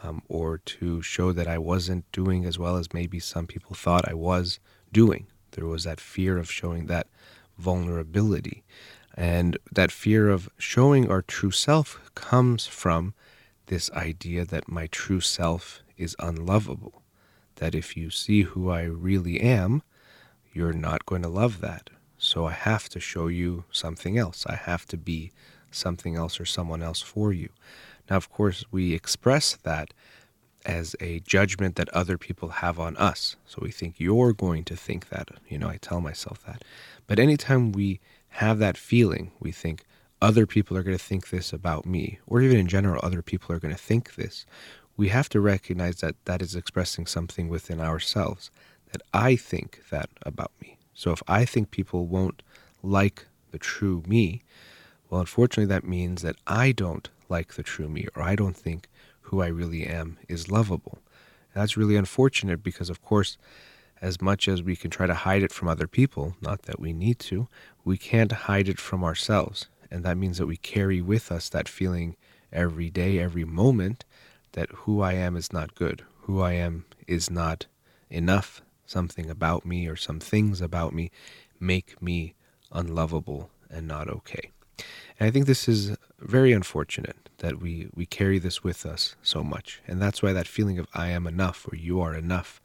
um, 0.02 0.22
or 0.31 0.59
to 0.64 1.02
show 1.02 1.31
that 1.31 1.46
I 1.46 1.59
wasn't 1.59 2.11
doing 2.11 2.46
as 2.46 2.59
well 2.59 2.78
as 2.78 2.94
maybe 2.94 3.20
some 3.20 3.46
people 3.46 3.76
thought 3.76 4.09
I 4.09 4.14
was 4.14 4.61
doing. 4.94 5.26
There 5.50 5.66
was 5.66 5.85
that 5.85 6.00
fear 6.00 6.38
of 6.38 6.50
showing 6.50 6.87
that 6.87 7.07
vulnerability. 7.59 8.64
And 9.14 9.59
that 9.70 9.92
fear 9.92 10.31
of 10.31 10.48
showing 10.57 11.11
our 11.11 11.20
true 11.20 11.50
self 11.50 12.00
comes 12.14 12.66
from 12.66 13.12
this 13.66 13.90
idea 13.92 14.44
that 14.46 14.68
my 14.68 14.87
true 14.87 15.20
self 15.20 15.82
is 15.96 16.16
unlovable. 16.18 17.02
That 17.57 17.74
if 17.74 17.96
you 17.96 18.11
see 18.11 18.42
who 18.42 18.70
I 18.70 18.83
really 18.83 19.40
am, 19.40 19.83
you're 20.52 20.72
not 20.72 21.07
going 21.07 21.22
to 21.22 21.28
love 21.28 21.61
that. 21.61 21.90
So 22.18 22.46
I 22.46 22.52
have 22.52 22.88
to 22.90 23.00
show 23.00 23.26
you 23.26 23.64
something 23.70 24.16
else. 24.16 24.46
I 24.46 24.55
have 24.55 24.87
to 24.87 24.96
be 24.96 25.33
something 25.70 26.16
else 26.16 26.38
or 26.38 26.44
someone 26.44 26.83
else 26.83 27.00
for 27.00 27.33
you. 27.33 27.48
Now, 28.09 28.16
of 28.16 28.31
course, 28.31 28.64
we 28.70 28.94
express 28.94 29.57
that 29.57 29.92
as 30.64 30.94
a 31.00 31.20
judgment 31.20 31.76
that 31.76 31.88
other 31.88 32.16
people 32.16 32.48
have 32.48 32.78
on 32.78 32.96
us. 32.96 33.37
So 33.46 33.59
we 33.62 33.70
think 33.70 33.96
you're 33.98 34.33
going 34.33 34.64
to 34.64 34.76
think 34.76 35.09
that. 35.09 35.31
You 35.48 35.59
know, 35.59 35.68
I 35.68 35.78
tell 35.78 36.00
myself 36.00 36.44
that. 36.46 36.62
But 37.07 37.18
anytime 37.18 37.72
we 37.72 38.00
have 38.28 38.59
that 38.59 38.76
feeling, 38.76 39.33
we 39.40 39.50
think 39.50 39.85
other 40.20 40.46
people 40.46 40.76
are 40.76 40.85
going 40.85 40.96
to 40.96 41.02
think 41.02 41.31
this 41.31 41.52
about 41.52 41.85
me, 41.85 42.20
or 42.28 42.40
even 42.40 42.57
in 42.57 42.68
general, 42.68 43.00
other 43.02 43.22
people 43.22 43.55
are 43.55 43.59
going 43.59 43.74
to 43.74 43.81
think 43.81 44.14
this 44.14 44.46
we 44.96 45.09
have 45.09 45.28
to 45.31 45.40
recognize 45.40 45.96
that 45.96 46.16
that 46.24 46.42
is 46.42 46.55
expressing 46.55 47.07
something 47.07 47.48
within 47.48 47.81
ourselves, 47.81 48.50
that 48.92 49.02
I 49.12 49.37
think 49.37 49.83
that 49.90 50.11
about 50.22 50.52
me. 50.61 50.78
So 50.94 51.12
if 51.12 51.22
I 51.26 51.44
think 51.44 51.70
people 51.70 52.07
won't 52.07 52.42
like 52.83 53.26
the 53.50 53.59
true 53.59 54.02
me, 54.07 54.42
well, 55.09 55.20
unfortunately, 55.20 55.72
that 55.74 55.85
means 55.85 56.22
that 56.22 56.37
I 56.46 56.72
don't 56.72 57.09
like 57.28 57.55
the 57.55 57.62
true 57.62 57.88
me, 57.88 58.07
or 58.14 58.22
I 58.22 58.37
don't 58.37 58.57
think 58.57 58.88
who 59.22 59.42
I 59.42 59.46
really 59.46 59.87
am 59.87 60.18
is 60.28 60.50
lovable. 60.50 60.98
And 61.55 61.62
that's 61.62 61.76
really 61.76 61.96
unfortunate 61.96 62.62
because, 62.62 62.90
of 62.90 63.02
course, 63.02 63.38
as 64.00 64.20
much 64.20 64.48
as 64.48 64.62
we 64.62 64.74
can 64.74 64.90
try 64.90 65.07
to 65.07 65.14
hide 65.14 65.42
it 65.42 65.52
from 65.52 65.68
other 65.68 65.87
people, 65.87 66.35
not 66.40 66.62
that 66.62 66.81
we 66.81 66.92
need 66.92 67.18
to, 67.20 67.48
we 67.85 67.96
can't 67.96 68.33
hide 68.33 68.68
it 68.68 68.78
from 68.78 69.05
ourselves. 69.05 69.68
And 69.90 70.05
that 70.05 70.16
means 70.16 70.38
that 70.38 70.46
we 70.46 70.57
carry 70.57 71.00
with 71.00 71.31
us 71.31 71.48
that 71.50 71.68
feeling 71.68 72.16
every 72.52 72.90
day, 72.90 73.18
every 73.18 73.44
moment, 73.44 74.05
that 74.52 74.70
who 74.70 75.00
I 75.00 75.14
am 75.14 75.36
is 75.36 75.52
not 75.52 75.74
good, 75.74 76.04
who 76.22 76.40
I 76.40 76.52
am 76.52 76.84
is 77.06 77.30
not 77.30 77.66
enough. 78.10 78.62
Something 78.86 79.30
about 79.30 79.64
me 79.64 79.86
or 79.86 79.96
some 79.96 80.20
things 80.20 80.60
about 80.60 80.92
me 80.92 81.10
make 81.58 82.00
me 82.02 82.34
unlovable 82.70 83.50
and 83.70 83.88
not 83.88 84.08
okay. 84.08 84.50
And 85.18 85.28
I 85.28 85.30
think 85.30 85.46
this 85.46 85.68
is 85.68 85.96
very 86.20 86.52
unfortunate 86.52 87.28
that 87.38 87.60
we, 87.60 87.88
we 87.94 88.06
carry 88.06 88.38
this 88.38 88.62
with 88.62 88.84
us 88.84 89.16
so 89.22 89.42
much. 89.42 89.80
And 89.86 90.00
that's 90.00 90.22
why 90.22 90.32
that 90.32 90.46
feeling 90.46 90.78
of 90.78 90.86
I 90.94 91.08
am 91.08 91.26
enough 91.26 91.66
or 91.70 91.76
you 91.76 92.00
are 92.00 92.14
enough 92.14 92.60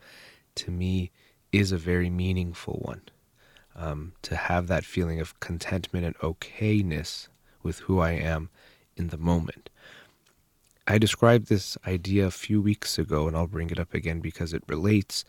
to 0.56 0.72
me 0.72 1.12
is 1.52 1.72
a 1.72 1.78
very 1.78 2.10
meaningful 2.10 2.82
one. 2.84 3.02
Um, 3.76 4.14
to 4.24 4.36
have 4.36 4.68
that 4.68 4.86
feeling 4.86 5.20
of 5.20 5.40
contentment 5.40 6.04
and 6.04 6.18
okayness 6.18 7.28
with 7.62 7.80
who 7.82 8.00
I 8.00 8.12
am 8.12 8.50
in 8.96 9.10
the 9.10 9.20
moment. 9.20 9.70
I 10.90 10.98
described 10.98 11.50
this 11.50 11.78
idea 11.86 12.26
a 12.26 12.32
few 12.32 12.62
weeks 12.62 12.98
ago, 12.98 13.28
and 13.28 13.36
I'll 13.36 13.48
bring 13.48 13.70
it 13.70 13.80
up 13.80 13.94
again 13.94 14.22
because 14.22 14.54
it 14.54 14.64
relates 14.68 15.26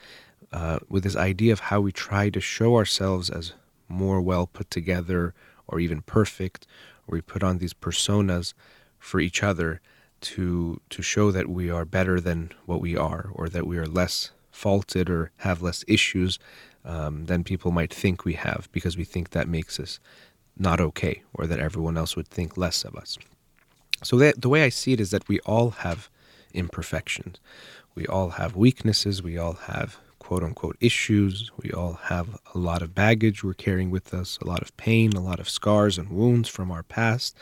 uh, 0.52 0.78
with 0.88 1.02
this 1.02 1.16
idea 1.16 1.52
of 1.52 1.60
how 1.60 1.80
we 1.80 1.90
try 1.90 2.30
to 2.30 2.40
show 2.40 2.76
ourselves 2.76 3.28
as 3.28 3.54
more 3.88 4.20
well 4.20 4.46
put 4.46 4.70
together 4.70 5.34
or 5.66 5.80
even 5.80 6.02
perfect, 6.02 6.66
or 7.06 7.14
we 7.14 7.20
put 7.20 7.42
on 7.42 7.58
these 7.58 7.74
personas 7.74 8.54
for 9.00 9.18
each 9.18 9.42
other 9.42 9.80
to 10.20 10.80
to 10.90 11.02
show 11.02 11.30
that 11.32 11.48
we 11.48 11.70
are 11.70 11.84
better 11.84 12.20
than 12.20 12.50
what 12.66 12.80
we 12.80 12.96
are, 12.96 13.30
or 13.32 13.48
that 13.48 13.66
we 13.66 13.78
are 13.78 13.86
less 13.86 14.30
faulted 14.52 15.10
or 15.10 15.30
have 15.38 15.60
less 15.60 15.84
issues 15.88 16.38
um, 16.84 17.26
than 17.26 17.42
people 17.44 17.70
might 17.72 17.92
think 17.92 18.24
we 18.24 18.34
have, 18.34 18.68
because 18.72 18.96
we 18.96 19.04
think 19.04 19.30
that 19.30 19.48
makes 19.48 19.80
us 19.80 19.98
not 20.56 20.80
okay, 20.80 21.22
or 21.34 21.46
that 21.46 21.60
everyone 21.60 21.96
else 21.96 22.14
would 22.16 22.28
think 22.28 22.56
less 22.56 22.84
of 22.84 22.94
us. 22.94 23.18
So 24.02 24.16
the 24.18 24.48
way 24.48 24.62
I 24.62 24.68
see 24.68 24.92
it 24.92 25.00
is 25.00 25.10
that 25.10 25.28
we 25.28 25.40
all 25.40 25.70
have 25.70 26.08
imperfections. 26.54 27.38
We 27.94 28.06
all 28.06 28.30
have 28.30 28.56
weaknesses. 28.56 29.22
We 29.22 29.36
all 29.38 29.54
have 29.54 29.98
quote 30.18 30.44
unquote 30.44 30.76
issues. 30.80 31.50
We 31.62 31.70
all 31.72 31.94
have 32.04 32.38
a 32.54 32.58
lot 32.58 32.82
of 32.82 32.94
baggage 32.94 33.42
we're 33.42 33.54
carrying 33.54 33.90
with 33.90 34.14
us, 34.14 34.38
a 34.40 34.46
lot 34.46 34.62
of 34.62 34.76
pain, 34.76 35.14
a 35.14 35.20
lot 35.20 35.40
of 35.40 35.48
scars 35.48 35.98
and 35.98 36.10
wounds 36.10 36.48
from 36.48 36.70
our 36.70 36.82
past 36.82 37.36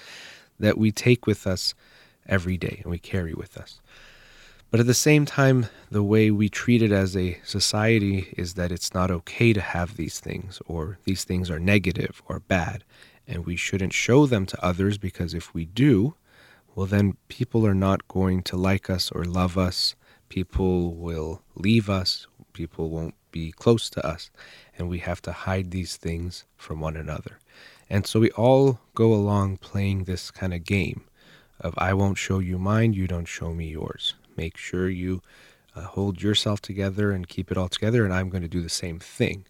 that 0.59 0.79
we 0.79 0.93
take 0.93 1.27
with 1.27 1.47
us 1.47 1.75
every 2.27 2.57
day 2.57 2.81
and 2.83 2.91
we 2.91 2.99
carry 2.99 3.35
with 3.35 3.57
us. 3.59 3.81
But 4.71 4.81
at 4.81 4.87
the 4.87 4.95
same 4.95 5.27
time, 5.27 5.67
the 5.91 6.03
way 6.03 6.31
we 6.31 6.49
treat 6.49 6.83
it 6.83 6.91
as 6.91 7.17
a 7.17 7.39
society 7.45 8.35
is 8.37 8.55
that 8.55 8.73
it's 8.73 8.95
not 8.95 9.11
okay 9.11 9.53
to 9.53 9.61
have 9.61 9.97
these 9.97 10.19
things, 10.19 10.61
or 10.67 10.99
these 11.05 11.25
things 11.25 11.51
are 11.51 11.61
negative 11.61 12.21
or 12.29 12.41
bad, 12.41 12.83
and 13.29 13.47
we 13.47 13.57
shouldn't 13.57 13.93
show 13.93 14.27
them 14.27 14.45
to 14.47 14.65
others 14.65 14.99
because 14.99 15.35
if 15.35 15.55
we 15.55 15.67
do, 15.67 16.15
well, 16.77 16.87
then 16.87 17.17
people 17.29 17.67
are 17.67 17.75
not 17.75 18.07
going 18.07 18.43
to 18.43 18.57
like 18.57 18.91
us 18.91 19.11
or 19.11 19.25
love 19.25 19.57
us. 19.57 19.97
People 20.29 20.95
will 20.95 21.41
leave 21.55 21.89
us. 21.89 22.27
People 22.53 22.91
won't 22.91 23.15
be 23.33 23.51
close 23.51 23.89
to 23.91 24.07
us. 24.07 24.31
And 24.77 24.91
we 24.91 24.99
have 24.99 25.23
to 25.23 25.33
hide 25.33 25.71
these 25.71 25.97
things 25.97 26.45
from 26.55 26.81
one 26.81 26.95
another. 26.95 27.39
And 27.89 28.07
so 28.07 28.21
we 28.21 28.31
all 28.33 28.79
go 28.95 29.15
along 29.15 29.57
playing 29.57 30.05
this 30.05 30.31
kind 30.31 30.53
of 30.53 30.65
game 30.65 31.05
of 31.61 31.73
I 31.79 31.95
won't 31.95 32.19
show 32.19 32.41
you 32.41 32.59
mine, 32.59 32.93
you 32.93 33.07
don't 33.07 33.25
show 33.25 33.55
me 33.55 33.69
yours. 33.69 34.13
Make 34.37 34.59
sure 34.59 34.91
you 34.91 35.23
uh, 35.75 35.81
hold 35.81 36.21
yourself 36.21 36.61
together 36.61 37.11
and 37.11 37.27
keep 37.27 37.51
it 37.51 37.57
all 37.57 37.69
together, 37.69 38.05
and 38.05 38.13
I'm 38.13 38.29
going 38.29 38.43
to 38.43 38.49
do 38.49 38.61
the 38.61 38.69
same 38.69 38.99
thing. 38.99 39.47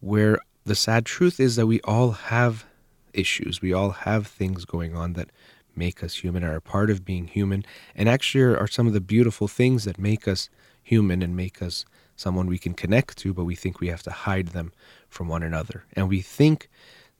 Where 0.00 0.38
the 0.64 0.74
sad 0.74 1.04
truth 1.04 1.38
is 1.38 1.56
that 1.56 1.66
we 1.66 1.82
all 1.82 2.12
have 2.12 2.64
issues, 3.12 3.60
we 3.60 3.74
all 3.74 3.90
have 3.90 4.26
things 4.26 4.64
going 4.64 4.96
on 4.96 5.12
that 5.14 5.28
make 5.76 6.02
us 6.02 6.16
human, 6.16 6.44
are 6.44 6.56
a 6.56 6.60
part 6.60 6.90
of 6.90 7.04
being 7.04 7.26
human, 7.26 7.64
and 7.94 8.08
actually 8.08 8.42
are, 8.42 8.66
some 8.66 8.86
of 8.86 8.92
the 8.92 9.00
beautiful 9.00 9.48
things 9.48 9.84
that 9.84 9.98
make 9.98 10.26
us 10.26 10.48
human 10.82 11.22
and 11.22 11.36
make 11.36 11.60
us 11.60 11.84
someone 12.16 12.46
we 12.46 12.58
can 12.58 12.74
connect 12.74 13.18
to, 13.18 13.34
but 13.34 13.44
we 13.44 13.54
think 13.54 13.80
we 13.80 13.88
have 13.88 14.02
to 14.02 14.10
hide 14.10 14.48
them 14.48 14.72
from 15.08 15.28
one 15.28 15.42
another. 15.42 15.84
And 15.92 16.08
we 16.08 16.20
think 16.22 16.68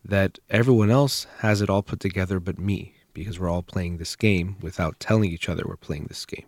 that 0.04 0.38
everyone 0.48 0.90
else 0.90 1.26
has 1.38 1.60
it 1.60 1.68
all 1.68 1.82
put 1.82 2.00
together 2.00 2.40
but 2.40 2.58
me, 2.58 2.94
because 3.12 3.38
we're 3.38 3.50
all 3.50 3.62
playing 3.62 3.98
this 3.98 4.16
game 4.16 4.56
without 4.60 5.00
telling 5.00 5.30
each 5.30 5.48
other 5.48 5.64
we're 5.66 5.76
playing 5.76 6.06
this 6.08 6.24
game. 6.24 6.46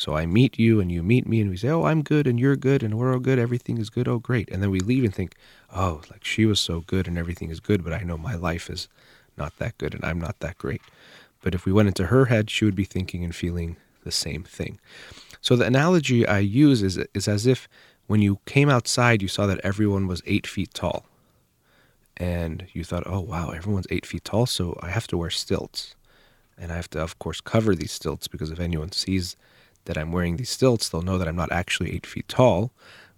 So 0.00 0.16
I 0.16 0.24
meet 0.24 0.58
you 0.58 0.80
and 0.80 0.90
you 0.90 1.02
meet 1.02 1.26
me 1.26 1.42
and 1.42 1.50
we 1.50 1.58
say, 1.58 1.68
Oh, 1.68 1.84
I'm 1.84 2.00
good 2.00 2.26
and 2.26 2.40
you're 2.40 2.56
good 2.56 2.82
and 2.82 2.94
we're 2.94 3.12
all 3.12 3.18
good. 3.18 3.38
Everything 3.38 3.76
is 3.76 3.90
good. 3.90 4.08
Oh, 4.08 4.18
great. 4.18 4.48
And 4.50 4.62
then 4.62 4.70
we 4.70 4.80
leave 4.80 5.04
and 5.04 5.14
think, 5.14 5.34
Oh, 5.76 6.00
like 6.10 6.24
she 6.24 6.46
was 6.46 6.58
so 6.58 6.80
good 6.80 7.06
and 7.06 7.18
everything 7.18 7.50
is 7.50 7.60
good, 7.60 7.84
but 7.84 7.92
I 7.92 8.00
know 8.00 8.16
my 8.16 8.34
life 8.34 8.70
is 8.70 8.88
not 9.36 9.58
that 9.58 9.76
good 9.76 9.92
and 9.92 10.02
I'm 10.02 10.18
not 10.18 10.40
that 10.40 10.56
great. 10.56 10.80
But 11.42 11.54
if 11.54 11.64
we 11.64 11.72
went 11.72 11.88
into 11.88 12.06
her 12.06 12.26
head, 12.26 12.50
she 12.50 12.64
would 12.64 12.74
be 12.74 12.84
thinking 12.84 13.24
and 13.24 13.34
feeling 13.34 13.76
the 14.04 14.10
same 14.10 14.42
thing. 14.42 14.78
So 15.40 15.56
the 15.56 15.64
analogy 15.64 16.26
I 16.26 16.38
use 16.40 16.82
is, 16.82 16.98
is 17.14 17.28
as 17.28 17.46
if 17.46 17.68
when 18.06 18.20
you 18.20 18.40
came 18.44 18.68
outside, 18.68 19.22
you 19.22 19.28
saw 19.28 19.46
that 19.46 19.60
everyone 19.62 20.06
was 20.06 20.22
eight 20.26 20.46
feet 20.46 20.74
tall. 20.74 21.06
And 22.16 22.66
you 22.72 22.84
thought, 22.84 23.04
oh, 23.06 23.20
wow, 23.20 23.50
everyone's 23.50 23.86
eight 23.90 24.04
feet 24.04 24.24
tall, 24.24 24.44
so 24.44 24.78
I 24.82 24.90
have 24.90 25.06
to 25.06 25.16
wear 25.16 25.30
stilts. 25.30 25.94
And 26.58 26.70
I 26.70 26.76
have 26.76 26.90
to, 26.90 27.00
of 27.00 27.18
course, 27.18 27.40
cover 27.40 27.74
these 27.74 27.92
stilts 27.92 28.28
because 28.28 28.50
if 28.50 28.60
anyone 28.60 28.92
sees 28.92 29.36
that 29.86 29.96
I'm 29.96 30.12
wearing 30.12 30.36
these 30.36 30.50
stilts, 30.50 30.88
they'll 30.88 31.00
know 31.00 31.16
that 31.16 31.28
I'm 31.28 31.36
not 31.36 31.52
actually 31.52 31.94
eight 31.94 32.06
feet 32.06 32.28
tall, 32.28 32.72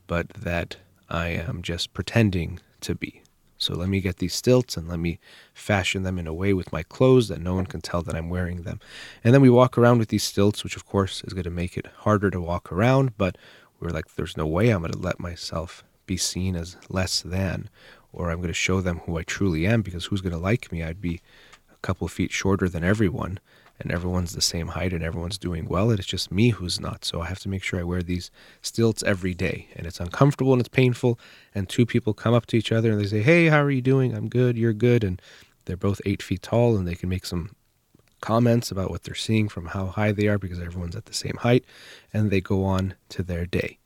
but 0.07 0.29
that 0.29 0.77
I 1.09 1.29
am 1.29 1.63
just 1.63 1.93
pretending 1.93 2.61
to 2.83 2.95
be. 2.95 3.22
So 3.63 3.75
let 3.75 3.89
me 3.89 4.01
get 4.01 4.17
these 4.17 4.35
stilts 4.35 4.77
and 4.77 4.89
let 4.89 4.99
me 4.99 5.21
fashion 5.55 6.03
them 6.03 6.19
in 6.19 6.27
a 6.27 6.35
way 6.35 6.53
with 6.53 6.73
my 6.73 6.83
clothes 6.83 7.29
that 7.29 7.41
no 7.41 7.55
one 7.55 7.67
can 7.67 7.81
tell 7.81 8.03
that 8.03 8.17
I'm 8.17 8.29
wearing 8.29 8.63
them. 8.63 8.81
And 9.23 9.33
then 9.33 9.41
we 9.41 9.51
walk 9.51 9.79
around 9.79 9.99
with 9.99 10.09
these 10.09 10.25
stilts, 10.25 10.65
which 10.65 10.77
of 10.77 10.85
course 10.85 11.23
is 11.25 11.33
going 11.33 11.45
to 11.45 11.51
make 11.51 11.77
it 11.77 11.87
harder 11.99 12.31
to 12.31 12.41
walk 12.41 12.73
around, 12.73 13.17
but 13.17 13.39
we're 13.79 13.91
like, 13.91 14.15
there's 14.15 14.37
no 14.37 14.47
way 14.47 14.71
I'm 14.71 14.81
going 14.81 14.93
to 14.93 14.99
let 14.99 15.21
myself 15.21 15.85
be 16.07 16.17
seen 16.17 16.57
as 16.57 16.77
less 16.89 17.21
than, 17.21 17.71
or 18.13 18.31
I'm 18.31 18.39
going 18.39 18.49
to 18.49 18.55
show 18.55 18.81
them 18.81 18.99
who 19.01 19.17
I 19.17 19.23
truly 19.23 19.67
am 19.67 19.83
because 19.83 20.07
who's 20.07 20.21
going 20.21 20.33
to 20.33 20.39
like 20.39 20.73
me? 20.73 20.83
I'd 20.83 21.01
be 21.01 21.21
a 21.73 21.77
couple 21.83 22.05
of 22.05 22.13
feet 22.13 22.33
shorter 22.33 22.69
than 22.69 22.85
everyone 22.85 23.39
and 23.83 23.93
everyone's 23.93 24.33
the 24.33 24.41
same 24.41 24.69
height 24.69 24.93
and 24.93 25.03
everyone's 25.03 25.39
doing 25.39 25.67
well. 25.67 25.91
It's 25.91 26.07
just 26.07 26.33
me 26.33 26.51
who's 26.51 26.81
not. 26.81 27.05
So 27.05 27.21
I 27.21 27.27
have 27.27 27.41
to 27.41 27.49
make 27.49 27.63
sure 27.63 27.81
I 27.81 27.85
wear 27.85 28.03
these 28.03 28.31
stilts 28.63 29.03
every 29.03 29.35
day. 29.35 29.69
And 29.77 29.87
it's 29.87 30.01
uncomfortable 30.01 30.53
and 30.53 30.61
it's 30.61 30.69
painful. 30.69 31.19
And 31.55 31.69
two 31.69 31.85
people 31.85 32.15
come 32.15 32.35
up 32.35 32.47
to 32.47 32.57
each 32.57 32.73
other 32.73 32.93
and 32.93 33.01
they 33.01 33.07
say, 33.07 33.23
Hey, 33.23 33.47
how 33.47 33.63
are 33.63 33.71
you 33.71 33.83
doing? 33.83 34.15
I'm 34.15 34.29
good. 34.29 34.57
You're 34.57 34.73
good. 34.73 35.05
And 35.05 35.21
they're 35.65 35.77
both 35.77 36.01
eight 36.07 36.23
feet 36.23 36.43
tall 36.43 36.77
and 36.77 36.87
they 36.87 36.95
can 36.95 37.09
make 37.09 37.27
some 37.27 37.55
comments 38.21 38.71
about 38.71 38.91
what 38.91 39.03
they're 39.03 39.15
seeing 39.15 39.49
from 39.49 39.67
how 39.67 39.87
high 39.87 40.13
they 40.13 40.29
are 40.29 40.39
because 40.39 40.61
everyone's 40.61 40.97
at 40.97 41.07
the 41.07 41.15
same 41.15 41.37
height. 41.41 41.65
And 42.13 42.31
they 42.31 42.41
go 42.41 42.65
on 42.65 42.95
to 43.11 43.23
their 43.23 43.47
day. 43.47 43.79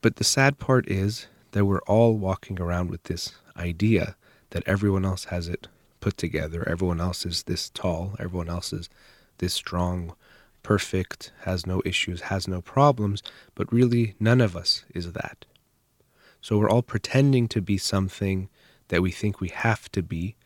But 0.00 0.16
the 0.16 0.24
sad 0.24 0.58
part 0.58 0.88
is 0.88 1.26
that 1.52 1.64
we're 1.64 1.80
all 1.80 2.16
walking 2.16 2.60
around 2.60 2.90
with 2.90 3.04
this 3.04 3.34
idea 3.56 4.16
that 4.50 4.62
everyone 4.66 5.04
else 5.04 5.24
has 5.24 5.48
it 5.48 5.68
put 6.00 6.16
together. 6.16 6.66
Everyone 6.68 7.00
else 7.00 7.26
is 7.26 7.42
this 7.44 7.70
tall. 7.70 8.14
Everyone 8.18 8.48
else 8.48 8.72
is 8.72 8.88
this 9.38 9.54
strong, 9.54 10.14
perfect, 10.62 11.32
has 11.42 11.66
no 11.66 11.82
issues, 11.84 12.22
has 12.22 12.48
no 12.48 12.60
problems, 12.60 13.22
but 13.54 13.72
really 13.72 14.14
none 14.18 14.40
of 14.40 14.56
us 14.56 14.84
is 14.94 15.12
that. 15.12 15.44
So 16.40 16.58
we're 16.58 16.70
all 16.70 16.82
pretending 16.82 17.48
to 17.48 17.60
be 17.60 17.78
something 17.78 18.48
that 18.88 19.02
we 19.02 19.10
think 19.10 19.40
we 19.40 19.48
have 19.48 19.90
to 19.92 20.02
be 20.02 20.36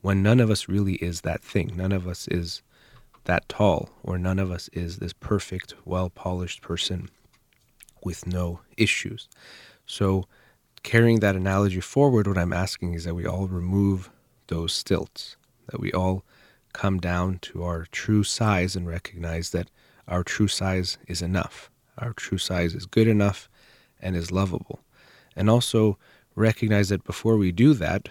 when 0.00 0.22
none 0.22 0.40
of 0.40 0.50
us 0.50 0.68
really 0.68 0.94
is 0.94 1.22
that 1.22 1.42
thing. 1.42 1.72
None 1.76 1.92
of 1.92 2.06
us 2.06 2.28
is 2.28 2.62
that 3.24 3.48
tall, 3.48 3.90
or 4.02 4.18
none 4.18 4.38
of 4.38 4.50
us 4.50 4.68
is 4.72 4.98
this 4.98 5.12
perfect, 5.12 5.74
well 5.84 6.08
polished 6.10 6.62
person 6.62 7.08
with 8.02 8.26
no 8.26 8.60
issues. 8.76 9.28
So, 9.86 10.26
carrying 10.82 11.20
that 11.20 11.36
analogy 11.36 11.80
forward, 11.80 12.26
what 12.26 12.38
I'm 12.38 12.52
asking 12.52 12.94
is 12.94 13.04
that 13.04 13.14
we 13.14 13.26
all 13.26 13.48
remove 13.48 14.10
those 14.46 14.72
stilts, 14.72 15.36
that 15.70 15.80
we 15.80 15.92
all 15.92 16.24
come 16.78 16.98
down 16.98 17.40
to 17.40 17.64
our 17.64 17.86
true 17.90 18.22
size 18.22 18.76
and 18.76 18.86
recognize 18.86 19.50
that 19.50 19.68
our 20.06 20.22
true 20.22 20.46
size 20.46 20.96
is 21.08 21.20
enough. 21.20 21.70
Our 21.98 22.12
true 22.12 22.38
size 22.38 22.72
is 22.72 22.86
good 22.86 23.08
enough 23.08 23.48
and 24.00 24.14
is 24.14 24.30
lovable. 24.30 24.78
And 25.34 25.50
also 25.50 25.98
recognize 26.36 26.88
that 26.90 27.02
before 27.02 27.36
we 27.36 27.50
do 27.50 27.74
that, 27.74 28.10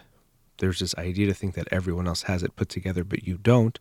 there's 0.57 0.79
this 0.79 0.93
idea 0.97 1.27
to 1.27 1.33
think 1.33 1.55
that 1.55 1.69
everyone 1.71 2.09
else 2.09 2.23
has 2.23 2.43
it 2.43 2.57
put 2.57 2.67
together, 2.67 3.05
but 3.05 3.23
you 3.23 3.37
don't. 3.37 3.79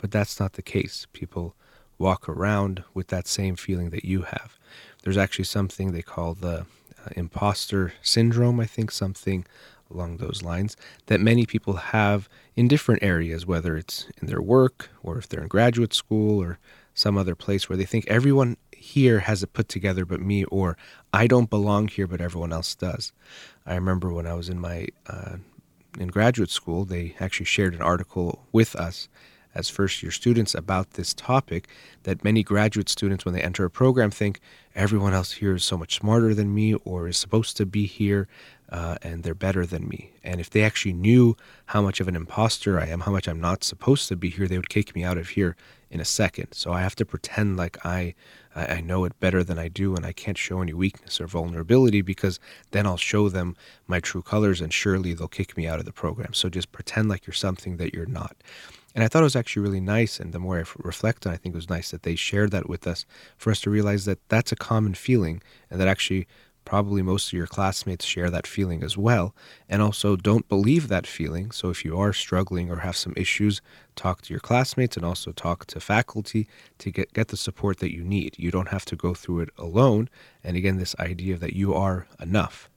But 0.00 0.12
that's 0.12 0.38
not 0.38 0.52
the 0.52 0.62
case. 0.62 1.08
People 1.12 1.56
walk 1.98 2.28
around 2.28 2.84
with 2.94 3.08
that 3.08 3.26
same 3.26 3.56
feeling 3.56 3.90
that 3.90 4.04
you 4.04 4.22
have. 4.22 4.56
There's 5.02 5.16
actually 5.16 5.46
something 5.46 5.90
they 5.90 6.02
call 6.02 6.34
the 6.34 6.58
uh, 6.60 7.08
imposter 7.16 7.92
syndrome, 8.02 8.60
I 8.60 8.66
think, 8.66 8.92
something 8.92 9.44
along 9.90 10.16
those 10.16 10.42
lines 10.42 10.76
that 11.06 11.20
many 11.20 11.46
people 11.46 11.74
have 11.74 12.28
in 12.56 12.68
different 12.68 13.02
areas, 13.02 13.46
whether 13.46 13.76
it's 13.76 14.06
in 14.20 14.28
their 14.28 14.42
work 14.42 14.90
or 15.02 15.18
if 15.18 15.28
they're 15.28 15.42
in 15.42 15.48
graduate 15.48 15.94
school 15.94 16.42
or 16.42 16.58
some 16.94 17.16
other 17.16 17.34
place 17.34 17.68
where 17.68 17.76
they 17.76 17.84
think 17.84 18.06
everyone 18.08 18.56
here 18.72 19.20
has 19.20 19.42
it 19.42 19.52
put 19.52 19.68
together 19.68 20.04
but 20.04 20.20
me, 20.20 20.44
or 20.44 20.76
I 21.12 21.26
don't 21.26 21.50
belong 21.50 21.88
here 21.88 22.06
but 22.06 22.20
everyone 22.20 22.52
else 22.52 22.74
does. 22.74 23.12
I 23.66 23.74
remember 23.74 24.12
when 24.12 24.26
I 24.26 24.34
was 24.34 24.48
in 24.48 24.60
my 24.60 24.88
uh, 25.06 25.36
in 25.98 26.08
graduate 26.08 26.50
school, 26.50 26.84
they 26.84 27.14
actually 27.20 27.46
shared 27.46 27.74
an 27.74 27.82
article 27.82 28.44
with 28.52 28.76
us 28.76 29.08
as 29.58 29.68
first 29.68 30.02
year 30.02 30.12
students 30.12 30.54
about 30.54 30.92
this 30.92 31.12
topic 31.12 31.68
that 32.04 32.22
many 32.22 32.44
graduate 32.44 32.88
students, 32.88 33.24
when 33.24 33.34
they 33.34 33.42
enter 33.42 33.64
a 33.64 33.70
program, 33.70 34.10
think 34.10 34.40
everyone 34.76 35.12
else 35.12 35.32
here 35.32 35.56
is 35.56 35.64
so 35.64 35.76
much 35.76 35.96
smarter 35.96 36.32
than 36.32 36.54
me 36.54 36.74
or 36.84 37.08
is 37.08 37.16
supposed 37.16 37.56
to 37.56 37.66
be 37.66 37.84
here 37.84 38.28
uh, 38.70 38.96
and 39.02 39.24
they're 39.24 39.34
better 39.34 39.66
than 39.66 39.88
me. 39.88 40.12
And 40.22 40.40
if 40.40 40.48
they 40.50 40.62
actually 40.62 40.92
knew 40.92 41.36
how 41.66 41.82
much 41.82 42.00
of 42.00 42.06
an 42.06 42.14
imposter 42.14 42.78
I 42.78 42.86
am, 42.86 43.00
how 43.00 43.10
much 43.10 43.26
I'm 43.26 43.40
not 43.40 43.64
supposed 43.64 44.08
to 44.08 44.16
be 44.16 44.28
here, 44.30 44.46
they 44.46 44.58
would 44.58 44.68
kick 44.68 44.94
me 44.94 45.02
out 45.02 45.18
of 45.18 45.30
here 45.30 45.56
in 45.90 46.00
a 46.00 46.04
second. 46.04 46.52
So 46.52 46.72
I 46.72 46.82
have 46.82 46.94
to 46.96 47.04
pretend 47.04 47.56
like 47.56 47.84
I 47.84 48.14
I 48.54 48.80
know 48.80 49.04
it 49.04 49.18
better 49.20 49.44
than 49.44 49.58
I 49.58 49.68
do, 49.68 49.94
and 49.94 50.04
I 50.04 50.12
can't 50.12 50.36
show 50.36 50.60
any 50.60 50.72
weakness 50.72 51.20
or 51.20 51.28
vulnerability 51.28 52.02
because 52.02 52.40
then 52.72 52.86
I'll 52.86 52.96
show 52.96 53.28
them 53.28 53.56
my 53.86 54.00
true 54.00 54.22
colors, 54.22 54.60
and 54.60 54.72
surely 54.72 55.14
they'll 55.14 55.28
kick 55.28 55.56
me 55.56 55.66
out 55.66 55.78
of 55.78 55.84
the 55.84 55.92
program. 55.92 56.34
So 56.34 56.48
just 56.48 56.72
pretend 56.72 57.08
like 57.08 57.26
you're 57.26 57.34
something 57.34 57.76
that 57.76 57.94
you're 57.94 58.06
not. 58.06 58.36
And 58.94 59.04
I 59.04 59.08
thought 59.08 59.22
it 59.22 59.24
was 59.24 59.36
actually 59.36 59.62
really 59.62 59.80
nice. 59.80 60.18
And 60.18 60.32
the 60.32 60.38
more 60.38 60.58
I 60.58 60.64
reflect 60.78 61.26
on 61.26 61.32
I 61.32 61.36
think 61.36 61.54
it 61.54 61.58
was 61.58 61.70
nice 61.70 61.90
that 61.90 62.02
they 62.02 62.16
shared 62.16 62.50
that 62.52 62.68
with 62.68 62.86
us 62.86 63.06
for 63.36 63.50
us 63.50 63.60
to 63.62 63.70
realize 63.70 64.04
that 64.06 64.26
that's 64.28 64.52
a 64.52 64.56
common 64.56 64.94
feeling 64.94 65.42
and 65.70 65.80
that 65.80 65.88
actually 65.88 66.26
probably 66.68 67.00
most 67.00 67.28
of 67.28 67.32
your 67.32 67.46
classmates 67.46 68.04
share 68.04 68.28
that 68.28 68.46
feeling 68.46 68.82
as 68.82 68.94
well. 68.94 69.34
And 69.70 69.80
also, 69.80 70.16
don't 70.16 70.46
believe 70.50 70.88
that 70.88 71.06
feeling. 71.06 71.50
So, 71.50 71.70
if 71.70 71.82
you 71.82 71.98
are 71.98 72.12
struggling 72.12 72.70
or 72.70 72.80
have 72.80 72.96
some 72.96 73.14
issues, 73.16 73.62
talk 73.96 74.20
to 74.22 74.34
your 74.34 74.40
classmates 74.40 74.94
and 74.94 75.04
also 75.04 75.32
talk 75.32 75.64
to 75.66 75.80
faculty 75.80 76.46
to 76.76 76.90
get, 76.90 77.14
get 77.14 77.28
the 77.28 77.38
support 77.38 77.78
that 77.78 77.94
you 77.94 78.04
need. 78.04 78.38
You 78.38 78.50
don't 78.50 78.68
have 78.68 78.84
to 78.86 78.96
go 78.96 79.14
through 79.14 79.40
it 79.40 79.50
alone. 79.56 80.10
And 80.44 80.58
again, 80.58 80.76
this 80.76 80.94
idea 80.98 81.38
that 81.38 81.54
you 81.54 81.72
are 81.72 82.06
enough. 82.20 82.68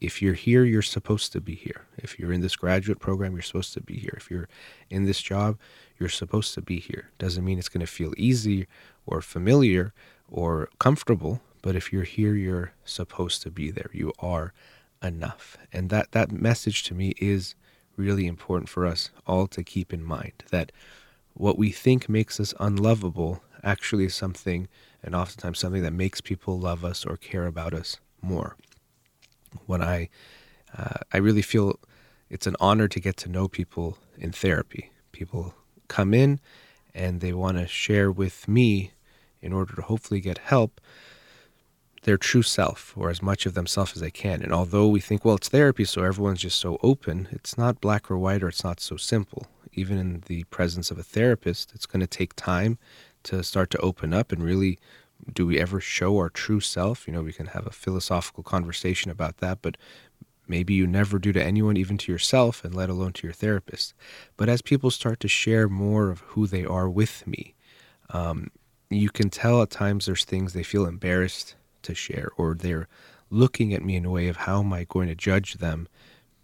If 0.00 0.22
you're 0.22 0.34
here, 0.34 0.64
you're 0.64 0.82
supposed 0.82 1.32
to 1.32 1.40
be 1.40 1.54
here. 1.54 1.86
If 1.96 2.18
you're 2.18 2.32
in 2.32 2.40
this 2.40 2.56
graduate 2.56 3.00
program, 3.00 3.32
you're 3.32 3.42
supposed 3.42 3.74
to 3.74 3.80
be 3.80 3.96
here. 3.96 4.14
If 4.16 4.30
you're 4.30 4.48
in 4.90 5.04
this 5.04 5.20
job, 5.20 5.58
you're 5.98 6.08
supposed 6.08 6.54
to 6.54 6.62
be 6.62 6.78
here. 6.78 7.10
Doesn't 7.18 7.44
mean 7.44 7.58
it's 7.58 7.68
going 7.68 7.80
to 7.80 7.92
feel 7.92 8.14
easy 8.16 8.68
or 9.06 9.20
familiar 9.20 9.92
or 10.30 10.68
comfortable, 10.78 11.40
but 11.62 11.74
if 11.74 11.92
you're 11.92 12.04
here, 12.04 12.34
you're 12.34 12.72
supposed 12.84 13.42
to 13.42 13.50
be 13.50 13.70
there. 13.70 13.90
You 13.92 14.12
are 14.20 14.52
enough. 15.02 15.58
And 15.72 15.90
that, 15.90 16.12
that 16.12 16.30
message 16.30 16.84
to 16.84 16.94
me 16.94 17.14
is 17.18 17.56
really 17.96 18.26
important 18.26 18.68
for 18.68 18.86
us 18.86 19.10
all 19.26 19.48
to 19.48 19.64
keep 19.64 19.92
in 19.92 20.04
mind 20.04 20.44
that 20.50 20.70
what 21.34 21.58
we 21.58 21.70
think 21.70 22.08
makes 22.08 22.38
us 22.38 22.54
unlovable 22.60 23.42
actually 23.64 24.04
is 24.04 24.14
something, 24.14 24.68
and 25.02 25.14
oftentimes 25.14 25.58
something 25.58 25.82
that 25.82 25.92
makes 25.92 26.20
people 26.20 26.58
love 26.58 26.84
us 26.84 27.04
or 27.04 27.16
care 27.16 27.46
about 27.46 27.74
us 27.74 27.98
more. 28.22 28.56
When 29.66 29.82
I, 29.82 30.08
uh, 30.76 30.98
I 31.12 31.18
really 31.18 31.42
feel 31.42 31.78
it's 32.30 32.46
an 32.46 32.56
honor 32.60 32.88
to 32.88 33.00
get 33.00 33.16
to 33.18 33.28
know 33.28 33.48
people 33.48 33.98
in 34.18 34.32
therapy. 34.32 34.90
People 35.12 35.54
come 35.88 36.12
in 36.14 36.40
and 36.94 37.20
they 37.20 37.32
want 37.32 37.58
to 37.58 37.66
share 37.66 38.10
with 38.10 38.48
me 38.48 38.92
in 39.40 39.52
order 39.52 39.74
to 39.76 39.82
hopefully 39.82 40.20
get 40.20 40.38
help 40.38 40.80
their 42.02 42.16
true 42.16 42.42
self 42.42 42.94
or 42.96 43.10
as 43.10 43.22
much 43.22 43.46
of 43.46 43.54
themselves 43.54 43.92
as 43.94 44.00
they 44.00 44.10
can. 44.10 44.42
And 44.42 44.52
although 44.52 44.88
we 44.88 45.00
think, 45.00 45.24
well, 45.24 45.36
it's 45.36 45.48
therapy, 45.48 45.84
so 45.84 46.02
everyone's 46.02 46.40
just 46.40 46.58
so 46.58 46.78
open, 46.82 47.28
it's 47.32 47.58
not 47.58 47.80
black 47.80 48.10
or 48.10 48.18
white 48.18 48.42
or 48.42 48.48
it's 48.48 48.64
not 48.64 48.80
so 48.80 48.96
simple. 48.96 49.46
Even 49.72 49.98
in 49.98 50.22
the 50.26 50.44
presence 50.44 50.90
of 50.90 50.98
a 50.98 51.02
therapist, 51.02 51.72
it's 51.74 51.86
going 51.86 52.00
to 52.00 52.06
take 52.06 52.34
time 52.34 52.78
to 53.24 53.42
start 53.42 53.70
to 53.70 53.78
open 53.78 54.12
up 54.14 54.32
and 54.32 54.42
really 54.42 54.78
do 55.32 55.46
we 55.46 55.58
ever 55.58 55.80
show 55.80 56.16
our 56.16 56.30
true 56.30 56.60
self? 56.60 57.06
You 57.06 57.12
know, 57.12 57.22
we 57.22 57.32
can 57.32 57.46
have 57.46 57.66
a 57.66 57.72
philosophical 57.72 58.42
conversation 58.42 59.10
about 59.10 59.38
that, 59.38 59.58
but 59.62 59.76
maybe 60.46 60.74
you 60.74 60.86
never 60.86 61.18
do 61.18 61.32
to 61.32 61.42
anyone, 61.42 61.76
even 61.76 61.98
to 61.98 62.12
yourself, 62.12 62.64
and 62.64 62.74
let 62.74 62.90
alone 62.90 63.12
to 63.14 63.26
your 63.26 63.34
therapist. 63.34 63.94
But 64.36 64.48
as 64.48 64.62
people 64.62 64.90
start 64.90 65.20
to 65.20 65.28
share 65.28 65.68
more 65.68 66.10
of 66.10 66.20
who 66.20 66.46
they 66.46 66.64
are 66.64 66.88
with 66.88 67.26
me, 67.26 67.54
um, 68.10 68.50
you 68.90 69.10
can 69.10 69.28
tell 69.28 69.60
at 69.62 69.70
times 69.70 70.06
there's 70.06 70.24
things 70.24 70.52
they 70.52 70.62
feel 70.62 70.86
embarrassed 70.86 71.54
to 71.82 71.94
share 71.94 72.30
or 72.36 72.54
they're 72.54 72.88
looking 73.30 73.74
at 73.74 73.84
me 73.84 73.96
in 73.96 74.06
a 74.06 74.10
way 74.10 74.28
of 74.28 74.36
how 74.36 74.60
am 74.60 74.72
I 74.72 74.84
going 74.84 75.08
to 75.08 75.14
judge 75.14 75.54
them 75.54 75.88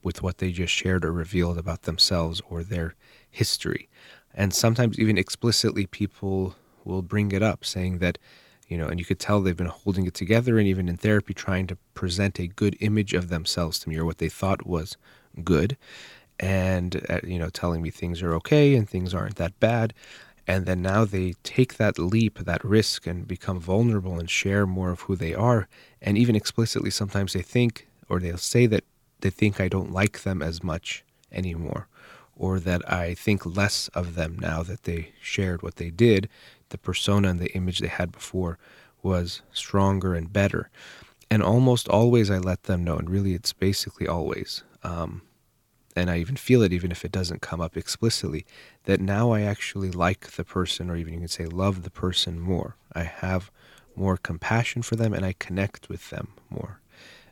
with 0.02 0.22
what 0.22 0.38
they 0.38 0.52
just 0.52 0.72
shared 0.72 1.04
or 1.04 1.12
revealed 1.12 1.56
about 1.56 1.82
themselves 1.82 2.42
or 2.50 2.62
their 2.62 2.94
history. 3.30 3.88
And 4.34 4.52
sometimes, 4.52 4.98
even 4.98 5.16
explicitly, 5.16 5.86
people 5.86 6.56
will 6.84 7.00
bring 7.00 7.32
it 7.32 7.42
up, 7.42 7.64
saying 7.64 7.98
that, 7.98 8.18
you 8.68 8.78
know, 8.78 8.86
and 8.86 8.98
you 8.98 9.06
could 9.06 9.18
tell 9.18 9.40
they've 9.40 9.56
been 9.56 9.66
holding 9.66 10.06
it 10.06 10.14
together 10.14 10.58
and 10.58 10.66
even 10.66 10.88
in 10.88 10.96
therapy 10.96 11.34
trying 11.34 11.66
to 11.68 11.76
present 11.94 12.38
a 12.38 12.46
good 12.46 12.76
image 12.80 13.14
of 13.14 13.28
themselves 13.28 13.78
to 13.80 13.88
me 13.88 13.96
or 13.96 14.04
what 14.04 14.18
they 14.18 14.28
thought 14.28 14.66
was 14.66 14.96
good. 15.42 15.76
And, 16.40 17.04
uh, 17.08 17.20
you 17.22 17.38
know, 17.38 17.48
telling 17.48 17.82
me 17.82 17.90
things 17.90 18.22
are 18.22 18.34
okay 18.34 18.74
and 18.74 18.88
things 18.88 19.14
aren't 19.14 19.36
that 19.36 19.58
bad. 19.60 19.94
And 20.46 20.66
then 20.66 20.82
now 20.82 21.04
they 21.04 21.34
take 21.42 21.76
that 21.76 21.98
leap, 21.98 22.38
that 22.38 22.64
risk, 22.64 23.06
and 23.06 23.26
become 23.26 23.58
vulnerable 23.60 24.18
and 24.18 24.28
share 24.28 24.66
more 24.66 24.90
of 24.90 25.02
who 25.02 25.16
they 25.16 25.34
are. 25.34 25.68
And 26.02 26.18
even 26.18 26.36
explicitly, 26.36 26.90
sometimes 26.90 27.32
they 27.32 27.42
think 27.42 27.88
or 28.08 28.20
they'll 28.20 28.36
say 28.36 28.66
that 28.66 28.84
they 29.20 29.30
think 29.30 29.60
I 29.60 29.68
don't 29.68 29.92
like 29.92 30.22
them 30.22 30.42
as 30.42 30.62
much 30.62 31.04
anymore, 31.32 31.88
or 32.36 32.60
that 32.60 32.86
I 32.90 33.14
think 33.14 33.56
less 33.56 33.88
of 33.88 34.14
them 34.14 34.38
now 34.38 34.62
that 34.62 34.82
they 34.84 35.12
shared 35.20 35.62
what 35.62 35.76
they 35.76 35.90
did. 35.90 36.28
The 36.70 36.78
persona 36.78 37.28
and 37.28 37.40
the 37.40 37.52
image 37.52 37.78
they 37.78 37.88
had 37.88 38.12
before 38.12 38.58
was 39.02 39.42
stronger 39.52 40.14
and 40.14 40.32
better. 40.32 40.70
And 41.30 41.42
almost 41.42 41.88
always 41.88 42.30
I 42.30 42.38
let 42.38 42.64
them 42.64 42.84
know, 42.84 42.96
and 42.96 43.10
really 43.10 43.34
it's 43.34 43.52
basically 43.52 44.06
always, 44.06 44.62
um, 44.82 45.22
and 45.96 46.10
I 46.10 46.18
even 46.18 46.36
feel 46.36 46.62
it 46.62 46.72
even 46.72 46.90
if 46.90 47.04
it 47.04 47.12
doesn't 47.12 47.40
come 47.40 47.60
up 47.60 47.76
explicitly, 47.76 48.44
that 48.84 49.00
now 49.00 49.30
I 49.30 49.42
actually 49.42 49.90
like 49.90 50.32
the 50.32 50.44
person, 50.44 50.90
or 50.90 50.96
even 50.96 51.14
you 51.14 51.20
can 51.20 51.28
say 51.28 51.46
love 51.46 51.82
the 51.82 51.90
person 51.90 52.40
more. 52.40 52.76
I 52.92 53.04
have 53.04 53.50
more 53.96 54.16
compassion 54.16 54.82
for 54.82 54.96
them 54.96 55.12
and 55.12 55.24
I 55.24 55.34
connect 55.38 55.88
with 55.88 56.10
them 56.10 56.28
more 56.50 56.80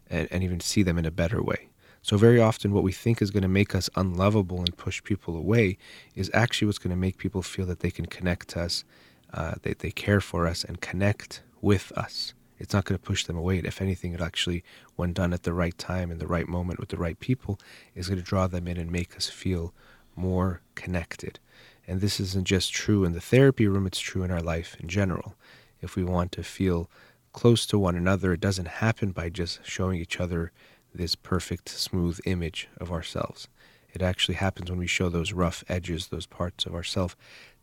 and, 0.09 0.28
and 0.30 0.43
even 0.43 0.61
see 0.61 0.83
them 0.83 0.99
in 0.99 1.07
a 1.07 1.11
better 1.11 1.43
way. 1.43 1.68
So, 2.05 2.16
very 2.16 2.41
often, 2.41 2.72
what 2.72 2.83
we 2.83 2.91
think 2.91 3.22
is 3.22 3.30
going 3.30 3.45
to 3.45 3.49
make 3.49 3.76
us 3.76 3.89
unlovable 3.95 4.59
and 4.59 4.76
push 4.76 5.03
people 5.05 5.37
away 5.37 5.78
is 6.16 6.30
actually 6.35 6.66
what's 6.66 6.78
going 6.78 6.91
to 6.91 6.97
make 6.97 7.16
people 7.16 7.43
feel 7.43 7.64
that 7.66 7.78
they 7.78 7.93
can 7.93 8.07
connect 8.07 8.49
to 8.49 8.62
us, 8.62 8.85
uh, 9.33 9.55
they, 9.62 9.74
they 9.74 9.91
care 9.91 10.20
for 10.20 10.47
us, 10.47 10.64
and 10.64 10.80
connect 10.80 11.43
with 11.61 11.93
us. 11.93 12.35
It's 12.59 12.74
not 12.74 12.85
going 12.85 12.99
to 12.99 13.05
push 13.05 13.24
them 13.24 13.37
away. 13.37 13.59
If 13.59 13.83
anything, 13.83 14.12
it 14.12 14.20
actually, 14.20 14.62
when 14.95 15.12
done 15.12 15.33
at 15.33 15.43
the 15.43 15.53
right 15.53 15.76
time, 15.76 16.11
in 16.11 16.18
the 16.18 16.26
right 16.26 16.47
moment, 16.47 16.78
with 16.78 16.91
the 16.91 16.97
right 16.97 17.18
people, 17.18 17.59
is 17.95 18.09
going 18.09 18.20
to 18.20 18.24
draw 18.24 18.47
them 18.47 18.68
in 18.68 18.76
and 18.76 18.91
make 18.91 19.16
us 19.16 19.28
feel 19.28 19.74
more 20.14 20.61
connected. 20.74 21.41
And 21.87 22.01
this 22.01 22.20
isn't 22.20 22.47
just 22.47 22.72
true 22.72 23.05
in 23.05 23.12
the 23.12 23.20
therapy 23.20 23.66
room, 23.66 23.87
it's 23.87 23.99
true 23.99 24.22
in 24.22 24.30
our 24.30 24.43
life 24.43 24.76
in 24.78 24.89
general. 24.89 25.35
If 25.80 25.97
we 25.97 26.05
want 26.05 26.30
to 26.33 26.45
feel 26.45 26.89
close 27.33 27.66
to 27.66 27.78
one 27.78 27.97
another, 27.97 28.33
it 28.33 28.41
doesn't 28.41 28.68
happen 28.68 29.11
by 29.11 29.28
just 29.28 29.61
showing 29.64 29.99
each 29.99 30.20
other 30.20 30.53
this 30.95 31.14
perfect, 31.14 31.68
smooth 31.68 32.20
image 32.26 32.68
of 32.78 32.93
ourselves. 32.93 33.49
It 33.93 34.03
actually 34.03 34.37
happens 34.37 34.70
when 34.70 34.78
we 34.78 34.87
show 34.87 35.09
those 35.09 35.33
rough 35.33 35.64
edges, 35.68 36.07
those 36.07 36.26
parts 36.26 36.64
of 36.64 36.74
ourselves 36.74 37.16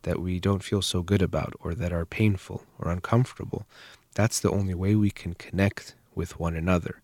that 0.03 0.19
we 0.19 0.39
don't 0.39 0.63
feel 0.63 0.81
so 0.81 1.01
good 1.01 1.21
about 1.21 1.53
or 1.59 1.73
that 1.75 1.93
are 1.93 2.05
painful 2.05 2.63
or 2.77 2.91
uncomfortable. 2.91 3.65
That's 4.15 4.39
the 4.39 4.51
only 4.51 4.73
way 4.73 4.95
we 4.95 5.11
can 5.11 5.33
connect 5.33 5.95
with 6.15 6.39
one 6.39 6.55
another. 6.55 7.01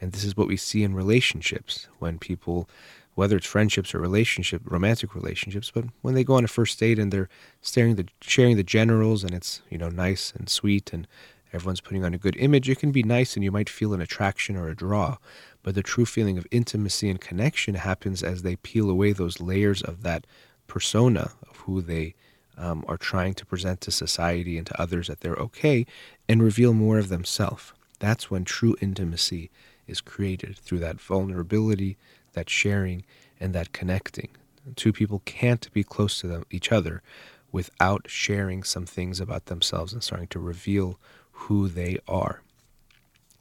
And 0.00 0.12
this 0.12 0.24
is 0.24 0.36
what 0.36 0.48
we 0.48 0.56
see 0.56 0.82
in 0.82 0.94
relationships 0.94 1.88
when 1.98 2.18
people, 2.18 2.68
whether 3.14 3.36
it's 3.36 3.46
friendships 3.46 3.94
or 3.94 3.98
relationship, 3.98 4.62
romantic 4.64 5.14
relationships, 5.14 5.70
but 5.74 5.84
when 6.02 6.14
they 6.14 6.24
go 6.24 6.34
on 6.34 6.44
a 6.44 6.48
first 6.48 6.78
date 6.78 6.98
and 6.98 7.12
they're 7.12 7.28
staring 7.62 7.96
the, 7.96 8.06
sharing 8.20 8.56
the 8.56 8.62
generals 8.62 9.24
and 9.24 9.34
it's, 9.34 9.62
you 9.70 9.78
know, 9.78 9.88
nice 9.88 10.32
and 10.36 10.48
sweet 10.48 10.92
and 10.92 11.08
everyone's 11.52 11.80
putting 11.80 12.04
on 12.04 12.14
a 12.14 12.18
good 12.18 12.36
image, 12.36 12.68
it 12.68 12.78
can 12.78 12.92
be 12.92 13.02
nice 13.02 13.34
and 13.34 13.42
you 13.42 13.50
might 13.50 13.68
feel 13.68 13.92
an 13.92 14.00
attraction 14.00 14.56
or 14.56 14.68
a 14.68 14.76
draw. 14.76 15.16
But 15.62 15.74
the 15.74 15.82
true 15.82 16.06
feeling 16.06 16.38
of 16.38 16.46
intimacy 16.50 17.10
and 17.10 17.20
connection 17.20 17.74
happens 17.74 18.22
as 18.22 18.42
they 18.42 18.56
peel 18.56 18.88
away 18.88 19.12
those 19.12 19.40
layers 19.40 19.82
of 19.82 20.02
that 20.02 20.26
persona 20.66 21.32
of 21.48 21.56
who 21.58 21.80
they 21.80 22.14
um, 22.58 22.84
are 22.88 22.96
trying 22.96 23.34
to 23.34 23.46
present 23.46 23.80
to 23.82 23.90
society 23.90 24.58
and 24.58 24.66
to 24.66 24.80
others 24.80 25.06
that 25.08 25.20
they're 25.20 25.36
okay 25.36 25.86
and 26.28 26.42
reveal 26.42 26.74
more 26.74 26.98
of 26.98 27.08
themselves. 27.08 27.72
That's 27.98 28.30
when 28.30 28.44
true 28.44 28.76
intimacy 28.80 29.50
is 29.86 30.00
created 30.00 30.58
through 30.58 30.80
that 30.80 31.00
vulnerability, 31.00 31.96
that 32.34 32.50
sharing, 32.50 33.04
and 33.40 33.54
that 33.54 33.72
connecting. 33.72 34.28
Two 34.76 34.92
people 34.92 35.22
can't 35.24 35.72
be 35.72 35.82
close 35.82 36.20
to 36.20 36.26
them, 36.26 36.44
each 36.50 36.70
other 36.70 37.02
without 37.50 38.04
sharing 38.08 38.62
some 38.62 38.84
things 38.84 39.20
about 39.20 39.46
themselves 39.46 39.92
and 39.92 40.02
starting 40.02 40.28
to 40.28 40.38
reveal 40.38 40.98
who 41.32 41.68
they 41.68 41.98
are. 42.06 42.42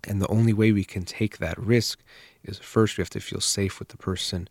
And 0.05 0.21
the 0.21 0.27
only 0.27 0.53
way 0.53 0.71
we 0.71 0.85
can 0.85 1.03
take 1.03 1.39
that 1.39 1.59
risk 1.59 1.99
is 2.43 2.59
first 2.59 2.97
we 2.97 3.01
have 3.01 3.09
to 3.11 3.19
feel 3.19 3.41
safe 3.41 3.79
with 3.79 3.89
the 3.89 3.97
person, 3.97 4.47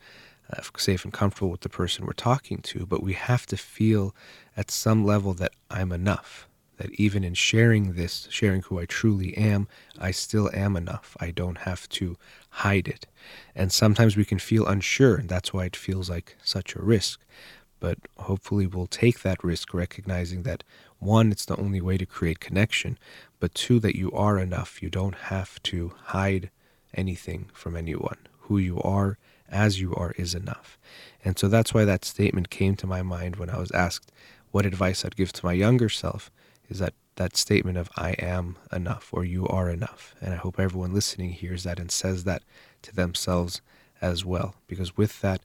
uh, 0.52 0.62
safe 0.76 1.04
and 1.04 1.12
comfortable 1.12 1.50
with 1.50 1.60
the 1.60 1.68
person 1.68 2.06
we're 2.06 2.12
talking 2.12 2.58
to, 2.58 2.86
but 2.86 3.02
we 3.02 3.14
have 3.14 3.46
to 3.46 3.56
feel 3.56 4.14
at 4.56 4.70
some 4.70 5.04
level 5.04 5.34
that 5.34 5.52
I'm 5.70 5.92
enough. 5.92 6.48
That 6.78 6.92
even 6.94 7.24
in 7.24 7.32
sharing 7.32 7.94
this, 7.94 8.28
sharing 8.30 8.60
who 8.62 8.78
I 8.78 8.84
truly 8.84 9.34
am, 9.36 9.66
I 9.98 10.10
still 10.10 10.50
am 10.52 10.76
enough. 10.76 11.16
I 11.18 11.30
don't 11.30 11.58
have 11.58 11.88
to 11.90 12.18
hide 12.50 12.86
it. 12.86 13.06
And 13.54 13.72
sometimes 13.72 14.14
we 14.14 14.26
can 14.26 14.38
feel 14.38 14.66
unsure, 14.66 15.16
and 15.16 15.26
that's 15.26 15.54
why 15.54 15.64
it 15.64 15.74
feels 15.74 16.10
like 16.10 16.36
such 16.42 16.76
a 16.76 16.82
risk. 16.82 17.20
But 17.80 17.98
hopefully, 18.18 18.66
we'll 18.66 18.86
take 18.86 19.22
that 19.22 19.42
risk, 19.42 19.72
recognizing 19.72 20.42
that 20.42 20.64
one, 20.98 21.30
it's 21.32 21.44
the 21.44 21.56
only 21.56 21.80
way 21.80 21.96
to 21.98 22.06
create 22.06 22.40
connection, 22.40 22.98
but 23.40 23.54
two, 23.54 23.80
that 23.80 23.96
you 23.96 24.12
are 24.12 24.38
enough. 24.38 24.82
You 24.82 24.90
don't 24.90 25.14
have 25.14 25.62
to 25.64 25.92
hide 26.04 26.50
anything 26.94 27.50
from 27.52 27.76
anyone. 27.76 28.18
Who 28.40 28.58
you 28.58 28.80
are, 28.82 29.18
as 29.50 29.80
you 29.80 29.94
are, 29.94 30.12
is 30.12 30.34
enough. 30.34 30.78
And 31.24 31.38
so 31.38 31.48
that's 31.48 31.74
why 31.74 31.84
that 31.84 32.04
statement 32.04 32.50
came 32.50 32.76
to 32.76 32.86
my 32.86 33.02
mind 33.02 33.36
when 33.36 33.50
I 33.50 33.58
was 33.58 33.70
asked 33.72 34.12
what 34.50 34.66
advice 34.66 35.04
I'd 35.04 35.16
give 35.16 35.32
to 35.34 35.46
my 35.46 35.52
younger 35.52 35.88
self 35.88 36.30
is 36.68 36.78
that 36.78 36.94
that 37.16 37.36
statement 37.36 37.78
of 37.78 37.90
I 37.96 38.10
am 38.12 38.56
enough 38.72 39.08
or 39.12 39.24
you 39.24 39.46
are 39.48 39.70
enough. 39.70 40.14
And 40.20 40.34
I 40.34 40.36
hope 40.36 40.60
everyone 40.60 40.92
listening 40.92 41.30
hears 41.30 41.62
that 41.64 41.78
and 41.78 41.90
says 41.90 42.24
that 42.24 42.42
to 42.82 42.94
themselves 42.94 43.60
as 44.00 44.24
well. 44.24 44.54
Because 44.66 44.96
with 44.96 45.20
that, 45.22 45.40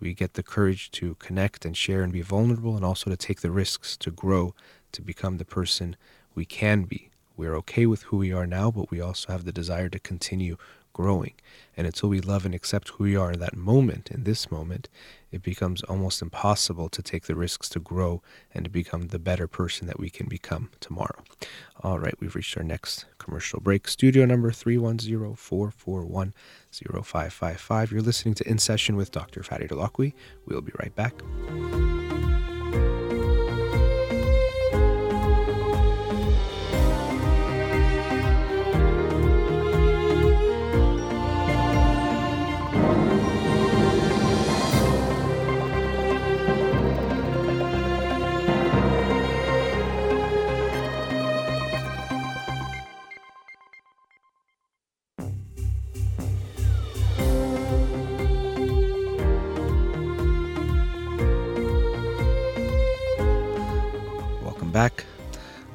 we 0.00 0.12
get 0.14 0.34
the 0.34 0.42
courage 0.42 0.90
to 0.92 1.14
connect 1.16 1.64
and 1.64 1.76
share 1.76 2.02
and 2.02 2.12
be 2.12 2.20
vulnerable 2.20 2.76
and 2.76 2.84
also 2.84 3.10
to 3.10 3.16
take 3.16 3.40
the 3.40 3.50
risks 3.50 3.96
to 3.98 4.10
grow 4.10 4.54
to 4.92 5.02
become 5.02 5.38
the 5.38 5.44
person 5.44 5.96
we 6.34 6.44
can 6.44 6.82
be 6.82 7.10
we're 7.36 7.56
okay 7.56 7.86
with 7.86 8.04
who 8.04 8.18
we 8.18 8.32
are 8.32 8.46
now, 8.46 8.70
but 8.70 8.90
we 8.90 9.00
also 9.00 9.32
have 9.32 9.44
the 9.44 9.52
desire 9.52 9.88
to 9.88 9.98
continue 9.98 10.56
growing. 10.94 11.34
And 11.76 11.86
until 11.86 12.08
we 12.08 12.20
love 12.20 12.46
and 12.46 12.54
accept 12.54 12.88
who 12.90 13.04
we 13.04 13.16
are 13.16 13.32
in 13.32 13.40
that 13.40 13.56
moment, 13.56 14.10
in 14.10 14.24
this 14.24 14.50
moment, 14.50 14.88
it 15.30 15.42
becomes 15.42 15.82
almost 15.82 16.22
impossible 16.22 16.88
to 16.88 17.02
take 17.02 17.24
the 17.24 17.34
risks 17.34 17.68
to 17.70 17.80
grow 17.80 18.22
and 18.54 18.64
to 18.64 18.70
become 18.70 19.08
the 19.08 19.18
better 19.18 19.46
person 19.46 19.86
that 19.88 20.00
we 20.00 20.08
can 20.08 20.26
become 20.26 20.70
tomorrow. 20.80 21.22
All 21.82 21.98
right, 21.98 22.14
we've 22.20 22.34
reached 22.34 22.56
our 22.56 22.62
next 22.62 23.04
commercial 23.18 23.60
break. 23.60 23.88
Studio 23.88 24.24
number 24.24 24.50
310 24.52 25.34
441 25.34 26.32
0555. 26.70 27.92
You're 27.92 28.00
listening 28.00 28.34
to 28.34 28.48
In 28.48 28.58
Session 28.58 28.96
with 28.96 29.10
Dr. 29.10 29.42
Fadi 29.42 29.68
Holakouee. 29.68 30.14
We'll 30.46 30.62
be 30.62 30.72
right 30.78 30.94
back. 30.94 31.14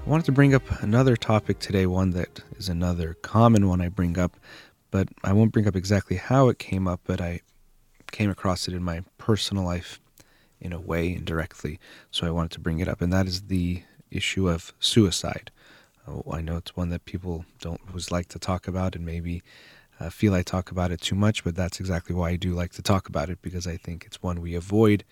I 0.10 0.12
wanted 0.12 0.26
to 0.26 0.32
bring 0.32 0.55
up 0.55 0.82
another 0.82 1.16
topic 1.16 1.60
today, 1.60 1.86
one 1.86 2.10
that 2.14 2.41
is 2.57 2.68
another 2.68 3.14
common 3.22 3.68
one 3.68 3.80
I 3.80 3.89
bring 3.89 4.18
up, 4.18 4.38
but 4.89 5.07
I 5.24 5.34
won't 5.34 5.51
bring 5.51 5.68
up 5.68 5.76
exactly 5.76 6.18
how 6.18 6.49
it 6.49 6.57
came 6.57 6.88
up, 6.88 7.01
but 7.03 7.22
I 7.22 7.41
came 8.12 8.32
across 8.32 8.68
it 8.68 8.74
in 8.74 8.82
my 8.82 9.03
personal 9.20 9.64
life 9.64 9.99
in 10.60 10.74
a 10.74 10.80
way 10.80 11.14
indirectly, 11.14 11.80
so 12.10 12.26
I 12.26 12.32
wanted 12.32 12.49
to 12.53 12.60
bring 12.60 12.80
it 12.80 12.88
up, 12.88 13.01
and 13.01 13.14
that 13.14 13.28
is 13.28 13.43
the 13.43 13.84
issue 14.10 14.49
of 14.49 14.74
suicide. 14.80 15.51
Oh, 16.07 16.24
I 16.32 16.41
know 16.41 16.57
it's 16.57 16.76
one 16.76 16.89
that 16.89 17.05
people 17.05 17.45
don't 17.62 17.80
always 17.88 18.10
like 18.10 18.30
to 18.30 18.39
talk 18.39 18.68
about, 18.68 18.95
and 18.95 19.05
maybe 19.05 19.43
uh, 19.99 20.10
feel 20.10 20.34
I 20.34 20.41
talk 20.41 20.72
about 20.72 20.89
it 20.89 21.01
too 21.01 21.14
much, 21.14 21.43
but 21.43 21.55
that's 21.55 21.80
exactly 21.80 22.16
why 22.16 22.32
I 22.32 22.36
do 22.36 22.55
like 22.55 22.72
to 22.74 22.82
talk 22.82 23.10
about 23.10 23.30
it 23.30 23.43
because 23.43 23.68
I 23.68 23.78
think 23.78 24.05
it's 24.07 24.24
one 24.24 24.41
we 24.41 24.55
avoid 24.55 25.03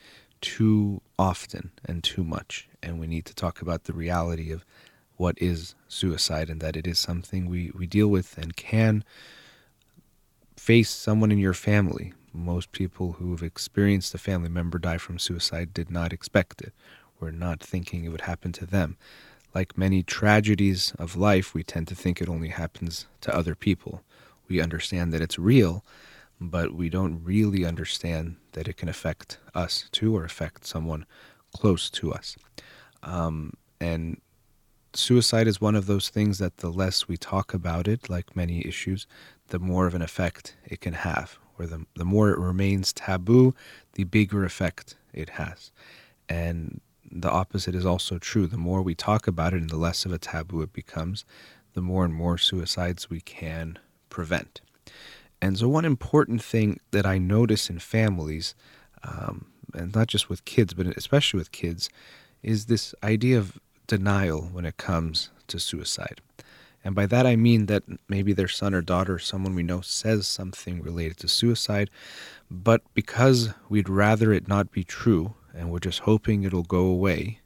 too 0.41 1.01
often 1.17 1.71
and 1.85 2.03
too 2.03 2.23
much. 2.23 2.67
And 2.81 2.99
we 2.99 3.07
need 3.07 3.25
to 3.25 3.35
talk 3.35 3.61
about 3.61 3.85
the 3.85 3.93
reality 3.93 4.51
of 4.51 4.65
what 5.17 5.35
is 5.41 5.75
suicide 5.87 6.49
and 6.49 6.61
that 6.61 6.75
it 6.75 6.87
is 6.87 6.99
something 6.99 7.47
we, 7.47 7.71
we 7.73 7.87
deal 7.87 8.07
with 8.07 8.37
and 8.37 8.55
can 8.55 9.03
face 10.55 10.89
someone 10.89 11.31
in 11.31 11.39
your 11.39 11.53
family. 11.53 12.13
Most 12.33 12.71
people 12.71 13.13
who've 13.13 13.41
experienced 13.41 14.13
a 14.13 14.19
family 14.19 14.49
member 14.49 14.77
die 14.77 14.97
from 14.97 15.17
suicide 15.17 15.73
did 15.73 15.89
not 15.89 16.13
expect 16.13 16.61
it. 16.61 16.73
We're 17.19 17.31
not 17.31 17.61
thinking 17.61 18.03
it 18.03 18.09
would 18.09 18.21
happen 18.21 18.51
to 18.53 18.65
them. 18.65 18.97
Like 19.55 19.77
many 19.77 20.03
tragedies 20.03 20.93
of 20.99 21.15
life, 21.15 21.53
we 21.53 21.63
tend 21.63 21.87
to 21.87 21.95
think 21.95 22.21
it 22.21 22.29
only 22.29 22.49
happens 22.49 23.07
to 23.21 23.35
other 23.35 23.55
people. 23.55 24.03
We 24.47 24.61
understand 24.61 25.13
that 25.13 25.21
it's 25.21 25.39
real, 25.39 25.83
but 26.39 26.73
we 26.73 26.89
don't 26.89 27.23
really 27.23 27.65
understand 27.65 28.35
that 28.53 28.67
it 28.67 28.77
can 28.77 28.89
affect 28.89 29.39
us 29.55 29.89
too 29.91 30.15
or 30.15 30.23
affect 30.23 30.65
someone 30.65 31.05
close 31.55 31.89
to 31.89 32.13
us. 32.13 32.35
Um, 33.03 33.53
and 33.79 34.19
suicide 34.93 35.47
is 35.47 35.61
one 35.61 35.75
of 35.75 35.85
those 35.85 36.09
things 36.09 36.37
that 36.39 36.57
the 36.57 36.69
less 36.69 37.07
we 37.07 37.17
talk 37.17 37.53
about 37.53 37.87
it, 37.87 38.09
like 38.09 38.35
many 38.35 38.65
issues, 38.65 39.07
the 39.47 39.59
more 39.59 39.87
of 39.87 39.95
an 39.95 40.01
effect 40.01 40.55
it 40.65 40.81
can 40.81 40.93
have. 40.93 41.37
Or 41.59 41.65
the, 41.65 41.85
the 41.95 42.05
more 42.05 42.29
it 42.29 42.37
remains 42.37 42.93
taboo, 42.93 43.55
the 43.93 44.03
bigger 44.03 44.45
effect 44.45 44.95
it 45.13 45.29
has. 45.31 45.71
And 46.29 46.81
the 47.09 47.31
opposite 47.31 47.73
is 47.73 47.85
also 47.85 48.19
true. 48.19 48.45
The 48.47 48.57
more 48.57 48.81
we 48.81 48.93
talk 48.93 49.27
about 49.27 49.53
it 49.53 49.61
and 49.61 49.69
the 49.69 49.77
less 49.77 50.05
of 50.05 50.11
a 50.11 50.19
taboo 50.19 50.61
it 50.61 50.73
becomes, 50.73 51.25
the 51.73 51.81
more 51.81 52.05
and 52.05 52.13
more 52.13 52.37
suicides 52.37 53.09
we 53.09 53.21
can 53.21 53.79
prevent. 54.09 54.61
And 55.41 55.57
so, 55.57 55.67
one 55.67 55.85
important 55.85 56.41
thing 56.41 56.79
that 56.91 57.05
I 57.05 57.17
notice 57.17 57.69
in 57.69 57.79
families, 57.79 58.55
um, 59.03 59.47
and 59.73 59.93
not 59.93 60.07
just 60.07 60.29
with 60.29 60.45
kids, 60.45 60.73
but 60.73 60.87
especially 60.87 61.37
with 61.37 61.51
kids, 61.51 61.89
is 62.41 62.65
this 62.65 62.95
idea 63.03 63.37
of 63.37 63.59
denial 63.87 64.49
when 64.51 64.65
it 64.65 64.77
comes 64.77 65.29
to 65.47 65.59
suicide. 65.59 66.21
And 66.83 66.95
by 66.95 67.05
that 67.07 67.25
I 67.25 67.35
mean 67.35 67.65
that 67.65 67.83
maybe 68.07 68.33
their 68.33 68.47
son 68.47 68.73
or 68.73 68.81
daughter, 68.81 69.15
or 69.15 69.19
someone 69.19 69.55
we 69.55 69.63
know, 69.63 69.81
says 69.81 70.27
something 70.27 70.81
related 70.81 71.17
to 71.17 71.27
suicide, 71.27 71.89
but 72.49 72.81
because 72.93 73.49
we'd 73.67 73.89
rather 73.89 74.31
it 74.31 74.47
not 74.47 74.71
be 74.71 74.83
true 74.83 75.33
and 75.53 75.69
we're 75.71 75.79
just 75.79 75.99
hoping 75.99 76.43
it'll 76.43 76.63
go 76.63 76.85
away, 76.85 77.39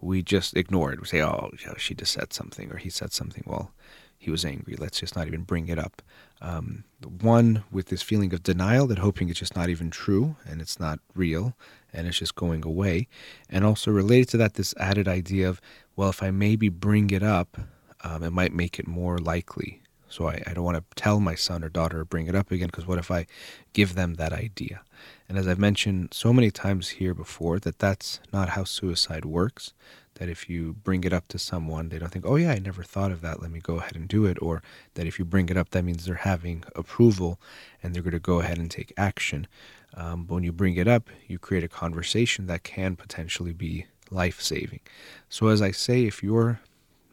we 0.00 0.22
just 0.22 0.56
ignore 0.56 0.92
it. 0.92 1.00
We 1.00 1.06
say, 1.06 1.22
oh, 1.22 1.50
she 1.76 1.94
just 1.94 2.12
said 2.12 2.32
something 2.32 2.70
or 2.70 2.76
he 2.76 2.88
said 2.88 3.12
something. 3.12 3.42
Well, 3.46 3.72
he 4.18 4.30
was 4.30 4.44
angry. 4.44 4.74
Let's 4.76 5.00
just 5.00 5.16
not 5.16 5.28
even 5.28 5.42
bring 5.42 5.68
it 5.68 5.78
up. 5.78 6.02
Um, 6.40 6.84
one, 7.20 7.64
with 7.70 7.86
this 7.86 8.02
feeling 8.02 8.32
of 8.34 8.42
denial 8.42 8.86
that 8.88 8.98
hoping 8.98 9.28
it's 9.28 9.38
just 9.38 9.56
not 9.56 9.68
even 9.68 9.90
true 9.90 10.36
and 10.46 10.60
it's 10.60 10.78
not 10.78 10.98
real 11.14 11.54
and 11.92 12.06
it's 12.06 12.18
just 12.18 12.34
going 12.34 12.64
away. 12.64 13.08
And 13.48 13.64
also 13.64 13.90
related 13.90 14.28
to 14.30 14.36
that, 14.38 14.54
this 14.54 14.74
added 14.78 15.08
idea 15.08 15.48
of, 15.48 15.60
well, 15.96 16.10
if 16.10 16.22
I 16.22 16.30
maybe 16.30 16.68
bring 16.68 17.10
it 17.10 17.22
up, 17.22 17.58
um, 18.02 18.22
it 18.22 18.30
might 18.30 18.52
make 18.52 18.78
it 18.78 18.86
more 18.86 19.18
likely. 19.18 19.82
So 20.08 20.28
I, 20.28 20.42
I 20.46 20.54
don't 20.54 20.64
want 20.64 20.76
to 20.76 20.84
tell 20.94 21.20
my 21.20 21.34
son 21.34 21.62
or 21.62 21.68
daughter 21.68 22.00
or 22.00 22.04
bring 22.04 22.26
it 22.26 22.34
up 22.34 22.50
again 22.50 22.68
because 22.68 22.86
what 22.86 22.98
if 22.98 23.10
I 23.10 23.26
give 23.72 23.94
them 23.94 24.14
that 24.14 24.32
idea? 24.32 24.82
And 25.28 25.36
as 25.36 25.46
I've 25.46 25.58
mentioned 25.58 26.08
so 26.12 26.32
many 26.32 26.50
times 26.50 26.88
here 26.88 27.14
before, 27.14 27.58
that 27.60 27.78
that's 27.78 28.20
not 28.32 28.50
how 28.50 28.64
suicide 28.64 29.24
works. 29.24 29.74
That 30.18 30.28
if 30.28 30.48
you 30.48 30.74
bring 30.82 31.04
it 31.04 31.12
up 31.12 31.28
to 31.28 31.38
someone, 31.38 31.88
they 31.88 31.98
don't 31.98 32.10
think, 32.10 32.26
oh, 32.26 32.36
yeah, 32.36 32.52
I 32.52 32.58
never 32.58 32.82
thought 32.82 33.12
of 33.12 33.20
that. 33.20 33.40
Let 33.40 33.50
me 33.50 33.60
go 33.60 33.76
ahead 33.76 33.96
and 33.96 34.08
do 34.08 34.26
it. 34.26 34.36
Or 34.42 34.62
that 34.94 35.06
if 35.06 35.18
you 35.18 35.24
bring 35.24 35.48
it 35.48 35.56
up, 35.56 35.70
that 35.70 35.84
means 35.84 36.04
they're 36.04 36.16
having 36.16 36.64
approval 36.74 37.40
and 37.82 37.94
they're 37.94 38.02
going 38.02 38.12
to 38.12 38.18
go 38.18 38.40
ahead 38.40 38.58
and 38.58 38.70
take 38.70 38.92
action. 38.96 39.46
Um, 39.94 40.24
but 40.24 40.34
when 40.34 40.44
you 40.44 40.52
bring 40.52 40.76
it 40.76 40.88
up, 40.88 41.08
you 41.26 41.38
create 41.38 41.64
a 41.64 41.68
conversation 41.68 42.46
that 42.46 42.62
can 42.62 42.96
potentially 42.96 43.52
be 43.52 43.86
life 44.10 44.40
saving. 44.40 44.80
So, 45.28 45.48
as 45.48 45.62
I 45.62 45.70
say, 45.70 46.04
if 46.04 46.22
your 46.22 46.60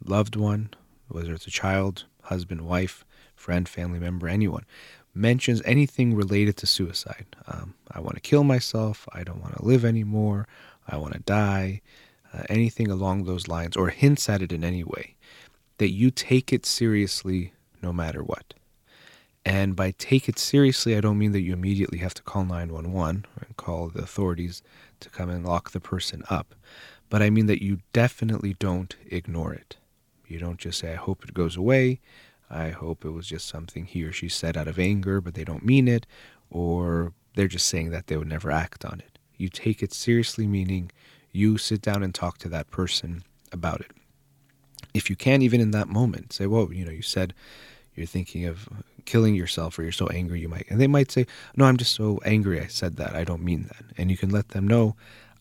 loved 0.04 0.36
one, 0.36 0.70
whether 1.08 1.34
it's 1.34 1.48
a 1.48 1.52
child, 1.52 2.06
husband, 2.24 2.62
wife, 2.62 3.06
friend, 3.36 3.68
family 3.68 4.00
member, 4.00 4.28
anyone, 4.28 4.66
mentions 5.14 5.62
anything 5.64 6.16
related 6.16 6.58
to 6.58 6.66
suicide, 6.66 7.26
um, 7.48 7.76
I 7.92 8.00
want 8.00 8.16
to 8.16 8.22
kill 8.22 8.44
myself, 8.44 9.08
I 9.14 9.24
don't 9.24 9.42
want 9.42 9.56
to 9.56 9.66
live 9.66 9.86
anymore, 9.86 10.48
I 10.88 10.98
want 10.98 11.14
to 11.14 11.20
die, 11.20 11.82
uh, 12.36 12.44
anything 12.50 12.90
along 12.90 13.24
those 13.24 13.48
lines, 13.48 13.76
or 13.76 13.90
hints 13.90 14.28
at 14.28 14.42
it 14.42 14.52
in 14.52 14.64
any 14.64 14.84
way, 14.84 15.16
that 15.78 15.92
you 15.92 16.12
take 16.12 16.52
it 16.52 16.66
seriously 16.66 17.54
no 17.82 17.94
matter 17.94 18.24
what. 18.24 18.54
And 19.46 19.76
by 19.76 19.92
take 19.92 20.28
it 20.28 20.40
seriously, 20.40 20.98
I 20.98 21.02
don't 21.02 21.20
mean 21.20 21.32
that 21.34 21.42
you 21.42 21.54
immediately 21.54 22.00
have 22.00 22.16
to 22.16 22.24
call 22.24 22.46
911 22.46 23.26
and 23.40 23.58
call 23.58 23.90
the 23.90 24.02
authorities 24.02 24.64
to 25.02 25.10
come 25.10 25.30
and 25.30 25.46
lock 25.46 25.72
the 25.72 25.80
person 25.80 26.24
up, 26.30 26.56
but 27.10 27.22
I 27.22 27.30
mean 27.30 27.46
that 27.46 27.64
you 27.64 27.80
definitely 27.94 28.56
don't 28.58 28.96
ignore 29.06 29.54
it. 29.54 29.78
You 30.28 30.40
don't 30.40 30.58
just 30.58 30.80
say, 30.80 30.94
I 30.94 30.96
hope 30.96 31.24
it 31.24 31.34
goes 31.36 31.56
away. 31.56 32.00
I 32.50 32.70
hope 32.70 33.06
it 33.06 33.12
was 33.12 33.28
just 33.28 33.48
something 33.48 33.86
he 33.86 34.04
or 34.04 34.12
she 34.12 34.30
said 34.30 34.58
out 34.58 34.68
of 34.68 34.80
anger, 34.80 35.22
but 35.22 35.36
they 35.36 35.44
don't 35.44 35.66
mean 35.66 35.88
it, 35.88 36.08
or 36.50 37.14
they're 37.36 37.48
just 37.48 37.68
saying 37.68 37.92
that 37.92 38.08
they 38.08 38.18
would 38.18 38.28
never 38.28 38.52
act 38.52 38.84
on 38.86 39.00
it. 39.00 39.20
You 39.38 39.50
take 39.50 39.84
it 39.84 39.94
seriously, 39.94 40.48
meaning 40.48 40.92
you 41.36 41.58
sit 41.58 41.82
down 41.82 42.02
and 42.02 42.16
talk 42.16 42.38
to 42.40 42.50
that 42.50 42.72
person 42.72 43.24
about 43.52 43.82
it. 43.82 43.92
If 44.94 45.10
you 45.10 45.16
can, 45.16 45.42
even 45.42 45.60
in 45.60 45.72
that 45.72 45.88
moment, 45.88 46.34
say, 46.34 46.48
Well, 46.48 46.72
you 46.72 46.86
know, 46.86 46.92
you 46.92 47.02
said 47.02 47.34
you're 47.96 48.06
thinking 48.06 48.46
of 48.46 48.70
killing 49.06 49.36
yourself 49.36 49.78
or 49.80 49.84
you're 49.84 49.92
so 49.92 50.08
angry 50.08 50.40
you 50.40 50.50
might 50.50 50.66
and 50.70 50.82
they 50.82 50.88
might 50.88 51.12
say 51.12 51.26
no 51.56 51.66
i'm 51.66 51.78
just 51.78 51.94
so 51.94 52.20
angry 52.26 52.60
i 52.60 52.68
said 52.68 52.98
that. 52.98 53.16
I 53.16 53.24
don't 53.24 53.44
mean 53.44 53.64
that. 53.64 53.84
And 53.98 54.10
you 54.10 54.18
can 54.18 54.30
let 54.30 54.50
them 54.50 54.68
know 54.68 54.96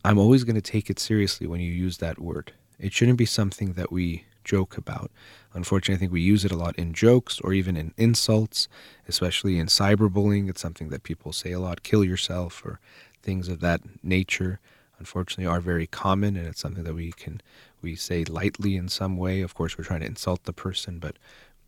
i'm 0.04 0.18
always 0.18 0.44
going 0.44 0.54
to 0.54 0.60
take 0.60 0.90
it 0.90 0.98
seriously 0.98 1.46
when 1.46 1.60
you 1.60 1.72
use 1.72 1.98
that 1.98 2.18
word. 2.18 2.52
It 2.78 2.92
shouldn't 2.92 3.18
be 3.18 3.26
something 3.26 3.72
that 3.74 3.90
we 3.90 4.24
joke 4.44 4.76
about. 4.76 5.10
Unfortunately 5.54 5.96
i 5.96 5.98
think 5.98 6.12
we 6.12 6.20
use 6.20 6.44
it 6.44 6.52
a 6.52 6.56
lot 6.56 6.76
in 6.76 6.92
jokes 6.92 7.40
or 7.40 7.52
even 7.52 7.76
in 7.76 7.94
insults 7.96 8.68
especially 9.08 9.58
in 9.58 9.66
cyberbullying. 9.66 10.48
It's 10.48 10.60
something 10.60 10.90
that 10.90 11.02
people 11.02 11.32
say 11.32 11.52
a 11.52 11.60
lot. 11.60 11.82
Kill 11.82 12.04
yourself 12.04 12.62
or 12.64 12.80
things 13.22 13.48
of 13.48 13.60
that 13.60 13.80
nature 14.02 14.60
unfortunately 15.04 15.46
are 15.46 15.60
very 15.60 15.86
common 15.86 16.34
and 16.34 16.46
it's 16.46 16.60
something 16.60 16.84
that 16.84 16.94
we 16.94 17.12
can 17.12 17.42
we 17.82 17.94
say 17.94 18.24
lightly 18.24 18.74
in 18.74 18.88
some 18.88 19.18
way. 19.18 19.42
Of 19.42 19.54
course 19.54 19.76
we're 19.76 19.84
trying 19.84 20.00
to 20.00 20.06
insult 20.06 20.44
the 20.44 20.52
person 20.54 20.98
but 20.98 21.16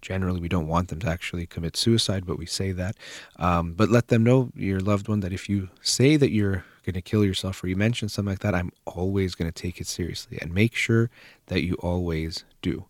generally 0.00 0.40
we 0.40 0.48
don't 0.48 0.68
want 0.68 0.88
them 0.88 1.00
to 1.00 1.08
actually 1.08 1.44
commit 1.44 1.76
suicide 1.76 2.24
but 2.24 2.38
we 2.38 2.46
say 2.46 2.72
that. 2.72 2.96
Um, 3.38 3.74
but 3.74 3.90
let 3.90 4.08
them 4.08 4.24
know 4.24 4.50
your 4.54 4.80
loved 4.80 5.06
one 5.08 5.20
that 5.20 5.34
if 5.34 5.50
you 5.50 5.68
say 5.82 6.16
that 6.16 6.30
you're 6.30 6.64
going 6.86 6.94
to 6.94 7.02
kill 7.02 7.24
yourself 7.24 7.62
or 7.62 7.68
you 7.68 7.76
mention 7.76 8.08
something 8.08 8.30
like 8.30 8.38
that 8.38 8.54
i'm 8.54 8.70
always 8.84 9.34
going 9.34 9.50
to 9.50 9.62
take 9.62 9.80
it 9.80 9.88
seriously 9.88 10.38
and 10.40 10.54
make 10.54 10.72
sure 10.72 11.10
that 11.46 11.64
you 11.64 11.74
always 11.80 12.44
do 12.62 12.84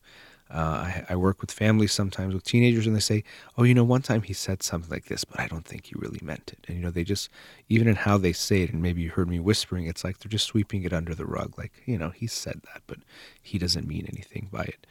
uh, 0.51 0.55
I, 0.55 1.05
I, 1.11 1.17
work 1.17 1.41
with 1.41 1.51
families 1.51 1.93
sometimes 1.93 2.33
with 2.33 2.45
teenagers 2.45 2.87
and 2.87 2.95
they 2.95 3.01
say 3.01 3.25
oh 3.59 3.65
you 3.65 3.75
know 3.75 3.83
one 3.83 4.03
time 4.03 4.23
he 4.23 4.33
said 4.33 4.63
something 4.63 4.91
like 4.91 5.07
this 5.07 5.25
but 5.25 5.41
i 5.41 5.49
don't 5.49 5.65
think 5.65 5.87
he 5.87 5.95
really 5.97 6.21
meant 6.23 6.53
it 6.53 6.65
and 6.69 6.77
you 6.77 6.83
know 6.85 6.91
they 6.91 7.03
just 7.03 7.29
even 7.69 7.89
in 7.89 7.97
how 7.97 8.17
they 8.17 8.33
say 8.33 8.63
it 8.63 8.73
and 8.73 8.81
maybe 8.81 9.03
you 9.03 9.11
heard 9.11 9.29
me 9.29 9.41
whispering 9.41 9.87
it's 9.87 10.05
like 10.05 10.19
they're 10.19 10.31
just 10.31 10.47
sweeping 10.47 10.85
it 10.85 10.93
under 10.93 11.17
the 11.17 11.27
rug 11.27 11.59
like 11.59 11.73
you 11.85 11.99
know 11.99 12.11
he 12.11 12.29
said 12.29 12.61
that 12.73 12.83
but 12.87 12.99
he 13.43 13.59
doesn't 13.59 13.89
mean 13.89 14.07
anything 14.09 14.49
by 14.53 14.63
it 14.63 14.87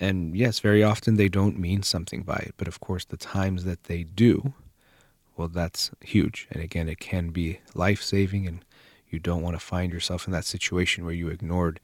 and 0.00 0.34
yes, 0.36 0.58
very 0.60 0.82
often 0.82 1.16
they 1.16 1.28
don't 1.28 1.58
mean 1.58 1.82
something 1.82 2.22
by 2.22 2.36
it, 2.36 2.54
but 2.56 2.68
of 2.68 2.80
course, 2.80 3.04
the 3.04 3.16
times 3.16 3.64
that 3.64 3.84
they 3.84 4.02
do, 4.02 4.54
well, 5.36 5.48
that's 5.48 5.90
huge. 6.00 6.48
And 6.50 6.62
again, 6.62 6.88
it 6.88 6.98
can 6.98 7.30
be 7.30 7.60
life 7.74 8.02
saving, 8.02 8.46
and 8.46 8.64
you 9.10 9.18
don't 9.18 9.42
want 9.42 9.54
to 9.54 9.64
find 9.64 9.92
yourself 9.92 10.26
in 10.26 10.32
that 10.32 10.44
situation 10.44 11.04
where 11.04 11.14
you 11.14 11.28
ignored 11.28 11.78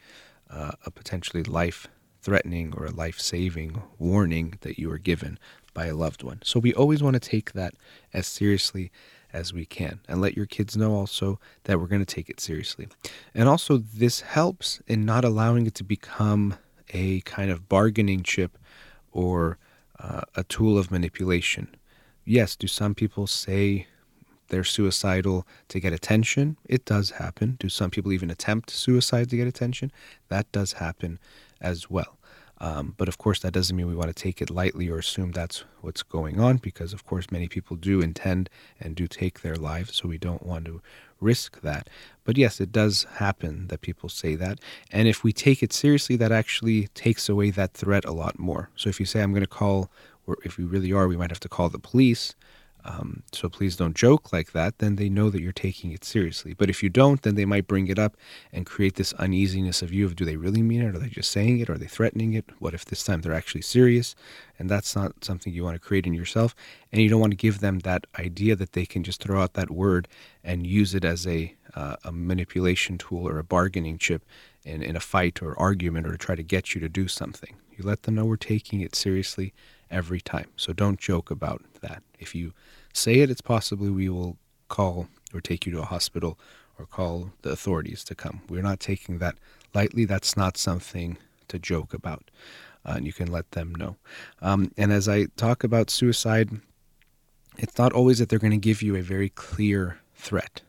uh, 0.50 0.72
a 0.84 0.90
potentially 0.90 1.42
life 1.42 1.86
threatening 2.20 2.74
or 2.76 2.86
a 2.86 2.90
life 2.90 3.20
saving 3.20 3.82
warning 3.98 4.54
that 4.60 4.78
you 4.78 4.90
are 4.90 4.98
given 4.98 5.38
by 5.74 5.86
a 5.86 5.94
loved 5.94 6.22
one. 6.22 6.40
So 6.42 6.58
we 6.58 6.74
always 6.74 7.02
want 7.02 7.14
to 7.14 7.20
take 7.20 7.52
that 7.52 7.74
as 8.12 8.26
seriously 8.26 8.90
as 9.32 9.52
we 9.52 9.64
can 9.64 10.00
and 10.08 10.20
let 10.20 10.36
your 10.36 10.46
kids 10.46 10.76
know 10.76 10.94
also 10.94 11.38
that 11.64 11.78
we're 11.78 11.86
going 11.86 12.04
to 12.04 12.14
take 12.14 12.28
it 12.28 12.40
seriously. 12.40 12.88
And 13.34 13.48
also, 13.48 13.78
this 13.78 14.22
helps 14.22 14.80
in 14.86 15.04
not 15.04 15.24
allowing 15.24 15.66
it 15.66 15.74
to 15.76 15.84
become 15.84 16.54
a 16.90 17.20
kind 17.20 17.50
of 17.50 17.68
bargaining 17.68 18.22
chip 18.22 18.56
or 19.12 19.58
uh, 19.98 20.22
a 20.34 20.44
tool 20.44 20.78
of 20.78 20.90
manipulation. 20.90 21.74
Yes, 22.24 22.56
do 22.56 22.66
some 22.66 22.94
people 22.94 23.26
say 23.26 23.86
they're 24.48 24.64
suicidal 24.64 25.46
to 25.68 25.80
get 25.80 25.92
attention? 25.92 26.56
It 26.64 26.84
does 26.84 27.10
happen. 27.10 27.56
Do 27.60 27.68
some 27.68 27.90
people 27.90 28.12
even 28.12 28.30
attempt 28.30 28.70
suicide 28.70 29.28
to 29.30 29.36
get 29.36 29.46
attention? 29.46 29.92
That 30.28 30.50
does 30.52 30.74
happen 30.74 31.18
as 31.60 31.90
well. 31.90 32.18
Um, 32.60 32.94
but 32.96 33.06
of 33.06 33.18
course, 33.18 33.38
that 33.40 33.52
doesn't 33.52 33.76
mean 33.76 33.86
we 33.86 33.94
want 33.94 34.08
to 34.14 34.22
take 34.22 34.42
it 34.42 34.50
lightly 34.50 34.88
or 34.88 34.98
assume 34.98 35.30
that's 35.30 35.64
what's 35.80 36.02
going 36.02 36.40
on, 36.40 36.56
because 36.56 36.92
of 36.92 37.04
course, 37.04 37.30
many 37.30 37.46
people 37.46 37.76
do 37.76 38.00
intend 38.00 38.50
and 38.80 38.96
do 38.96 39.06
take 39.06 39.42
their 39.42 39.54
lives. 39.54 39.94
So 39.94 40.08
we 40.08 40.18
don't 40.18 40.44
want 40.44 40.64
to 40.64 40.82
risk 41.20 41.60
that. 41.60 41.88
But 42.24 42.36
yes, 42.36 42.60
it 42.60 42.72
does 42.72 43.06
happen 43.14 43.68
that 43.68 43.80
people 43.80 44.08
say 44.08 44.34
that. 44.36 44.58
And 44.90 45.06
if 45.06 45.22
we 45.22 45.32
take 45.32 45.62
it 45.62 45.72
seriously, 45.72 46.16
that 46.16 46.32
actually 46.32 46.88
takes 46.88 47.28
away 47.28 47.50
that 47.50 47.74
threat 47.74 48.04
a 48.04 48.12
lot 48.12 48.38
more. 48.38 48.70
So 48.74 48.88
if 48.88 48.98
you 48.98 49.06
say, 49.06 49.22
I'm 49.22 49.32
going 49.32 49.42
to 49.42 49.46
call, 49.46 49.88
or 50.26 50.36
if 50.44 50.58
we 50.58 50.64
really 50.64 50.92
are, 50.92 51.06
we 51.06 51.16
might 51.16 51.30
have 51.30 51.40
to 51.40 51.48
call 51.48 51.68
the 51.68 51.78
police. 51.78 52.34
Um, 52.84 53.22
so 53.32 53.48
please 53.48 53.76
don't 53.76 53.96
joke 53.96 54.32
like 54.32 54.52
that. 54.52 54.78
Then 54.78 54.96
they 54.96 55.08
know 55.08 55.30
that 55.30 55.42
you're 55.42 55.52
taking 55.52 55.92
it 55.92 56.04
seriously. 56.04 56.54
But 56.54 56.70
if 56.70 56.82
you 56.82 56.88
don't, 56.88 57.20
then 57.22 57.34
they 57.34 57.44
might 57.44 57.66
bring 57.66 57.88
it 57.88 57.98
up 57.98 58.16
and 58.52 58.64
create 58.64 58.94
this 58.94 59.12
uneasiness 59.14 59.82
of 59.82 59.92
you 59.92 60.06
of 60.06 60.16
do 60.16 60.24
they 60.24 60.36
really 60.36 60.62
mean 60.62 60.82
it? 60.82 60.94
Are 60.94 60.98
they 60.98 61.08
just 61.08 61.30
saying 61.30 61.60
it? 61.60 61.68
Are 61.68 61.78
they 61.78 61.86
threatening 61.86 62.34
it? 62.34 62.46
What 62.58 62.74
if 62.74 62.84
this 62.84 63.04
time 63.04 63.20
they're 63.20 63.34
actually 63.34 63.62
serious? 63.62 64.14
And 64.58 64.70
that's 64.70 64.94
not 64.96 65.24
something 65.24 65.52
you 65.52 65.64
want 65.64 65.74
to 65.74 65.80
create 65.80 66.06
in 66.06 66.14
yourself. 66.14 66.54
And 66.92 67.02
you 67.02 67.08
don't 67.08 67.20
want 67.20 67.32
to 67.32 67.36
give 67.36 67.60
them 67.60 67.80
that 67.80 68.06
idea 68.18 68.56
that 68.56 68.72
they 68.72 68.86
can 68.86 69.02
just 69.02 69.22
throw 69.22 69.42
out 69.42 69.54
that 69.54 69.70
word 69.70 70.08
and 70.42 70.66
use 70.66 70.94
it 70.94 71.04
as 71.04 71.26
a, 71.26 71.54
uh, 71.74 71.96
a 72.04 72.12
manipulation 72.12 72.96
tool 72.96 73.28
or 73.28 73.38
a 73.38 73.44
bargaining 73.44 73.98
chip 73.98 74.24
in, 74.64 74.82
in 74.82 74.96
a 74.96 75.00
fight 75.00 75.42
or 75.42 75.58
argument 75.58 76.06
or 76.06 76.12
to 76.12 76.18
try 76.18 76.34
to 76.34 76.42
get 76.42 76.74
you 76.74 76.80
to 76.80 76.88
do 76.88 77.08
something. 77.08 77.56
You 77.76 77.84
let 77.84 78.04
them 78.04 78.14
know 78.14 78.24
we're 78.24 78.36
taking 78.36 78.80
it 78.80 78.94
seriously 78.94 79.52
every 79.90 80.20
time. 80.20 80.48
So 80.56 80.72
don't 80.72 80.98
joke 80.98 81.30
about 81.30 81.62
that. 81.80 82.02
If 82.18 82.34
you 82.34 82.52
say 82.92 83.20
it, 83.20 83.30
it's 83.30 83.40
possibly 83.40 83.90
we 83.90 84.08
will 84.08 84.36
call 84.68 85.08
or 85.34 85.40
take 85.40 85.66
you 85.66 85.72
to 85.72 85.80
a 85.80 85.86
hospital 85.86 86.38
or 86.78 86.86
call 86.86 87.32
the 87.42 87.50
authorities 87.50 88.04
to 88.04 88.14
come. 88.14 88.42
We're 88.48 88.62
not 88.62 88.80
taking 88.80 89.18
that 89.18 89.36
lightly. 89.74 90.04
That's 90.04 90.36
not 90.36 90.56
something 90.56 91.18
to 91.48 91.58
joke 91.58 91.92
about. 91.94 92.30
Uh, 92.86 92.94
and 92.96 93.06
you 93.06 93.12
can 93.12 93.30
let 93.30 93.50
them 93.52 93.74
know. 93.74 93.96
Um, 94.40 94.70
and 94.76 94.92
as 94.92 95.08
I 95.08 95.26
talk 95.36 95.64
about 95.64 95.90
suicide, 95.90 96.50
it's 97.58 97.76
not 97.76 97.92
always 97.92 98.18
that 98.18 98.28
they're 98.28 98.38
going 98.38 98.52
to 98.52 98.56
give 98.56 98.82
you 98.82 98.96
a 98.96 99.02
very 99.02 99.30
clear 99.30 99.98
threat. 100.14 100.62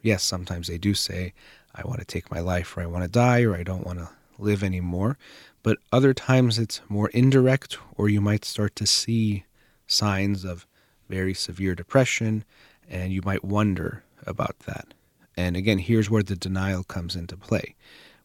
Yes, 0.00 0.22
sometimes 0.22 0.68
they 0.68 0.78
do 0.78 0.94
say, 0.94 1.34
I 1.74 1.82
want 1.84 1.98
to 1.98 2.06
take 2.06 2.30
my 2.30 2.40
life, 2.40 2.76
or 2.76 2.82
I 2.82 2.86
want 2.86 3.04
to 3.04 3.10
die, 3.10 3.42
or 3.42 3.54
I 3.54 3.62
don't 3.62 3.84
want 3.84 3.98
to 3.98 4.08
live 4.38 4.62
anymore. 4.62 5.18
But 5.62 5.78
other 5.92 6.14
times 6.14 6.58
it's 6.58 6.80
more 6.88 7.08
indirect, 7.10 7.78
or 7.96 8.08
you 8.08 8.20
might 8.20 8.44
start 8.44 8.74
to 8.76 8.86
see 8.86 9.44
signs 9.86 10.44
of 10.44 10.66
very 11.08 11.34
severe 11.34 11.74
depression, 11.74 12.44
and 12.88 13.12
you 13.12 13.20
might 13.24 13.44
wonder 13.44 14.04
about 14.26 14.58
that. 14.60 14.94
And 15.36 15.56
again, 15.56 15.78
here's 15.78 16.10
where 16.10 16.22
the 16.22 16.36
denial 16.36 16.84
comes 16.84 17.16
into 17.16 17.36
play, 17.36 17.74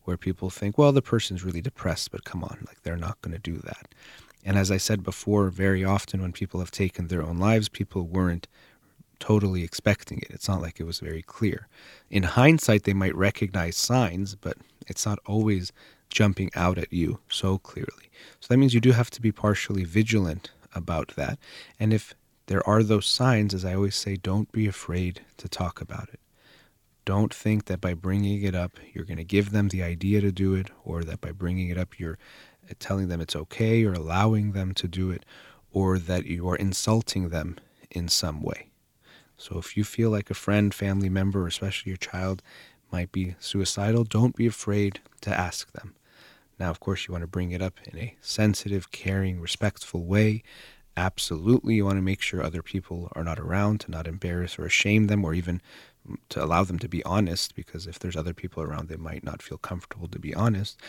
where 0.04 0.18
people 0.18 0.50
think, 0.50 0.78
well, 0.78 0.92
the 0.92 1.02
person's 1.02 1.44
really 1.44 1.62
depressed, 1.62 2.12
but 2.12 2.24
come 2.24 2.44
on, 2.44 2.64
like 2.68 2.82
they're 2.84 2.98
not 2.98 3.22
going 3.22 3.34
to 3.34 3.40
do 3.40 3.58
that. 3.60 3.88
And 4.44 4.58
as 4.58 4.70
I 4.70 4.78
said 4.78 5.04
before, 5.04 5.50
very 5.50 5.84
often 5.84 6.22
when 6.22 6.32
people 6.32 6.60
have 6.60 6.72
taken 6.72 7.08
their 7.08 7.24
own 7.24 7.38
lives, 7.38 7.68
people 7.68 8.04
weren't 8.04 8.48
totally 9.20 9.64
expecting 9.64 10.20
it. 10.20 10.30
It's 10.30 10.48
not 10.48 10.62
like 10.62 10.80
it 10.80 10.86
was 10.86 11.00
very 11.00 11.22
clear. 11.22 11.68
In 12.10 12.24
hindsight, 12.24 12.84
they 12.84 12.94
might 12.94 13.16
recognize 13.16 13.76
signs, 13.76 14.36
but 14.36 14.58
it's 14.88 15.06
not 15.06 15.20
always 15.26 15.72
jumping 16.16 16.50
out 16.56 16.78
at 16.78 16.92
you 16.94 17.20
so 17.28 17.58
clearly. 17.58 18.10
So 18.40 18.48
that 18.48 18.58
means 18.58 18.74
you 18.74 18.80
do 18.80 18.94
have 18.94 19.12
to 19.12 19.22
be 19.22 19.34
partially 19.34 19.84
vigilant 19.84 20.52
about 20.74 21.10
that. 21.16 21.38
And 21.78 21.94
if 21.94 22.16
there 22.48 22.66
are 22.68 22.84
those 22.84 23.06
signs, 23.06 23.54
as 23.54 23.66
I 23.66 23.76
always 23.76 23.96
say, 23.96 24.16
don't 24.16 24.52
be 24.52 24.66
afraid 24.66 25.22
to 25.38 25.50
talk 25.50 25.82
about 25.82 26.10
it. 26.14 26.22
Don't 27.04 27.34
think 27.34 27.66
that 27.66 27.82
by 27.82 27.94
bringing 27.94 28.42
it 28.44 28.56
up, 28.56 28.80
you're 28.94 29.06
going 29.12 29.18
to 29.18 29.36
give 29.36 29.52
them 29.52 29.68
the 29.68 29.84
idea 29.84 30.22
to 30.22 30.32
do 30.32 30.56
it, 30.56 30.70
or 30.84 31.04
that 31.04 31.22
by 31.22 31.32
bringing 31.32 31.70
it 31.70 31.78
up, 31.78 32.00
you're 32.00 32.18
uh, 32.70 32.74
telling 32.80 33.10
them 33.10 33.22
it's 33.22 33.36
okay 33.36 33.84
or 33.84 33.94
allowing 33.94 34.54
them 34.54 34.74
to 34.76 34.88
do 34.88 35.12
it, 35.12 35.26
or 35.72 36.00
that 36.00 36.26
you 36.26 36.48
are 36.50 36.56
insulting 36.56 37.30
them 37.30 37.58
in 37.92 38.08
some 38.08 38.42
way. 38.42 38.70
So 39.38 39.58
if 39.58 39.76
you 39.76 39.84
feel 39.84 40.10
like 40.10 40.30
a 40.30 40.34
friend, 40.46 40.74
family 40.74 41.10
member, 41.10 41.46
especially 41.46 41.90
your 41.90 41.98
child, 41.98 42.42
might 42.92 43.12
be 43.12 43.36
suicidal, 43.40 44.04
don't 44.06 44.36
be 44.36 44.48
afraid 44.48 45.02
to 45.22 45.30
ask 45.38 45.72
them. 45.74 45.96
Now, 46.60 46.70
of 46.70 46.80
course, 46.80 47.08
you 47.08 47.12
want 47.12 47.24
to 47.24 47.28
bring 47.28 47.52
it 47.52 47.62
up 47.62 47.80
in 47.86 48.00
a 48.00 48.16
sensitive, 48.22 48.92
caring, 48.92 49.42
respectful 49.42 50.06
way. 50.06 50.44
Absolutely, 50.98 51.76
you 51.76 51.86
want 51.86 51.98
to 51.98 52.02
make 52.02 52.22
sure 52.22 52.42
other 52.42 52.62
people 52.62 53.12
are 53.14 53.24
not 53.24 53.40
around 53.40 53.82
to 53.82 53.92
not 53.92 54.08
embarrass 54.08 54.58
or 54.58 54.70
shame 54.70 55.08
them, 55.08 55.26
or 55.26 55.34
even 55.34 55.62
to 56.30 56.44
allow 56.44 56.64
them 56.64 56.80
to 56.80 56.88
be 56.88 57.04
honest, 57.04 57.56
because 57.56 57.88
if 57.88 58.00
there's 58.00 58.16
other 58.16 58.34
people 58.34 58.64
around, 58.64 58.88
they 58.88 58.96
might 58.96 59.24
not 59.24 59.42
feel 59.42 59.58
comfortable 59.58 60.08
to 60.08 60.20
be 60.20 60.34
honest. 60.34 60.80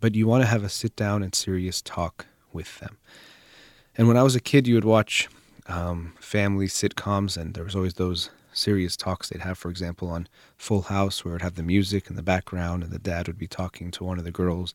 But 0.00 0.14
you 0.14 0.26
want 0.26 0.42
to 0.42 0.48
have 0.48 0.62
a 0.62 0.68
sit 0.68 0.94
down 0.94 1.22
and 1.22 1.34
serious 1.34 1.82
talk 1.82 2.26
with 2.52 2.78
them. 2.78 2.98
And 3.96 4.06
when 4.06 4.16
I 4.16 4.22
was 4.22 4.36
a 4.36 4.40
kid, 4.40 4.68
you 4.68 4.74
would 4.74 4.84
watch 4.84 5.28
um, 5.66 6.12
family 6.20 6.66
sitcoms, 6.66 7.36
and 7.36 7.54
there 7.54 7.64
was 7.64 7.74
always 7.74 7.94
those 7.94 8.30
serious 8.52 8.96
talks 8.96 9.28
they'd 9.28 9.42
have, 9.42 9.58
for 9.58 9.70
example, 9.70 10.08
on 10.08 10.28
Full 10.56 10.82
House, 10.82 11.24
where 11.24 11.34
it'd 11.34 11.42
have 11.42 11.56
the 11.56 11.62
music 11.62 12.08
in 12.08 12.16
the 12.16 12.22
background, 12.22 12.82
and 12.82 12.92
the 12.92 12.98
dad 12.98 13.26
would 13.26 13.38
be 13.38 13.48
talking 13.48 13.90
to 13.92 14.04
one 14.04 14.18
of 14.18 14.24
the 14.24 14.30
girls. 14.30 14.72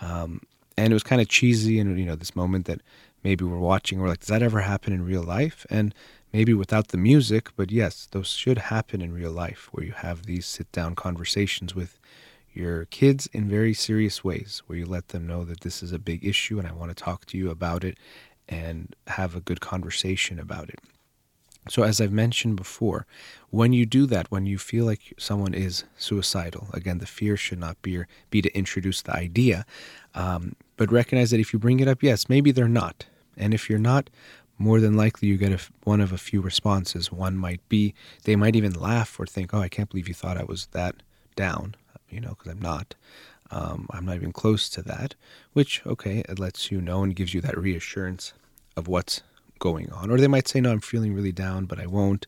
Um, 0.00 0.40
and 0.76 0.92
it 0.92 0.94
was 0.94 1.02
kind 1.02 1.20
of 1.22 1.28
cheesy, 1.28 1.78
and 1.78 1.98
you 1.98 2.04
know, 2.04 2.16
this 2.16 2.36
moment 2.36 2.66
that 2.66 2.82
maybe 3.24 3.44
we're 3.44 3.58
watching, 3.58 3.98
we're 3.98 4.08
like, 4.08 4.20
does 4.20 4.28
that 4.28 4.42
ever 4.42 4.60
happen 4.60 4.92
in 4.92 5.04
real 5.04 5.22
life? 5.22 5.66
And 5.70 5.94
maybe 6.32 6.52
without 6.52 6.88
the 6.88 6.98
music, 6.98 7.48
but 7.56 7.70
yes, 7.70 8.06
those 8.10 8.28
should 8.28 8.58
happen 8.58 9.00
in 9.00 9.12
real 9.12 9.32
life, 9.32 9.68
where 9.72 9.84
you 9.84 9.92
have 9.92 10.26
these 10.26 10.46
sit 10.46 10.70
down 10.72 10.94
conversations 10.94 11.74
with 11.74 11.98
your 12.52 12.86
kids 12.86 13.26
in 13.32 13.48
very 13.48 13.74
serious 13.74 14.24
ways, 14.24 14.62
where 14.66 14.78
you 14.78 14.86
let 14.86 15.08
them 15.08 15.26
know 15.26 15.44
that 15.44 15.60
this 15.60 15.82
is 15.82 15.92
a 15.92 15.98
big 15.98 16.24
issue 16.24 16.58
and 16.58 16.66
I 16.66 16.72
want 16.72 16.90
to 16.90 17.04
talk 17.04 17.26
to 17.26 17.38
you 17.38 17.50
about 17.50 17.84
it 17.84 17.98
and 18.48 18.94
have 19.08 19.34
a 19.36 19.40
good 19.40 19.60
conversation 19.60 20.38
about 20.38 20.68
it. 20.68 20.80
So, 21.68 21.82
as 21.82 22.00
I've 22.00 22.12
mentioned 22.12 22.56
before, 22.56 23.06
when 23.50 23.72
you 23.72 23.86
do 23.86 24.06
that, 24.06 24.30
when 24.30 24.46
you 24.46 24.58
feel 24.58 24.84
like 24.84 25.14
someone 25.18 25.52
is 25.54 25.84
suicidal, 25.96 26.68
again, 26.72 26.98
the 26.98 27.06
fear 27.06 27.36
should 27.36 27.58
not 27.58 27.80
be, 27.82 28.04
be 28.30 28.40
to 28.42 28.56
introduce 28.56 29.02
the 29.02 29.14
idea, 29.14 29.66
um, 30.14 30.54
but 30.76 30.92
recognize 30.92 31.30
that 31.32 31.40
if 31.40 31.52
you 31.52 31.58
bring 31.58 31.80
it 31.80 31.88
up, 31.88 32.02
yes, 32.02 32.28
maybe 32.28 32.52
they're 32.52 32.68
not. 32.68 33.06
And 33.36 33.52
if 33.52 33.68
you're 33.68 33.78
not, 33.78 34.10
more 34.58 34.80
than 34.80 34.96
likely 34.96 35.28
you 35.28 35.36
get 35.36 35.52
a, 35.52 35.60
one 35.84 36.00
of 36.00 36.12
a 36.12 36.18
few 36.18 36.40
responses. 36.40 37.12
One 37.12 37.36
might 37.36 37.66
be 37.68 37.94
they 38.24 38.36
might 38.36 38.56
even 38.56 38.72
laugh 38.72 39.18
or 39.18 39.26
think, 39.26 39.52
oh, 39.52 39.60
I 39.60 39.68
can't 39.68 39.90
believe 39.90 40.08
you 40.08 40.14
thought 40.14 40.38
I 40.38 40.44
was 40.44 40.66
that 40.72 40.96
down, 41.34 41.74
you 42.08 42.20
know, 42.20 42.30
because 42.30 42.52
I'm 42.52 42.62
not. 42.62 42.94
Um, 43.50 43.86
I'm 43.90 44.04
not 44.04 44.16
even 44.16 44.32
close 44.32 44.68
to 44.70 44.82
that, 44.82 45.14
which, 45.52 45.82
okay, 45.86 46.24
it 46.28 46.38
lets 46.38 46.70
you 46.70 46.80
know 46.80 47.02
and 47.04 47.14
gives 47.14 47.32
you 47.32 47.40
that 47.42 47.56
reassurance 47.56 48.32
of 48.76 48.88
what's 48.88 49.22
going 49.58 49.90
on. 49.90 50.10
Or 50.10 50.18
they 50.18 50.28
might 50.28 50.48
say, 50.48 50.60
no, 50.60 50.72
I'm 50.72 50.80
feeling 50.80 51.14
really 51.14 51.32
down, 51.32 51.66
but 51.66 51.80
I 51.80 51.86
won't. 51.86 52.26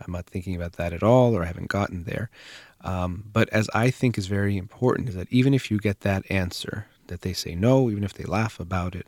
I'm 0.00 0.12
not 0.12 0.26
thinking 0.26 0.56
about 0.56 0.72
that 0.74 0.92
at 0.92 1.02
all, 1.02 1.36
or 1.36 1.42
I 1.42 1.46
haven't 1.46 1.68
gotten 1.68 2.04
there. 2.04 2.30
Um, 2.80 3.24
but 3.32 3.48
as 3.50 3.70
I 3.74 3.90
think 3.90 4.18
is 4.18 4.26
very 4.26 4.56
important, 4.56 5.08
is 5.08 5.14
that 5.14 5.32
even 5.32 5.54
if 5.54 5.70
you 5.70 5.78
get 5.78 6.00
that 6.00 6.28
answer, 6.30 6.86
that 7.06 7.20
they 7.22 7.32
say 7.32 7.54
no, 7.54 7.90
even 7.90 8.02
if 8.02 8.14
they 8.14 8.24
laugh 8.24 8.58
about 8.58 8.94
it, 8.94 9.06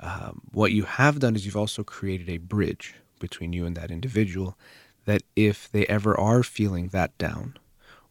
um, 0.00 0.42
what 0.50 0.72
you 0.72 0.84
have 0.84 1.20
done 1.20 1.36
is 1.36 1.46
you've 1.46 1.56
also 1.56 1.84
created 1.84 2.28
a 2.28 2.38
bridge 2.38 2.94
between 3.20 3.52
you 3.52 3.64
and 3.64 3.76
that 3.76 3.92
individual 3.92 4.58
that 5.04 5.22
if 5.36 5.70
they 5.70 5.86
ever 5.86 6.18
are 6.18 6.42
feeling 6.42 6.88
that 6.88 7.16
down, 7.18 7.56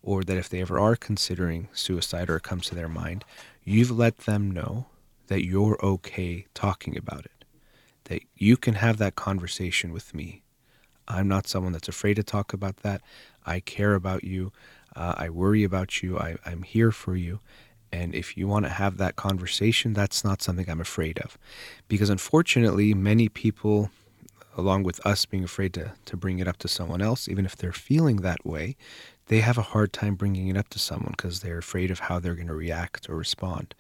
or 0.04 0.24
that 0.24 0.38
if 0.38 0.50
they 0.50 0.62
ever 0.62 0.80
are 0.80 0.96
considering 0.96 1.68
suicide 1.74 2.30
or 2.30 2.38
it 2.38 2.44
comes 2.44 2.66
to 2.68 2.76
their 2.76 2.90
mind, 2.90 3.24
you've 3.64 3.92
let 3.92 4.20
them 4.20 4.50
know 4.50 4.88
that 5.28 5.46
you're 5.46 5.78
okay 5.84 6.46
talking 6.54 6.98
about 6.98 7.26
it, 7.26 7.41
that 8.12 8.24
you 8.36 8.58
can 8.58 8.74
have 8.74 8.98
that 8.98 9.16
conversation 9.16 9.94
with 9.94 10.14
me. 10.14 10.42
I'm 11.08 11.30
not 11.30 11.48
someone 11.48 11.72
that's 11.72 11.88
afraid 11.88 12.16
to 12.16 12.24
talk 12.24 12.52
about 12.52 12.78
that. 12.78 13.02
I 13.46 13.62
care 13.62 13.96
about 13.96 14.26
you. 14.26 14.52
Uh, 14.94 15.14
I 15.16 15.30
worry 15.30 15.64
about 15.64 16.04
you. 16.04 16.20
I, 16.20 16.36
I'm 16.46 16.64
here 16.64 16.92
for 16.92 17.16
you. 17.16 17.40
And 17.90 18.14
if 18.14 18.36
you 18.36 18.50
want 18.50 18.66
to 18.66 18.70
have 18.70 18.98
that 18.98 19.16
conversation, 19.16 19.94
that's 19.94 20.26
not 20.26 20.42
something 20.42 20.70
I'm 20.70 20.82
afraid 20.82 21.20
of. 21.20 21.38
Because 21.88 22.10
unfortunately, 22.10 22.94
many 22.94 23.30
people, 23.30 23.92
along 24.58 24.84
with 24.84 25.06
us 25.06 25.26
being 25.26 25.46
afraid 25.46 25.74
to, 25.76 25.94
to 26.04 26.18
bring 26.18 26.40
it 26.40 26.50
up 26.50 26.58
to 26.58 26.68
someone 26.68 27.02
else, 27.02 27.30
even 27.30 27.46
if 27.46 27.56
they're 27.56 27.72
feeling 27.72 28.18
that 28.18 28.46
way, 28.46 28.76
they 29.28 29.40
have 29.40 29.58
a 29.58 29.70
hard 29.74 29.94
time 29.94 30.16
bringing 30.16 30.50
it 30.50 30.58
up 30.58 30.68
to 30.70 30.80
someone 30.80 31.14
because 31.16 31.40
they're 31.40 31.60
afraid 31.60 31.90
of 31.90 32.00
how 32.00 32.20
they're 32.20 32.36
going 32.36 32.48
to 32.48 32.54
react 32.54 33.10
or 33.10 33.16
respond. 33.16 33.74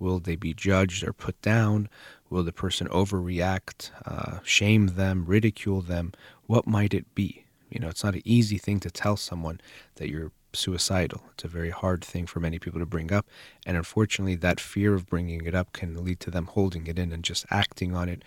Will 0.00 0.18
they 0.18 0.36
be 0.36 0.52
judged 0.52 1.06
or 1.06 1.12
put 1.12 1.40
down? 1.40 1.88
Will 2.30 2.42
the 2.42 2.52
person 2.52 2.88
overreact, 2.88 3.90
uh, 4.04 4.38
shame 4.42 4.88
them, 4.88 5.24
ridicule 5.26 5.80
them? 5.80 6.12
What 6.46 6.66
might 6.66 6.94
it 6.94 7.14
be? 7.14 7.44
You 7.70 7.80
know, 7.80 7.88
it's 7.88 8.04
not 8.04 8.14
an 8.14 8.22
easy 8.24 8.58
thing 8.58 8.80
to 8.80 8.90
tell 8.90 9.16
someone 9.16 9.60
that 9.96 10.08
you're 10.08 10.32
suicidal. 10.56 11.22
It's 11.32 11.44
a 11.44 11.48
very 11.48 11.70
hard 11.70 12.04
thing 12.04 12.26
for 12.26 12.40
many 12.40 12.58
people 12.58 12.80
to 12.80 12.86
bring 12.86 13.12
up. 13.12 13.26
And 13.64 13.76
unfortunately, 13.76 14.36
that 14.36 14.58
fear 14.58 14.94
of 14.94 15.06
bringing 15.06 15.44
it 15.44 15.54
up 15.54 15.72
can 15.72 16.02
lead 16.02 16.20
to 16.20 16.30
them 16.30 16.46
holding 16.46 16.86
it 16.86 16.98
in 16.98 17.12
and 17.12 17.22
just 17.22 17.46
acting 17.50 17.94
on 17.94 18.08
it 18.08 18.22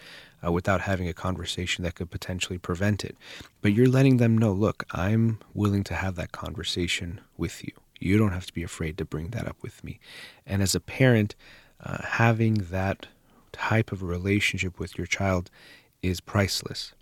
uh, 0.46 0.52
without 0.52 0.82
having 0.82 1.08
a 1.08 1.14
conversation 1.14 1.84
that 1.84 1.96
could 1.96 2.12
potentially 2.12 2.58
prevent 2.58 3.04
it. 3.04 3.18
But 3.62 3.74
you're 3.74 3.90
letting 3.90 4.18
them 4.18 4.38
know 4.38 4.52
look, 4.52 4.86
I'm 4.92 5.40
willing 5.54 5.84
to 5.86 5.96
have 5.96 6.16
that 6.16 6.32
conversation 6.32 7.22
with 7.38 7.64
you. 7.64 7.74
You 8.00 8.18
don't 8.18 8.32
have 8.32 8.46
to 8.46 8.54
be 8.54 8.64
afraid 8.64 8.98
to 9.00 9.06
bring 9.06 9.30
that 9.30 9.48
up 9.48 9.58
with 9.62 9.84
me. 9.84 10.00
And 10.46 10.62
as 10.62 10.76
a 10.76 10.80
parent, 10.80 11.36
uh, 11.84 12.02
having 12.04 12.56
that 12.56 13.08
type 13.60 13.92
of 13.92 14.02
relationship 14.02 14.80
with 14.80 14.98
your 14.98 15.08
child 15.08 15.52
is 16.02 16.22
priceless. 16.22 16.94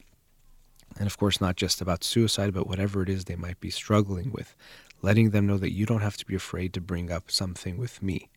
And 0.98 1.06
of 1.06 1.18
course, 1.18 1.40
not 1.40 1.56
just 1.56 1.82
about 1.82 2.04
suicide, 2.04 2.54
but 2.54 2.68
whatever 2.68 3.04
it 3.04 3.10
is 3.10 3.26
they 3.26 3.36
might 3.36 3.60
be 3.60 3.70
struggling 3.70 4.32
with 4.32 4.56
letting 5.02 5.30
them 5.30 5.48
know 5.48 5.58
that 5.58 5.74
you 5.74 5.86
don't 5.86 6.02
have 6.02 6.18
to 6.18 6.26
be 6.26 6.36
afraid 6.36 6.74
to 6.74 6.82
bring 6.82 7.12
up 7.12 7.30
something 7.30 7.78
with 7.78 8.02
me. 8.02 8.30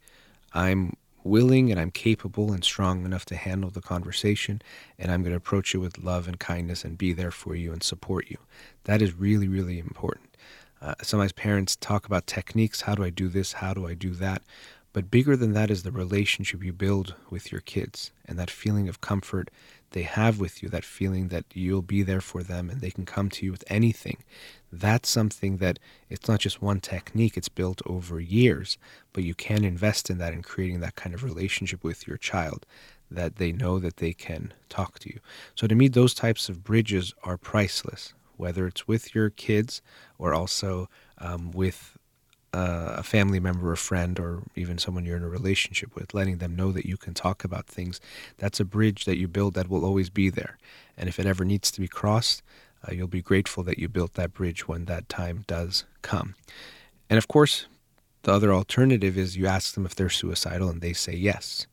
I'm 0.52 0.96
willing 1.22 1.70
and 1.70 1.78
I'm 1.78 1.90
capable 1.90 2.52
and 2.52 2.64
strong 2.64 3.04
enough 3.04 3.24
to 3.26 3.36
handle 3.36 3.70
the 3.70 3.80
conversation, 3.80 4.62
and 4.98 5.10
I'm 5.10 5.22
going 5.22 5.32
to 5.32 5.36
approach 5.36 5.74
it 5.74 5.78
with 5.78 5.98
love 5.98 6.26
and 6.26 6.38
kindness 6.38 6.84
and 6.84 6.96
be 6.96 7.12
there 7.12 7.30
for 7.30 7.54
you 7.54 7.72
and 7.72 7.82
support 7.82 8.28
you. 8.28 8.38
That 8.84 9.02
is 9.02 9.14
really, 9.14 9.48
really 9.48 9.78
important. 9.78 10.36
Uh, 10.80 10.94
sometimes 11.02 11.32
parents 11.32 11.76
talk 11.76 12.06
about 12.06 12.26
techniques 12.26 12.82
how 12.82 12.94
do 12.94 13.04
I 13.04 13.10
do 13.10 13.28
this? 13.28 13.54
How 13.54 13.74
do 13.74 13.86
I 13.86 13.92
do 13.92 14.10
that? 14.12 14.42
But 14.93 15.11
bigger 15.11 15.36
than 15.36 15.53
that 15.53 15.70
is 15.70 15.82
the 15.82 15.93
relationship 15.93 16.64
you 16.64 16.72
build 16.72 17.14
with 17.30 17.53
your 17.53 17.61
kids 17.61 18.11
and 18.24 18.38
that 18.38 18.51
feeling 18.51 18.88
of 18.88 19.01
comfort 19.01 19.51
they 19.93 20.03
have 20.03 20.38
with 20.41 20.62
you, 20.62 20.68
that 20.68 20.84
feeling 20.84 21.28
that 21.28 21.45
you'll 21.53 21.82
be 21.82 22.03
there 22.03 22.20
for 22.20 22.43
them 22.43 22.70
and 22.70 22.80
they 22.80 22.91
can 22.91 23.05
come 23.05 23.28
to 23.30 23.45
you 23.45 23.53
with 23.53 23.64
anything. 23.68 24.18
That's 24.72 25.09
something 25.09 25.59
that 25.59 25.78
it's 26.09 26.28
not 26.28 26.41
just 26.41 26.62
one 26.62 26.80
technique, 26.80 27.36
it's 27.36 27.49
built 27.49 27.82
over 27.86 28.20
years, 28.20 28.78
but 29.12 29.24
you 29.24 29.34
can 29.34 29.64
invest 29.64 30.11
in 30.11 30.18
that 30.18 30.28
and 30.28 30.38
in 30.38 30.43
creating 30.43 30.80
that 30.80 30.97
kind 30.97 31.14
of 31.14 31.24
relationship 31.24 31.84
with 31.84 32.07
your 32.07 32.16
child 32.16 32.66
that 33.11 33.36
they 33.36 33.53
know 33.53 33.78
that 33.80 33.97
they 33.97 34.12
can 34.12 34.53
talk 34.68 34.99
to 35.01 35.09
you. 35.09 35.18
So 35.55 35.66
to 35.66 35.74
me, 35.74 35.88
those 35.88 36.14
types 36.14 36.49
of 36.49 36.62
bridges 36.62 37.12
are 37.24 37.36
priceless, 37.36 38.14
whether 38.36 38.66
it's 38.66 38.86
with 38.86 39.14
your 39.14 39.30
kids 39.30 39.82
or 40.18 40.32
also 40.32 40.88
um, 41.18 41.51
with 41.51 41.97
uh, 42.53 42.94
a 42.96 43.03
family 43.03 43.38
member, 43.38 43.72
a 43.72 43.76
friend, 43.76 44.18
or 44.18 44.42
even 44.57 44.78
someone 44.78 45.05
you're 45.05 45.16
in 45.16 45.22
a 45.22 45.28
relationship 45.28 45.94
with, 45.94 46.14
letting 46.14 46.38
them 46.38 46.57
know 46.57 46.72
that 46.72 46.86
you 46.86 46.96
can 46.96 47.14
talk 47.14 47.44
about 47.44 47.66
things. 47.66 48.01
That's 48.38 48.61
a 48.61 48.64
bridge 48.64 49.05
that 49.05 49.18
you 49.18 49.28
build 49.28 49.55
that 49.55 49.68
will 49.68 49.84
always 49.84 50.11
be 50.11 50.30
there. 50.30 50.59
And 50.96 51.09
if 51.09 51.18
it 51.18 51.26
ever 51.26 51.44
needs 51.44 51.70
to 51.70 51.80
be 51.80 51.88
crossed, 51.88 52.42
uh, 52.86 52.92
you'll 52.92 53.07
be 53.07 53.22
grateful 53.22 53.62
that 53.64 53.78
you 53.78 53.88
built 53.88 54.14
that 54.14 54.34
bridge 54.34 54.66
when 54.66 54.86
that 54.86 55.09
time 55.09 55.44
does 55.46 55.84
come. 56.03 56.34
And 57.09 57.18
of 57.18 57.28
course, 57.28 57.66
the 58.22 58.32
other 58.32 58.53
alternative 58.53 59.16
is 59.16 59.36
you 59.36 59.46
ask 59.46 59.74
them 59.74 59.86
if 59.86 59.94
they're 59.94 60.11
suicidal 60.11 60.68
and 60.68 60.80
they 60.80 60.92
say 60.92 61.14
yes. 61.14 61.66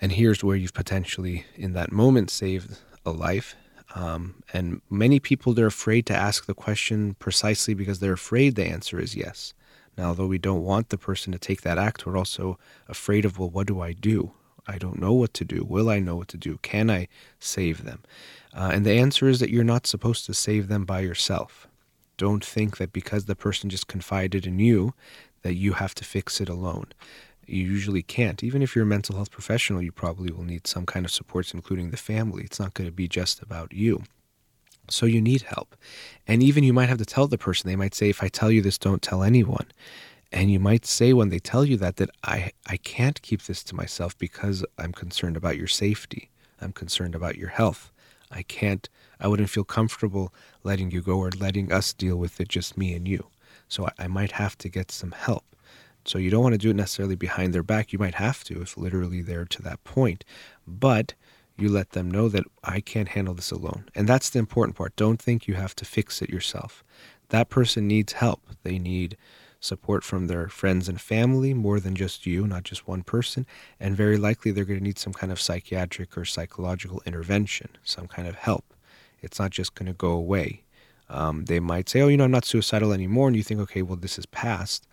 And 0.00 0.12
here's 0.12 0.42
where 0.42 0.56
you've 0.56 0.74
potentially, 0.74 1.46
in 1.54 1.72
that 1.74 1.92
moment, 1.92 2.30
saved 2.30 2.78
a 3.06 3.10
life. 3.10 3.54
Um, 3.94 4.42
and 4.52 4.80
many 4.90 5.20
people, 5.20 5.52
they're 5.52 5.66
afraid 5.66 6.06
to 6.06 6.14
ask 6.14 6.46
the 6.46 6.54
question 6.54 7.14
precisely 7.18 7.74
because 7.74 8.00
they're 8.00 8.12
afraid 8.12 8.54
the 8.54 8.64
answer 8.64 8.98
is 8.98 9.14
yes. 9.14 9.54
Now, 9.96 10.08
although 10.08 10.26
we 10.26 10.38
don't 10.38 10.64
want 10.64 10.88
the 10.88 10.98
person 10.98 11.32
to 11.32 11.38
take 11.38 11.62
that 11.62 11.78
act, 11.78 12.06
we're 12.06 12.16
also 12.16 12.58
afraid 12.88 13.24
of, 13.24 13.38
well, 13.38 13.50
what 13.50 13.66
do 13.66 13.80
I 13.80 13.92
do? 13.92 14.32
I 14.66 14.78
don't 14.78 15.00
know 15.00 15.12
what 15.12 15.34
to 15.34 15.44
do. 15.44 15.64
Will 15.64 15.90
I 15.90 15.98
know 15.98 16.16
what 16.16 16.28
to 16.28 16.36
do? 16.36 16.58
Can 16.62 16.90
I 16.90 17.08
save 17.38 17.84
them? 17.84 18.02
Uh, 18.54 18.70
and 18.72 18.86
the 18.86 18.92
answer 18.92 19.28
is 19.28 19.40
that 19.40 19.50
you're 19.50 19.64
not 19.64 19.86
supposed 19.86 20.24
to 20.26 20.34
save 20.34 20.68
them 20.68 20.84
by 20.84 21.00
yourself. 21.00 21.66
Don't 22.16 22.44
think 22.44 22.76
that 22.76 22.92
because 22.92 23.24
the 23.24 23.34
person 23.34 23.70
just 23.70 23.88
confided 23.88 24.46
in 24.46 24.58
you, 24.58 24.94
that 25.42 25.54
you 25.54 25.74
have 25.74 25.94
to 25.96 26.04
fix 26.04 26.40
it 26.40 26.48
alone. 26.48 26.86
You 27.46 27.64
usually 27.64 28.02
can't. 28.02 28.44
Even 28.44 28.62
if 28.62 28.76
you're 28.76 28.84
a 28.84 28.86
mental 28.86 29.16
health 29.16 29.32
professional, 29.32 29.82
you 29.82 29.90
probably 29.90 30.30
will 30.30 30.44
need 30.44 30.66
some 30.66 30.86
kind 30.86 31.04
of 31.04 31.10
supports, 31.10 31.52
including 31.52 31.90
the 31.90 31.96
family. 31.96 32.44
It's 32.44 32.60
not 32.60 32.74
going 32.74 32.88
to 32.88 32.94
be 32.94 33.08
just 33.08 33.42
about 33.42 33.72
you. 33.72 34.04
So 34.88 35.06
you 35.06 35.20
need 35.20 35.42
help. 35.42 35.76
And 36.26 36.42
even 36.42 36.64
you 36.64 36.72
might 36.72 36.88
have 36.88 36.98
to 36.98 37.04
tell 37.04 37.26
the 37.26 37.38
person, 37.38 37.68
they 37.68 37.76
might 37.76 37.94
say, 37.94 38.08
if 38.08 38.22
I 38.22 38.28
tell 38.28 38.50
you 38.50 38.62
this, 38.62 38.78
don't 38.78 39.02
tell 39.02 39.22
anyone. 39.22 39.66
And 40.32 40.50
you 40.50 40.58
might 40.58 40.86
say 40.86 41.12
when 41.12 41.28
they 41.28 41.38
tell 41.38 41.64
you 41.64 41.76
that, 41.78 41.96
that 41.96 42.10
I, 42.24 42.52
I 42.66 42.78
can't 42.78 43.20
keep 43.22 43.42
this 43.42 43.62
to 43.64 43.74
myself 43.74 44.16
because 44.18 44.64
I'm 44.78 44.92
concerned 44.92 45.36
about 45.36 45.58
your 45.58 45.66
safety. 45.66 46.30
I'm 46.60 46.72
concerned 46.72 47.14
about 47.14 47.36
your 47.36 47.50
health. 47.50 47.92
I 48.30 48.42
can't, 48.42 48.88
I 49.20 49.28
wouldn't 49.28 49.50
feel 49.50 49.64
comfortable 49.64 50.32
letting 50.62 50.90
you 50.90 51.02
go 51.02 51.18
or 51.18 51.30
letting 51.30 51.70
us 51.70 51.92
deal 51.92 52.16
with 52.16 52.40
it, 52.40 52.48
just 52.48 52.78
me 52.78 52.94
and 52.94 53.06
you. 53.06 53.26
So 53.68 53.86
I, 53.86 54.04
I 54.04 54.06
might 54.06 54.32
have 54.32 54.56
to 54.58 54.68
get 54.68 54.90
some 54.90 55.12
help. 55.12 55.44
So 56.04 56.18
you 56.18 56.30
don't 56.30 56.42
want 56.42 56.54
to 56.54 56.58
do 56.58 56.70
it 56.70 56.76
necessarily 56.76 57.14
behind 57.14 57.52
their 57.52 57.62
back. 57.62 57.92
You 57.92 57.98
might 57.98 58.14
have 58.14 58.42
to 58.44 58.62
if 58.62 58.76
literally 58.76 59.22
they're 59.22 59.44
to 59.44 59.62
that 59.62 59.84
point. 59.84 60.24
But 60.66 61.14
you 61.56 61.68
let 61.68 61.90
them 61.90 62.10
know 62.10 62.28
that 62.28 62.44
I 62.64 62.80
can't 62.80 63.08
handle 63.08 63.34
this 63.34 63.50
alone. 63.50 63.84
And 63.94 64.08
that's 64.08 64.30
the 64.30 64.38
important 64.38 64.76
part. 64.76 64.96
Don't 64.96 65.20
think 65.20 65.46
you 65.46 65.54
have 65.54 65.74
to 65.76 65.84
fix 65.84 66.22
it 66.22 66.30
yourself. 66.30 66.82
That 67.28 67.48
person 67.48 67.86
needs 67.86 68.14
help. 68.14 68.42
They 68.62 68.78
need 68.78 69.16
support 69.60 70.02
from 70.02 70.26
their 70.26 70.48
friends 70.48 70.88
and 70.88 71.00
family 71.00 71.54
more 71.54 71.78
than 71.78 71.94
just 71.94 72.26
you, 72.26 72.46
not 72.46 72.64
just 72.64 72.88
one 72.88 73.02
person. 73.02 73.46
And 73.78 73.96
very 73.96 74.16
likely 74.16 74.50
they're 74.50 74.64
going 74.64 74.80
to 74.80 74.84
need 74.84 74.98
some 74.98 75.12
kind 75.12 75.30
of 75.30 75.40
psychiatric 75.40 76.16
or 76.18 76.24
psychological 76.24 77.00
intervention, 77.06 77.68
some 77.84 78.08
kind 78.08 78.26
of 78.26 78.34
help. 78.34 78.74
It's 79.20 79.38
not 79.38 79.52
just 79.52 79.74
going 79.74 79.86
to 79.86 79.92
go 79.92 80.10
away. 80.10 80.64
Um, 81.08 81.44
they 81.44 81.60
might 81.60 81.88
say, 81.88 82.00
oh, 82.00 82.08
you 82.08 82.16
know, 82.16 82.24
I'm 82.24 82.30
not 82.30 82.44
suicidal 82.44 82.92
anymore. 82.92 83.28
And 83.28 83.36
you 83.36 83.42
think, 83.42 83.60
okay, 83.60 83.82
well, 83.82 83.96
this 83.96 84.18
is 84.18 84.26
past. 84.26 84.86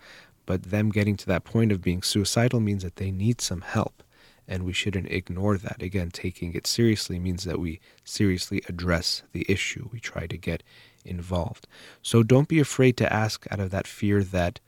But 0.46 0.64
them 0.64 0.90
getting 0.90 1.16
to 1.16 1.26
that 1.26 1.44
point 1.44 1.72
of 1.72 1.82
being 1.82 2.02
suicidal 2.02 2.60
means 2.60 2.82
that 2.82 2.96
they 2.96 3.10
need 3.10 3.40
some 3.40 3.62
help 3.62 4.02
and 4.50 4.64
we 4.64 4.72
shouldn't 4.72 5.10
ignore 5.10 5.56
that. 5.56 5.80
Again, 5.80 6.10
taking 6.10 6.52
it 6.54 6.66
seriously 6.66 7.18
means 7.20 7.44
that 7.44 7.60
we 7.60 7.80
seriously 8.04 8.62
address 8.68 9.22
the 9.32 9.46
issue. 9.48 9.88
We 9.92 10.00
try 10.00 10.26
to 10.26 10.36
get 10.36 10.64
involved. 11.04 11.68
So 12.02 12.22
don't 12.24 12.48
be 12.48 12.58
afraid 12.58 12.96
to 12.98 13.10
ask 13.10 13.46
out 13.50 13.60
of 13.60 13.70
that 13.70 13.86
fear 13.86 14.24
that 14.24 14.58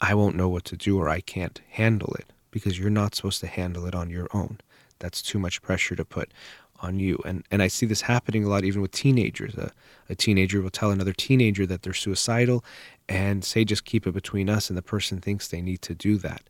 I 0.00 0.14
won't 0.14 0.36
know 0.36 0.48
what 0.48 0.64
to 0.66 0.76
do 0.76 0.98
or 0.98 1.08
I 1.08 1.20
can't 1.20 1.60
handle 1.70 2.14
it 2.18 2.26
because 2.50 2.78
you're 2.78 2.90
not 2.90 3.14
supposed 3.14 3.40
to 3.40 3.46
handle 3.46 3.86
it 3.86 3.94
on 3.94 4.10
your 4.10 4.28
own. 4.34 4.58
That's 4.98 5.22
too 5.22 5.38
much 5.38 5.62
pressure 5.62 5.96
to 5.96 6.04
put 6.04 6.30
on 6.82 6.98
you. 6.98 7.18
And 7.24 7.44
and 7.50 7.62
I 7.62 7.68
see 7.68 7.86
this 7.86 8.02
happening 8.02 8.44
a 8.44 8.48
lot 8.48 8.64
even 8.64 8.82
with 8.82 8.92
teenagers. 8.92 9.54
A, 9.54 9.72
a 10.08 10.14
teenager 10.14 10.60
will 10.60 10.70
tell 10.70 10.90
another 10.90 11.12
teenager 11.12 11.66
that 11.66 11.82
they're 11.82 11.94
suicidal 11.94 12.64
and 13.08 13.44
say 13.44 13.64
just 13.64 13.84
keep 13.84 14.06
it 14.06 14.12
between 14.12 14.50
us 14.50 14.68
and 14.68 14.76
the 14.76 14.82
person 14.82 15.20
thinks 15.20 15.48
they 15.48 15.62
need 15.62 15.82
to 15.82 15.94
do 15.94 16.16
that 16.18 16.42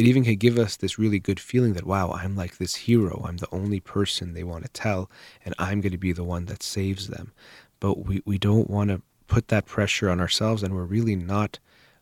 it 0.00 0.06
even 0.06 0.24
can 0.24 0.36
give 0.36 0.56
us 0.56 0.76
this 0.76 0.98
really 0.98 1.18
good 1.18 1.38
feeling 1.38 1.74
that, 1.74 1.84
wow, 1.84 2.12
I'm 2.12 2.34
like 2.34 2.56
this 2.56 2.74
hero. 2.74 3.22
I'm 3.28 3.36
the 3.36 3.52
only 3.52 3.80
person 3.80 4.32
they 4.32 4.42
want 4.42 4.64
to 4.64 4.70
tell, 4.70 5.10
and 5.44 5.54
I'm 5.58 5.82
going 5.82 5.92
to 5.92 5.98
be 5.98 6.12
the 6.12 6.24
one 6.24 6.46
that 6.46 6.62
saves 6.62 7.08
them. 7.08 7.32
But 7.80 8.06
we, 8.06 8.22
we 8.24 8.38
don't 8.38 8.70
want 8.70 8.88
to 8.88 9.02
put 9.26 9.48
that 9.48 9.66
pressure 9.66 10.08
on 10.08 10.18
ourselves, 10.18 10.62
and 10.62 10.74
we're 10.74 10.84
really 10.84 11.16
not 11.16 11.58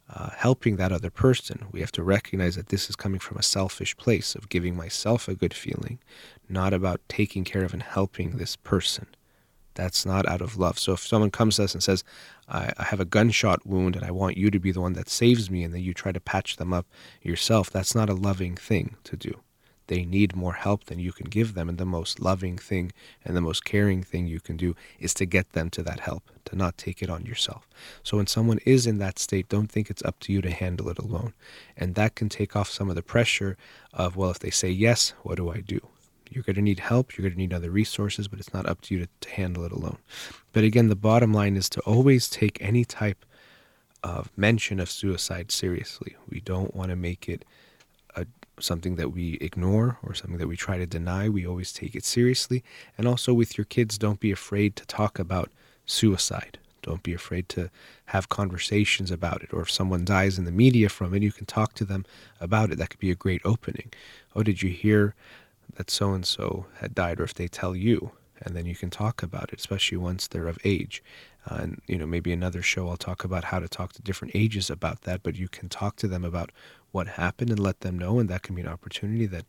uh, 0.09 0.31
helping 0.31 0.77
that 0.77 0.93
other 0.93 1.11
person. 1.11 1.67
We 1.73 1.81
have 1.81 1.91
to 1.93 2.05
recognize 2.05 2.55
that 2.55 2.69
this 2.69 2.89
is 2.89 2.95
coming 2.95 3.19
from 3.19 3.37
a 3.37 3.43
selfish 3.43 3.97
place 3.97 4.37
of 4.37 4.49
giving 4.49 4.77
myself 4.77 5.27
a 5.27 5.35
good 5.35 5.53
feeling, 5.53 5.99
not 6.49 6.73
about 6.73 7.01
taking 7.09 7.43
care 7.43 7.65
of 7.65 7.73
and 7.73 7.83
helping 7.83 8.37
this 8.37 8.55
person. 8.55 9.09
That's 9.79 10.05
not 10.05 10.27
out 10.27 10.41
of 10.41 10.59
love. 10.59 10.77
So 10.77 10.95
if 10.95 11.07
someone 11.07 11.31
comes 11.31 11.55
to 11.57 11.63
us 11.63 11.73
and 11.73 11.81
says, 11.81 12.03
I, 12.49 12.73
I 12.77 12.83
have 12.83 12.99
a 12.99 13.05
gunshot 13.05 13.65
wound 13.65 13.95
and 13.95 14.05
I 14.05 14.11
want 14.11 14.37
you 14.37 14.51
to 14.51 14.59
be 14.59 14.73
the 14.73 14.81
one 14.81 14.95
that 14.95 15.09
saves 15.09 15.53
me, 15.53 15.63
and 15.63 15.73
then 15.73 15.83
you 15.83 15.95
try 15.95 16.11
to 16.11 16.19
patch 16.19 16.57
them 16.57 16.73
up 16.73 16.87
yourself, 17.23 17.71
that's 17.71 17.95
not 17.95 18.11
a 18.11 18.15
loving 18.15 18.57
thing 18.57 18.97
to 19.05 19.17
do. 19.17 19.39
They 19.87 20.05
need 20.05 20.35
more 20.35 20.55
help 20.55 20.87
than 20.87 20.99
you 20.99 21.13
can 21.13 21.29
give 21.31 21.55
them. 21.55 21.69
And 21.69 21.79
the 21.79 21.87
most 21.87 22.19
loving 22.19 22.59
thing 22.59 22.91
and 23.25 23.37
the 23.37 23.41
most 23.41 23.65
caring 23.65 24.03
thing 24.03 24.27
you 24.27 24.41
can 24.41 24.57
do 24.57 24.75
is 24.99 25.15
to 25.15 25.27
get 25.27 25.53
them 25.53 25.71
to 25.71 25.83
that 25.85 26.01
help, 26.01 26.25
to 26.47 26.57
not 26.57 26.77
take 26.77 27.01
it 27.01 27.09
on 27.09 27.25
yourself. 27.25 27.69
So 28.03 28.17
when 28.17 28.27
someone 28.27 28.59
is 28.67 28.85
in 28.85 28.99
that 28.99 29.21
state, 29.21 29.49
don't 29.49 29.71
think 29.71 29.91
it's 29.91 30.05
up 30.05 30.19
to 30.21 30.33
you 30.33 30.43
to 30.43 30.51
handle 30.51 30.89
it 30.89 30.99
alone. 30.99 31.35
And 31.77 31.95
that 31.95 32.17
can 32.17 32.29
take 32.29 32.57
off 32.57 32.69
some 32.69 32.91
of 32.91 32.97
the 32.97 33.03
pressure 33.03 33.57
of, 33.93 34.17
well, 34.17 34.33
if 34.33 34.41
they 34.41 34.51
say 34.51 34.71
yes, 34.71 35.15
what 35.23 35.37
do 35.37 35.49
I 35.51 35.61
do? 35.61 35.81
You're 36.31 36.45
going 36.45 36.57
to 36.57 36.63
need 36.63 36.81
help, 36.81 37.17
you're 37.17 37.23
going 37.23 37.35
to 37.35 37.39
need 37.39 37.53
other 37.53 37.71
resources, 37.71 38.29
but 38.29 38.39
it's 38.39 38.55
not 38.55 38.67
up 38.67 38.81
to 38.83 38.95
you 38.95 39.01
to, 39.01 39.09
to 39.21 39.31
handle 39.31 39.65
it 39.65 39.73
alone. 39.73 39.99
But 40.53 40.65
again, 40.65 40.89
the 40.89 40.97
bottom 40.97 41.33
line 41.33 41.57
is 41.57 41.69
to 41.71 41.81
always 41.81 42.29
take 42.29 42.59
any 42.61 42.85
type 42.85 43.25
of 44.03 44.31
mention 44.37 44.81
of 44.81 44.91
suicide 44.91 45.51
seriously. 45.51 46.17
We 46.29 46.41
don't 46.41 46.75
want 46.75 46.91
to 46.91 46.97
make 46.97 47.29
it 47.29 47.45
a, 48.15 48.27
something 48.61 48.97
that 48.97 49.13
we 49.13 49.35
ignore 49.41 49.99
or 50.03 50.15
something 50.15 50.39
that 50.39 50.49
we 50.49 50.57
try 50.57 50.79
to 50.79 50.87
deny. 50.87 51.29
We 51.29 51.47
always 51.47 51.73
take 51.73 51.95
it 51.95 52.05
seriously. 52.05 52.63
And 52.97 53.09
also 53.09 53.35
with 53.35 53.59
your 53.59 53.65
kids, 53.65 53.99
don't 53.99 54.21
be 54.21 54.31
afraid 54.31 54.77
to 54.77 54.87
talk 54.87 55.19
about 55.19 55.51
suicide. 55.87 56.59
Don't 56.83 57.03
be 57.03 57.13
afraid 57.13 57.49
to 57.51 57.71
have 58.07 58.29
conversations 58.29 59.11
about 59.11 59.43
it. 59.43 59.53
Or 59.53 59.63
if 59.63 59.71
someone 59.71 60.05
dies 60.05 60.39
in 60.39 60.45
the 60.45 60.53
media 60.53 60.89
from 60.89 61.13
it, 61.13 61.23
you 61.23 61.33
can 61.33 61.47
talk 61.47 61.75
to 61.75 61.85
them 61.85 62.07
about 62.41 62.71
it. 62.71 62.79
That 62.79 62.91
could 62.91 63.01
be 63.01 63.11
a 63.11 63.17
great 63.17 63.43
opening. 63.45 63.93
Oh, 64.35 64.43
did 64.43 64.63
you 64.63 64.71
hear 64.71 65.15
that 65.77 65.91
so 65.91 66.13
and 66.13 66.27
so 66.27 66.67
had 66.81 66.95
died, 66.95 67.21
or 67.21 67.25
if 67.25 67.35
they 67.35 67.49
tell 67.49 67.77
you, 67.77 68.13
and 68.43 68.57
then 68.57 68.67
you 68.67 68.75
can 68.75 68.91
talk 68.91 69.23
about 69.23 69.53
it, 69.53 69.59
especially 69.59 69.99
once 69.99 70.27
they're 70.27 70.49
of 70.49 70.59
age. 70.65 71.03
Uh, 71.49 71.59
and 71.61 71.83
you 71.87 71.97
know, 71.97 72.07
maybe 72.07 72.33
another 72.33 72.63
show 72.63 72.89
I'll 72.89 72.97
talk 72.97 73.25
about 73.25 73.45
how 73.45 73.59
to 73.59 73.69
talk 73.69 73.93
to 73.95 74.03
different 74.03 74.35
ages 74.35 74.71
about 74.71 75.03
that. 75.03 75.23
But 75.23 75.37
you 75.37 75.49
can 75.49 75.69
talk 75.69 75.97
to 75.97 76.09
them 76.09 76.25
about 76.25 76.51
what 76.91 77.07
happened 77.07 77.51
and 77.51 77.59
let 77.59 77.81
them 77.81 77.99
know, 77.99 78.19
and 78.19 78.29
that 78.29 78.43
can 78.43 78.55
be 78.55 78.63
an 78.63 78.69
opportunity 78.69 79.27
that 79.27 79.45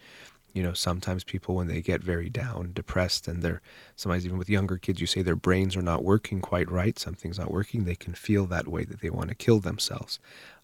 you 0.53 0.63
know 0.63 0.73
sometimes 0.73 1.23
people 1.23 1.55
when 1.55 1.67
they 1.67 1.81
get 1.81 2.01
very 2.01 2.29
down 2.29 2.71
depressed 2.73 3.27
and 3.27 3.41
they're 3.41 3.61
sometimes 3.95 4.25
even 4.25 4.37
with 4.37 4.49
younger 4.49 4.77
kids 4.77 4.99
you 4.99 5.07
say 5.07 5.21
their 5.21 5.35
brains 5.35 5.75
are 5.75 5.81
not 5.81 6.03
working 6.03 6.41
quite 6.41 6.69
right 6.71 6.97
something's 6.97 7.39
not 7.39 7.51
working 7.51 7.83
they 7.85 7.95
can 7.95 8.13
feel 8.13 8.45
that 8.45 8.67
way 8.67 8.83
that 8.83 9.01
they 9.01 9.09
want 9.09 9.29
to 9.29 9.35
kill 9.35 9.59
themselves 9.59 10.19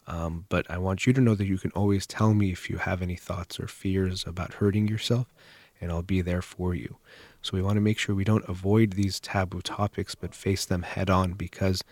um, 0.08 0.46
but 0.50 0.70
I 0.70 0.78
want 0.78 1.08
you 1.08 1.14
to 1.14 1.22
know 1.22 1.36
that 1.36 1.48
you 1.48 1.58
can 1.58 1.72
always 1.72 2.06
tell 2.06 2.34
me 2.34 2.52
if 2.52 2.70
you 2.70 2.78
have 2.78 3.02
any 3.02 3.16
thoughts 3.16 3.60
or 3.60 3.68
fears 3.68 4.26
about 4.28 4.56
hurting 4.56 4.88
yourself, 4.88 5.34
and 5.82 5.92
I'll 5.92 6.04
be 6.04 6.22
there 6.22 6.42
for 6.42 6.76
you. 6.76 6.98
So 7.42 7.52
we 7.54 7.62
want 7.62 7.76
to 7.76 7.82
make 7.82 7.98
sure 7.98 8.16
we 8.16 8.24
don't 8.24 8.48
avoid 8.48 8.94
these 8.94 9.20
taboo 9.20 9.62
topics, 9.62 10.16
but 10.16 10.34
face 10.34 10.66
them 10.66 10.84
head 10.84 11.10
on 11.10 11.34
because 11.34 11.84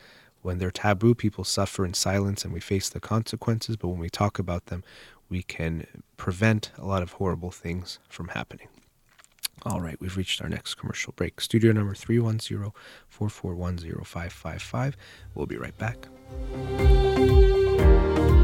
when 0.41 0.57
they're 0.57 0.71
taboo, 0.71 1.15
people 1.15 1.43
suffer 1.43 1.85
in 1.85 1.93
silence 1.93 2.43
and 2.43 2.53
we 2.53 2.59
face 2.59 2.89
the 2.89 2.99
consequences. 2.99 3.77
But 3.77 3.89
when 3.89 3.99
we 3.99 4.09
talk 4.09 4.39
about 4.39 4.67
them, 4.67 4.83
we 5.29 5.41
can 5.41 5.87
prevent 6.17 6.71
a 6.77 6.85
lot 6.85 7.01
of 7.01 7.13
horrible 7.13 7.51
things 7.51 7.99
from 8.09 8.29
happening. 8.29 8.67
All 9.65 9.79
right, 9.79 9.99
we've 9.99 10.17
reached 10.17 10.41
our 10.41 10.49
next 10.49 10.75
commercial 10.75 11.13
break. 11.15 11.39
Studio 11.39 11.71
number 11.71 11.95
310 11.95 12.71
441 13.07 13.77
0555. 14.03 14.97
We'll 15.33 15.45
be 15.45 15.57
right 15.57 15.77
back. 15.77 16.07
Back. 17.83 18.42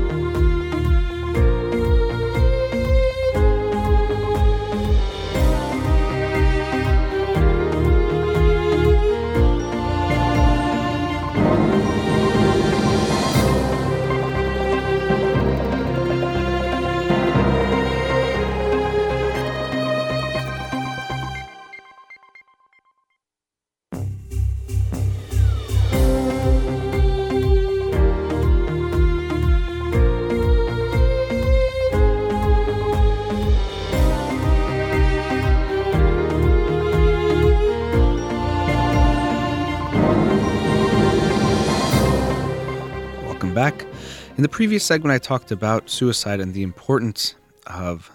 In 44.39 44.43
the 44.43 44.47
previous 44.47 44.85
segment, 44.85 45.11
I 45.11 45.17
talked 45.17 45.51
about 45.51 45.89
suicide 45.89 46.39
and 46.39 46.53
the 46.53 46.63
importance 46.63 47.35
of 47.67 48.09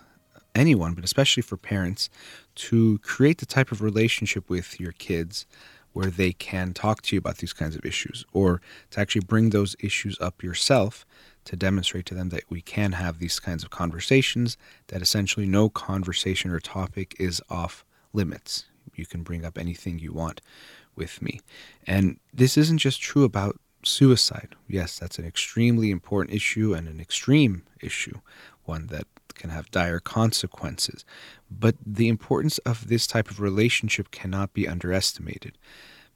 anyone, 0.55 0.95
but 0.95 1.05
especially 1.05 1.43
for 1.43 1.59
parents, 1.59 2.09
to 2.55 2.97
create 3.01 3.37
the 3.37 3.45
type 3.45 3.71
of 3.71 3.83
relationship 3.83 4.49
with 4.49 4.81
your 4.81 4.93
kids 4.93 5.45
where 5.93 6.07
they 6.07 6.33
can 6.33 6.73
talk 6.73 7.03
to 7.03 7.15
you 7.15 7.19
about 7.19 7.37
these 7.37 7.53
kinds 7.53 7.77
of 7.77 7.85
issues 7.85 8.25
or 8.33 8.63
to 8.93 9.01
actually 9.01 9.21
bring 9.21 9.51
those 9.51 9.77
issues 9.81 10.19
up 10.19 10.43
yourself 10.43 11.05
to 11.45 11.57
demonstrate 11.57 12.07
to 12.07 12.15
them 12.15 12.31
that 12.31 12.45
we 12.49 12.63
can 12.63 12.93
have 12.93 13.19
these 13.19 13.39
kinds 13.39 13.63
of 13.63 13.69
conversations, 13.69 14.57
that 14.87 15.03
essentially 15.03 15.45
no 15.45 15.69
conversation 15.69 16.51
or 16.51 16.59
topic 16.59 17.15
is 17.21 17.43
off 17.51 17.85
limits. 18.15 18.65
You 18.95 19.05
can 19.05 19.25
bring 19.25 19.45
up 19.45 19.59
anything 19.59 19.99
you 19.99 20.15
want 20.15 20.41
with 20.97 21.21
me. 21.21 21.43
And 21.87 22.19
this 22.33 22.57
isn't 22.57 22.79
just 22.79 23.03
true 23.03 23.25
about 23.25 23.61
suicide. 23.87 24.55
Yes, 24.69 24.99
that's 24.99 25.19
an 25.19 25.25
extremely 25.25 25.91
important 25.91 26.35
issue 26.35 26.75
and 26.75 26.89
an 26.89 27.01
extreme 27.01 27.63
issue, 27.81 28.21
one 28.65 28.87
that 28.89 29.07
can 29.35 29.51
have 29.51 29.71
dire 29.71 30.01
consequences. 30.01 31.05
But 31.51 31.77
the 31.85 32.09
importance 32.09 32.59
of 32.59 32.89
this 32.89 33.07
type 33.07 33.31
of 33.31 33.41
relationship 33.41 34.11
cannot 34.11 34.53
be 34.53 34.69
underestimated. 34.69 35.59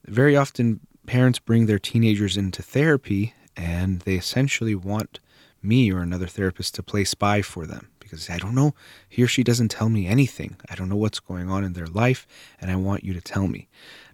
Very 0.06 0.36
often, 0.36 0.80
parents 1.06 1.38
bring 1.38 1.66
their 1.66 1.78
teenagers 1.78 2.36
into 2.36 2.62
therapy 2.62 3.34
and 3.56 4.00
they 4.00 4.14
essentially 4.14 4.74
want 4.74 5.20
me 5.62 5.92
or 5.92 6.00
another 6.00 6.26
therapist 6.26 6.74
to 6.76 6.82
play 6.82 7.04
spy 7.04 7.42
for 7.42 7.66
them 7.66 7.88
because 8.08 8.30
I 8.30 8.38
don't 8.38 8.54
know, 8.54 8.74
he 9.08 9.22
or 9.22 9.26
she 9.26 9.44
doesn't 9.44 9.68
tell 9.68 9.90
me 9.90 10.06
anything. 10.06 10.56
I 10.70 10.74
don't 10.74 10.88
know 10.88 10.96
what's 10.96 11.20
going 11.20 11.50
on 11.50 11.62
in 11.62 11.74
their 11.74 11.86
life, 11.86 12.26
and 12.60 12.70
I 12.70 12.76
want 12.76 13.04
you 13.04 13.12
to 13.12 13.20
tell 13.20 13.46
me. 13.48 13.68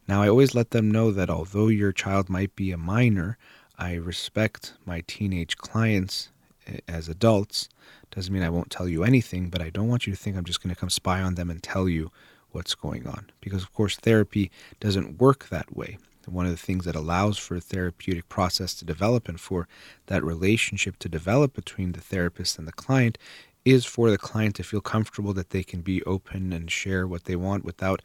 Now, 0.07 0.23
I 0.23 0.29
always 0.29 0.55
let 0.55 0.71
them 0.71 0.91
know 0.91 1.11
that 1.13 1.31
although 1.31 1.69
your 1.69 1.93
child 1.93 2.29
might 2.29 2.55
be 2.55 2.71
a 2.71 2.77
minor, 2.77 3.39
I 3.79 3.95
respect 3.95 4.75
my 4.85 5.03
teenage 5.07 5.57
clients 5.57 6.29
eh, 6.67 6.79
as 6.87 7.09
adults. 7.09 7.69
Doesn't 8.11 8.33
mean 8.33 8.43
I 8.43 8.51
won't 8.51 8.71
tell 8.71 8.87
you 8.89 9.03
anything, 9.03 9.49
but 9.49 9.63
I 9.63 9.71
don't 9.71 9.89
want 9.89 10.07
you 10.07 10.13
to 10.13 10.19
think 10.19 10.37
I'm 10.37 10.45
just 10.45 10.63
going 10.63 10.75
to 10.75 10.79
come 10.81 10.91
spy 10.91 11.23
on 11.23 11.37
them 11.37 11.51
and 11.51 11.63
tell 11.63 11.89
you 11.89 12.11
what's 12.51 12.75
going 12.75 13.07
on. 13.07 13.31
Because, 13.41 13.63
of 13.63 13.73
course, 13.73 13.97
therapy 13.97 14.51
doesn't 14.79 15.19
work 15.19 15.49
that 15.49 15.75
way. 15.75 15.99
One 16.27 16.47
of 16.47 16.53
the 16.53 16.59
things 16.59 16.85
that 16.85 16.97
allows 16.97 17.37
for 17.37 17.57
a 17.57 17.61
therapeutic 17.61 18.29
process 18.29 18.75
to 18.77 18.85
develop 18.85 19.29
and 19.29 19.39
for 19.39 19.69
that 20.07 20.25
relationship 20.25 20.99
to 21.01 21.09
develop 21.09 21.55
between 21.55 21.93
the 21.93 22.01
therapist 22.01 22.59
and 22.59 22.67
the 22.67 22.73
client 22.73 23.19
is 23.65 23.85
for 23.85 24.11
the 24.11 24.19
client 24.19 24.55
to 24.57 24.63
feel 24.63 24.81
comfortable 24.81 25.33
that 25.33 25.51
they 25.51 25.63
can 25.63 25.81
be 25.81 26.03
open 26.05 26.53
and 26.53 26.71
share 26.71 27.07
what 27.07 27.25
they 27.25 27.37
want 27.37 27.65
without 27.65 28.03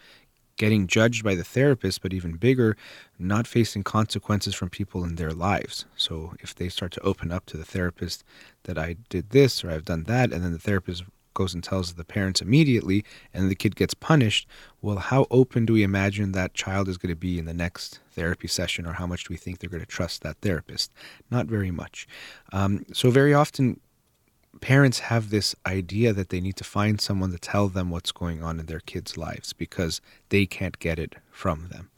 getting 0.60 0.86
judged 0.86 1.24
by 1.24 1.34
the 1.34 1.44
therapist, 1.44 2.02
but 2.02 2.14
even 2.14 2.34
bigger, 2.34 2.78
not 3.18 3.48
facing 3.48 3.82
consequences 3.82 4.54
from 4.54 4.70
people 4.70 5.04
in 5.06 5.16
their 5.16 5.32
lives. 5.32 5.86
So 5.96 6.34
if 6.42 6.54
they 6.54 6.70
start 6.70 6.92
to 6.92 7.02
open 7.02 7.32
up 7.32 7.46
to 7.48 7.58
the 7.58 7.66
therapist 7.66 8.24
that 8.64 8.78
I 8.78 8.98
did 9.08 9.32
this 9.32 9.64
or 9.64 9.72
I've 9.72 9.86
done 9.86 10.04
that, 10.04 10.32
and 10.32 10.44
then 10.44 10.52
the 10.52 10.60
therapist 10.60 11.04
goes 11.34 11.54
and 11.54 11.64
tells 11.64 11.94
the 11.94 12.04
parents 12.04 12.42
immediately, 12.42 13.06
and 13.34 13.50
the 13.50 13.56
kid 13.56 13.78
gets 13.78 13.94
punished, 13.94 14.50
well, 14.82 14.98
how 14.98 15.26
open 15.32 15.66
do 15.66 15.72
we 15.72 15.84
imagine 15.84 16.34
that 16.34 16.54
child 16.54 16.90
is 16.90 16.98
going 16.98 17.14
to 17.14 17.16
be 17.16 17.40
in 17.40 17.46
the 17.46 17.54
next 17.54 18.02
therapy 18.12 18.50
session, 18.50 18.86
or 18.86 18.94
how 18.94 19.08
much 19.08 19.24
do 19.24 19.34
we 19.34 19.38
think 19.38 19.60
they're 19.60 19.70
going 19.70 19.80
to 19.80 19.86
trust 19.86 20.24
that 20.24 20.36
therapist? 20.42 20.92
Not 21.32 21.46
very 21.46 21.72
much. 21.72 22.06
Um, 22.52 22.86
so, 22.92 23.10
very 23.10 23.34
often, 23.34 23.80
parents 24.62 25.00
have 25.00 25.30
this 25.30 25.56
idea 25.66 26.14
that 26.14 26.30
they 26.30 26.42
need 26.42 26.56
to 26.58 26.64
find 26.64 27.00
someone 27.00 27.32
to 27.32 27.38
tell 27.38 27.68
them 27.70 27.90
what's 27.90 28.12
going 28.12 28.44
on 28.44 28.60
in 28.60 28.66
their 28.66 28.80
kids' 28.80 29.18
lives 29.18 29.54
because 29.54 30.02
they 30.30 30.46
can't 30.46 30.80
get 30.80 31.00
it 31.00 31.16
from 31.32 31.68
them. 31.70 31.90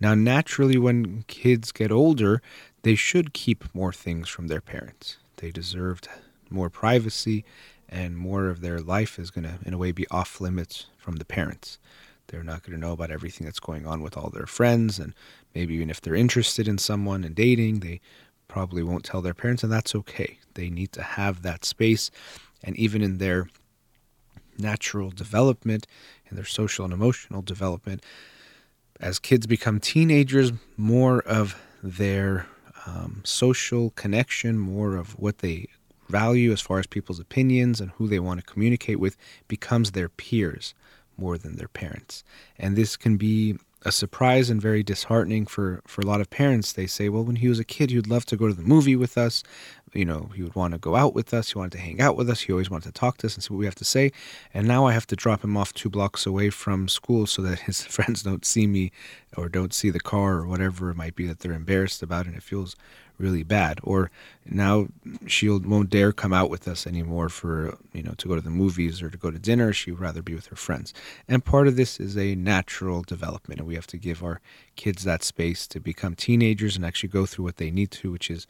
Now, 0.00 0.14
naturally, 0.14 0.78
when 0.78 1.24
kids 1.28 1.72
get 1.72 1.92
older, 1.92 2.40
they 2.82 2.94
should 2.94 3.34
keep 3.34 3.74
more 3.74 3.92
things 3.92 4.28
from 4.28 4.48
their 4.48 4.62
parents. 4.62 5.18
They 5.36 5.50
deserve 5.50 6.00
more 6.48 6.70
privacy, 6.70 7.44
and 7.88 8.16
more 8.16 8.48
of 8.48 8.60
their 8.60 8.80
life 8.80 9.18
is 9.18 9.30
going 9.30 9.44
to, 9.44 9.58
in 9.64 9.74
a 9.74 9.78
way, 9.78 9.92
be 9.92 10.06
off 10.10 10.40
limits 10.40 10.86
from 10.96 11.16
the 11.16 11.24
parents. 11.24 11.78
They're 12.28 12.42
not 12.42 12.62
going 12.62 12.78
to 12.78 12.86
know 12.86 12.92
about 12.92 13.10
everything 13.10 13.44
that's 13.44 13.60
going 13.60 13.86
on 13.86 14.02
with 14.02 14.16
all 14.16 14.30
their 14.30 14.46
friends, 14.46 14.98
and 14.98 15.14
maybe 15.54 15.74
even 15.74 15.90
if 15.90 16.00
they're 16.00 16.14
interested 16.14 16.66
in 16.66 16.78
someone 16.78 17.24
and 17.24 17.34
dating, 17.34 17.80
they 17.80 18.00
probably 18.48 18.82
won't 18.82 19.04
tell 19.04 19.20
their 19.20 19.34
parents, 19.34 19.62
and 19.62 19.72
that's 19.72 19.94
okay. 19.94 20.38
They 20.60 20.70
need 20.70 20.92
to 20.92 21.02
have 21.02 21.40
that 21.42 21.64
space, 21.64 22.10
and 22.62 22.76
even 22.76 23.00
in 23.02 23.16
their 23.16 23.48
natural 24.58 25.10
development, 25.10 25.86
in 26.28 26.36
their 26.36 26.44
social 26.44 26.84
and 26.84 26.92
emotional 26.92 27.40
development, 27.40 28.04
as 29.00 29.18
kids 29.18 29.46
become 29.46 29.80
teenagers, 29.80 30.52
more 30.76 31.22
of 31.22 31.60
their 31.82 32.46
um, 32.86 33.22
social 33.24 33.90
connection, 34.02 34.58
more 34.58 34.96
of 34.96 35.18
what 35.18 35.38
they 35.38 35.66
value 36.10 36.52
as 36.52 36.60
far 36.60 36.78
as 36.78 36.86
people's 36.86 37.20
opinions 37.20 37.80
and 37.80 37.90
who 37.92 38.06
they 38.06 38.18
want 38.18 38.38
to 38.40 38.52
communicate 38.52 39.00
with 39.00 39.16
becomes 39.48 39.92
their 39.92 40.08
peers 40.08 40.74
more 41.16 41.38
than 41.38 41.56
their 41.56 41.68
parents. 41.68 42.22
And 42.58 42.76
this 42.76 42.96
can 42.96 43.16
be 43.16 43.56
a 43.82 43.92
surprise 43.92 44.50
and 44.50 44.60
very 44.60 44.82
disheartening 44.82 45.46
for, 45.46 45.80
for 45.86 46.02
a 46.02 46.06
lot 46.06 46.20
of 46.20 46.28
parents. 46.28 46.72
They 46.72 46.86
say, 46.86 47.08
well, 47.08 47.24
when 47.24 47.36
he 47.36 47.48
was 47.48 47.58
a 47.58 47.64
kid, 47.64 47.90
he'd 47.90 48.06
love 48.06 48.26
to 48.26 48.36
go 48.36 48.46
to 48.48 48.54
the 48.54 48.62
movie 48.62 48.96
with 48.96 49.16
us. 49.16 49.42
You 49.92 50.04
know, 50.04 50.30
he 50.34 50.42
would 50.42 50.54
want 50.54 50.72
to 50.72 50.78
go 50.78 50.94
out 50.94 51.14
with 51.14 51.34
us. 51.34 51.52
He 51.52 51.58
wanted 51.58 51.72
to 51.72 51.78
hang 51.78 52.00
out 52.00 52.16
with 52.16 52.30
us. 52.30 52.42
He 52.42 52.52
always 52.52 52.70
wanted 52.70 52.86
to 52.86 52.92
talk 52.92 53.18
to 53.18 53.26
us 53.26 53.34
and 53.34 53.42
see 53.42 53.52
what 53.52 53.58
we 53.58 53.64
have 53.64 53.74
to 53.76 53.84
say. 53.84 54.12
And 54.54 54.68
now 54.68 54.86
I 54.86 54.92
have 54.92 55.06
to 55.08 55.16
drop 55.16 55.42
him 55.42 55.56
off 55.56 55.74
two 55.74 55.90
blocks 55.90 56.26
away 56.26 56.50
from 56.50 56.88
school 56.88 57.26
so 57.26 57.42
that 57.42 57.60
his 57.60 57.82
friends 57.96 58.22
don't 58.22 58.44
see 58.44 58.66
me 58.66 58.92
or 59.36 59.48
don't 59.48 59.74
see 59.74 59.90
the 59.90 60.00
car 60.00 60.38
or 60.38 60.46
whatever 60.46 60.90
it 60.90 60.96
might 60.96 61.16
be 61.16 61.26
that 61.26 61.40
they're 61.40 61.52
embarrassed 61.52 62.02
about. 62.02 62.26
And 62.26 62.36
it 62.36 62.42
feels 62.42 62.76
really 63.20 63.42
bad. 63.42 63.80
Or 63.82 64.10
now 64.46 64.88
she 65.26 65.48
won't 65.48 65.90
dare 65.90 66.12
come 66.12 66.32
out 66.32 66.50
with 66.50 66.66
us 66.66 66.86
anymore 66.86 67.28
for, 67.28 67.76
you 67.92 68.02
know, 68.02 68.14
to 68.16 68.28
go 68.28 68.34
to 68.34 68.40
the 68.40 68.50
movies 68.50 69.02
or 69.02 69.10
to 69.10 69.18
go 69.18 69.30
to 69.30 69.38
dinner. 69.38 69.72
She 69.72 69.90
would 69.90 70.00
rather 70.00 70.22
be 70.22 70.34
with 70.34 70.46
her 70.46 70.56
friends. 70.56 70.94
And 71.28 71.44
part 71.44 71.68
of 71.68 71.76
this 71.76 72.00
is 72.00 72.16
a 72.16 72.34
natural 72.34 73.02
development. 73.02 73.60
And 73.60 73.68
we 73.68 73.74
have 73.74 73.86
to 73.88 73.98
give 73.98 74.24
our 74.24 74.40
kids 74.76 75.04
that 75.04 75.22
space 75.22 75.66
to 75.68 75.80
become 75.80 76.14
teenagers 76.14 76.76
and 76.76 76.84
actually 76.84 77.10
go 77.10 77.26
through 77.26 77.44
what 77.44 77.58
they 77.58 77.70
need 77.70 77.90
to, 77.92 78.10
which 78.10 78.30
is 78.30 78.46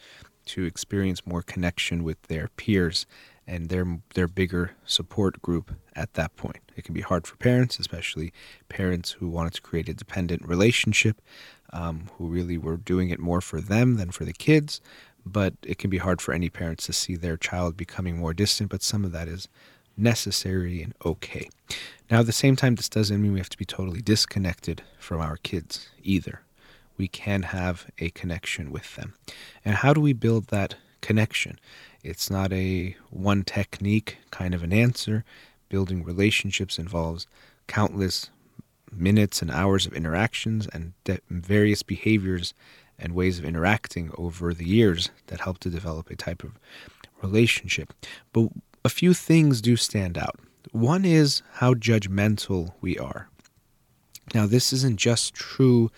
to 0.51 0.65
experience 0.65 1.27
more 1.27 1.43
connection 1.43 2.05
with 2.05 2.21
their 2.23 2.49
peers 2.57 3.07
and 3.47 3.69
their 3.69 4.01
their 4.15 4.29
bigger 4.29 4.73
support 4.85 5.43
group 5.43 5.73
at 5.97 6.15
that 6.15 6.37
point. 6.37 6.61
It 6.77 6.85
can 6.85 6.95
be 6.95 7.01
hard 7.01 7.27
for 7.27 7.37
parents, 7.37 7.79
especially 7.79 8.33
parents 8.69 9.13
who 9.13 9.29
wanted 9.29 9.55
to 9.55 9.63
create 9.63 9.89
a 9.89 9.95
dependent 9.95 10.47
relationship 10.47 11.21
um, 11.73 12.09
who 12.17 12.27
really 12.27 12.59
were 12.59 12.77
doing 12.77 13.11
it 13.11 13.19
more 13.19 13.41
for 13.41 13.61
them 13.61 13.97
than 13.97 14.11
for 14.11 14.25
the 14.25 14.33
kids. 14.33 14.81
But 15.27 15.55
it 15.63 15.79
can 15.79 15.91
be 15.91 15.99
hard 15.99 16.21
for 16.21 16.33
any 16.33 16.49
parents 16.49 16.87
to 16.87 16.93
see 16.93 17.17
their 17.17 17.37
child 17.37 17.77
becoming 17.77 18.17
more 18.17 18.33
distant, 18.33 18.71
but 18.71 18.83
some 18.83 19.05
of 19.05 19.13
that 19.13 19.29
is 19.29 19.49
necessary 19.97 20.83
and 20.83 20.95
okay. 21.05 21.49
Now, 22.11 22.21
at 22.21 22.27
the 22.27 22.33
same 22.33 22.57
time, 22.57 22.75
this 22.75 22.89
doesn't 22.89 23.21
mean 23.21 23.33
we 23.33 23.41
have 23.41 23.51
to 23.51 23.59
be 23.59 23.65
totally 23.65 24.01
disconnected 24.01 24.83
from 24.99 25.21
our 25.21 25.37
kids 25.37 25.89
either. 26.03 26.41
We 26.97 27.09
can 27.09 27.43
have 27.45 27.86
a 27.99 28.11
connection 28.11 28.70
with 28.70 28.97
them. 28.97 29.14
And 29.64 29.76
how 29.76 29.95
do 29.95 30.01
we 30.01 30.12
build 30.12 30.49
that 30.49 30.76
connection? 31.01 31.59
It's 32.03 32.30
not 32.30 32.53
a 32.53 32.97
one 33.11 33.45
technique 33.45 34.18
kind 34.30 34.55
of 34.55 34.62
an 34.62 34.72
answer. 34.72 35.24
Building 35.68 36.03
relationships 36.05 36.78
involves 36.78 37.26
countless 37.66 38.30
minutes 38.93 39.41
and 39.41 39.51
hours 39.51 39.86
of 39.86 39.93
interactions 39.93 40.66
and 40.72 40.93
de- 41.05 41.20
various 41.30 41.82
behaviors 41.82 42.55
and 42.99 43.14
ways 43.14 43.38
of 43.38 43.45
interacting 43.45 44.11
over 44.18 44.53
the 44.53 44.66
years 44.66 45.11
that 45.28 45.41
help 45.41 45.59
to 45.59 45.70
develop 45.70 46.11
a 46.11 46.16
type 46.16 46.43
of 46.43 46.59
relationship. 47.22 47.93
But 48.32 48.49
a 48.84 48.88
few 48.88 49.14
things 49.14 49.61
do 49.61 49.76
stand 49.76 50.18
out. 50.18 50.36
One 50.72 51.05
is 51.05 51.43
how 51.55 51.74
judgmental 51.74 52.72
we 52.80 52.99
are. 52.99 53.28
Now, 54.34 54.47
this 54.47 54.72
isn't 54.72 54.99
just 54.99 55.34
true 55.34 55.91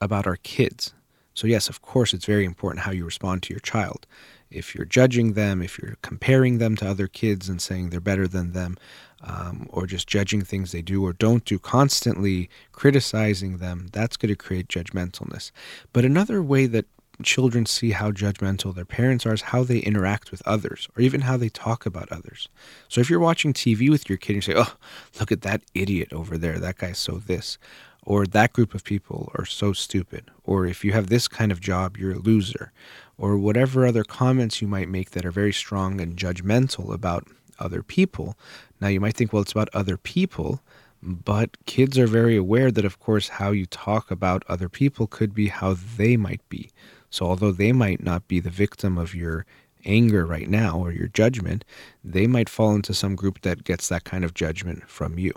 about 0.00 0.26
our 0.26 0.36
kids. 0.36 0.94
So, 1.34 1.46
yes, 1.46 1.68
of 1.68 1.82
course, 1.82 2.14
it's 2.14 2.26
very 2.26 2.44
important 2.44 2.84
how 2.84 2.92
you 2.92 3.04
respond 3.04 3.42
to 3.44 3.52
your 3.52 3.60
child. 3.60 4.06
If 4.50 4.74
you're 4.74 4.84
judging 4.84 5.32
them, 5.32 5.62
if 5.62 5.78
you're 5.78 5.96
comparing 6.02 6.58
them 6.58 6.76
to 6.76 6.88
other 6.88 7.08
kids 7.08 7.48
and 7.48 7.60
saying 7.60 7.90
they're 7.90 8.00
better 8.00 8.28
than 8.28 8.52
them, 8.52 8.76
um, 9.22 9.66
or 9.70 9.86
just 9.86 10.06
judging 10.06 10.42
things 10.42 10.70
they 10.70 10.82
do 10.82 11.04
or 11.04 11.12
don't 11.12 11.44
do, 11.44 11.58
constantly 11.58 12.48
criticizing 12.72 13.58
them, 13.58 13.88
that's 13.92 14.16
going 14.16 14.28
to 14.28 14.36
create 14.36 14.68
judgmentalness. 14.68 15.50
But 15.92 16.04
another 16.04 16.42
way 16.42 16.66
that 16.66 16.86
children 17.22 17.64
see 17.64 17.92
how 17.92 18.10
judgmental 18.10 18.74
their 18.74 18.84
parents 18.84 19.24
are 19.24 19.34
is 19.34 19.42
how 19.42 19.62
they 19.62 19.78
interact 19.78 20.30
with 20.30 20.42
others 20.46 20.88
or 20.96 21.02
even 21.02 21.22
how 21.22 21.36
they 21.36 21.48
talk 21.48 21.86
about 21.86 22.10
others. 22.10 22.48
So 22.88 23.00
if 23.00 23.08
you're 23.08 23.20
watching 23.20 23.52
TV 23.52 23.88
with 23.88 24.08
your 24.08 24.18
kid 24.18 24.34
and 24.34 24.46
you 24.46 24.54
say, 24.54 24.54
Oh, 24.56 24.76
look 25.20 25.30
at 25.30 25.42
that 25.42 25.62
idiot 25.74 26.12
over 26.12 26.36
there, 26.36 26.58
that 26.58 26.78
guy's 26.78 26.98
so 26.98 27.18
this, 27.18 27.56
or 28.04 28.26
that 28.26 28.52
group 28.52 28.74
of 28.74 28.84
people 28.84 29.32
are 29.34 29.46
so 29.46 29.72
stupid, 29.72 30.30
or 30.44 30.66
if 30.66 30.84
you 30.84 30.92
have 30.92 31.08
this 31.08 31.26
kind 31.26 31.50
of 31.50 31.60
job, 31.60 31.96
you're 31.96 32.12
a 32.12 32.18
loser, 32.18 32.72
or 33.16 33.38
whatever 33.38 33.86
other 33.86 34.04
comments 34.04 34.60
you 34.60 34.68
might 34.68 34.88
make 34.88 35.10
that 35.10 35.24
are 35.24 35.30
very 35.30 35.52
strong 35.52 36.00
and 36.00 36.16
judgmental 36.16 36.92
about 36.92 37.26
other 37.58 37.82
people. 37.82 38.36
Now 38.80 38.88
you 38.88 39.00
might 39.00 39.14
think, 39.14 39.32
well, 39.32 39.42
it's 39.42 39.52
about 39.52 39.70
other 39.72 39.96
people, 39.96 40.60
but 41.02 41.56
kids 41.66 41.98
are 41.98 42.06
very 42.06 42.36
aware 42.36 42.70
that, 42.70 42.84
of 42.84 42.98
course, 42.98 43.28
how 43.28 43.50
you 43.50 43.66
talk 43.66 44.10
about 44.10 44.44
other 44.48 44.68
people 44.68 45.06
could 45.06 45.34
be 45.34 45.48
how 45.48 45.76
they 45.96 46.16
might 46.16 46.46
be. 46.48 46.70
So, 47.10 47.26
although 47.26 47.52
they 47.52 47.72
might 47.72 48.02
not 48.02 48.26
be 48.26 48.40
the 48.40 48.50
victim 48.50 48.98
of 48.98 49.14
your 49.14 49.46
anger 49.84 50.26
right 50.26 50.48
now 50.48 50.78
or 50.78 50.92
your 50.92 51.08
judgment, 51.08 51.64
they 52.02 52.26
might 52.26 52.48
fall 52.48 52.74
into 52.74 52.94
some 52.94 53.14
group 53.16 53.42
that 53.42 53.64
gets 53.64 53.88
that 53.88 54.04
kind 54.04 54.24
of 54.24 54.34
judgment 54.34 54.88
from 54.88 55.18
you. 55.18 55.32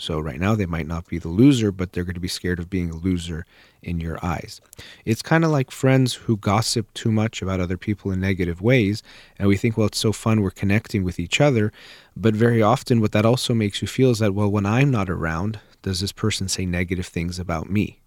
So, 0.00 0.20
right 0.20 0.38
now, 0.38 0.54
they 0.54 0.66
might 0.66 0.86
not 0.86 1.08
be 1.08 1.18
the 1.18 1.28
loser, 1.28 1.72
but 1.72 1.92
they're 1.92 2.04
going 2.04 2.14
to 2.14 2.20
be 2.20 2.28
scared 2.28 2.60
of 2.60 2.70
being 2.70 2.90
a 2.90 2.96
loser 2.96 3.44
in 3.82 3.98
your 3.98 4.24
eyes. 4.24 4.60
It's 5.04 5.22
kind 5.22 5.44
of 5.44 5.50
like 5.50 5.72
friends 5.72 6.14
who 6.14 6.36
gossip 6.36 6.92
too 6.94 7.10
much 7.10 7.42
about 7.42 7.58
other 7.58 7.76
people 7.76 8.12
in 8.12 8.20
negative 8.20 8.62
ways, 8.62 9.02
and 9.38 9.48
we 9.48 9.56
think, 9.56 9.76
well, 9.76 9.88
it's 9.88 9.98
so 9.98 10.12
fun, 10.12 10.40
we're 10.40 10.50
connecting 10.50 11.02
with 11.02 11.18
each 11.18 11.40
other. 11.40 11.72
But 12.16 12.34
very 12.34 12.62
often, 12.62 13.00
what 13.00 13.12
that 13.12 13.26
also 13.26 13.54
makes 13.54 13.82
you 13.82 13.88
feel 13.88 14.10
is 14.10 14.20
that, 14.20 14.34
well, 14.34 14.50
when 14.50 14.66
I'm 14.66 14.90
not 14.90 15.10
around, 15.10 15.58
does 15.82 16.00
this 16.00 16.12
person 16.12 16.48
say 16.48 16.64
negative 16.64 17.06
things 17.06 17.38
about 17.38 17.68
me? 17.68 17.98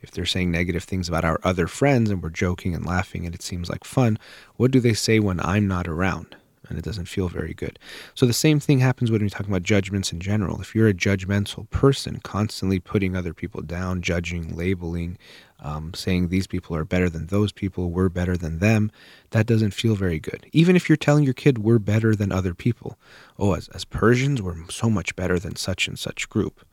if 0.00 0.10
they're 0.10 0.26
saying 0.26 0.50
negative 0.50 0.84
things 0.84 1.08
about 1.08 1.24
our 1.24 1.40
other 1.42 1.66
friends 1.66 2.10
and 2.10 2.22
we're 2.22 2.30
joking 2.30 2.74
and 2.74 2.86
laughing 2.86 3.26
and 3.26 3.34
it 3.34 3.42
seems 3.42 3.68
like 3.68 3.84
fun, 3.84 4.18
what 4.56 4.70
do 4.70 4.80
they 4.80 4.94
say 4.94 5.18
when 5.18 5.40
I'm 5.40 5.66
not 5.66 5.88
around? 5.88 6.36
And 6.68 6.78
it 6.78 6.84
doesn't 6.84 7.06
feel 7.06 7.28
very 7.28 7.54
good. 7.54 7.78
So 8.14 8.26
the 8.26 8.32
same 8.32 8.60
thing 8.60 8.78
happens 8.78 9.10
when 9.10 9.22
we 9.22 9.30
talk 9.30 9.46
about 9.46 9.62
judgments 9.62 10.12
in 10.12 10.20
general. 10.20 10.60
If 10.60 10.74
you're 10.74 10.88
a 10.88 10.94
judgmental 10.94 11.68
person, 11.70 12.20
constantly 12.20 12.78
putting 12.78 13.16
other 13.16 13.32
people 13.32 13.62
down, 13.62 14.02
judging, 14.02 14.54
labeling, 14.54 15.18
um, 15.60 15.92
saying 15.94 16.28
these 16.28 16.46
people 16.46 16.76
are 16.76 16.84
better 16.84 17.08
than 17.08 17.26
those 17.26 17.52
people, 17.52 17.90
we're 17.90 18.08
better 18.08 18.36
than 18.36 18.58
them, 18.58 18.92
that 19.30 19.46
doesn't 19.46 19.72
feel 19.72 19.94
very 19.94 20.20
good. 20.20 20.46
Even 20.52 20.76
if 20.76 20.88
you're 20.88 20.96
telling 20.96 21.24
your 21.24 21.34
kid 21.34 21.58
we're 21.58 21.78
better 21.78 22.14
than 22.14 22.30
other 22.30 22.54
people. 22.54 22.96
Oh, 23.38 23.54
as, 23.54 23.68
as 23.68 23.84
Persians, 23.84 24.40
we're 24.40 24.68
so 24.68 24.88
much 24.88 25.16
better 25.16 25.38
than 25.38 25.56
such 25.56 25.88
and 25.88 25.98
such 25.98 26.28
group 26.28 26.64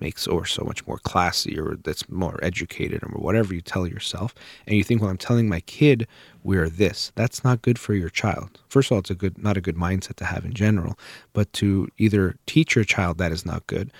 makes 0.00 0.26
or 0.26 0.44
so 0.44 0.64
much 0.64 0.86
more 0.86 0.98
classy 0.98 1.58
or 1.58 1.76
that's 1.82 2.08
more 2.08 2.38
educated 2.42 3.02
or 3.02 3.08
whatever 3.20 3.54
you 3.54 3.60
tell 3.60 3.86
yourself 3.86 4.34
and 4.66 4.76
you 4.76 4.84
think 4.84 5.00
well 5.00 5.10
i'm 5.10 5.16
telling 5.16 5.48
my 5.48 5.60
kid 5.60 6.06
we're 6.42 6.68
this 6.68 7.12
that's 7.14 7.44
not 7.44 7.62
good 7.62 7.78
for 7.78 7.94
your 7.94 8.08
child. 8.08 8.58
First 8.68 8.88
of 8.88 8.92
all 8.92 8.98
it's 9.00 9.10
a 9.10 9.14
good 9.14 9.42
not 9.42 9.56
a 9.56 9.60
good 9.60 9.76
mindset 9.76 10.16
to 10.16 10.24
have 10.24 10.44
in 10.44 10.52
general 10.52 10.98
but 11.32 11.52
to 11.54 11.88
either 11.98 12.36
teach 12.46 12.74
your 12.74 12.84
child 12.84 13.18
that 13.18 13.32
is 13.32 13.44
not 13.44 13.66
good 13.66 13.90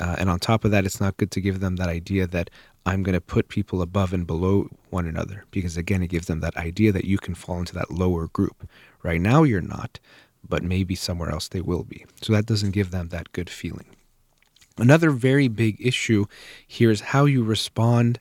uh, 0.00 0.16
and 0.18 0.30
on 0.30 0.38
top 0.38 0.64
of 0.64 0.70
that 0.70 0.84
it's 0.84 1.00
not 1.00 1.16
good 1.16 1.30
to 1.32 1.40
give 1.40 1.60
them 1.60 1.76
that 1.76 1.88
idea 1.88 2.26
that 2.26 2.50
i'm 2.86 3.02
going 3.02 3.14
to 3.14 3.20
put 3.20 3.48
people 3.48 3.82
above 3.82 4.12
and 4.12 4.26
below 4.26 4.68
one 4.90 5.06
another 5.06 5.44
because 5.50 5.76
again 5.76 6.02
it 6.02 6.08
gives 6.08 6.26
them 6.26 6.40
that 6.40 6.56
idea 6.56 6.92
that 6.92 7.04
you 7.04 7.18
can 7.18 7.34
fall 7.34 7.58
into 7.58 7.74
that 7.74 7.90
lower 7.90 8.28
group. 8.28 8.68
Right 9.02 9.20
now 9.20 9.42
you're 9.42 9.60
not 9.60 9.98
but 10.48 10.62
maybe 10.62 10.94
somewhere 10.94 11.30
else 11.30 11.48
they 11.48 11.60
will 11.60 11.84
be. 11.84 12.06
So 12.22 12.32
that 12.32 12.46
doesn't 12.46 12.70
give 12.70 12.90
them 12.90 13.08
that 13.08 13.32
good 13.32 13.50
feeling 13.50 13.86
Another 14.78 15.10
very 15.10 15.48
big 15.48 15.76
issue 15.80 16.26
here 16.66 16.90
is 16.90 17.00
how 17.00 17.24
you 17.24 17.42
respond 17.42 18.20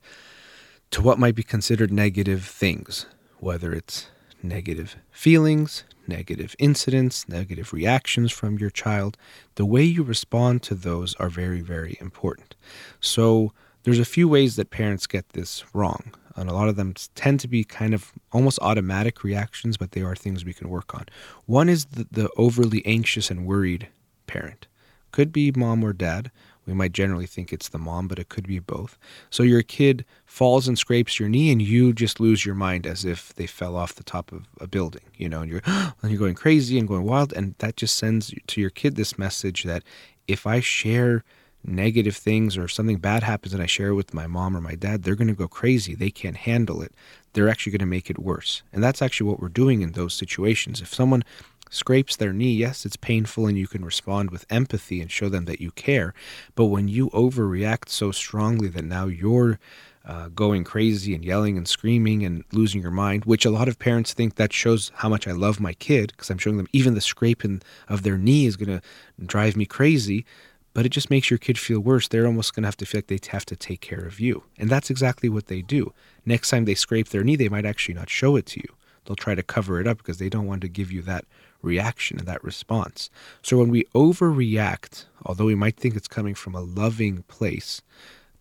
to 0.92 1.02
what 1.02 1.20
might 1.20 1.36
be 1.36 1.44
considered 1.44 1.92
negative 1.92 2.44
things, 2.44 3.06
whether 3.40 3.72
it's 3.74 4.10
negative 4.42 4.96
feelings, 5.12 5.84
negative 6.08 6.56
incidents, 6.58 7.30
negative 7.30 7.74
reactions 7.74 8.32
from 8.32 8.58
your 8.58 8.72
child. 8.72 9.18
The 9.56 9.66
way 9.66 9.84
you 9.84 10.02
respond 10.02 10.64
to 10.64 10.76
those 10.76 11.14
are 11.16 11.30
very, 11.30 11.62
very 11.62 11.98
important. 12.02 12.56
So, 13.00 13.54
there's 13.84 14.00
a 14.00 14.06
few 14.06 14.28
ways 14.28 14.58
that 14.58 14.70
parents 14.70 15.08
get 15.08 15.30
this 15.30 15.64
wrong. 15.74 16.14
And 16.36 16.50
a 16.50 16.54
lot 16.54 16.68
of 16.68 16.76
them 16.76 16.94
tend 17.16 17.40
to 17.40 17.48
be 17.48 17.64
kind 17.64 17.94
of 17.94 18.12
almost 18.34 18.60
automatic 18.62 19.24
reactions, 19.24 19.78
but 19.78 19.92
they 19.92 20.02
are 20.02 20.16
things 20.16 20.44
we 20.44 20.54
can 20.54 20.70
work 20.70 20.94
on. 20.94 21.06
One 21.46 21.70
is 21.70 21.86
the, 21.86 22.06
the 22.12 22.30
overly 22.36 22.86
anxious 22.86 23.32
and 23.32 23.46
worried 23.46 23.88
parent. 24.28 24.68
Could 25.12 25.32
be 25.32 25.52
mom 25.52 25.84
or 25.84 25.94
dad. 25.94 26.32
We 26.66 26.74
might 26.74 26.92
generally 26.92 27.26
think 27.26 27.54
it's 27.54 27.70
the 27.70 27.78
mom, 27.78 28.10
but 28.10 28.20
it 28.20 28.28
could 28.28 28.46
be 28.46 28.60
both. 28.60 28.98
So 29.30 29.42
your 29.42 29.64
kid 29.64 30.04
falls 30.26 30.68
and 30.68 30.78
scrapes 30.78 31.18
your 31.18 31.30
knee, 31.30 31.50
and 31.50 31.62
you 31.62 31.94
just 31.94 32.20
lose 32.20 32.46
your 32.46 32.56
mind 32.56 32.86
as 32.86 33.06
if 33.06 33.34
they 33.36 33.48
fell 33.48 33.78
off 33.78 33.96
the 33.96 34.04
top 34.04 34.34
of 34.34 34.48
a 34.60 34.68
building, 34.68 35.04
you 35.16 35.30
know, 35.30 35.42
and 35.42 35.50
you're 35.50 35.62
and 35.66 35.96
you're 36.12 36.20
going 36.20 36.36
crazy 36.36 36.78
and 36.78 36.88
going 36.88 37.04
wild, 37.04 37.32
and 37.34 37.56
that 37.60 37.78
just 37.78 37.98
sends 37.98 38.34
to 38.48 38.62
your 38.62 38.70
kid 38.70 38.96
this 38.96 39.18
message 39.18 39.64
that 39.64 39.84
if 40.28 40.46
I 40.46 40.60
share 40.60 41.24
negative 41.64 42.16
things 42.16 42.58
or 42.58 42.66
if 42.66 42.72
something 42.72 42.98
bad 42.98 43.24
happens 43.24 43.54
and 43.54 43.62
I 43.62 43.66
share 43.66 43.90
it 43.90 43.96
with 43.96 44.14
my 44.14 44.28
mom 44.28 44.56
or 44.56 44.62
my 44.62 44.76
dad, 44.76 45.04
they're 45.04 45.16
going 45.16 45.28
to 45.28 45.34
go 45.34 45.48
crazy. 45.48 45.96
They 45.96 46.10
can't 46.12 46.38
handle 46.38 46.82
it. 46.82 46.94
They're 47.34 47.50
actually 47.50 47.72
going 47.72 47.80
to 47.80 47.86
make 47.86 48.10
it 48.10 48.20
worse. 48.20 48.62
And 48.72 48.84
that's 48.84 49.02
actually 49.02 49.30
what 49.30 49.40
we're 49.40 49.50
doing 49.50 49.82
in 49.82 49.92
those 49.92 50.14
situations. 50.14 50.82
If 50.82 50.94
someone 50.94 51.24
scrapes 51.70 52.16
their 52.16 52.34
knee, 52.34 52.54
yes, 52.54 52.86
it's 52.86 52.96
painful 52.96 53.48
and 53.48 53.58
you 53.58 53.68
can 53.68 53.84
respond 53.84 54.32
with 54.32 54.46
empathy 54.50 55.02
and 55.02 55.12
show 55.12 55.30
them 55.30 55.46
that 55.46 55.62
you 55.62 55.72
care. 55.72 56.14
But 56.56 56.66
when 56.66 56.88
you 56.88 57.10
overreact 57.12 57.90
so 57.90 58.12
strongly 58.12 58.68
that 58.70 58.86
now 58.86 59.08
you're 59.08 59.60
uh, 60.08 60.30
going 60.30 60.64
crazy 60.64 61.14
and 61.14 61.24
yelling 61.26 61.58
and 61.58 61.68
screaming 61.68 62.24
and 62.24 62.46
losing 62.54 62.82
your 62.82 62.92
mind, 62.92 63.26
which 63.26 63.46
a 63.46 63.50
lot 63.50 63.68
of 63.68 63.78
parents 63.78 64.14
think 64.14 64.36
that 64.36 64.54
shows 64.54 64.92
how 64.96 65.10
much 65.10 65.28
I 65.28 65.34
love 65.34 65.60
my 65.60 65.74
kid 65.74 66.14
because 66.16 66.30
I'm 66.30 66.38
showing 66.38 66.58
them 66.58 66.70
even 66.72 66.94
the 66.94 67.02
scraping 67.02 67.62
of 67.90 68.04
their 68.04 68.18
knee 68.18 68.46
is 68.46 68.56
going 68.56 68.80
to 68.80 69.26
drive 69.26 69.58
me 69.58 69.66
crazy. 69.66 70.26
But 70.74 70.86
it 70.86 70.90
just 70.90 71.10
makes 71.10 71.32
your 71.32 71.40
kid 71.40 71.58
feel 71.58 71.80
worse. 71.80 72.08
They're 72.08 72.28
almost 72.28 72.54
going 72.54 72.62
to 72.62 72.68
have 72.68 72.78
to 72.78 72.86
feel 72.86 73.00
like 73.00 73.08
they 73.08 73.20
have 73.32 73.46
to 73.48 73.56
take 73.56 73.82
care 73.82 74.06
of 74.06 74.20
you. 74.20 74.44
And 74.60 74.70
that's 74.70 74.92
exactly 74.92 75.28
what 75.28 75.48
they 75.48 75.64
do. 75.64 75.92
Next 76.24 76.52
time 76.52 76.66
they 76.66 76.76
scrape 76.76 77.10
their 77.10 77.24
knee, 77.24 77.36
they 77.36 77.50
might 77.50 77.66
actually 77.66 77.96
not 77.96 78.12
show 78.12 78.36
it 78.36 78.46
to 78.48 78.60
you. 78.60 78.77
They'll 79.08 79.16
try 79.16 79.36
to 79.36 79.44
cover 79.44 79.80
it 79.80 79.88
up 79.88 79.98
because 79.98 80.18
they 80.18 80.30
don't 80.30 80.46
want 80.46 80.62
to 80.62 80.68
give 80.68 80.92
you 80.92 81.02
that 81.04 81.26
reaction 81.62 82.20
and 82.20 82.28
that 82.28 82.44
response. 82.44 83.10
So 83.42 83.58
when 83.58 83.70
we 83.70 83.86
overreact, 83.96 85.06
although 85.26 85.46
we 85.46 85.56
might 85.56 85.78
think 85.78 85.96
it's 85.96 86.08
coming 86.08 86.36
from 86.36 86.54
a 86.54 86.62
loving 86.62 87.24
place, 87.24 87.82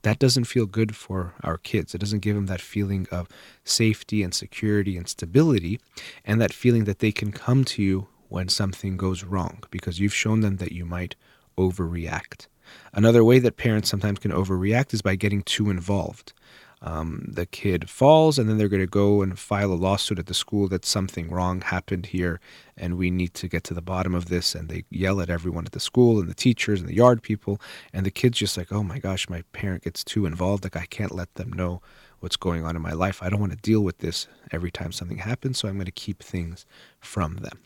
that 0.03 0.19
doesn't 0.19 0.45
feel 0.45 0.67
good 0.67 0.95
for 0.95 1.35
our 1.43 1.57
kids. 1.57 1.95
It 1.95 1.99
doesn't 1.99 2.21
give 2.21 2.37
them 2.37 2.47
that 2.47 2.61
feeling 2.61 3.07
of 3.11 3.29
safety 3.65 4.23
and 4.23 4.35
security 4.35 4.97
and 4.97 5.09
stability, 5.09 5.81
and 6.25 6.41
that 6.41 6.53
feeling 6.53 6.85
that 6.85 6.99
they 6.99 7.13
can 7.13 7.33
come 7.33 7.65
to 7.65 7.83
you 7.83 8.09
when 8.29 8.49
something 8.49 8.97
goes 8.97 9.25
wrong 9.25 9.63
because 9.71 10.01
you've 10.01 10.15
shown 10.15 10.41
them 10.41 10.57
that 10.57 10.73
you 10.73 10.85
might 10.85 11.15
overreact. 11.57 12.49
Another 12.93 13.25
way 13.25 13.39
that 13.39 13.57
parents 13.57 13.89
sometimes 13.89 14.19
can 14.19 14.33
overreact 14.33 14.93
is 14.93 15.03
by 15.03 15.15
getting 15.15 15.43
too 15.43 15.71
involved 15.71 16.33
um, 16.83 17.25
the 17.27 17.47
kid 17.47 17.89
falls, 17.89 18.39
and 18.39 18.49
then 18.49 18.59
they're 18.59 18.69
going 18.69 18.83
to 18.83 18.87
go 18.87 19.23
and 19.23 19.39
file 19.39 19.73
a 19.73 19.75
lawsuit 19.75 20.19
at 20.19 20.27
the 20.27 20.35
school 20.35 20.69
that 20.69 20.85
something 20.85 21.31
wrong 21.31 21.63
happened 21.63 22.07
here, 22.07 22.39
and 22.77 22.99
we 22.99 23.11
need 23.11 23.33
to 23.35 23.49
get 23.49 23.65
to 23.65 23.75
the 23.75 23.81
bottom 23.81 24.15
of 24.15 24.27
this. 24.27 24.55
And 24.55 24.69
they 24.69 24.85
yell 24.91 25.21
at 25.21 25.31
everyone 25.31 25.65
at 25.65 25.73
the 25.73 25.81
school 25.81 26.21
and 26.21 26.29
the 26.29 26.35
teachers 26.35 26.81
and 26.81 26.89
the 26.89 26.95
yard 26.95 27.23
people, 27.23 27.61
and 27.93 28.05
the 28.05 28.11
kid's 28.11 28.39
just 28.39 28.59
like, 28.59 28.73
"Oh 28.73 28.83
my 28.83 28.99
gosh, 28.99 29.29
my 29.29 29.43
parent 29.53 29.85
gets 29.85 30.05
too 30.05 30.27
involved. 30.27 30.65
Like 30.65 30.77
I 30.77 30.87
can't 30.87 31.15
let 31.15 31.35
them 31.35 31.53
know 31.53 31.81
what's 32.21 32.37
going 32.37 32.65
on 32.65 32.77
in 32.77 32.83
my 32.83 32.93
life. 32.93 33.23
I 33.23 33.31
don't 33.31 33.41
want 33.41 33.53
to 33.53 33.59
deal 33.59 33.81
with 33.81 33.99
this 33.99 34.29
every 34.53 34.71
time 34.71 34.93
something 34.93 35.19
happens, 35.19 35.59
so 35.59 35.69
I'm 35.69 35.77
going 35.77 35.87
to 35.87 35.93
keep 35.93 36.23
things 36.23 36.67
from 37.01 37.37
them." 37.37 37.61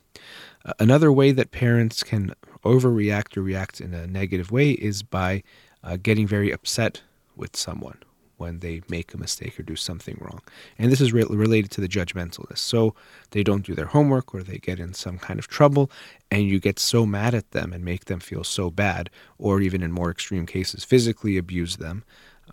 Uh, 0.64 0.74
another 0.78 1.10
way 1.10 1.32
that 1.32 1.50
parents 1.50 2.04
can 2.04 2.32
overreact 2.64 3.36
or 3.36 3.42
react 3.42 3.80
in 3.80 3.92
a 3.92 4.06
negative 4.06 4.52
way 4.52 4.72
is 4.72 5.02
by 5.02 5.42
uh, 5.82 5.96
getting 6.00 6.26
very 6.26 6.52
upset 6.52 7.02
with 7.34 7.56
someone 7.56 7.98
when 8.40 8.58
they 8.60 8.82
make 8.88 9.12
a 9.12 9.18
mistake 9.18 9.58
or 9.60 9.62
do 9.62 9.76
something 9.76 10.16
wrong. 10.20 10.40
And 10.78 10.90
this 10.90 11.00
is 11.00 11.12
re- 11.12 11.24
related 11.28 11.70
to 11.72 11.80
the 11.80 11.88
judgmentalness. 11.88 12.58
So 12.58 12.94
they 13.30 13.42
don't 13.42 13.64
do 13.64 13.74
their 13.74 13.86
homework 13.86 14.34
or 14.34 14.42
they 14.42 14.58
get 14.58 14.80
in 14.80 14.94
some 14.94 15.18
kind 15.18 15.38
of 15.38 15.46
trouble, 15.46 15.90
and 16.30 16.48
you 16.48 16.58
get 16.58 16.78
so 16.78 17.04
mad 17.04 17.34
at 17.34 17.50
them 17.50 17.72
and 17.72 17.84
make 17.84 18.06
them 18.06 18.20
feel 18.20 18.44
so 18.44 18.70
bad, 18.70 19.10
or 19.38 19.60
even 19.60 19.82
in 19.82 19.92
more 19.92 20.10
extreme 20.10 20.46
cases, 20.46 20.84
physically 20.84 21.36
abuse 21.36 21.76
them, 21.76 22.02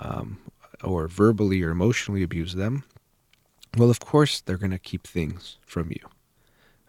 um, 0.01 0.37
or 0.83 1.07
verbally 1.07 1.63
or 1.63 1.71
emotionally 1.71 2.23
abuse 2.23 2.53
them. 2.53 2.83
Well, 3.77 3.89
of 3.89 3.99
course, 3.99 4.41
they're 4.41 4.57
going 4.57 4.71
to 4.71 4.79
keep 4.79 5.05
things 5.07 5.57
from 5.65 5.89
you. 5.89 6.05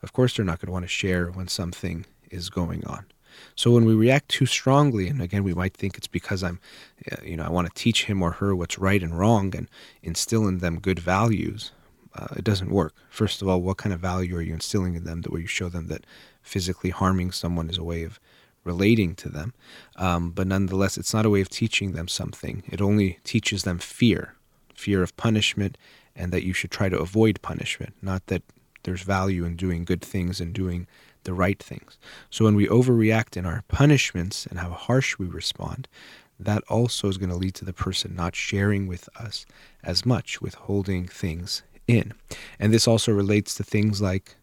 Of 0.02 0.12
course, 0.12 0.36
they're 0.36 0.44
not 0.44 0.60
going 0.60 0.68
to 0.68 0.72
want 0.72 0.84
to 0.84 0.88
share 0.88 1.30
when 1.30 1.48
something 1.48 2.06
is 2.30 2.50
going 2.50 2.84
on. 2.86 3.06
So 3.54 3.70
when 3.70 3.84
we 3.84 3.94
react 3.94 4.28
too 4.28 4.46
strongly, 4.46 5.08
and 5.08 5.20
again, 5.20 5.44
we 5.44 5.54
might 5.54 5.76
think 5.76 5.96
it's 5.96 6.06
because 6.06 6.42
I'm, 6.42 6.60
uh, 7.10 7.16
you 7.24 7.36
know, 7.36 7.44
I 7.44 7.50
want 7.50 7.68
to 7.68 7.74
teach 7.74 8.04
him 8.04 8.22
or 8.22 8.32
her 8.32 8.54
what's 8.54 8.78
right 8.78 9.02
and 9.02 9.18
wrong 9.18 9.54
and 9.56 9.68
instill 10.02 10.46
in 10.46 10.58
them 10.58 10.80
good 10.80 10.98
values. 10.98 11.72
Uh, 12.14 12.34
it 12.36 12.44
doesn't 12.44 12.70
work. 12.70 12.94
First 13.10 13.42
of 13.42 13.48
all, 13.48 13.60
what 13.60 13.76
kind 13.76 13.92
of 13.92 14.00
value 14.00 14.36
are 14.36 14.42
you 14.42 14.54
instilling 14.54 14.94
in 14.94 15.04
them 15.04 15.22
that 15.22 15.30
where 15.30 15.40
you 15.40 15.46
show 15.46 15.68
them 15.68 15.86
that 15.88 16.04
physically 16.42 16.90
harming 16.90 17.32
someone 17.32 17.68
is 17.70 17.78
a 17.78 17.84
way 17.84 18.02
of 18.02 18.18
relating 18.64 19.14
to 19.16 19.28
them? 19.28 19.54
Um, 19.96 20.30
but 20.30 20.46
nonetheless, 20.46 20.98
it's 20.98 21.14
not 21.14 21.26
a 21.26 21.30
way 21.30 21.40
of 21.40 21.48
teaching 21.48 21.92
them 21.92 22.08
something. 22.08 22.62
It 22.66 22.80
only 22.80 23.18
teaches 23.24 23.62
them 23.62 23.78
fear, 23.78 24.34
fear 24.74 25.02
of 25.02 25.16
punishment, 25.16 25.78
and 26.16 26.32
that 26.32 26.44
you 26.44 26.52
should 26.52 26.70
try 26.70 26.88
to 26.88 26.98
avoid 26.98 27.40
punishment, 27.42 27.94
not 28.02 28.26
that 28.26 28.42
there's 28.82 29.02
value 29.02 29.44
in 29.44 29.56
doing 29.56 29.84
good 29.84 30.02
things 30.02 30.40
and 30.40 30.52
doing 30.52 30.86
the 31.24 31.34
right 31.34 31.62
things. 31.62 31.98
So 32.30 32.44
when 32.44 32.54
we 32.54 32.66
overreact 32.66 33.36
in 33.36 33.44
our 33.44 33.62
punishments 33.68 34.46
and 34.46 34.58
how 34.58 34.70
harsh 34.70 35.18
we 35.18 35.26
respond, 35.26 35.88
that 36.40 36.62
also 36.68 37.08
is 37.08 37.18
going 37.18 37.30
to 37.30 37.36
lead 37.36 37.54
to 37.54 37.64
the 37.64 37.72
person 37.72 38.14
not 38.14 38.36
sharing 38.36 38.86
with 38.86 39.08
us 39.16 39.44
as 39.82 40.06
much, 40.06 40.40
withholding 40.40 41.06
things 41.06 41.62
in. 41.86 42.12
And 42.58 42.72
this 42.72 42.86
also 42.86 43.12
relates 43.12 43.54
to 43.56 43.64
things 43.64 44.00
like 44.00 44.36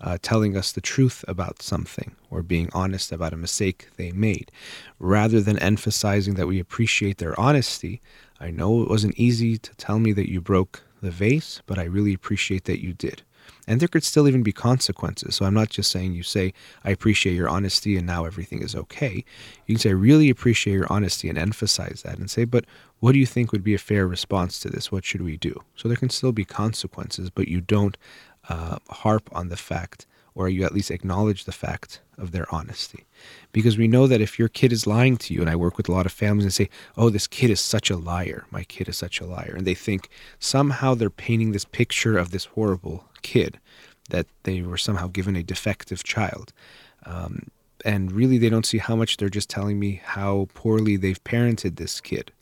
uh, 0.00 0.18
telling 0.22 0.56
us 0.56 0.72
the 0.72 0.80
truth 0.80 1.24
about 1.28 1.62
something 1.62 2.16
or 2.30 2.42
being 2.42 2.68
honest 2.72 3.12
about 3.12 3.32
a 3.32 3.36
mistake 3.36 3.88
they 3.96 4.12
made. 4.12 4.50
Rather 4.98 5.40
than 5.40 5.58
emphasizing 5.58 6.34
that 6.34 6.48
we 6.48 6.58
appreciate 6.58 7.18
their 7.18 7.38
honesty, 7.38 8.00
I 8.40 8.50
know 8.50 8.82
it 8.82 8.88
wasn't 8.88 9.18
easy 9.18 9.58
to 9.58 9.74
tell 9.76 9.98
me 9.98 10.12
that 10.12 10.30
you 10.30 10.40
broke 10.40 10.82
the 11.00 11.10
vase, 11.10 11.62
but 11.66 11.78
I 11.78 11.84
really 11.84 12.14
appreciate 12.14 12.64
that 12.64 12.82
you 12.82 12.92
did. 12.92 13.22
And 13.66 13.80
there 13.80 13.88
could 13.88 14.04
still 14.04 14.28
even 14.28 14.42
be 14.42 14.52
consequences. 14.52 15.36
So 15.36 15.44
I'm 15.44 15.54
not 15.54 15.70
just 15.70 15.90
saying 15.90 16.14
you 16.14 16.22
say, 16.22 16.52
I 16.84 16.90
appreciate 16.90 17.34
your 17.34 17.48
honesty 17.48 17.96
and 17.96 18.06
now 18.06 18.24
everything 18.24 18.62
is 18.62 18.74
okay. 18.74 19.24
You 19.66 19.74
can 19.74 19.80
say, 19.80 19.90
I 19.90 19.92
really 19.92 20.30
appreciate 20.30 20.74
your 20.74 20.92
honesty 20.92 21.28
and 21.28 21.38
emphasize 21.38 22.02
that 22.04 22.18
and 22.18 22.30
say, 22.30 22.44
but 22.44 22.64
what 23.00 23.12
do 23.12 23.18
you 23.18 23.26
think 23.26 23.52
would 23.52 23.64
be 23.64 23.74
a 23.74 23.78
fair 23.78 24.06
response 24.06 24.58
to 24.60 24.68
this? 24.68 24.90
What 24.90 25.04
should 25.04 25.22
we 25.22 25.36
do? 25.36 25.62
So 25.76 25.88
there 25.88 25.96
can 25.96 26.10
still 26.10 26.32
be 26.32 26.44
consequences, 26.44 27.30
but 27.30 27.48
you 27.48 27.60
don't 27.60 27.96
uh, 28.48 28.78
harp 28.90 29.28
on 29.32 29.48
the 29.48 29.56
fact 29.56 30.06
or 30.34 30.48
you 30.48 30.64
at 30.64 30.72
least 30.72 30.90
acknowledge 30.90 31.44
the 31.44 31.52
fact 31.52 32.00
of 32.18 32.32
their 32.32 32.52
honesty. 32.54 33.04
Because 33.52 33.76
we 33.76 33.88
know 33.88 34.06
that 34.06 34.20
if 34.20 34.38
your 34.38 34.48
kid 34.48 34.72
is 34.72 34.86
lying 34.86 35.16
to 35.18 35.34
you, 35.34 35.40
and 35.40 35.50
I 35.50 35.56
work 35.56 35.76
with 35.76 35.88
a 35.88 35.92
lot 35.92 36.06
of 36.06 36.12
families 36.12 36.44
and 36.44 36.54
say, 36.54 36.70
oh, 36.96 37.10
this 37.10 37.26
kid 37.26 37.50
is 37.50 37.60
such 37.60 37.90
a 37.90 37.96
liar, 37.96 38.46
my 38.50 38.64
kid 38.64 38.88
is 38.88 38.96
such 38.96 39.20
a 39.20 39.26
liar, 39.26 39.54
and 39.56 39.66
they 39.66 39.74
think 39.74 40.08
somehow 40.38 40.94
they're 40.94 41.10
painting 41.10 41.52
this 41.52 41.64
picture 41.64 42.16
of 42.16 42.30
this 42.30 42.46
horrible 42.46 43.04
kid, 43.22 43.58
that 44.10 44.26
they 44.44 44.62
were 44.62 44.78
somehow 44.78 45.06
given 45.06 45.36
a 45.36 45.42
defective 45.42 46.02
child. 46.02 46.52
Um, 47.04 47.48
and 47.84 48.12
really, 48.12 48.38
they 48.38 48.48
don't 48.48 48.66
see 48.66 48.78
how 48.78 48.96
much 48.96 49.16
they're 49.16 49.28
just 49.28 49.50
telling 49.50 49.78
me 49.78 50.00
how 50.04 50.48
poorly 50.54 50.96
they've 50.96 51.22
parented 51.24 51.76
this 51.76 52.00
kid. 52.00 52.32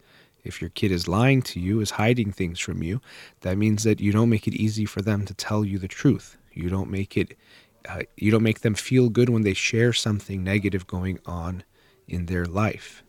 If 0.45 0.61
your 0.61 0.71
kid 0.71 0.91
is 0.91 1.09
lying 1.09 1.43
to 1.43 1.61
you, 1.61 1.81
is 1.81 1.93
hiding 1.93 2.33
things 2.33 2.59
from 2.59 2.83
you, 2.83 3.01
that 3.41 3.59
means 3.59 3.85
that 3.85 4.01
you 4.01 4.13
don't 4.13 4.31
make 4.31 4.47
it 4.47 4.55
easy 4.55 4.85
for 4.85 5.03
them 5.03 5.27
to 5.27 5.35
tell 5.35 5.65
you 5.65 5.79
the 5.79 5.89
truth. 5.89 6.37
You 6.53 6.69
don't 6.69 6.91
make 6.91 7.17
it 7.17 7.37
uh, 7.89 8.03
you 8.17 8.31
don't 8.31 8.43
make 8.43 8.61
them 8.61 8.75
feel 8.75 9.09
good 9.09 9.29
when 9.29 9.43
they 9.43 9.55
share 9.55 9.93
something 9.93 10.43
negative 10.45 10.87
going 10.87 11.19
on 11.27 11.65
in 12.09 12.27
their 12.27 12.47
life. 12.47 13.03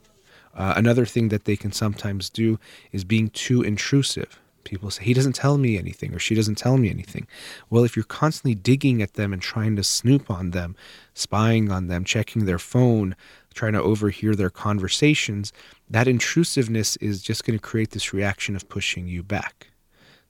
Uh, 0.53 0.73
another 0.75 1.05
thing 1.05 1.29
that 1.29 1.45
they 1.45 1.55
can 1.55 1.71
sometimes 1.71 2.29
do 2.29 2.59
is 2.91 3.03
being 3.03 3.29
too 3.29 3.61
intrusive. 3.61 4.39
People 4.63 4.91
say, 4.91 5.03
he 5.03 5.13
doesn't 5.13 5.33
tell 5.33 5.57
me 5.57 5.77
anything 5.77 6.13
or 6.13 6.19
she 6.19 6.35
doesn't 6.35 6.57
tell 6.57 6.77
me 6.77 6.89
anything. 6.89 7.25
Well, 7.69 7.83
if 7.83 7.95
you're 7.95 8.05
constantly 8.05 8.53
digging 8.53 9.01
at 9.01 9.15
them 9.15 9.33
and 9.33 9.41
trying 9.41 9.75
to 9.77 9.83
snoop 9.83 10.29
on 10.29 10.51
them, 10.51 10.75
spying 11.13 11.71
on 11.71 11.87
them, 11.87 12.03
checking 12.03 12.45
their 12.45 12.59
phone, 12.59 13.15
trying 13.53 13.73
to 13.73 13.81
overhear 13.81 14.35
their 14.35 14.51
conversations, 14.51 15.51
that 15.89 16.07
intrusiveness 16.07 16.95
is 16.97 17.23
just 17.23 17.43
going 17.43 17.57
to 17.57 17.63
create 17.63 17.91
this 17.91 18.13
reaction 18.13 18.55
of 18.55 18.69
pushing 18.69 19.07
you 19.07 19.23
back. 19.23 19.67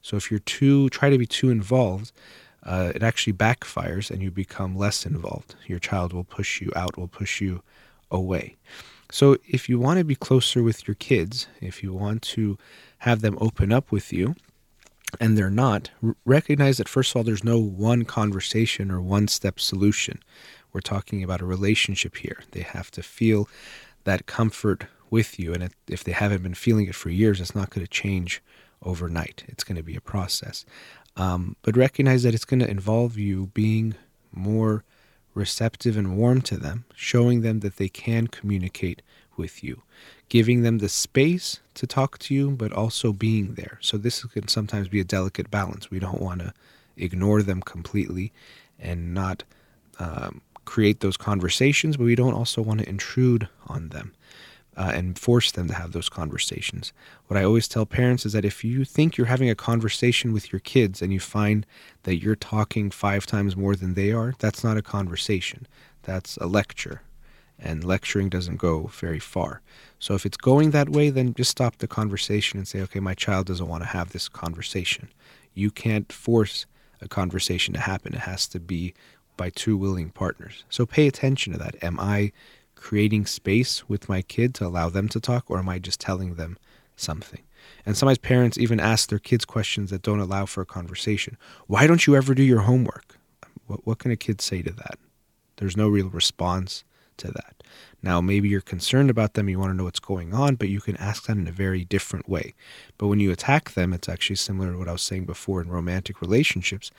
So 0.00 0.16
if 0.16 0.30
you're 0.30 0.40
too, 0.40 0.88
try 0.88 1.10
to 1.10 1.18
be 1.18 1.26
too 1.26 1.50
involved, 1.50 2.12
uh, 2.64 2.92
it 2.94 3.02
actually 3.02 3.32
backfires 3.32 4.10
and 4.10 4.22
you 4.22 4.30
become 4.30 4.76
less 4.76 5.04
involved. 5.04 5.54
Your 5.66 5.78
child 5.78 6.12
will 6.12 6.24
push 6.24 6.60
you 6.60 6.70
out, 6.76 6.96
will 6.96 7.08
push 7.08 7.40
you 7.40 7.62
away. 8.10 8.56
So, 9.10 9.36
if 9.46 9.68
you 9.68 9.78
want 9.78 9.98
to 9.98 10.04
be 10.04 10.14
closer 10.14 10.62
with 10.62 10.88
your 10.88 10.94
kids, 10.94 11.46
if 11.60 11.82
you 11.82 11.92
want 11.92 12.22
to 12.22 12.56
have 12.98 13.20
them 13.20 13.36
open 13.40 13.70
up 13.70 13.92
with 13.92 14.12
you, 14.12 14.34
and 15.20 15.36
they're 15.36 15.50
not, 15.50 15.90
recognize 16.24 16.78
that 16.78 16.88
first 16.88 17.10
of 17.10 17.16
all, 17.16 17.24
there's 17.24 17.44
no 17.44 17.58
one 17.58 18.04
conversation 18.04 18.90
or 18.90 19.02
one 19.02 19.28
step 19.28 19.60
solution. 19.60 20.20
We're 20.72 20.80
talking 20.80 21.22
about 21.22 21.42
a 21.42 21.46
relationship 21.46 22.16
here. 22.16 22.40
They 22.52 22.62
have 22.62 22.90
to 22.92 23.02
feel 23.02 23.48
that 24.04 24.26
comfort 24.26 24.86
with 25.10 25.38
you. 25.38 25.52
And 25.52 25.70
if 25.86 26.02
they 26.02 26.12
haven't 26.12 26.42
been 26.42 26.54
feeling 26.54 26.86
it 26.86 26.94
for 26.94 27.10
years, 27.10 27.40
it's 27.40 27.54
not 27.54 27.68
going 27.68 27.84
to 27.84 27.90
change 27.90 28.42
overnight. 28.82 29.44
It's 29.48 29.64
going 29.64 29.76
to 29.76 29.82
be 29.82 29.96
a 29.96 30.00
process. 30.00 30.64
Um, 31.16 31.56
but 31.62 31.76
recognize 31.76 32.22
that 32.22 32.34
it's 32.34 32.44
going 32.44 32.60
to 32.60 32.70
involve 32.70 33.18
you 33.18 33.50
being 33.54 33.94
more 34.32 34.82
receptive 35.34 35.96
and 35.96 36.16
warm 36.16 36.40
to 36.42 36.56
them, 36.56 36.84
showing 36.94 37.42
them 37.42 37.60
that 37.60 37.76
they 37.76 37.88
can 37.88 38.26
communicate 38.26 39.02
with 39.36 39.62
you, 39.64 39.82
giving 40.28 40.62
them 40.62 40.78
the 40.78 40.88
space 40.88 41.60
to 41.74 41.86
talk 41.86 42.18
to 42.18 42.34
you, 42.34 42.50
but 42.50 42.72
also 42.72 43.12
being 43.12 43.54
there. 43.54 43.78
So, 43.80 43.96
this 43.96 44.22
can 44.24 44.48
sometimes 44.48 44.88
be 44.88 45.00
a 45.00 45.04
delicate 45.04 45.50
balance. 45.50 45.90
We 45.90 45.98
don't 45.98 46.20
want 46.20 46.40
to 46.40 46.52
ignore 46.96 47.42
them 47.42 47.62
completely 47.62 48.32
and 48.78 49.14
not 49.14 49.44
um, 49.98 50.40
create 50.64 51.00
those 51.00 51.16
conversations, 51.16 51.96
but 51.96 52.04
we 52.04 52.14
don't 52.14 52.34
also 52.34 52.62
want 52.62 52.80
to 52.80 52.88
intrude 52.88 53.48
on 53.66 53.88
them 53.88 54.12
uh, 54.76 54.92
and 54.94 55.18
force 55.18 55.52
them 55.52 55.68
to 55.68 55.74
have 55.74 55.92
those 55.92 56.08
conversations. 56.08 56.92
What 57.26 57.38
I 57.38 57.44
always 57.44 57.68
tell 57.68 57.86
parents 57.86 58.24
is 58.24 58.32
that 58.32 58.44
if 58.44 58.64
you 58.64 58.84
think 58.84 59.16
you're 59.16 59.26
having 59.26 59.50
a 59.50 59.54
conversation 59.54 60.32
with 60.32 60.52
your 60.52 60.60
kids 60.60 61.02
and 61.02 61.12
you 61.12 61.20
find 61.20 61.66
that 62.04 62.22
you're 62.22 62.36
talking 62.36 62.90
five 62.90 63.26
times 63.26 63.56
more 63.56 63.76
than 63.76 63.94
they 63.94 64.12
are, 64.12 64.34
that's 64.38 64.64
not 64.64 64.76
a 64.76 64.82
conversation. 64.82 65.66
That's 66.02 66.36
a 66.38 66.46
lecture. 66.46 67.02
And 67.58 67.84
lecturing 67.84 68.28
doesn't 68.28 68.56
go 68.56 68.86
very 68.86 69.20
far. 69.20 69.60
So 69.98 70.14
if 70.14 70.26
it's 70.26 70.36
going 70.36 70.70
that 70.70 70.88
way, 70.88 71.10
then 71.10 71.34
just 71.34 71.50
stop 71.50 71.76
the 71.76 71.86
conversation 71.86 72.58
and 72.58 72.66
say, 72.66 72.80
okay, 72.80 72.98
my 72.98 73.14
child 73.14 73.46
doesn't 73.46 73.68
want 73.68 73.82
to 73.82 73.88
have 73.88 74.10
this 74.10 74.28
conversation. 74.28 75.08
You 75.54 75.70
can't 75.70 76.10
force 76.12 76.66
a 77.00 77.08
conversation 77.08 77.74
to 77.74 77.80
happen, 77.80 78.14
it 78.14 78.20
has 78.20 78.46
to 78.48 78.60
be 78.60 78.94
by 79.36 79.50
two 79.50 79.76
willing 79.76 80.10
partners. 80.10 80.64
So 80.70 80.86
pay 80.86 81.06
attention 81.06 81.52
to 81.52 81.58
that. 81.58 81.82
Am 81.82 81.98
I 81.98 82.32
creating 82.82 83.24
space 83.24 83.88
with 83.88 84.08
my 84.08 84.20
kid 84.22 84.54
to 84.56 84.66
allow 84.66 84.88
them 84.88 85.08
to 85.08 85.20
talk, 85.20 85.48
or 85.48 85.58
am 85.58 85.68
I 85.68 85.78
just 85.78 86.00
telling 86.00 86.34
them 86.34 86.58
something? 86.96 87.40
And 87.86 87.96
sometimes 87.96 88.18
parents 88.18 88.58
even 88.58 88.80
ask 88.80 89.08
their 89.08 89.20
kids 89.20 89.44
questions 89.44 89.90
that 89.90 90.02
don't 90.02 90.18
allow 90.18 90.46
for 90.46 90.62
a 90.62 90.66
conversation. 90.66 91.38
Why 91.68 91.86
don't 91.86 92.06
you 92.08 92.16
ever 92.16 92.34
do 92.34 92.42
your 92.42 92.62
homework? 92.62 93.18
What, 93.68 93.86
what 93.86 93.98
can 94.00 94.10
a 94.10 94.16
kid 94.16 94.40
say 94.40 94.62
to 94.62 94.72
that? 94.72 94.98
There's 95.56 95.76
no 95.76 95.88
real 95.88 96.08
response 96.08 96.82
to 97.18 97.28
that. 97.28 97.62
Now, 98.02 98.20
maybe 98.20 98.48
you're 98.48 98.60
concerned 98.60 99.10
about 99.10 99.34
them, 99.34 99.48
you 99.48 99.60
want 99.60 99.70
to 99.70 99.76
know 99.76 99.84
what's 99.84 100.00
going 100.00 100.34
on, 100.34 100.56
but 100.56 100.68
you 100.68 100.80
can 100.80 100.96
ask 100.96 101.26
them 101.26 101.38
in 101.38 101.46
a 101.46 101.52
very 101.52 101.84
different 101.84 102.28
way. 102.28 102.52
But 102.98 103.06
when 103.06 103.20
you 103.20 103.30
attack 103.30 103.74
them, 103.74 103.92
it's 103.92 104.08
actually 104.08 104.36
similar 104.36 104.72
to 104.72 104.78
what 104.78 104.88
I 104.88 104.92
was 104.92 105.02
saying 105.02 105.26
before 105.26 105.62
in 105.62 105.68
romantic 105.68 106.20
relationships 106.20 106.90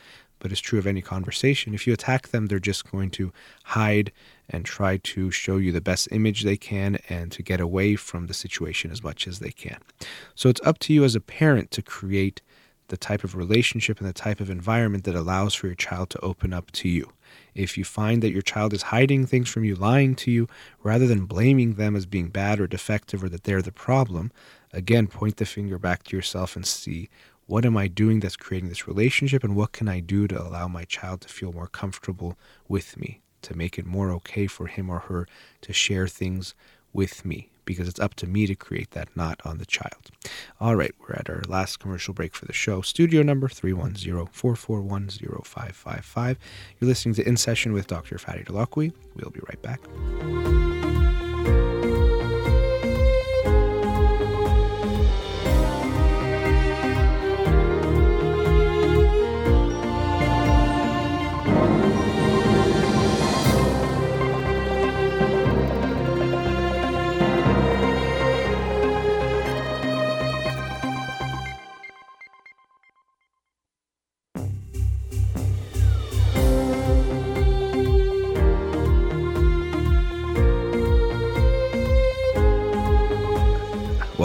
but 0.44 0.52
it's 0.52 0.60
true 0.60 0.78
of 0.78 0.86
any 0.86 1.00
conversation. 1.00 1.72
If 1.72 1.86
you 1.86 1.94
attack 1.94 2.28
them, 2.28 2.48
they're 2.48 2.58
just 2.58 2.90
going 2.92 3.08
to 3.12 3.32
hide 3.62 4.12
and 4.50 4.62
try 4.62 4.98
to 4.98 5.30
show 5.30 5.56
you 5.56 5.72
the 5.72 5.80
best 5.80 6.06
image 6.12 6.42
they 6.42 6.58
can 6.58 6.98
and 7.08 7.32
to 7.32 7.42
get 7.42 7.62
away 7.62 7.96
from 7.96 8.26
the 8.26 8.34
situation 8.34 8.90
as 8.90 9.02
much 9.02 9.26
as 9.26 9.38
they 9.38 9.52
can. 9.52 9.78
So 10.34 10.50
it's 10.50 10.60
up 10.62 10.78
to 10.80 10.92
you 10.92 11.02
as 11.02 11.14
a 11.14 11.20
parent 11.22 11.70
to 11.70 11.80
create 11.80 12.42
the 12.88 12.98
type 12.98 13.24
of 13.24 13.34
relationship 13.34 14.00
and 14.00 14.06
the 14.06 14.12
type 14.12 14.38
of 14.38 14.50
environment 14.50 15.04
that 15.04 15.14
allows 15.14 15.54
for 15.54 15.66
your 15.66 15.76
child 15.76 16.10
to 16.10 16.20
open 16.20 16.52
up 16.52 16.70
to 16.72 16.90
you. 16.90 17.10
If 17.54 17.78
you 17.78 17.84
find 17.84 18.22
that 18.22 18.32
your 18.32 18.42
child 18.42 18.74
is 18.74 18.82
hiding 18.82 19.24
things 19.24 19.48
from 19.48 19.64
you, 19.64 19.74
lying 19.74 20.14
to 20.16 20.30
you, 20.30 20.46
rather 20.82 21.06
than 21.06 21.24
blaming 21.24 21.76
them 21.76 21.96
as 21.96 22.04
being 22.04 22.28
bad 22.28 22.60
or 22.60 22.66
defective 22.66 23.24
or 23.24 23.30
that 23.30 23.44
they're 23.44 23.62
the 23.62 23.72
problem, 23.72 24.30
again, 24.74 25.06
point 25.06 25.38
the 25.38 25.46
finger 25.46 25.78
back 25.78 26.02
to 26.02 26.16
yourself 26.16 26.54
and 26.54 26.66
see 26.66 27.08
what 27.46 27.64
am 27.64 27.76
I 27.76 27.88
doing 27.88 28.20
that's 28.20 28.36
creating 28.36 28.68
this 28.68 28.88
relationship, 28.88 29.44
and 29.44 29.54
what 29.56 29.72
can 29.72 29.88
I 29.88 30.00
do 30.00 30.26
to 30.28 30.40
allow 30.40 30.68
my 30.68 30.84
child 30.84 31.20
to 31.22 31.28
feel 31.28 31.52
more 31.52 31.66
comfortable 31.66 32.36
with 32.68 32.96
me, 32.96 33.20
to 33.42 33.56
make 33.56 33.78
it 33.78 33.86
more 33.86 34.10
okay 34.12 34.46
for 34.46 34.66
him 34.66 34.90
or 34.90 35.00
her 35.00 35.26
to 35.62 35.72
share 35.72 36.08
things 36.08 36.54
with 36.92 37.24
me? 37.24 37.50
Because 37.66 37.88
it's 37.88 38.00
up 38.00 38.14
to 38.16 38.26
me 38.26 38.46
to 38.46 38.54
create 38.54 38.90
that, 38.90 39.08
not 39.16 39.40
on 39.44 39.56
the 39.56 39.64
child. 39.64 40.10
All 40.60 40.76
right, 40.76 40.94
we're 40.98 41.14
at 41.14 41.30
our 41.30 41.42
last 41.48 41.80
commercial 41.80 42.12
break 42.12 42.34
for 42.34 42.44
the 42.44 42.52
show. 42.52 42.82
Studio 42.82 43.22
number 43.22 43.48
310 43.48 44.26
441 44.26 45.08
0555. 45.08 46.38
You're 46.78 46.88
listening 46.88 47.14
to 47.14 47.26
In 47.26 47.38
Session 47.38 47.72
with 47.72 47.86
Dr. 47.86 48.16
Fadi 48.16 48.46
Holakouee. 48.46 48.92
We'll 49.16 49.30
be 49.30 49.40
right 49.48 49.62
back. 49.62 50.73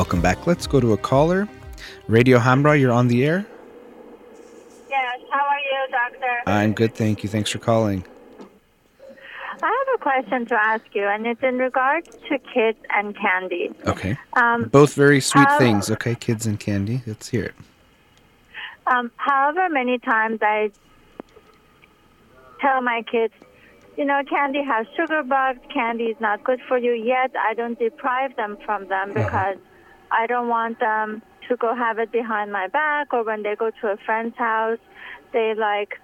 Welcome 0.10 0.24
back. 0.24 0.48
Let's 0.48 0.66
go 0.66 0.80
to 0.80 0.94
a 0.94 0.98
caller. 0.98 1.48
Radio 2.08 2.40
Hamrah, 2.40 2.80
you're 2.80 2.92
on 2.92 3.10
the 3.10 3.24
air. 3.24 3.46
Yes, 4.90 5.20
how 5.30 5.46
are 5.46 5.60
you, 5.60 5.92
doctor? 5.92 6.42
I'm 6.48 6.74
good, 6.74 6.96
thank 6.96 7.22
you. 7.22 7.30
Thanks 7.30 7.52
for 7.52 7.60
calling. 7.60 8.04
I 9.62 9.86
have 9.86 9.96
a 9.96 9.98
question 10.02 10.48
to 10.48 10.56
ask 10.56 10.84
you, 10.94 11.06
and 11.06 11.28
it's 11.28 11.44
in 11.44 11.60
regards 11.60 12.10
to 12.28 12.40
kids 12.40 12.80
and 12.90 13.16
candy. 13.16 13.70
Okay. 13.86 14.18
Um, 14.34 14.64
Both 14.70 14.96
very 14.96 15.22
sweet 15.22 15.48
things. 15.60 15.92
Okay, 15.92 16.16
kids 16.16 16.48
and 16.48 16.60
candy. 16.60 17.04
Let's 17.06 17.30
hear 17.30 17.44
it. 17.44 17.56
um, 18.88 19.12
however 19.18 19.70
many 19.70 20.00
times 20.00 20.40
I 20.42 20.72
tell 22.60 22.82
my 22.82 23.04
kids, 23.04 23.36
you 23.96 24.06
know, 24.06 24.24
candy 24.28 24.64
has 24.64 24.88
sugar 24.98 25.22
bugs, 25.22 25.60
candy 25.72 26.06
is 26.06 26.20
not 26.20 26.44
good 26.44 26.62
for 26.68 26.80
you, 26.80 26.94
yet 26.94 27.32
I 27.40 27.54
don't 27.54 27.78
deprive 27.78 28.36
them 28.38 28.58
from 28.66 28.88
them 28.88 29.14
because 29.14 29.58
I 30.12 30.28
don't 30.28 30.48
want 30.48 30.80
them 30.80 31.22
to 31.48 31.56
go 31.58 31.76
have 31.76 32.00
it 32.00 32.12
behind 32.12 32.52
my 32.52 32.68
back 32.68 33.14
or 33.14 33.24
when 33.24 33.44
they 33.44 33.56
go 33.56 33.72
to 33.82 33.88
a 33.88 33.98
friend's 34.06 34.38
house, 34.38 34.80
they 35.34 35.54
like 35.56 36.00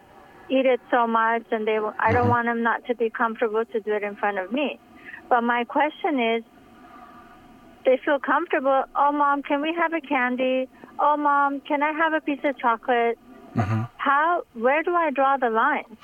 eat 0.49 0.65
it 0.65 0.79
so 0.91 1.07
much 1.07 1.43
and 1.51 1.67
they 1.67 1.79
I 1.99 2.11
don't 2.11 2.29
want 2.29 2.47
them 2.47 2.61
not 2.63 2.85
to 2.87 2.95
be 2.95 3.09
comfortable 3.09 3.65
to 3.65 3.79
do 3.79 3.93
it 3.93 4.03
in 4.03 4.15
front 4.15 4.37
of 4.37 4.51
me. 4.51 4.79
But 5.29 5.41
my 5.41 5.63
question 5.63 6.19
is 6.19 6.43
they 7.85 7.99
feel 8.03 8.19
comfortable. 8.19 8.83
Oh, 8.95 9.11
mom, 9.11 9.43
can 9.43 9.61
we 9.61 9.73
have 9.79 9.93
a 9.93 10.01
candy? 10.01 10.67
Oh, 10.99 11.17
mom, 11.17 11.61
can 11.61 11.83
I 11.83 11.91
have 11.91 12.13
a 12.13 12.21
piece 12.21 12.39
of 12.43 12.57
chocolate? 12.57 13.17
How? 13.97 14.43
Where 14.53 14.83
do 14.83 14.93
I 14.95 15.09
draw 15.11 15.37
the 15.37 15.49
line? 15.49 15.97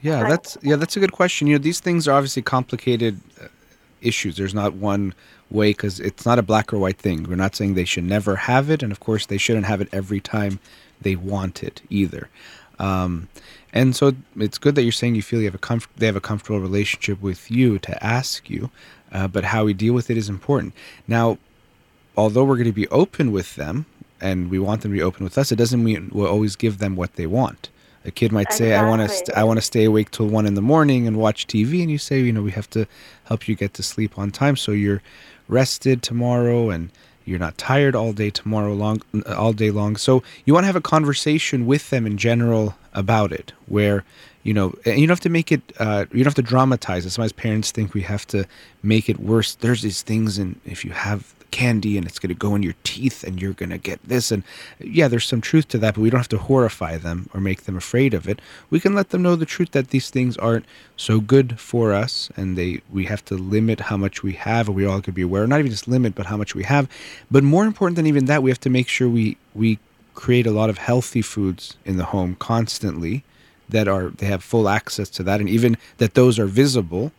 Yeah, 0.00 0.20
Right. 0.20 0.30
that's 0.30 0.56
yeah, 0.62 0.76
that's 0.76 0.96
a 0.96 1.00
good 1.00 1.12
question. 1.12 1.48
You 1.48 1.54
know, 1.54 1.62
these 1.62 1.80
things 1.80 2.06
are 2.06 2.12
obviously 2.12 2.42
complicated 2.42 3.20
uh, 3.40 3.48
issues. 4.02 4.36
There's 4.36 4.54
not 4.54 4.74
one 4.74 5.14
way 5.50 5.70
because 5.70 6.00
it's 6.00 6.26
not 6.26 6.38
a 6.38 6.42
black 6.42 6.72
or 6.72 6.78
white 6.78 6.98
thing. 6.98 7.24
We're 7.24 7.36
not 7.36 7.56
saying 7.56 7.74
they 7.74 7.84
should 7.84 8.04
never 8.04 8.36
have 8.36 8.70
it, 8.70 8.82
and 8.82 8.92
of 8.92 9.00
course, 9.00 9.26
they 9.26 9.38
shouldn't 9.38 9.66
have 9.66 9.80
it 9.80 9.88
every 9.92 10.20
time 10.20 10.60
they 11.00 11.16
want 11.16 11.62
it 11.62 11.82
either. 11.90 12.28
Um, 12.78 13.28
and 13.72 13.94
so 13.94 14.12
it's 14.36 14.58
good 14.58 14.74
that 14.76 14.82
you're 14.82 14.92
saying 14.92 15.14
you 15.14 15.22
feel 15.22 15.40
you 15.40 15.46
have 15.46 15.54
a 15.54 15.58
comf- 15.58 15.88
they 15.96 16.06
have 16.06 16.16
a 16.16 16.20
comfortable 16.20 16.60
relationship 16.60 17.20
with 17.20 17.50
you 17.50 17.78
to 17.80 18.04
ask 18.04 18.48
you, 18.48 18.70
uh, 19.12 19.28
but 19.28 19.44
how 19.44 19.64
we 19.64 19.74
deal 19.74 19.94
with 19.94 20.10
it 20.10 20.16
is 20.16 20.28
important. 20.28 20.74
Now, 21.06 21.38
although 22.16 22.44
we're 22.44 22.56
going 22.56 22.66
to 22.66 22.72
be 22.72 22.88
open 22.88 23.32
with 23.32 23.56
them 23.56 23.86
and 24.20 24.50
we 24.50 24.58
want 24.58 24.82
them 24.82 24.92
to 24.92 24.96
be 24.96 25.02
open 25.02 25.24
with 25.24 25.38
us, 25.38 25.52
it 25.52 25.56
doesn't 25.56 25.82
mean 25.82 26.10
we'll 26.12 26.26
always 26.26 26.56
give 26.56 26.78
them 26.78 26.96
what 26.96 27.14
they 27.14 27.26
want. 27.26 27.68
A 28.04 28.10
kid 28.10 28.32
might 28.32 28.52
say, 28.52 28.74
"I 28.74 28.88
want 28.88 29.02
to, 29.02 29.08
st- 29.08 29.36
I 29.36 29.44
want 29.44 29.58
to 29.58 29.62
stay 29.62 29.84
awake 29.84 30.10
till 30.10 30.26
one 30.26 30.46
in 30.46 30.54
the 30.54 30.62
morning 30.62 31.06
and 31.06 31.16
watch 31.16 31.46
TV," 31.46 31.82
and 31.82 31.90
you 31.90 31.98
say, 31.98 32.20
"You 32.20 32.32
know, 32.32 32.42
we 32.42 32.52
have 32.52 32.70
to 32.70 32.86
help 33.24 33.48
you 33.48 33.54
get 33.54 33.74
to 33.74 33.82
sleep 33.82 34.18
on 34.18 34.30
time 34.30 34.56
so 34.56 34.72
you're 34.72 35.02
rested 35.48 36.02
tomorrow 36.02 36.70
and 36.70 36.90
you're 37.24 37.38
not 37.38 37.58
tired 37.58 37.94
all 37.94 38.12
day 38.12 38.30
tomorrow 38.30 38.72
long, 38.72 39.02
all 39.26 39.52
day 39.52 39.70
long." 39.70 39.96
So 39.96 40.22
you 40.44 40.54
want 40.54 40.62
to 40.62 40.68
have 40.68 40.76
a 40.76 40.80
conversation 40.80 41.66
with 41.66 41.90
them 41.90 42.06
in 42.06 42.16
general 42.16 42.76
about 42.94 43.32
it, 43.32 43.52
where 43.66 44.04
you 44.42 44.54
know 44.54 44.74
and 44.86 44.98
you 44.98 45.06
don't 45.06 45.16
have 45.16 45.20
to 45.20 45.28
make 45.28 45.50
it 45.52 45.62
uh, 45.78 46.06
you 46.12 46.18
don't 46.24 46.32
have 46.32 46.34
to 46.36 46.42
dramatize 46.42 47.04
it. 47.04 47.10
Sometimes 47.10 47.32
parents 47.32 47.70
think 47.72 47.94
we 47.94 48.02
have 48.02 48.26
to 48.28 48.46
make 48.82 49.08
it 49.08 49.18
worse. 49.18 49.56
There's 49.56 49.82
these 49.82 50.02
things 50.02 50.38
and 50.38 50.58
if 50.64 50.84
you 50.84 50.92
have 50.92 51.34
candy 51.50 51.96
and 51.96 52.06
it's 52.06 52.18
going 52.18 52.28
to 52.28 52.34
go 52.34 52.54
in 52.54 52.62
your 52.62 52.74
teeth 52.84 53.24
and 53.24 53.40
you're 53.40 53.52
going 53.52 53.70
to 53.70 53.78
get 53.78 54.02
this 54.04 54.30
and 54.30 54.42
yeah 54.80 55.08
there's 55.08 55.26
some 55.26 55.40
truth 55.40 55.68
to 55.68 55.78
that 55.78 55.94
but 55.94 56.00
we 56.00 56.10
don't 56.10 56.20
have 56.20 56.28
to 56.28 56.38
horrify 56.38 56.96
them 56.96 57.28
or 57.32 57.40
make 57.40 57.62
them 57.62 57.76
afraid 57.76 58.14
of 58.14 58.28
it. 58.28 58.40
We 58.70 58.80
can 58.80 58.94
let 58.94 59.10
them 59.10 59.22
know 59.22 59.36
the 59.36 59.46
truth 59.46 59.72
that 59.72 59.88
these 59.88 60.10
things 60.10 60.36
aren't 60.36 60.66
so 60.96 61.20
good 61.20 61.58
for 61.58 61.92
us 61.92 62.30
and 62.36 62.56
they 62.56 62.80
we 62.90 63.06
have 63.06 63.24
to 63.26 63.34
limit 63.34 63.80
how 63.80 63.96
much 63.96 64.22
we 64.22 64.32
have 64.34 64.68
and 64.68 64.76
we 64.76 64.86
all 64.86 65.00
could 65.00 65.14
be 65.14 65.22
aware 65.22 65.46
not 65.46 65.60
even 65.60 65.70
just 65.70 65.88
limit 65.88 66.14
but 66.14 66.26
how 66.26 66.36
much 66.36 66.54
we 66.54 66.64
have. 66.64 66.88
But 67.30 67.44
more 67.44 67.64
important 67.64 67.96
than 67.96 68.06
even 68.06 68.26
that 68.26 68.42
we 68.42 68.50
have 68.50 68.60
to 68.60 68.70
make 68.70 68.88
sure 68.88 69.08
we 69.08 69.36
we 69.54 69.78
create 70.14 70.46
a 70.46 70.50
lot 70.50 70.68
of 70.68 70.78
healthy 70.78 71.22
foods 71.22 71.76
in 71.84 71.96
the 71.96 72.04
home 72.06 72.34
constantly 72.36 73.22
that 73.68 73.86
are 73.86 74.10
they 74.10 74.26
have 74.26 74.42
full 74.42 74.68
access 74.68 75.08
to 75.10 75.22
that 75.22 75.40
and 75.40 75.48
even 75.48 75.76
that 75.98 76.14
those 76.14 76.38
are 76.38 76.46
visible 76.46 77.12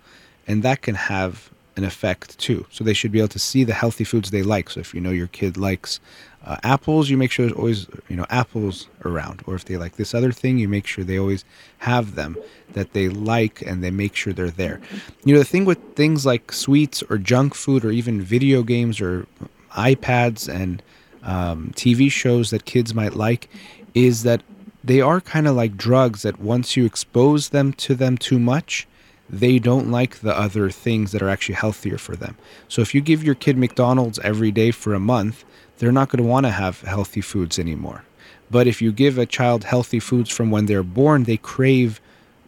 and 0.47 0.64
that 0.64 0.81
can 0.81 0.95
have 0.95 1.49
an 1.80 1.85
effect 1.85 2.38
too. 2.38 2.65
So 2.69 2.84
they 2.84 2.93
should 2.93 3.11
be 3.11 3.19
able 3.19 3.35
to 3.39 3.45
see 3.51 3.64
the 3.64 3.73
healthy 3.73 4.03
foods 4.03 4.30
they 4.30 4.43
like. 4.43 4.69
So 4.69 4.80
if 4.80 4.93
you 4.93 5.01
know 5.01 5.15
your 5.22 5.31
kid 5.39 5.57
likes 5.57 5.99
uh, 6.45 6.57
apples 6.64 7.10
you 7.10 7.18
make 7.18 7.31
sure 7.31 7.45
there's 7.45 7.57
always 7.57 7.88
you 8.10 8.18
know 8.18 8.26
apples 8.30 8.88
around. 9.06 9.38
Or 9.47 9.56
if 9.56 9.65
they 9.65 9.77
like 9.77 9.95
this 9.95 10.14
other 10.14 10.31
thing 10.31 10.57
you 10.57 10.68
make 10.68 10.88
sure 10.88 11.03
they 11.03 11.19
always 11.19 11.43
have 11.80 12.15
them 12.15 12.38
that 12.73 12.93
they 12.93 13.07
like 13.10 13.61
and 13.61 13.84
they 13.84 13.91
make 13.91 14.15
sure 14.15 14.34
they're 14.34 14.57
there. 14.64 14.80
You 15.26 15.34
know 15.34 15.39
the 15.39 15.51
thing 15.53 15.65
with 15.65 15.80
things 15.95 16.26
like 16.26 16.51
sweets 16.51 17.01
or 17.10 17.18
junk 17.18 17.56
food 17.56 17.85
or 17.85 17.91
even 17.91 18.22
video 18.22 18.61
games 18.64 19.01
or 19.01 19.26
ipads 19.72 20.41
and 20.53 20.84
um, 21.22 21.72
tv 21.76 22.11
shows 22.11 22.49
that 22.49 22.65
kids 22.65 22.93
might 22.93 23.14
like 23.14 23.49
is 23.93 24.23
that 24.23 24.41
they 24.84 25.01
are 25.01 25.22
kind 25.22 25.47
of 25.47 25.56
like 25.56 25.77
drugs 25.77 26.22
that 26.23 26.39
once 26.39 26.77
you 26.77 26.85
expose 26.85 27.49
them 27.49 27.73
to 27.73 27.95
them 27.95 28.18
too 28.18 28.39
much, 28.39 28.88
they 29.30 29.60
don't 29.60 29.91
like 29.91 30.19
the 30.19 30.38
other 30.38 30.69
things 30.69 31.11
that 31.11 31.22
are 31.22 31.30
actually 31.30 31.56
healthier 31.56 31.97
for 31.97 32.15
them. 32.15 32.35
So 32.68 32.81
if 32.81 32.95
you 32.95 33.01
give 33.01 33.23
your 33.23 33.35
kid 33.35 33.57
McDonald's 33.57 34.19
every 34.19 34.51
day 34.51 34.72
for 34.72 34.93
a 34.93 34.99
month, 34.99 35.45
they're 35.77 35.91
not 35.91 36.10
going 36.10 36.23
to 36.23 36.30
want 36.30 36.45
to 36.45 36.51
have 36.51 36.81
healthy 36.81 37.22
foods 37.22 37.60
anymore. 37.60 38.03
But 38.51 38.68
if 38.68 38.81
you 38.81 38.91
give 38.91 39.18
a 39.18 39.26
child 39.26 39.64
healthy 39.64 39.99
foods 39.99 40.30
from 40.30 40.49
when 40.51 40.65
they're 40.65 40.84
born, 40.84 41.23
they 41.23 41.38
crave 41.38 42.01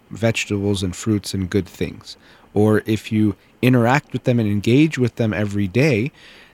vegetables 0.09 0.83
and 0.83 0.95
fruits 0.95 1.33
and 1.33 1.49
good 1.49 1.67
things. 1.67 2.17
Or 2.53 2.83
if 2.85 3.11
you 3.11 3.35
interact 3.61 4.11
with 4.11 4.23
them 4.23 4.39
and 4.39 4.49
engage 4.49 4.97
with 4.97 5.15
them 5.15 5.33
every 5.33 5.67
day, 5.67 6.11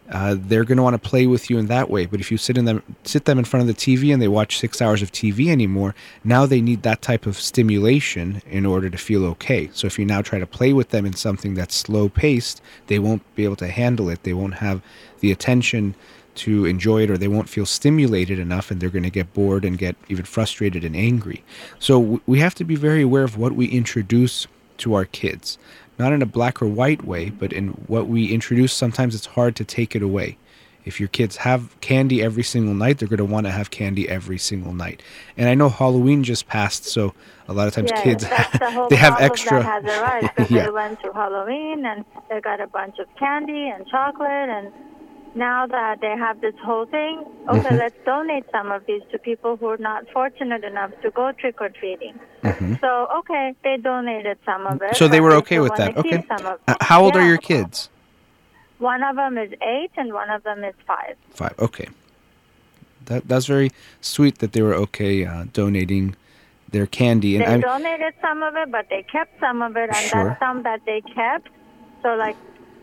uh, 0.09 0.35
they're 0.37 0.63
going 0.63 0.77
to 0.77 0.83
want 0.83 1.01
to 1.01 1.09
play 1.09 1.27
with 1.27 1.49
you 1.49 1.57
in 1.57 1.67
that 1.67 1.89
way. 1.89 2.05
But 2.05 2.19
if 2.19 2.31
you 2.31 2.37
sit 2.37 2.57
in 2.57 2.65
them, 2.65 2.81
sit 3.03 3.25
them 3.25 3.37
in 3.37 3.45
front 3.45 3.67
of 3.67 3.67
the 3.67 3.73
TV 3.73 4.13
and 4.13 4.21
they 4.21 4.27
watch 4.27 4.57
six 4.57 4.81
hours 4.81 5.01
of 5.01 5.11
TV 5.11 5.47
anymore, 5.47 5.95
now 6.23 6.45
they 6.45 6.61
need 6.61 6.83
that 6.83 7.01
type 7.01 7.25
of 7.25 7.37
stimulation 7.39 8.41
in 8.49 8.65
order 8.65 8.89
to 8.89 8.97
feel 8.97 9.25
okay. 9.25 9.69
So 9.73 9.87
if 9.87 9.99
you 9.99 10.05
now 10.05 10.21
try 10.21 10.39
to 10.39 10.47
play 10.47 10.73
with 10.73 10.89
them 10.89 11.05
in 11.05 11.13
something 11.13 11.55
that's 11.55 11.75
slow 11.75 12.09
paced, 12.09 12.61
they 12.87 12.99
won't 12.99 13.23
be 13.35 13.43
able 13.43 13.57
to 13.57 13.67
handle 13.67 14.09
it. 14.09 14.23
They 14.23 14.33
won't 14.33 14.55
have 14.55 14.81
the 15.19 15.31
attention 15.31 15.95
to 16.35 16.65
enjoy 16.65 17.01
it 17.01 17.09
or 17.09 17.17
they 17.17 17.27
won't 17.27 17.49
feel 17.49 17.65
stimulated 17.65 18.39
enough 18.39 18.69
and 18.69 18.79
they're 18.79 18.89
going 18.89 19.03
to 19.03 19.09
get 19.09 19.33
bored 19.33 19.65
and 19.65 19.77
get 19.77 19.95
even 20.07 20.23
frustrated 20.23 20.85
and 20.85 20.95
angry. 20.95 21.43
So 21.79 22.21
we 22.27 22.39
have 22.39 22.55
to 22.55 22.63
be 22.63 22.75
very 22.75 23.01
aware 23.01 23.23
of 23.23 23.37
what 23.37 23.53
we 23.53 23.65
introduce 23.65 24.47
to 24.77 24.93
our 24.93 25.05
kids. 25.05 25.57
Not 25.99 26.13
in 26.13 26.21
a 26.21 26.25
black 26.25 26.61
or 26.61 26.67
white 26.67 27.03
way, 27.05 27.29
but 27.29 27.51
in 27.51 27.69
what 27.87 28.07
we 28.07 28.31
introduce, 28.31 28.73
sometimes 28.73 29.15
it's 29.15 29.25
hard 29.25 29.55
to 29.55 29.65
take 29.65 29.95
it 29.95 30.01
away. 30.01 30.37
If 30.85 31.01
your 31.01 31.09
kids 31.09 31.35
have 31.37 31.79
candy 31.81 32.23
every 32.23 32.43
single 32.43 32.73
night, 32.73 32.97
they're 32.97 33.09
going 33.09 33.17
to 33.17 33.25
want 33.25 33.45
to 33.45 33.51
have 33.51 33.71
candy 33.71 34.07
every 34.07 34.37
single 34.37 34.73
night. 34.73 35.03
And 35.35 35.49
I 35.49 35.53
know 35.53 35.67
Halloween 35.67 36.23
just 36.23 36.47
passed, 36.47 36.85
so 36.85 37.13
a 37.49 37.53
lot 37.53 37.67
of 37.67 37.73
times 37.73 37.91
yeah, 37.93 38.03
kids 38.03 38.23
the 38.23 38.87
they 38.89 38.95
have 38.95 39.19
extra. 39.19 39.61
that 39.61 39.83
has 39.83 39.99
arrived. 39.99 40.49
So 40.49 40.55
Yeah. 40.55 40.63
They 40.65 40.71
went 40.71 41.01
to 41.01 41.11
Halloween 41.11 41.85
and 41.85 42.05
they 42.29 42.39
got 42.39 42.61
a 42.61 42.67
bunch 42.67 42.99
of 42.99 43.07
candy 43.17 43.67
and 43.67 43.85
chocolate, 43.87 44.29
and 44.29 44.71
now 45.37 45.67
that 45.67 46.01
they 46.01 46.15
have 46.17 46.41
this 46.41 46.55
whole 46.63 46.85
thing, 46.85 47.23
okay, 47.49 47.59
Mm-hmm. 47.59 47.77
let's 47.77 47.95
donate 48.05 48.45
some 48.51 48.71
of 48.71 48.85
these 48.85 49.01
to 49.11 49.17
people 49.19 49.55
who 49.57 49.67
are 49.67 49.77
not 49.77 50.09
fortunate 50.11 50.63
enough 50.63 50.91
to 51.03 51.11
go 51.11 51.31
trick 51.31 51.61
or 51.61 51.69
treating. 51.69 52.19
Mm-hmm. 52.43 52.75
So 52.81 53.07
okay, 53.19 53.53
they 53.63 53.77
donated 53.77 54.37
some 54.45 54.65
of 54.67 54.81
it. 54.81 54.95
So 54.95 55.07
they 55.07 55.21
were 55.21 55.33
okay 55.33 55.59
with 55.59 55.75
that. 55.75 55.95
Okay. 55.97 56.23
Uh. 56.29 56.75
How 56.81 57.03
old 57.03 57.15
are 57.15 57.25
your 57.25 57.37
kids? 57.37 57.89
One 58.79 59.01
of 59.03 59.15
them 59.15 59.37
is 59.37 59.51
eight, 59.61 59.91
and 59.97 60.13
one 60.13 60.29
of 60.29 60.43
them 60.43 60.63
is 60.63 60.75
five. 60.85 61.15
Five. 61.31 61.55
Okay. 61.59 61.87
That 63.05 63.27
that's 63.27 63.45
very 63.45 63.71
sweet 64.01 64.39
that 64.39 64.51
they 64.53 64.61
were 64.61 64.75
okay 64.75 65.25
uh, 65.25 65.45
donating 65.53 66.15
their 66.71 66.85
candy. 66.85 67.35
And 67.37 67.45
They 67.45 67.53
I'm, 67.53 67.61
donated 67.61 68.13
some 68.21 68.43
of 68.43 68.55
it, 68.55 68.69
but 68.71 68.87
they 68.89 69.03
kept 69.03 69.39
some 69.39 69.61
of 69.61 69.77
it, 69.77 69.87
and 69.89 69.95
Sure. 69.95 70.23
that's 70.25 70.39
some 70.39 70.63
that 70.63 70.81
they 70.85 71.01
kept. 71.01 71.47
So, 72.03 72.09
like 72.15 72.35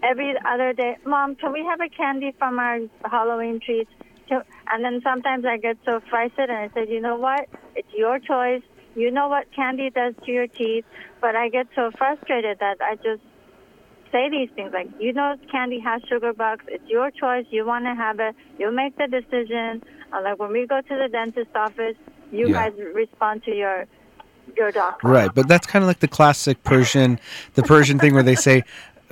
every 0.09 0.35
other 0.47 0.73
day, 0.73 0.97
Mom, 1.07 1.35
can 1.37 1.53
we 1.53 1.65
have 1.65 1.81
a 1.81 1.89
candy 1.89 2.35
from 2.39 2.59
our 2.59 2.79
Halloween 3.11 3.61
treats? 3.65 3.91
And 4.31 4.85
then 4.85 5.01
sometimes 5.03 5.45
I 5.45 5.59
get 5.59 5.77
so 5.85 6.01
frustrated, 6.11 6.51
and 6.51 6.59
I 6.59 6.75
said, 6.75 6.89
you 6.89 7.01
know 7.01 7.17
what? 7.17 7.49
It's 7.77 7.89
your 7.95 8.19
choice. 8.19 8.63
You 8.95 9.11
know 9.11 9.29
what 9.29 9.47
candy 9.55 9.91
does 9.91 10.15
to 10.25 10.33
your 10.33 10.47
teeth. 10.47 10.85
But 11.21 11.37
I 11.37 11.49
get 11.49 11.67
so 11.75 11.91
frustrated 11.97 12.59
that 12.61 12.77
I 12.81 12.97
just 12.97 13.23
say 14.11 14.31
these 14.31 14.49
things 14.55 14.73
like, 14.73 14.89
you 14.99 15.13
know, 15.13 15.35
candy 15.51 15.81
has 15.81 16.01
sugar 16.09 16.33
bugs. 16.33 16.65
It's 16.69 16.89
your 16.89 17.11
choice. 17.11 17.45
You 17.51 17.67
want 17.67 17.85
to 17.85 17.95
have 17.95 18.21
it. 18.21 18.35
You 18.59 18.73
make 18.73 18.97
the 18.97 19.09
decision. 19.09 19.83
Uh, 20.13 20.23
like 20.23 20.39
when 20.39 20.53
we 20.53 20.67
go 20.67 20.81
to 20.81 20.95
the 21.03 21.09
dentist 21.11 21.55
office, 21.55 21.97
you 22.31 22.49
Yeah. 22.49 22.71
guys 22.71 22.73
respond 22.95 23.43
to 23.45 23.55
your 23.55 23.87
your 24.57 24.71
doctor. 24.73 25.09
Right, 25.09 25.35
but 25.35 25.49
that's 25.49 25.67
kind 25.67 25.83
of 25.83 25.87
like 25.89 26.01
the 26.01 26.09
classic 26.09 26.63
Persian, 26.65 27.19
the 27.55 27.63
Persian 27.63 27.99
thing 27.99 28.15
where 28.15 28.23
they 28.23 28.35
say, 28.35 28.63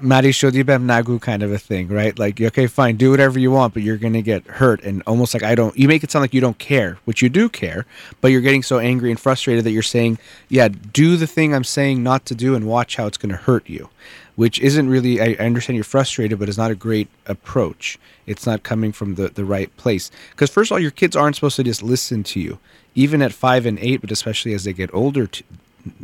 "Mari 0.01 0.31
shodibem 0.31 0.85
nagu" 0.85 1.21
kind 1.21 1.43
of 1.43 1.53
a 1.53 1.59
thing, 1.59 1.89
right? 1.89 2.19
Like, 2.19 2.41
okay, 2.41 2.67
fine, 2.67 2.97
do 2.97 3.11
whatever 3.11 3.39
you 3.39 3.51
want, 3.51 3.75
but 3.75 3.83
you're 3.83 3.97
gonna 3.97 4.23
get 4.23 4.47
hurt, 4.47 4.83
and 4.83 5.03
almost 5.07 5.35
like 5.35 5.43
I 5.43 5.55
don't. 5.55 5.77
You 5.77 5.89
make 5.89 6.03
it 6.03 6.11
sound 6.11 6.23
like 6.23 6.35
you 6.35 6.41
don't 6.41 6.59
care, 6.59 6.99
which 7.05 7.23
you 7.23 7.29
do 7.29 7.49
care, 7.49 7.87
but 8.21 8.29
you're 8.29 8.41
getting 8.41 8.63
so 8.63 8.79
angry 8.79 9.11
and 9.11 9.21
frustrated 9.21 9.65
that 9.65 9.71
you're 9.73 9.83
saying, 9.83 10.19
"Yeah, 10.49 10.69
do 10.69 11.17
the 11.17 11.27
thing 11.27 11.55
I'm 11.55 11.65
saying 11.65 12.03
not 12.03 12.25
to 12.27 12.35
do, 12.35 12.55
and 12.55 12.67
watch 12.67 12.97
how 12.97 13.07
it's 13.07 13.19
gonna 13.19 13.37
hurt 13.37 13.69
you." 13.69 13.89
which 14.35 14.59
isn't 14.61 14.89
really 14.89 15.21
I, 15.21 15.37
I 15.39 15.45
understand 15.45 15.77
you're 15.77 15.85
frustrated 15.85 16.39
but 16.39 16.49
it's 16.49 16.59
not 16.59 16.71
a 16.71 16.75
great 16.75 17.09
approach 17.27 17.99
it's 18.27 18.47
not 18.47 18.63
coming 18.63 18.93
from 18.93 19.17
the, 19.17 19.29
the 19.29 19.45
right 19.45 19.75
place 19.77 20.11
because 20.31 20.51
first 20.51 20.71
of 20.71 20.77
all 20.77 20.81
your 20.81 20.91
kids 20.91 21.17
aren't 21.17 21.37
supposed 21.37 21.57
to 21.57 21.65
just 21.65 21.83
listen 21.83 22.23
to 22.25 22.41
you 22.41 22.59
even 22.95 23.23
at 23.23 23.33
five 23.33 23.67
and 23.67 23.79
eight 23.79 24.01
but 24.01 24.11
especially 24.11 24.55
as 24.55 24.65
they 24.65 24.73
get 24.73 24.93
older 24.95 25.27
to, 25.27 25.45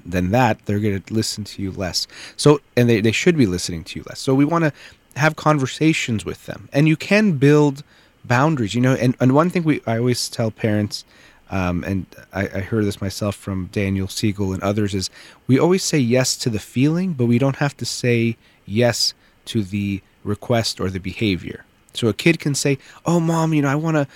than 0.05 0.31
that 0.31 0.65
they're 0.67 0.81
going 0.81 1.01
to 1.01 1.15
listen 1.15 1.45
to 1.45 1.63
you 1.63 1.71
less. 1.73 2.07
So 2.37 2.61
and 2.77 2.89
they, 2.89 3.01
they 3.01 3.13
should 3.13 3.37
be 3.37 3.47
listening 3.47 3.85
to 3.85 3.99
you 3.99 4.05
less. 4.09 4.21
So 4.21 4.35
we 4.35 4.45
want 4.45 4.65
to 4.65 4.73
have 5.17 5.37
conversations 5.37 6.25
with 6.25 6.47
them. 6.47 6.69
And 6.73 6.89
you 6.89 6.97
can 6.97 7.33
build 7.33 7.83
boundaries 8.25 8.75
you 8.75 8.81
know 8.81 8.93
and, 8.95 9.17
and 9.21 9.33
one 9.33 9.49
thing 9.49 9.63
we 9.63 9.81
i 9.87 9.97
always 9.97 10.29
tell 10.29 10.51
parents 10.51 11.05
um, 11.51 11.83
and 11.85 12.07
I, 12.33 12.43
I 12.43 12.61
heard 12.61 12.85
this 12.85 13.01
myself 13.01 13.35
from 13.35 13.67
Daniel 13.73 14.09
Siegel 14.09 14.53
and 14.53 14.63
others, 14.63 14.95
is 14.95 15.11
we 15.47 15.59
always 15.59 15.83
say 15.83 15.99
yes 15.99 16.37
to 16.39 16.51
the 16.51 16.59
feeling, 16.59 17.15
but 17.15 17.27
we 17.27 17.39
don't 17.39 17.57
have 17.57 17.77
to 17.79 17.87
say 17.87 18.37
yes 18.67 19.15
to 19.47 19.63
the 19.63 20.03
request 20.25 20.81
or 20.81 20.91
the 20.91 21.01
behavior. 21.01 21.65
So 21.95 22.09
a 22.09 22.13
kid 22.13 22.39
can 22.39 22.55
say, 22.55 22.79
"Oh, 23.07 23.19
mom, 23.19 23.55
you 23.55 23.63
know, 23.63 23.69
I 23.69 23.75
want 23.75 23.97
to 23.97 24.07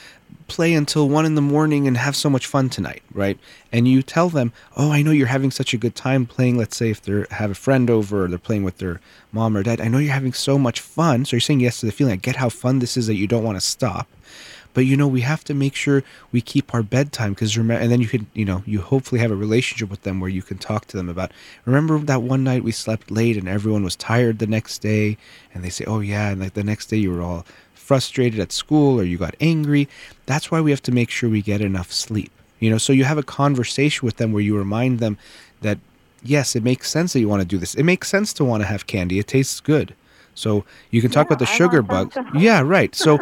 play 0.48 0.74
until 0.74 1.08
one 1.08 1.26
in 1.26 1.34
the 1.34 1.42
morning 1.42 1.86
and 1.86 1.96
have 1.96 2.16
so 2.16 2.28
much 2.30 2.46
fun 2.46 2.68
tonight, 2.68 3.02
right?" 3.12 3.38
And 3.72 3.88
you 3.88 4.02
tell 4.02 4.28
them, 4.28 4.52
"Oh, 4.76 4.90
I 4.90 5.02
know 5.02 5.10
you're 5.10 5.26
having 5.26 5.50
such 5.50 5.74
a 5.74 5.78
good 5.78 5.94
time 5.94 6.26
playing. 6.26 6.56
Let's 6.58 6.76
say 6.76 6.90
if 6.90 7.02
they 7.02 7.24
have 7.30 7.50
a 7.50 7.54
friend 7.54 7.90
over 7.90 8.24
or 8.24 8.28
they're 8.28 8.38
playing 8.38 8.64
with 8.64 8.78
their 8.78 9.00
mom 9.32 9.56
or 9.56 9.62
dad. 9.62 9.80
I 9.80 9.88
know 9.88 9.98
you're 9.98 10.12
having 10.12 10.32
so 10.32 10.58
much 10.58 10.80
fun. 10.80 11.24
So 11.24 11.36
you're 11.36 11.40
saying 11.40 11.60
yes 11.60 11.80
to 11.80 11.86
the 11.86 11.92
feeling. 11.92 12.14
I 12.14 12.16
get 12.16 12.36
how 12.36 12.48
fun 12.48 12.78
this 12.78 12.96
is 12.96 13.06
that 13.06 13.16
you 13.16 13.26
don't 13.26 13.44
want 13.44 13.56
to 13.56 13.66
stop." 13.66 14.08
but 14.74 14.82
you 14.82 14.96
know 14.96 15.06
we 15.06 15.20
have 15.20 15.44
to 15.44 15.54
make 15.54 15.74
sure 15.74 16.02
we 16.30 16.40
keep 16.40 16.74
our 16.74 16.82
bedtime 16.82 17.32
because 17.32 17.56
remember 17.56 17.82
and 17.82 17.90
then 17.90 18.00
you 18.00 18.08
can 18.08 18.26
you 18.34 18.44
know 18.44 18.62
you 18.66 18.80
hopefully 18.80 19.20
have 19.20 19.30
a 19.30 19.36
relationship 19.36 19.90
with 19.90 20.02
them 20.02 20.20
where 20.20 20.30
you 20.30 20.42
can 20.42 20.58
talk 20.58 20.86
to 20.86 20.96
them 20.96 21.08
about 21.08 21.32
remember 21.64 21.98
that 21.98 22.22
one 22.22 22.44
night 22.44 22.64
we 22.64 22.72
slept 22.72 23.10
late 23.10 23.36
and 23.36 23.48
everyone 23.48 23.84
was 23.84 23.96
tired 23.96 24.38
the 24.38 24.46
next 24.46 24.78
day 24.78 25.16
and 25.54 25.64
they 25.64 25.70
say 25.70 25.84
oh 25.86 26.00
yeah 26.00 26.30
and 26.30 26.40
like 26.40 26.54
the 26.54 26.64
next 26.64 26.86
day 26.86 26.96
you 26.96 27.10
were 27.10 27.22
all 27.22 27.44
frustrated 27.82 28.38
at 28.40 28.52
school 28.52 28.98
or 29.00 29.04
you 29.04 29.18
got 29.18 29.34
angry 29.40 29.84
that's 30.26 30.50
why 30.50 30.60
we 30.60 30.70
have 30.70 30.82
to 30.82 30.92
make 30.92 31.10
sure 31.10 31.28
we 31.28 31.42
get 31.42 31.60
enough 31.60 31.90
sleep 31.92 32.32
you 32.62 32.70
know? 32.70 32.78
So 32.78 32.92
you 32.92 33.04
have 33.04 33.18
a 33.18 33.22
conversation 33.24 34.06
with 34.06 34.16
them 34.16 34.32
where 34.32 34.40
you 34.42 34.56
remind 34.56 35.00
them 35.00 35.18
that 35.62 35.78
yes 36.22 36.54
it 36.54 36.62
makes 36.62 36.88
sense 36.88 37.12
that 37.12 37.20
you 37.20 37.28
want 37.28 37.42
to 37.42 37.48
do 37.54 37.58
this. 37.58 37.74
It 37.74 37.82
makes 37.82 38.08
sense 38.08 38.32
to 38.34 38.44
want 38.44 38.62
to 38.62 38.66
have 38.68 38.86
candy. 38.86 39.18
It 39.18 39.26
tastes 39.26 39.60
good. 39.60 39.94
So 40.34 40.64
you 40.90 41.02
can 41.02 41.10
talk 41.10 41.26
Yeah, 41.26 41.34
about 41.34 41.38
the 41.40 41.44
I 41.52 41.56
sugar 41.56 41.82
want 41.82 42.14
bug. 42.14 42.26
yeah 42.32 42.60
right. 42.62 42.94
So 42.94 43.18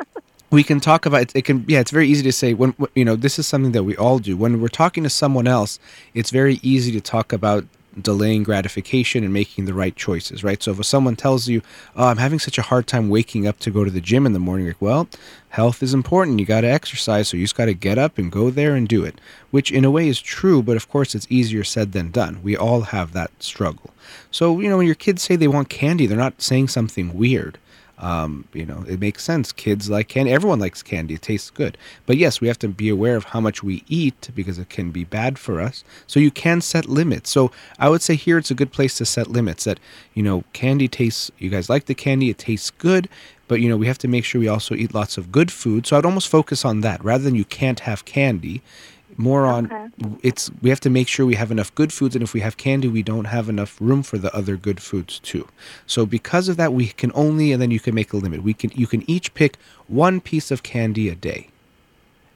we 0.50 0.62
can 0.62 0.78
talk 0.78 1.06
about 1.06 1.22
it, 1.22 1.32
it 1.34 1.44
can 1.46 1.64
yeah 1.66 1.80
it's 1.80 1.90
very 1.90 2.06
easy 2.06 2.22
to 2.22 2.32
say 2.32 2.52
when 2.52 2.74
you 2.94 3.04
know 3.04 3.16
this 3.16 3.38
is 3.38 3.46
something 3.46 3.72
that 3.72 3.84
we 3.84 3.96
all 3.96 4.18
do. 4.18 4.36
When 4.36 4.60
we're 4.60 4.68
talking 4.68 5.02
to 5.04 5.10
someone 5.10 5.46
else 5.46 5.78
it's 6.12 6.30
very 6.30 6.60
easy 6.62 6.92
to 6.92 7.00
talk 7.00 7.32
about 7.32 7.64
delaying 8.00 8.42
gratification 8.42 9.24
and 9.24 9.32
making 9.32 9.64
the 9.64 9.74
right 9.74 9.96
choices 9.96 10.42
right? 10.42 10.62
So 10.62 10.72
if 10.72 10.84
someone 10.86 11.16
tells 11.16 11.48
you 11.48 11.62
oh 11.96 12.06
i'm 12.06 12.18
having 12.18 12.38
such 12.38 12.58
a 12.58 12.62
hard 12.62 12.86
time 12.86 13.08
waking 13.08 13.46
up 13.46 13.58
to 13.60 13.70
go 13.70 13.84
to 13.84 13.90
the 13.90 14.00
gym 14.00 14.26
in 14.26 14.32
the 14.32 14.38
morning 14.38 14.66
like 14.66 14.80
well 14.80 15.08
health 15.50 15.82
is 15.82 15.92
important. 15.92 16.40
You 16.40 16.46
got 16.46 16.62
to 16.62 16.68
exercise 16.68 17.28
so 17.28 17.36
you 17.36 17.44
just 17.44 17.56
got 17.56 17.66
to 17.66 17.74
get 17.74 17.98
up 17.98 18.16
and 18.16 18.32
go 18.32 18.50
there 18.50 18.74
and 18.74 18.88
do 18.88 19.04
it 19.04 19.20
which 19.50 19.70
in 19.70 19.84
a 19.84 19.90
way 19.90 20.08
is 20.08 20.20
true 20.20 20.62
but 20.62 20.76
of 20.76 20.88
course 20.88 21.14
it's 21.14 21.26
easier 21.30 21.64
said 21.64 21.92
than 21.92 22.10
done. 22.10 22.42
We 22.42 22.56
all 22.56 22.82
have 22.82 23.12
that 23.12 23.30
struggle. 23.42 23.90
So 24.30 24.60
you 24.60 24.68
know 24.68 24.78
when 24.78 24.86
your 24.86 24.94
kids 24.94 25.22
say 25.22 25.36
they 25.36 25.48
want 25.48 25.68
candy 25.68 26.06
they're 26.06 26.16
not 26.16 26.42
saying 26.42 26.68
something 26.68 27.14
weird 27.14 27.58
um, 28.02 28.46
you 28.52 28.66
know, 28.66 28.84
it 28.88 28.98
makes 28.98 29.22
sense. 29.22 29.52
Kids 29.52 29.88
like 29.88 30.08
candy. 30.08 30.32
Everyone 30.32 30.58
likes 30.58 30.82
candy. 30.82 31.14
It 31.14 31.22
tastes 31.22 31.50
good. 31.50 31.78
But 32.04 32.16
yes, 32.16 32.40
we 32.40 32.48
have 32.48 32.58
to 32.58 32.68
be 32.68 32.88
aware 32.88 33.14
of 33.14 33.24
how 33.26 33.40
much 33.40 33.62
we 33.62 33.84
eat 33.86 34.28
because 34.34 34.58
it 34.58 34.68
can 34.68 34.90
be 34.90 35.04
bad 35.04 35.38
for 35.38 35.60
us. 35.60 35.84
So 36.08 36.18
you 36.18 36.32
can 36.32 36.60
set 36.60 36.86
limits. 36.86 37.30
So 37.30 37.52
I 37.78 37.88
would 37.88 38.02
say 38.02 38.16
here 38.16 38.38
it's 38.38 38.50
a 38.50 38.56
good 38.56 38.72
place 38.72 38.98
to 38.98 39.06
set 39.06 39.28
limits 39.28 39.64
that, 39.64 39.78
you 40.14 40.22
know, 40.24 40.42
candy 40.52 40.88
tastes, 40.88 41.30
you 41.38 41.48
guys 41.48 41.70
like 41.70 41.86
the 41.86 41.94
candy, 41.94 42.28
it 42.28 42.38
tastes 42.38 42.70
good. 42.70 43.08
But, 43.46 43.60
you 43.60 43.68
know, 43.68 43.76
we 43.76 43.86
have 43.86 43.98
to 43.98 44.08
make 44.08 44.24
sure 44.24 44.40
we 44.40 44.48
also 44.48 44.74
eat 44.74 44.94
lots 44.94 45.16
of 45.16 45.30
good 45.30 45.52
food. 45.52 45.86
So 45.86 45.96
I'd 45.96 46.04
almost 46.04 46.28
focus 46.28 46.64
on 46.64 46.80
that 46.80 47.04
rather 47.04 47.22
than 47.22 47.36
you 47.36 47.44
can't 47.44 47.80
have 47.80 48.04
candy. 48.04 48.62
More 49.16 49.46
on 49.46 49.66
Okay. 49.66 49.88
it's 50.22 50.50
we 50.62 50.70
have 50.70 50.80
to 50.80 50.90
make 50.90 51.08
sure 51.08 51.24
we 51.26 51.34
have 51.34 51.50
enough 51.50 51.74
good 51.74 51.92
foods 51.92 52.14
and 52.14 52.22
if 52.22 52.32
we 52.34 52.40
have 52.40 52.56
candy 52.56 52.88
we 52.88 53.02
don't 53.02 53.26
have 53.26 53.48
enough 53.48 53.80
room 53.80 54.02
for 54.02 54.18
the 54.18 54.34
other 54.34 54.56
good 54.56 54.80
foods 54.80 55.18
too 55.20 55.46
so 55.86 56.06
because 56.06 56.48
of 56.48 56.56
that 56.56 56.72
we 56.72 56.88
can 56.88 57.12
only 57.14 57.52
and 57.52 57.60
then 57.60 57.70
you 57.70 57.80
can 57.80 57.94
make 57.94 58.12
a 58.12 58.16
limit 58.16 58.42
we 58.42 58.54
can 58.54 58.70
you 58.74 58.86
can 58.86 59.08
each 59.10 59.32
pick 59.34 59.56
one 59.88 60.20
piece 60.20 60.50
of 60.50 60.62
candy 60.62 61.08
a 61.08 61.14
day 61.14 61.48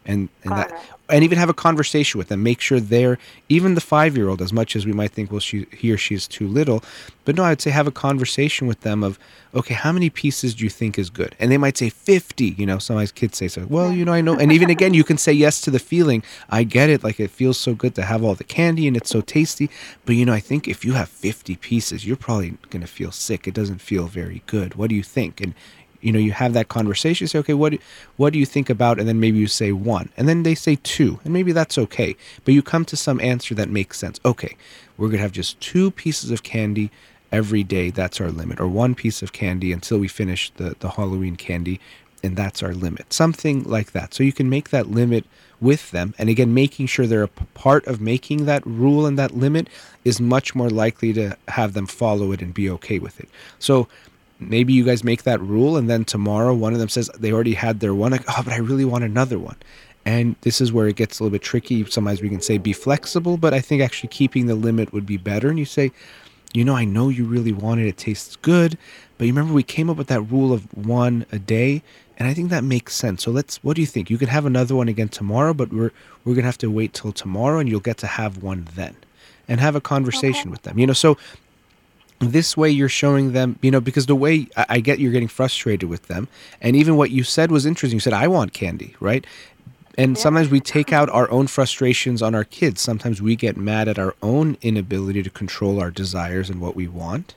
and 0.05 0.29
and 0.45 0.53
that 0.53 0.71
it. 0.71 0.77
And 1.09 1.25
even 1.25 1.39
have 1.39 1.49
a 1.49 1.55
conversation 1.55 2.19
with 2.19 2.29
them 2.29 2.43
make 2.43 2.61
sure 2.61 2.81
they're 2.81 3.19
even 3.49 3.75
the 3.75 3.81
five 3.81 4.17
year 4.17 4.29
old 4.29 4.43
as 4.43 4.53
much 4.53 4.77
as 4.77 4.87
we 4.87 4.93
might 4.93 5.11
think 5.13 5.31
well 5.31 5.41
she 5.41 5.67
he 5.73 5.93
or 5.93 5.99
she 5.99 6.15
is 6.15 6.27
too 6.27 6.47
little 6.47 6.83
but 7.25 7.35
no 7.35 7.45
i'd 7.45 7.61
say 7.61 7.71
have 7.71 7.87
a 7.87 7.93
conversation 7.93 8.67
with 8.67 8.81
them 8.81 9.03
of 9.03 9.19
okay 9.55 9.75
how 9.75 9.93
many 9.93 10.11
pieces 10.11 10.55
do 10.55 10.65
you 10.65 10.71
think 10.71 10.99
is 10.99 11.09
good? 11.09 11.35
And 11.39 11.51
they 11.51 11.57
might 11.57 11.79
say 11.79 11.89
50 11.89 12.45
you 12.45 12.67
know 12.67 12.79
sometimes 12.79 13.13
kids 13.13 13.39
say 13.39 13.49
so. 13.49 13.67
Well 13.69 13.93
you 13.93 14.05
know 14.05 14.13
i 14.13 14.21
know 14.21 14.37
and 14.37 14.53
even 14.53 14.71
again 14.71 14.95
you 14.95 15.05
can 15.05 15.19
say 15.19 15.33
yes 15.33 15.61
to 15.63 15.71
the 15.71 15.79
feeling. 15.79 16.23
I 16.51 16.65
get 16.65 16.91
it 16.91 17.03
like 17.03 17.19
it 17.21 17.31
feels 17.31 17.59
so 17.59 17.75
good 17.75 17.95
to 17.95 18.03
have 18.03 18.23
all 18.23 18.35
the 18.35 18.45
candy 18.45 18.87
and 18.87 18.97
it's 18.97 19.11
so 19.11 19.21
tasty 19.21 19.71
but 20.05 20.15
you 20.15 20.25
know 20.25 20.33
i 20.33 20.41
think 20.41 20.69
if 20.69 20.85
you 20.85 20.93
have 20.93 21.09
50 21.09 21.57
pieces 21.57 22.07
you're 22.07 22.17
probably 22.17 22.51
going 22.71 22.81
to 22.83 22.87
feel 22.87 23.13
sick. 23.13 23.47
It 23.47 23.55
doesn't 23.55 23.81
feel 23.81 24.07
very 24.07 24.43
good. 24.47 24.75
What 24.75 24.91
do 24.91 24.95
you 24.95 25.03
think? 25.03 25.41
And 25.41 25.55
you 26.01 26.13
know 26.13 26.19
you 26.19 26.33
have 26.33 26.53
that 26.53 26.69
conversation 26.69 27.25
you 27.25 27.29
say 27.29 27.39
okay 27.39 27.55
what 27.55 27.75
what 28.17 28.33
do 28.33 28.39
you 28.39 28.47
think 28.47 28.71
about? 28.71 28.99
And 28.99 29.09
then 29.09 29.21
maybe 29.21 29.39
you 29.39 29.47
say 29.47 29.73
one 29.73 30.11
and 30.17 30.29
then 30.29 30.43
they 30.43 30.55
say 30.55 30.79
two 30.83 31.21
and 31.25 31.33
maybe 31.33 31.53
that's 31.53 31.79
okay. 31.79 32.17
But 32.45 32.55
you 32.55 32.63
come 32.63 32.85
to 32.87 32.97
some 32.97 33.21
answer 33.21 33.55
that 33.55 33.69
makes 33.69 33.99
sense. 33.99 34.21
Okay 34.25 34.57
we're 34.97 35.09
going 35.09 35.19
to 35.19 35.23
have 35.23 35.33
just 35.33 35.61
two 35.61 35.91
pieces 35.91 36.31
of 36.31 36.43
candy 36.43 36.91
every 37.33 37.63
day. 37.63 37.91
That's 37.91 38.21
our 38.21 38.31
limit. 38.31 38.61
Or 38.61 38.69
one 38.69 38.95
piece 38.95 39.23
of 39.23 39.33
candy 39.33 39.73
until 39.73 39.99
we 39.99 40.09
finish 40.09 40.51
the 40.51 40.77
the 40.81 40.91
halloween 40.91 41.37
candy 41.37 41.81
and 42.23 42.37
that's 42.37 42.63
our 42.63 42.75
limit. 42.75 43.13
Something 43.13 43.63
like 43.65 43.93
that. 43.93 44.15
So 44.15 44.23
you 44.23 44.33
can 44.33 44.49
make 44.49 44.71
that 44.71 44.89
limit 44.91 45.25
with 45.61 45.91
them. 45.91 46.15
And 46.19 46.29
again 46.29 46.53
making 46.55 46.87
sure 46.87 47.07
they're 47.07 47.23
a 47.23 47.29
part 47.29 47.87
of 47.87 48.01
making 48.01 48.47
that 48.47 48.67
rule 48.67 49.07
and 49.07 49.19
that 49.19 49.37
limit 49.37 49.69
is 50.05 50.21
much 50.21 50.55
more 50.55 50.71
likely 50.71 51.13
to 51.15 51.37
have 51.49 51.73
them 51.75 51.87
follow 51.87 52.33
it 52.33 52.43
and 52.43 52.53
be 52.53 52.71
okay 52.71 52.99
with 52.99 53.21
it. 53.21 53.29
So 53.59 53.89
maybe 54.39 54.73
you 54.73 54.85
guys 54.85 55.03
make 55.03 55.23
that 55.23 55.41
rule 55.41 55.77
and 55.77 55.89
then 55.89 56.05
tomorrow 56.05 56.55
one 56.55 56.73
of 56.73 56.79
them 56.79 56.89
says 56.89 57.11
they 57.19 57.33
already 57.33 57.55
had 57.55 57.81
their 57.81 57.95
one 57.95 58.13
like 58.13 58.25
oh 58.29 58.43
but 58.45 58.53
i 58.53 58.59
really 58.59 58.85
want 58.85 59.05
another 59.05 59.39
one. 59.39 59.57
And 60.05 60.37
this 60.43 60.61
is 60.61 60.73
where 60.73 60.87
it 60.87 60.95
gets 60.95 61.19
a 61.19 61.25
little 61.25 61.33
bit 61.33 61.43
tricky. 61.43 61.85
Sometimes 61.87 62.23
we 62.23 62.29
can 62.29 62.41
say 62.41 62.59
be 62.59 62.73
flexible 62.73 63.37
but 63.37 63.55
i 63.55 63.61
think 63.61 63.83
actually 63.83 64.09
keeping 64.09 64.47
the 64.47 64.55
limit 64.55 64.93
would 64.93 65.07
be 65.07 65.17
better. 65.17 65.49
And 65.49 65.59
you 65.59 65.65
say 65.65 65.93
you 66.55 66.65
know 66.65 66.77
i 66.77 66.85
know 66.85 67.09
you 67.09 67.25
really 67.25 67.53
want 67.53 67.81
it. 67.81 67.87
It 67.89 67.97
tastes 67.97 68.37
good 68.37 68.77
but 69.19 69.27
you 69.27 69.33
remember 69.33 69.55
we 69.55 69.63
came 69.63 69.89
up 69.89 69.97
with 69.97 70.09
that 70.09 70.23
rule 70.23 70.53
of 70.53 70.65
one 70.77 71.27
a 71.33 71.39
day 71.39 71.83
and 72.19 72.29
i 72.29 72.35
think 72.35 72.51
that 72.51 72.65
makes 72.65 72.95
sense. 72.95 73.25
So 73.25 73.31
let's 73.31 73.63
what 73.65 73.75
do 73.77 73.81
you 73.81 73.87
think? 73.87 74.11
You 74.11 74.19
can 74.19 74.29
have 74.29 74.47
another 74.47 74.75
one 74.77 74.89
again 74.89 75.09
tomorrow 75.09 75.55
but 75.55 75.73
we're 75.73 75.93
we're 76.25 76.35
gonna 76.35 76.47
have 76.47 76.59
to 76.59 76.71
wait 76.71 76.93
till 76.93 77.13
tomorrow 77.13 77.59
and 77.59 77.69
you'll 77.69 77.81
get 77.81 77.99
to 77.99 78.07
have 78.07 78.43
one 78.43 78.69
then 78.75 78.97
and 79.49 79.61
have 79.61 79.77
a 79.77 79.81
conversation 79.81 80.51
with 80.51 80.63
them. 80.63 80.79
You 80.79 80.87
know 80.87 80.93
so 80.93 81.17
this 82.19 82.57
way 82.57 82.71
you're 82.71 82.89
showing 82.89 83.33
them 83.33 83.59
you 83.63 83.71
know 83.71 83.81
because 83.81 84.07
the 84.07 84.17
way 84.17 84.49
I, 84.57 84.81
get 84.81 84.99
you're 84.99 85.13
getting 85.13 85.29
frustrated 85.29 85.89
with 85.89 86.07
them 86.09 86.29
and 86.61 86.75
even 86.75 86.97
what 86.97 87.11
you 87.11 87.23
said 87.23 87.51
was 87.51 87.67
interesting. 87.67 87.97
You 87.97 88.01
said 88.01 88.13
i 88.13 88.27
want 88.27 88.53
candy 88.53 88.97
right? 89.01 89.27
And 89.99 90.19
sometimes 90.19 90.51
we 90.51 90.61
take 90.61 90.93
out 90.93 91.09
our 91.09 91.31
own 91.31 91.47
frustrations 91.47 92.21
on 92.21 92.35
our 92.35 92.45
kids. 92.45 92.83
Sometimes 92.83 93.23
we 93.23 93.35
get 93.35 93.57
mad 93.57 93.89
at 93.89 93.99
our 93.99 94.15
own 94.23 94.59
inability 94.61 95.23
to 95.23 95.31
control 95.31 95.81
our 95.81 95.91
desires 95.91 96.51
and 96.51 96.61
what 96.61 96.77
we 96.77 96.87
want. 96.87 97.35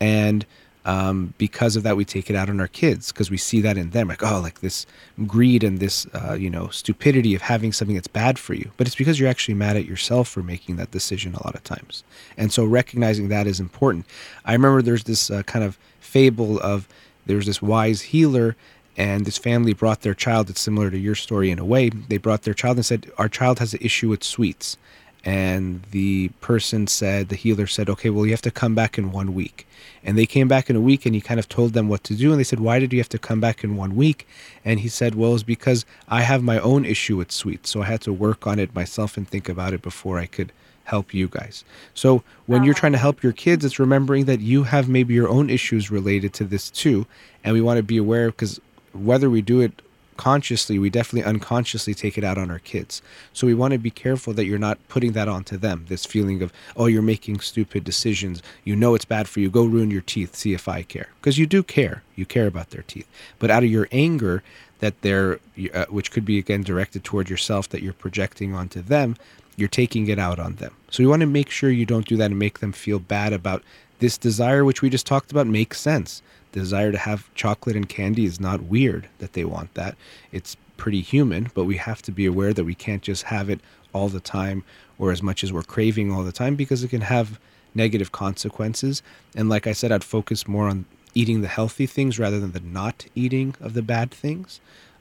And 0.00 0.44
um, 0.84 1.32
because 1.38 1.76
of 1.76 1.82
that 1.84 1.96
we 1.96 2.04
take 2.04 2.28
it 2.28 2.36
out 2.36 2.50
on 2.50 2.60
our 2.60 2.68
kids 2.68 3.12
because 3.12 3.30
we 3.30 3.36
see 3.36 3.60
that 3.60 3.78
in 3.78 3.90
them 3.90 4.08
like 4.08 4.22
oh 4.22 4.40
like 4.40 4.60
this 4.60 4.86
greed 5.26 5.62
and 5.62 5.78
this 5.78 6.06
uh, 6.14 6.34
you 6.34 6.50
know 6.50 6.68
stupidity 6.68 7.34
of 7.34 7.42
having 7.42 7.72
something 7.72 7.94
that's 7.94 8.08
bad 8.08 8.38
for 8.38 8.54
you. 8.54 8.70
But 8.76 8.86
it's 8.86 8.96
because 8.96 9.20
you're 9.20 9.28
actually 9.28 9.54
mad 9.54 9.76
at 9.76 9.84
yourself 9.84 10.28
for 10.28 10.42
making 10.42 10.76
that 10.76 10.90
decision 10.90 11.34
a 11.34 11.44
lot 11.44 11.54
of 11.54 11.62
times. 11.64 12.02
And 12.36 12.52
so 12.52 12.64
recognizing 12.64 13.28
that 13.28 13.46
is 13.46 13.60
important. 13.60 14.06
I 14.44 14.52
remember 14.52 14.82
there's 14.82 15.04
this 15.04 15.30
uh, 15.30 15.42
kind 15.44 15.64
of 15.64 15.78
fable 16.00 16.58
of 16.60 16.88
there's 17.26 17.46
this 17.46 17.62
wise 17.62 18.02
healer 18.02 18.56
and 18.96 19.24
this 19.24 19.38
family 19.38 19.72
brought 19.72 20.02
their 20.02 20.14
child 20.14 20.50
it's 20.50 20.60
similar 20.60 20.90
to 20.90 20.98
your 20.98 21.14
story 21.14 21.50
in 21.50 21.58
a 21.58 21.64
way. 21.64 21.88
They 21.90 22.18
brought 22.18 22.42
their 22.42 22.54
child 22.54 22.76
and 22.76 22.84
said 22.84 23.10
our 23.18 23.28
child 23.28 23.58
has 23.60 23.72
an 23.72 23.80
issue 23.82 24.08
with 24.08 24.24
sweets 24.24 24.76
and 25.24 25.82
the 25.92 26.28
person 26.40 26.86
said 26.86 27.28
the 27.28 27.36
healer 27.36 27.66
said 27.66 27.88
okay 27.88 28.10
well 28.10 28.24
you 28.26 28.32
have 28.32 28.42
to 28.42 28.50
come 28.50 28.74
back 28.74 28.98
in 28.98 29.12
one 29.12 29.34
week. 29.34 29.66
And 30.04 30.18
they 30.18 30.26
came 30.26 30.48
back 30.48 30.68
in 30.68 30.74
a 30.74 30.80
week 30.80 31.06
and 31.06 31.14
he 31.14 31.20
kind 31.20 31.38
of 31.38 31.48
told 31.48 31.74
them 31.74 31.88
what 31.88 32.02
to 32.04 32.14
do. 32.14 32.30
And 32.32 32.40
they 32.40 32.44
said 32.44 32.60
why 32.60 32.78
did 32.80 32.92
you 32.92 32.98
have 32.98 33.08
to 33.10 33.18
come 33.18 33.40
back 33.40 33.62
in 33.62 33.76
one 33.76 33.94
week? 33.94 34.26
And 34.64 34.80
he 34.80 34.88
said 34.88 35.14
well 35.14 35.34
it's 35.34 35.42
because 35.42 35.84
i 36.08 36.22
have 36.22 36.42
my 36.42 36.58
own 36.58 36.84
issue 36.84 37.16
with 37.16 37.30
sweets 37.30 37.70
so 37.70 37.82
i 37.82 37.86
had 37.86 38.00
to 38.02 38.12
work 38.12 38.46
on 38.46 38.58
it 38.58 38.74
myself 38.74 39.16
and 39.16 39.28
think 39.28 39.48
about 39.48 39.72
it 39.72 39.82
before 39.82 40.18
i 40.18 40.26
could 40.26 40.52
help 40.84 41.14
you 41.14 41.28
guys. 41.28 41.64
So 41.94 42.22
when 42.46 42.64
you're 42.64 42.74
trying 42.74 42.92
to 42.92 42.98
help 42.98 43.22
your 43.22 43.32
kids 43.32 43.64
it's 43.64 43.78
remembering 43.78 44.24
that 44.24 44.40
you 44.40 44.64
have 44.64 44.88
maybe 44.88 45.14
your 45.14 45.28
own 45.28 45.48
issues 45.48 45.90
related 45.90 46.32
to 46.34 46.44
this 46.44 46.70
too. 46.70 47.06
And 47.44 47.54
we 47.54 47.60
want 47.60 47.78
to 47.78 47.82
be 47.82 47.98
aware 47.98 48.30
because 48.30 48.60
whether 48.92 49.30
we 49.30 49.42
do 49.42 49.60
it 49.60 49.82
subconsciously, 50.22 50.78
we 50.78 50.88
definitely 50.88 51.28
unconsciously 51.28 51.94
take 51.94 52.16
it 52.16 52.22
out 52.22 52.38
on 52.38 52.48
our 52.48 52.60
kids. 52.60 53.02
So 53.32 53.44
we 53.44 53.54
want 53.54 53.72
to 53.72 53.78
be 53.78 53.90
careful 53.90 54.32
that 54.34 54.44
you're 54.44 54.56
not 54.56 54.78
putting 54.88 55.12
that 55.12 55.26
onto 55.26 55.56
them. 55.56 55.86
This 55.88 56.06
feeling 56.06 56.42
of, 56.42 56.52
oh, 56.76 56.86
you're 56.86 57.02
making 57.02 57.40
stupid 57.40 57.82
decisions. 57.82 58.40
You 58.62 58.76
know 58.76 58.94
it's 58.94 59.04
bad 59.04 59.28
for 59.28 59.40
you. 59.40 59.50
Go 59.50 59.64
ruin 59.64 59.90
your 59.90 60.00
teeth. 60.00 60.36
See 60.36 60.54
if 60.54 60.68
I 60.68 60.82
care. 60.82 61.08
Because 61.20 61.38
you 61.38 61.46
do 61.46 61.64
care. 61.64 62.04
You 62.14 62.24
care 62.24 62.46
about 62.46 62.70
their 62.70 62.82
teeth. 62.82 63.08
But 63.40 63.50
out 63.50 63.64
of 63.64 63.70
your 63.70 63.88
anger, 63.90 64.44
that 64.78 65.00
they're, 65.02 65.40
uh, 65.74 65.86
which 65.86 66.12
could 66.12 66.24
be 66.24 66.38
again 66.38 66.62
directed 66.62 67.02
toward 67.02 67.28
yourself, 67.28 67.68
that 67.70 67.82
you're 67.82 67.92
projecting 67.92 68.54
onto 68.54 68.80
them, 68.80 69.16
you're 69.56 69.68
taking 69.68 70.06
it 70.08 70.20
out 70.20 70.38
on 70.38 70.54
them. 70.56 70.72
So 70.88 71.02
you 71.02 71.08
want 71.08 71.20
to 71.20 71.26
make 71.26 71.50
sure 71.50 71.70
you 71.70 71.86
don't 71.86 72.06
do 72.06 72.16
that 72.18 72.30
and 72.30 72.38
make 72.38 72.60
them 72.60 72.72
feel 72.72 73.00
bad 73.00 73.32
about 73.32 73.64
this 73.98 74.16
desire, 74.16 74.64
which 74.64 74.82
we 74.82 74.90
just 74.90 75.06
talked 75.06 75.32
about, 75.32 75.48
makes 75.48 75.80
sense. 75.80 76.22
Desire 76.52 76.92
to 76.92 76.98
have 76.98 77.32
chocolate 77.34 77.76
and 77.76 77.88
candy 77.88 78.24
is 78.24 78.38
not 78.38 78.62
weird 78.62 79.08
that 79.18 79.32
they 79.32 79.44
want 79.44 79.74
that. 79.74 79.96
It's 80.30 80.56
pretty 80.76 81.00
human, 81.00 81.50
but 81.54 81.64
we 81.64 81.76
have 81.76 82.02
to 82.02 82.12
be 82.12 82.26
aware 82.26 82.52
that 82.52 82.64
we 82.64 82.74
can't 82.74 83.02
just 83.02 83.24
have 83.24 83.48
it 83.48 83.60
all 83.92 84.08
the 84.08 84.20
time 84.20 84.64
or 84.98 85.12
as 85.12 85.22
much 85.22 85.42
as 85.42 85.52
we're 85.52 85.62
craving 85.62 86.12
all 86.12 86.22
the 86.22 86.32
time 86.32 86.56
because 86.56 86.82
it 86.82 86.88
can 86.88 87.02
have 87.02 87.38
negative 87.74 88.12
consequences. 88.12 89.02
And 89.34 89.48
like 89.48 89.66
I 89.66 89.72
said, 89.72 89.92
I'd 89.92 90.04
focus 90.04 90.46
more 90.46 90.68
on 90.68 90.84
eating 91.14 91.42
the 91.42 91.48
healthy 91.48 91.86
things 91.86 92.18
rather 92.18 92.40
than 92.40 92.52
the 92.52 92.60
not 92.60 93.06
eating 93.14 93.54
of 93.60 93.74
the 93.74 93.82
bad 93.82 94.10
things. 94.10 94.60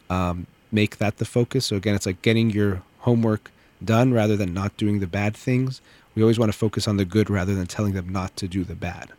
Um, 0.09 0.47
make 0.71 0.97
that 0.97 1.17
the 1.17 1.25
focus. 1.25 1.65
So 1.65 1.75
again, 1.75 1.95
it's 1.95 2.05
like 2.05 2.21
getting 2.21 2.49
your 2.49 2.81
homework 2.99 3.51
done 3.83 4.13
rather 4.13 4.37
than 4.37 4.53
not 4.53 4.77
doing 4.77 4.99
the 4.99 5.07
bad 5.07 5.35
things. 5.35 5.81
We 6.15 6.21
always 6.21 6.39
want 6.39 6.51
to 6.51 6.57
focus 6.57 6.87
on 6.87 6.97
the 6.97 7.05
good 7.05 7.29
rather 7.29 7.55
than 7.55 7.67
telling 7.67 7.93
them 7.93 8.09
not 8.09 8.35
to 8.37 8.47
do 8.47 8.63
the 8.63 8.75
bad. 8.75 9.11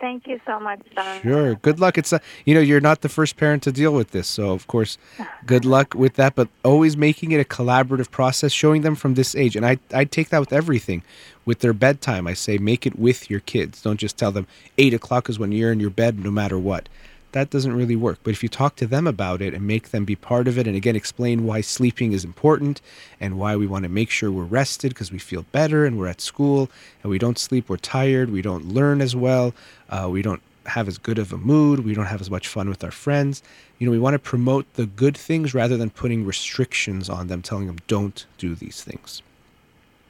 Thank 0.00 0.26
you 0.26 0.40
so 0.46 0.58
much, 0.58 0.80
Don. 0.96 1.20
Sure. 1.20 1.54
Good 1.56 1.78
luck. 1.78 1.98
It's 1.98 2.12
a, 2.12 2.20
you 2.46 2.54
know, 2.54 2.60
you're 2.60 2.80
not 2.80 3.02
the 3.02 3.08
first 3.08 3.36
parent 3.36 3.62
to 3.64 3.72
deal 3.72 3.92
with 3.92 4.12
this, 4.12 4.26
so 4.26 4.52
of 4.52 4.66
course, 4.66 4.96
good 5.44 5.66
luck 5.66 5.94
with 5.94 6.14
that. 6.14 6.34
But 6.34 6.48
always 6.64 6.96
making 6.96 7.32
it 7.32 7.40
a 7.40 7.44
collaborative 7.44 8.10
process, 8.10 8.50
showing 8.50 8.80
them 8.80 8.94
from 8.94 9.14
this 9.14 9.34
age, 9.34 9.56
and 9.56 9.66
I 9.66 9.78
I 9.92 10.04
take 10.04 10.30
that 10.30 10.40
with 10.40 10.52
everything. 10.52 11.02
With 11.44 11.60
their 11.60 11.72
bedtime, 11.72 12.26
I 12.26 12.34
say 12.34 12.58
make 12.58 12.86
it 12.86 12.98
with 12.98 13.30
your 13.30 13.40
kids. 13.40 13.82
Don't 13.82 13.98
just 13.98 14.16
tell 14.16 14.32
them 14.32 14.46
eight 14.78 14.94
o'clock 14.94 15.28
is 15.28 15.38
when 15.38 15.52
you're 15.52 15.72
in 15.72 15.80
your 15.80 15.90
bed, 15.90 16.18
no 16.18 16.30
matter 16.30 16.58
what 16.58 16.88
that 17.32 17.50
doesn't 17.50 17.74
really 17.74 17.96
work. 17.96 18.18
But 18.22 18.32
if 18.32 18.42
you 18.42 18.48
talk 18.48 18.76
to 18.76 18.86
them 18.86 19.06
about 19.06 19.40
it 19.42 19.54
and 19.54 19.66
make 19.66 19.90
them 19.90 20.04
be 20.04 20.16
part 20.16 20.48
of 20.48 20.58
it, 20.58 20.66
and 20.66 20.76
again, 20.76 20.96
explain 20.96 21.44
why 21.44 21.60
sleeping 21.60 22.12
is 22.12 22.24
important 22.24 22.80
and 23.20 23.38
why 23.38 23.56
we 23.56 23.66
want 23.66 23.84
to 23.84 23.88
make 23.88 24.10
sure 24.10 24.30
we're 24.30 24.44
rested 24.44 24.90
because 24.90 25.12
we 25.12 25.18
feel 25.18 25.44
better 25.52 25.84
and 25.84 25.98
we're 25.98 26.08
at 26.08 26.20
school 26.20 26.70
and 27.02 27.10
we 27.10 27.18
don't 27.18 27.38
sleep, 27.38 27.68
we're 27.68 27.76
tired, 27.76 28.30
we 28.30 28.42
don't 28.42 28.66
learn 28.66 29.00
as 29.00 29.14
well, 29.14 29.54
uh, 29.90 30.08
we 30.10 30.22
don't 30.22 30.42
have 30.66 30.88
as 30.88 30.98
good 30.98 31.18
of 31.18 31.32
a 31.32 31.38
mood, 31.38 31.80
we 31.80 31.94
don't 31.94 32.06
have 32.06 32.20
as 32.20 32.30
much 32.30 32.48
fun 32.48 32.68
with 32.68 32.84
our 32.84 32.90
friends. 32.90 33.42
You 33.78 33.86
know, 33.86 33.92
we 33.92 33.98
want 33.98 34.14
to 34.14 34.18
promote 34.18 34.72
the 34.74 34.86
good 34.86 35.16
things 35.16 35.54
rather 35.54 35.76
than 35.76 35.90
putting 35.90 36.26
restrictions 36.26 37.08
on 37.08 37.28
them, 37.28 37.42
telling 37.42 37.66
them 37.66 37.78
don't 37.86 38.26
do 38.38 38.54
these 38.54 38.82
things. 38.82 39.22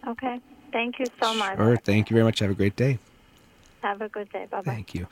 Okay. 0.07 0.41
Thank 0.73 0.99
you 0.99 1.07
so 1.21 1.35
much. 1.35 1.57
Sure. 1.57 1.77
Thank 1.77 2.11
you 2.11 2.15
very 2.15 2.25
much. 2.25 2.39
Have 2.41 2.51
a 2.51 2.55
great 2.55 2.77
day. 2.77 2.99
Have 3.83 4.01
a 4.01 4.09
good 4.09 4.31
day. 4.31 4.47
Bye 4.51 4.63
bye. 4.63 4.73
Thank 4.73 4.95
you. 4.95 5.07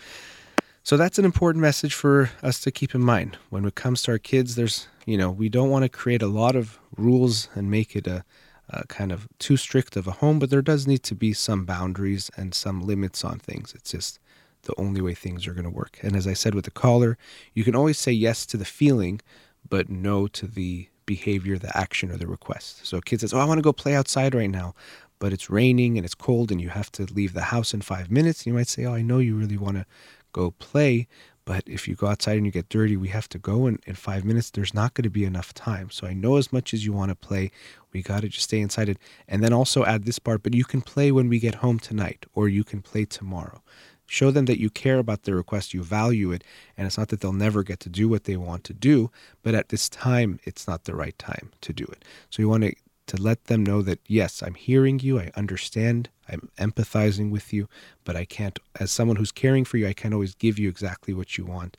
So 0.88 0.96
that's 0.96 1.18
an 1.18 1.26
important 1.26 1.60
message 1.60 1.92
for 1.92 2.30
us 2.42 2.60
to 2.60 2.70
keep 2.70 2.94
in 2.94 3.02
mind. 3.02 3.36
When 3.50 3.66
it 3.66 3.74
comes 3.74 4.00
to 4.04 4.12
our 4.12 4.18
kids, 4.18 4.54
there's, 4.54 4.88
you 5.04 5.18
know, 5.18 5.30
we 5.30 5.50
don't 5.50 5.68
want 5.68 5.82
to 5.82 5.90
create 5.90 6.22
a 6.22 6.26
lot 6.26 6.56
of 6.56 6.78
rules 6.96 7.50
and 7.54 7.70
make 7.70 7.94
it 7.94 8.06
a, 8.06 8.24
a, 8.70 8.86
kind 8.86 9.12
of 9.12 9.28
too 9.38 9.58
strict 9.58 9.96
of 9.96 10.06
a 10.06 10.12
home, 10.12 10.38
but 10.38 10.48
there 10.48 10.62
does 10.62 10.86
need 10.86 11.02
to 11.02 11.14
be 11.14 11.34
some 11.34 11.66
boundaries 11.66 12.30
and 12.38 12.54
some 12.54 12.80
limits 12.80 13.22
on 13.22 13.38
things. 13.38 13.74
It's 13.74 13.90
just 13.90 14.18
the 14.62 14.72
only 14.80 15.02
way 15.02 15.12
things 15.12 15.46
are 15.46 15.52
going 15.52 15.64
to 15.64 15.70
work. 15.70 15.98
And 16.00 16.16
as 16.16 16.26
I 16.26 16.32
said 16.32 16.54
with 16.54 16.64
the 16.64 16.70
caller, 16.70 17.18
you 17.52 17.64
can 17.64 17.76
always 17.76 17.98
say 17.98 18.12
yes 18.12 18.46
to 18.46 18.56
the 18.56 18.64
feeling, 18.64 19.20
but 19.68 19.90
no 19.90 20.26
to 20.28 20.46
the 20.46 20.88
behavior, 21.04 21.58
the 21.58 21.76
action, 21.76 22.10
or 22.10 22.16
the 22.16 22.26
request. 22.26 22.86
So 22.86 22.96
a 22.96 23.02
kid 23.02 23.20
says, 23.20 23.34
Oh, 23.34 23.40
I 23.40 23.44
want 23.44 23.58
to 23.58 23.62
go 23.62 23.74
play 23.74 23.94
outside 23.94 24.34
right 24.34 24.48
now, 24.48 24.74
but 25.18 25.34
it's 25.34 25.50
raining 25.50 25.98
and 25.98 26.06
it's 26.06 26.14
cold 26.14 26.50
and 26.50 26.62
you 26.62 26.70
have 26.70 26.90
to 26.92 27.02
leave 27.12 27.34
the 27.34 27.42
house 27.42 27.74
in 27.74 27.82
five 27.82 28.10
minutes. 28.10 28.46
You 28.46 28.54
might 28.54 28.68
say, 28.68 28.86
Oh, 28.86 28.94
I 28.94 29.02
know 29.02 29.18
you 29.18 29.36
really 29.36 29.58
want 29.58 29.76
to 29.76 29.86
go 30.32 30.52
play. 30.52 31.08
But 31.44 31.64
if 31.66 31.88
you 31.88 31.94
go 31.94 32.08
outside 32.08 32.36
and 32.36 32.44
you 32.44 32.52
get 32.52 32.68
dirty, 32.68 32.96
we 32.96 33.08
have 33.08 33.28
to 33.30 33.38
go. 33.38 33.66
And 33.66 33.80
in 33.86 33.94
five 33.94 34.22
minutes, 34.22 34.50
there's 34.50 34.74
not 34.74 34.92
going 34.92 35.04
to 35.04 35.10
be 35.10 35.24
enough 35.24 35.54
time. 35.54 35.88
So 35.90 36.06
I 36.06 36.12
know 36.12 36.36
as 36.36 36.52
much 36.52 36.74
as 36.74 36.84
you 36.84 36.92
want 36.92 37.08
to 37.10 37.14
play, 37.14 37.50
we 37.92 38.02
got 38.02 38.20
to 38.20 38.28
just 38.28 38.44
stay 38.44 38.60
inside 38.60 38.90
it. 38.90 38.98
And 39.26 39.42
then 39.42 39.54
also 39.54 39.84
add 39.84 40.04
this 40.04 40.18
part, 40.18 40.42
but 40.42 40.52
you 40.52 40.64
can 40.64 40.82
play 40.82 41.10
when 41.10 41.28
we 41.28 41.38
get 41.38 41.56
home 41.56 41.78
tonight, 41.78 42.26
or 42.34 42.48
you 42.48 42.64
can 42.64 42.82
play 42.82 43.06
tomorrow. 43.06 43.62
Show 44.04 44.30
them 44.30 44.44
that 44.44 44.60
you 44.60 44.70
care 44.70 44.98
about 44.98 45.22
their 45.22 45.36
request, 45.36 45.72
you 45.72 45.82
value 45.82 46.32
it, 46.32 46.44
and 46.76 46.86
it's 46.86 46.96
not 46.98 47.08
that 47.08 47.20
they'll 47.20 47.32
never 47.32 47.62
get 47.62 47.80
to 47.80 47.90
do 47.90 48.08
what 48.08 48.24
they 48.24 48.36
want 48.36 48.64
to 48.64 48.74
do, 48.74 49.10
but 49.42 49.54
at 49.54 49.68
this 49.68 49.88
time, 49.88 50.40
it's 50.44 50.66
not 50.66 50.84
the 50.84 50.94
right 50.94 51.18
time 51.18 51.50
to 51.60 51.72
do 51.74 51.84
it. 51.84 52.04
So 52.30 52.42
you 52.42 52.48
want 52.48 52.64
to 52.64 52.74
to 53.08 53.20
let 53.20 53.44
them 53.44 53.64
know 53.64 53.82
that 53.82 54.00
yes, 54.06 54.42
I'm 54.42 54.54
hearing 54.54 55.00
you, 55.00 55.18
I 55.18 55.30
understand, 55.34 56.10
I'm 56.28 56.50
empathizing 56.58 57.30
with 57.30 57.52
you, 57.52 57.68
but 58.04 58.16
I 58.16 58.24
can't, 58.24 58.58
as 58.78 58.90
someone 58.90 59.16
who's 59.16 59.32
caring 59.32 59.64
for 59.64 59.76
you, 59.78 59.86
I 59.86 59.92
can't 59.92 60.14
always 60.14 60.34
give 60.34 60.58
you 60.58 60.68
exactly 60.68 61.14
what 61.14 61.38
you 61.38 61.44
want 61.44 61.76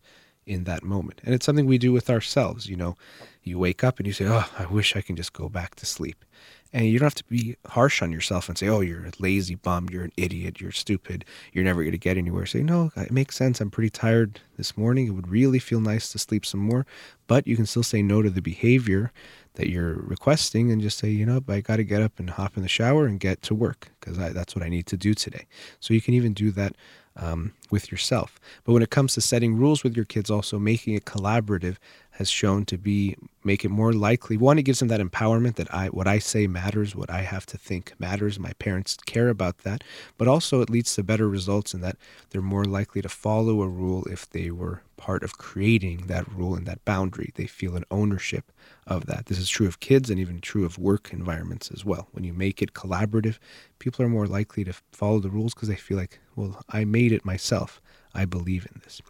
in 0.49 0.63
that 0.63 0.83
moment. 0.83 1.21
And 1.23 1.35
it's 1.35 1.45
something 1.45 1.67
we 1.67 1.77
do 1.77 1.91
with 1.91 2.09
ourselves. 2.09 2.67
You 2.67 2.75
know, 2.75 2.97
you 3.43 3.59
wake 3.59 3.83
up 3.83 3.99
and 3.99 4.07
you 4.07 4.13
say, 4.13 4.25
Oh, 4.27 4.49
I 4.57 4.65
wish 4.65 4.95
I 4.95 5.01
can 5.01 5.15
just 5.15 5.31
go 5.31 5.47
back 5.47 5.75
to 5.75 5.85
sleep. 5.85 6.25
And 6.73 6.85
you 6.85 6.99
don't 6.99 7.05
have 7.05 7.15
to 7.15 7.23
be 7.23 7.55
harsh 7.67 8.01
on 8.01 8.11
yourself 8.11 8.49
and 8.49 8.57
say, 8.57 8.67
Oh, 8.67 8.81
you're 8.81 9.05
a 9.05 9.11
lazy 9.19 9.55
bum, 9.55 9.89
you're 9.91 10.03
an 10.03 10.11
idiot, 10.17 10.59
you're 10.59 10.71
stupid, 10.71 11.23
you're 11.53 11.63
never 11.63 11.83
going 11.83 11.91
to 11.91 11.99
get 11.99 12.17
anywhere. 12.17 12.47
Say, 12.47 12.63
No, 12.63 12.91
it 12.97 13.11
makes 13.11 13.35
sense. 13.35 13.61
I'm 13.61 13.69
pretty 13.69 13.91
tired 13.91 14.41
this 14.57 14.75
morning. 14.75 15.07
It 15.07 15.11
would 15.11 15.29
really 15.29 15.59
feel 15.59 15.81
nice 15.81 16.11
to 16.11 16.19
sleep 16.19 16.45
some 16.45 16.61
more. 16.61 16.85
But 17.27 17.45
you 17.47 17.55
can 17.55 17.67
still 17.67 17.83
say 17.83 18.01
no 18.01 18.23
to 18.23 18.29
the 18.31 18.41
behavior 18.41 19.11
that 19.59 19.69
you're 19.69 19.95
requesting 19.95 20.71
and 20.71 20.81
just 20.81 20.97
say, 20.97 21.09
you 21.09 21.25
know, 21.25 21.43
I 21.49 21.59
got 21.59 21.75
to 21.75 21.83
get 21.83 22.01
up 22.01 22.17
and 22.17 22.29
hop 22.29 22.55
in 22.55 22.63
the 22.63 22.69
shower 22.69 23.05
and 23.05 23.19
get 23.19 23.41
to 23.41 23.53
work 23.53 23.91
because 23.99 24.17
that's 24.17 24.55
what 24.55 24.63
I 24.63 24.69
need 24.69 24.85
to 24.85 24.95
do 24.95 25.13
today. 25.13 25.47
So 25.81 25.93
you 25.93 25.99
can 25.99 26.13
even 26.13 26.31
do 26.31 26.49
that 26.51 26.77
um, 27.17 27.51
with 27.69 27.91
yourself. 27.91 28.39
But 28.63 28.71
when 28.71 28.81
it 28.81 28.89
comes 28.89 29.15
to 29.15 29.21
setting 29.21 29.57
rules 29.57 29.83
with 29.83 29.97
your 29.97 30.05
kids, 30.05 30.31
also 30.31 30.59
making 30.59 30.93
it 30.93 31.03
collaborative 31.03 31.75
has 32.19 32.29
shown 32.29 32.65
to 32.65 32.77
be 32.77 33.15
make 33.45 33.63
it 33.63 33.69
more 33.69 33.93
likely. 33.93 34.35
One, 34.35 34.59
it 34.59 34.63
gives 34.63 34.79
them 34.79 34.89
that 34.89 34.99
empowerment 34.99 35.55
that 35.55 35.73
I 35.73 35.87
what 35.87 36.05
I 36.05 36.19
say 36.19 36.47
matters, 36.47 36.93
what 36.93 37.09
I 37.09 37.21
have 37.21 37.45
to 37.47 37.57
think 37.57 37.93
matters. 37.97 38.37
My 38.37 38.51
parents 38.59 38.97
care 39.05 39.29
about 39.29 39.59
that, 39.59 39.85
but 40.17 40.27
also 40.27 40.59
it 40.59 40.69
leads 40.69 40.93
to 40.95 41.03
better 41.03 41.29
results 41.29 41.73
in 41.73 41.79
that 41.79 41.95
they're 42.29 42.41
more 42.41 42.65
likely 42.65 43.01
to 43.01 43.07
follow 43.07 43.61
a 43.61 43.69
rule 43.69 44.03
if 44.07 44.29
they 44.29 44.51
were 44.51 44.81
part 44.97 45.23
of 45.23 45.37
creating 45.37 46.07
that 46.07 46.29
rule 46.29 46.55
and 46.55 46.67
that 46.67 46.83
boundary. 46.83 47.31
They 47.35 47.47
feel 47.47 47.77
an 47.77 47.85
ownership 47.89 48.51
of 48.85 49.05
that. 49.05 49.27
This 49.27 49.39
is 49.39 49.47
true 49.47 49.67
of 49.67 49.79
kids 49.79 50.09
and 50.09 50.19
even 50.19 50.41
true 50.41 50.65
of 50.65 50.77
work 50.77 51.13
environments 51.13 51.71
as 51.71 51.85
well. 51.85 52.09
When 52.11 52.25
you 52.25 52.33
make 52.33 52.61
it 52.61 52.73
collaborative, 52.73 53.39
people 53.79 54.03
are 54.03 54.09
more 54.09 54.27
likely 54.27 54.65
to 54.65 54.73
follow 54.91 55.19
the 55.19 55.29
rules 55.29 55.53
because 55.53 55.69
they 55.69 55.77
feel 55.77 55.95
like, 55.95 56.19
well, 56.35 56.61
I 56.69 56.83
made 56.83 57.13
it 57.13 57.23
myself. 57.23 57.81
I 58.13 58.25
believe 58.25 58.65
in 58.65 58.81
this. 58.83 59.01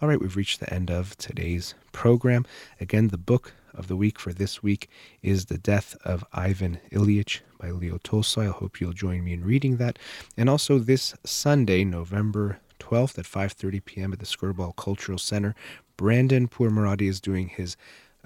All 0.00 0.08
right, 0.08 0.20
we've 0.20 0.36
reached 0.36 0.60
the 0.60 0.72
end 0.72 0.90
of 0.90 1.16
today's 1.16 1.74
program. 1.92 2.46
Again, 2.80 3.08
the 3.08 3.18
book 3.18 3.52
of 3.74 3.88
the 3.88 3.96
week 3.96 4.18
for 4.18 4.32
this 4.32 4.62
week 4.62 4.88
is 5.22 5.46
The 5.46 5.58
Death 5.58 5.96
of 6.04 6.24
Ivan 6.32 6.78
Ilyich 6.92 7.40
by 7.58 7.70
Leo 7.70 7.98
Tolstoy. 8.02 8.48
I 8.48 8.52
hope 8.52 8.80
you'll 8.80 8.92
join 8.92 9.24
me 9.24 9.32
in 9.32 9.44
reading 9.44 9.76
that. 9.78 9.98
And 10.36 10.48
also 10.48 10.78
this 10.78 11.14
Sunday, 11.24 11.84
November 11.84 12.60
12th 12.78 13.18
at 13.18 13.24
5:30 13.24 13.84
p.m. 13.84 14.12
at 14.12 14.18
the 14.18 14.26
Skirball 14.26 14.76
Cultural 14.76 15.18
Center, 15.18 15.54
Brandon 15.96 16.48
Pourmoradi 16.48 17.08
is 17.08 17.20
doing 17.20 17.48
his 17.48 17.76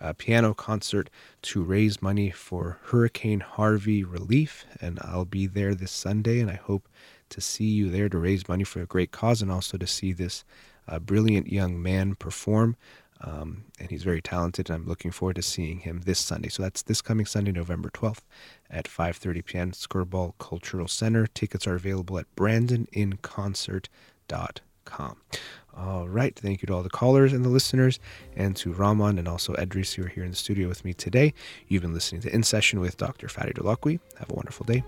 uh, 0.00 0.12
piano 0.16 0.54
concert 0.54 1.10
to 1.42 1.62
raise 1.62 2.00
money 2.02 2.30
for 2.30 2.78
Hurricane 2.84 3.40
Harvey 3.40 4.04
relief, 4.04 4.64
and 4.80 4.98
I'll 5.02 5.24
be 5.24 5.46
there 5.46 5.74
this 5.74 5.92
Sunday, 5.92 6.40
and 6.40 6.50
I 6.50 6.54
hope 6.54 6.88
to 7.30 7.40
see 7.40 7.64
you 7.64 7.90
there 7.90 8.08
to 8.08 8.18
raise 8.18 8.48
money 8.48 8.64
for 8.64 8.80
a 8.80 8.86
great 8.86 9.10
cause 9.10 9.42
and 9.42 9.50
also 9.50 9.76
to 9.78 9.86
see 9.86 10.12
this 10.12 10.44
uh, 10.86 10.98
brilliant 10.98 11.52
young 11.52 11.82
man 11.82 12.14
perform. 12.14 12.76
Um, 13.20 13.64
and 13.80 13.90
he's 13.90 14.04
very 14.04 14.22
talented, 14.22 14.70
and 14.70 14.76
I'm 14.76 14.88
looking 14.88 15.10
forward 15.10 15.36
to 15.36 15.42
seeing 15.42 15.80
him 15.80 16.02
this 16.04 16.20
Sunday. 16.20 16.48
So 16.48 16.62
that's 16.62 16.82
this 16.82 17.02
coming 17.02 17.26
Sunday, 17.26 17.50
November 17.50 17.90
12th 17.90 18.20
at 18.70 18.84
5:30 18.84 19.44
p.m. 19.44 19.72
Skirball 19.72 20.34
Cultural 20.38 20.86
Center. 20.86 21.26
Tickets 21.26 21.66
are 21.66 21.74
available 21.74 22.16
at 22.18 22.32
brandoninconcert.com. 22.36 25.16
All 25.76 26.08
right. 26.08 26.34
Thank 26.34 26.62
you 26.62 26.66
to 26.66 26.74
all 26.74 26.82
the 26.82 26.90
callers 26.90 27.32
and 27.32 27.44
the 27.44 27.48
listeners, 27.48 28.00
and 28.36 28.56
to 28.56 28.72
Rahman 28.72 29.18
and 29.18 29.28
also 29.28 29.54
Edris 29.54 29.94
who 29.94 30.04
are 30.04 30.08
here 30.08 30.24
in 30.24 30.30
the 30.30 30.36
studio 30.36 30.68
with 30.68 30.84
me 30.84 30.94
today. 30.94 31.34
You've 31.66 31.82
been 31.82 31.94
listening 31.94 32.20
to 32.22 32.32
In 32.32 32.44
Session 32.44 32.78
with 32.80 32.96
Dr. 32.96 33.26
Fadi 33.26 33.54
Holakouee. 33.54 33.98
Have 34.18 34.30
a 34.30 34.34
wonderful 34.34 34.64
day. 34.64 34.84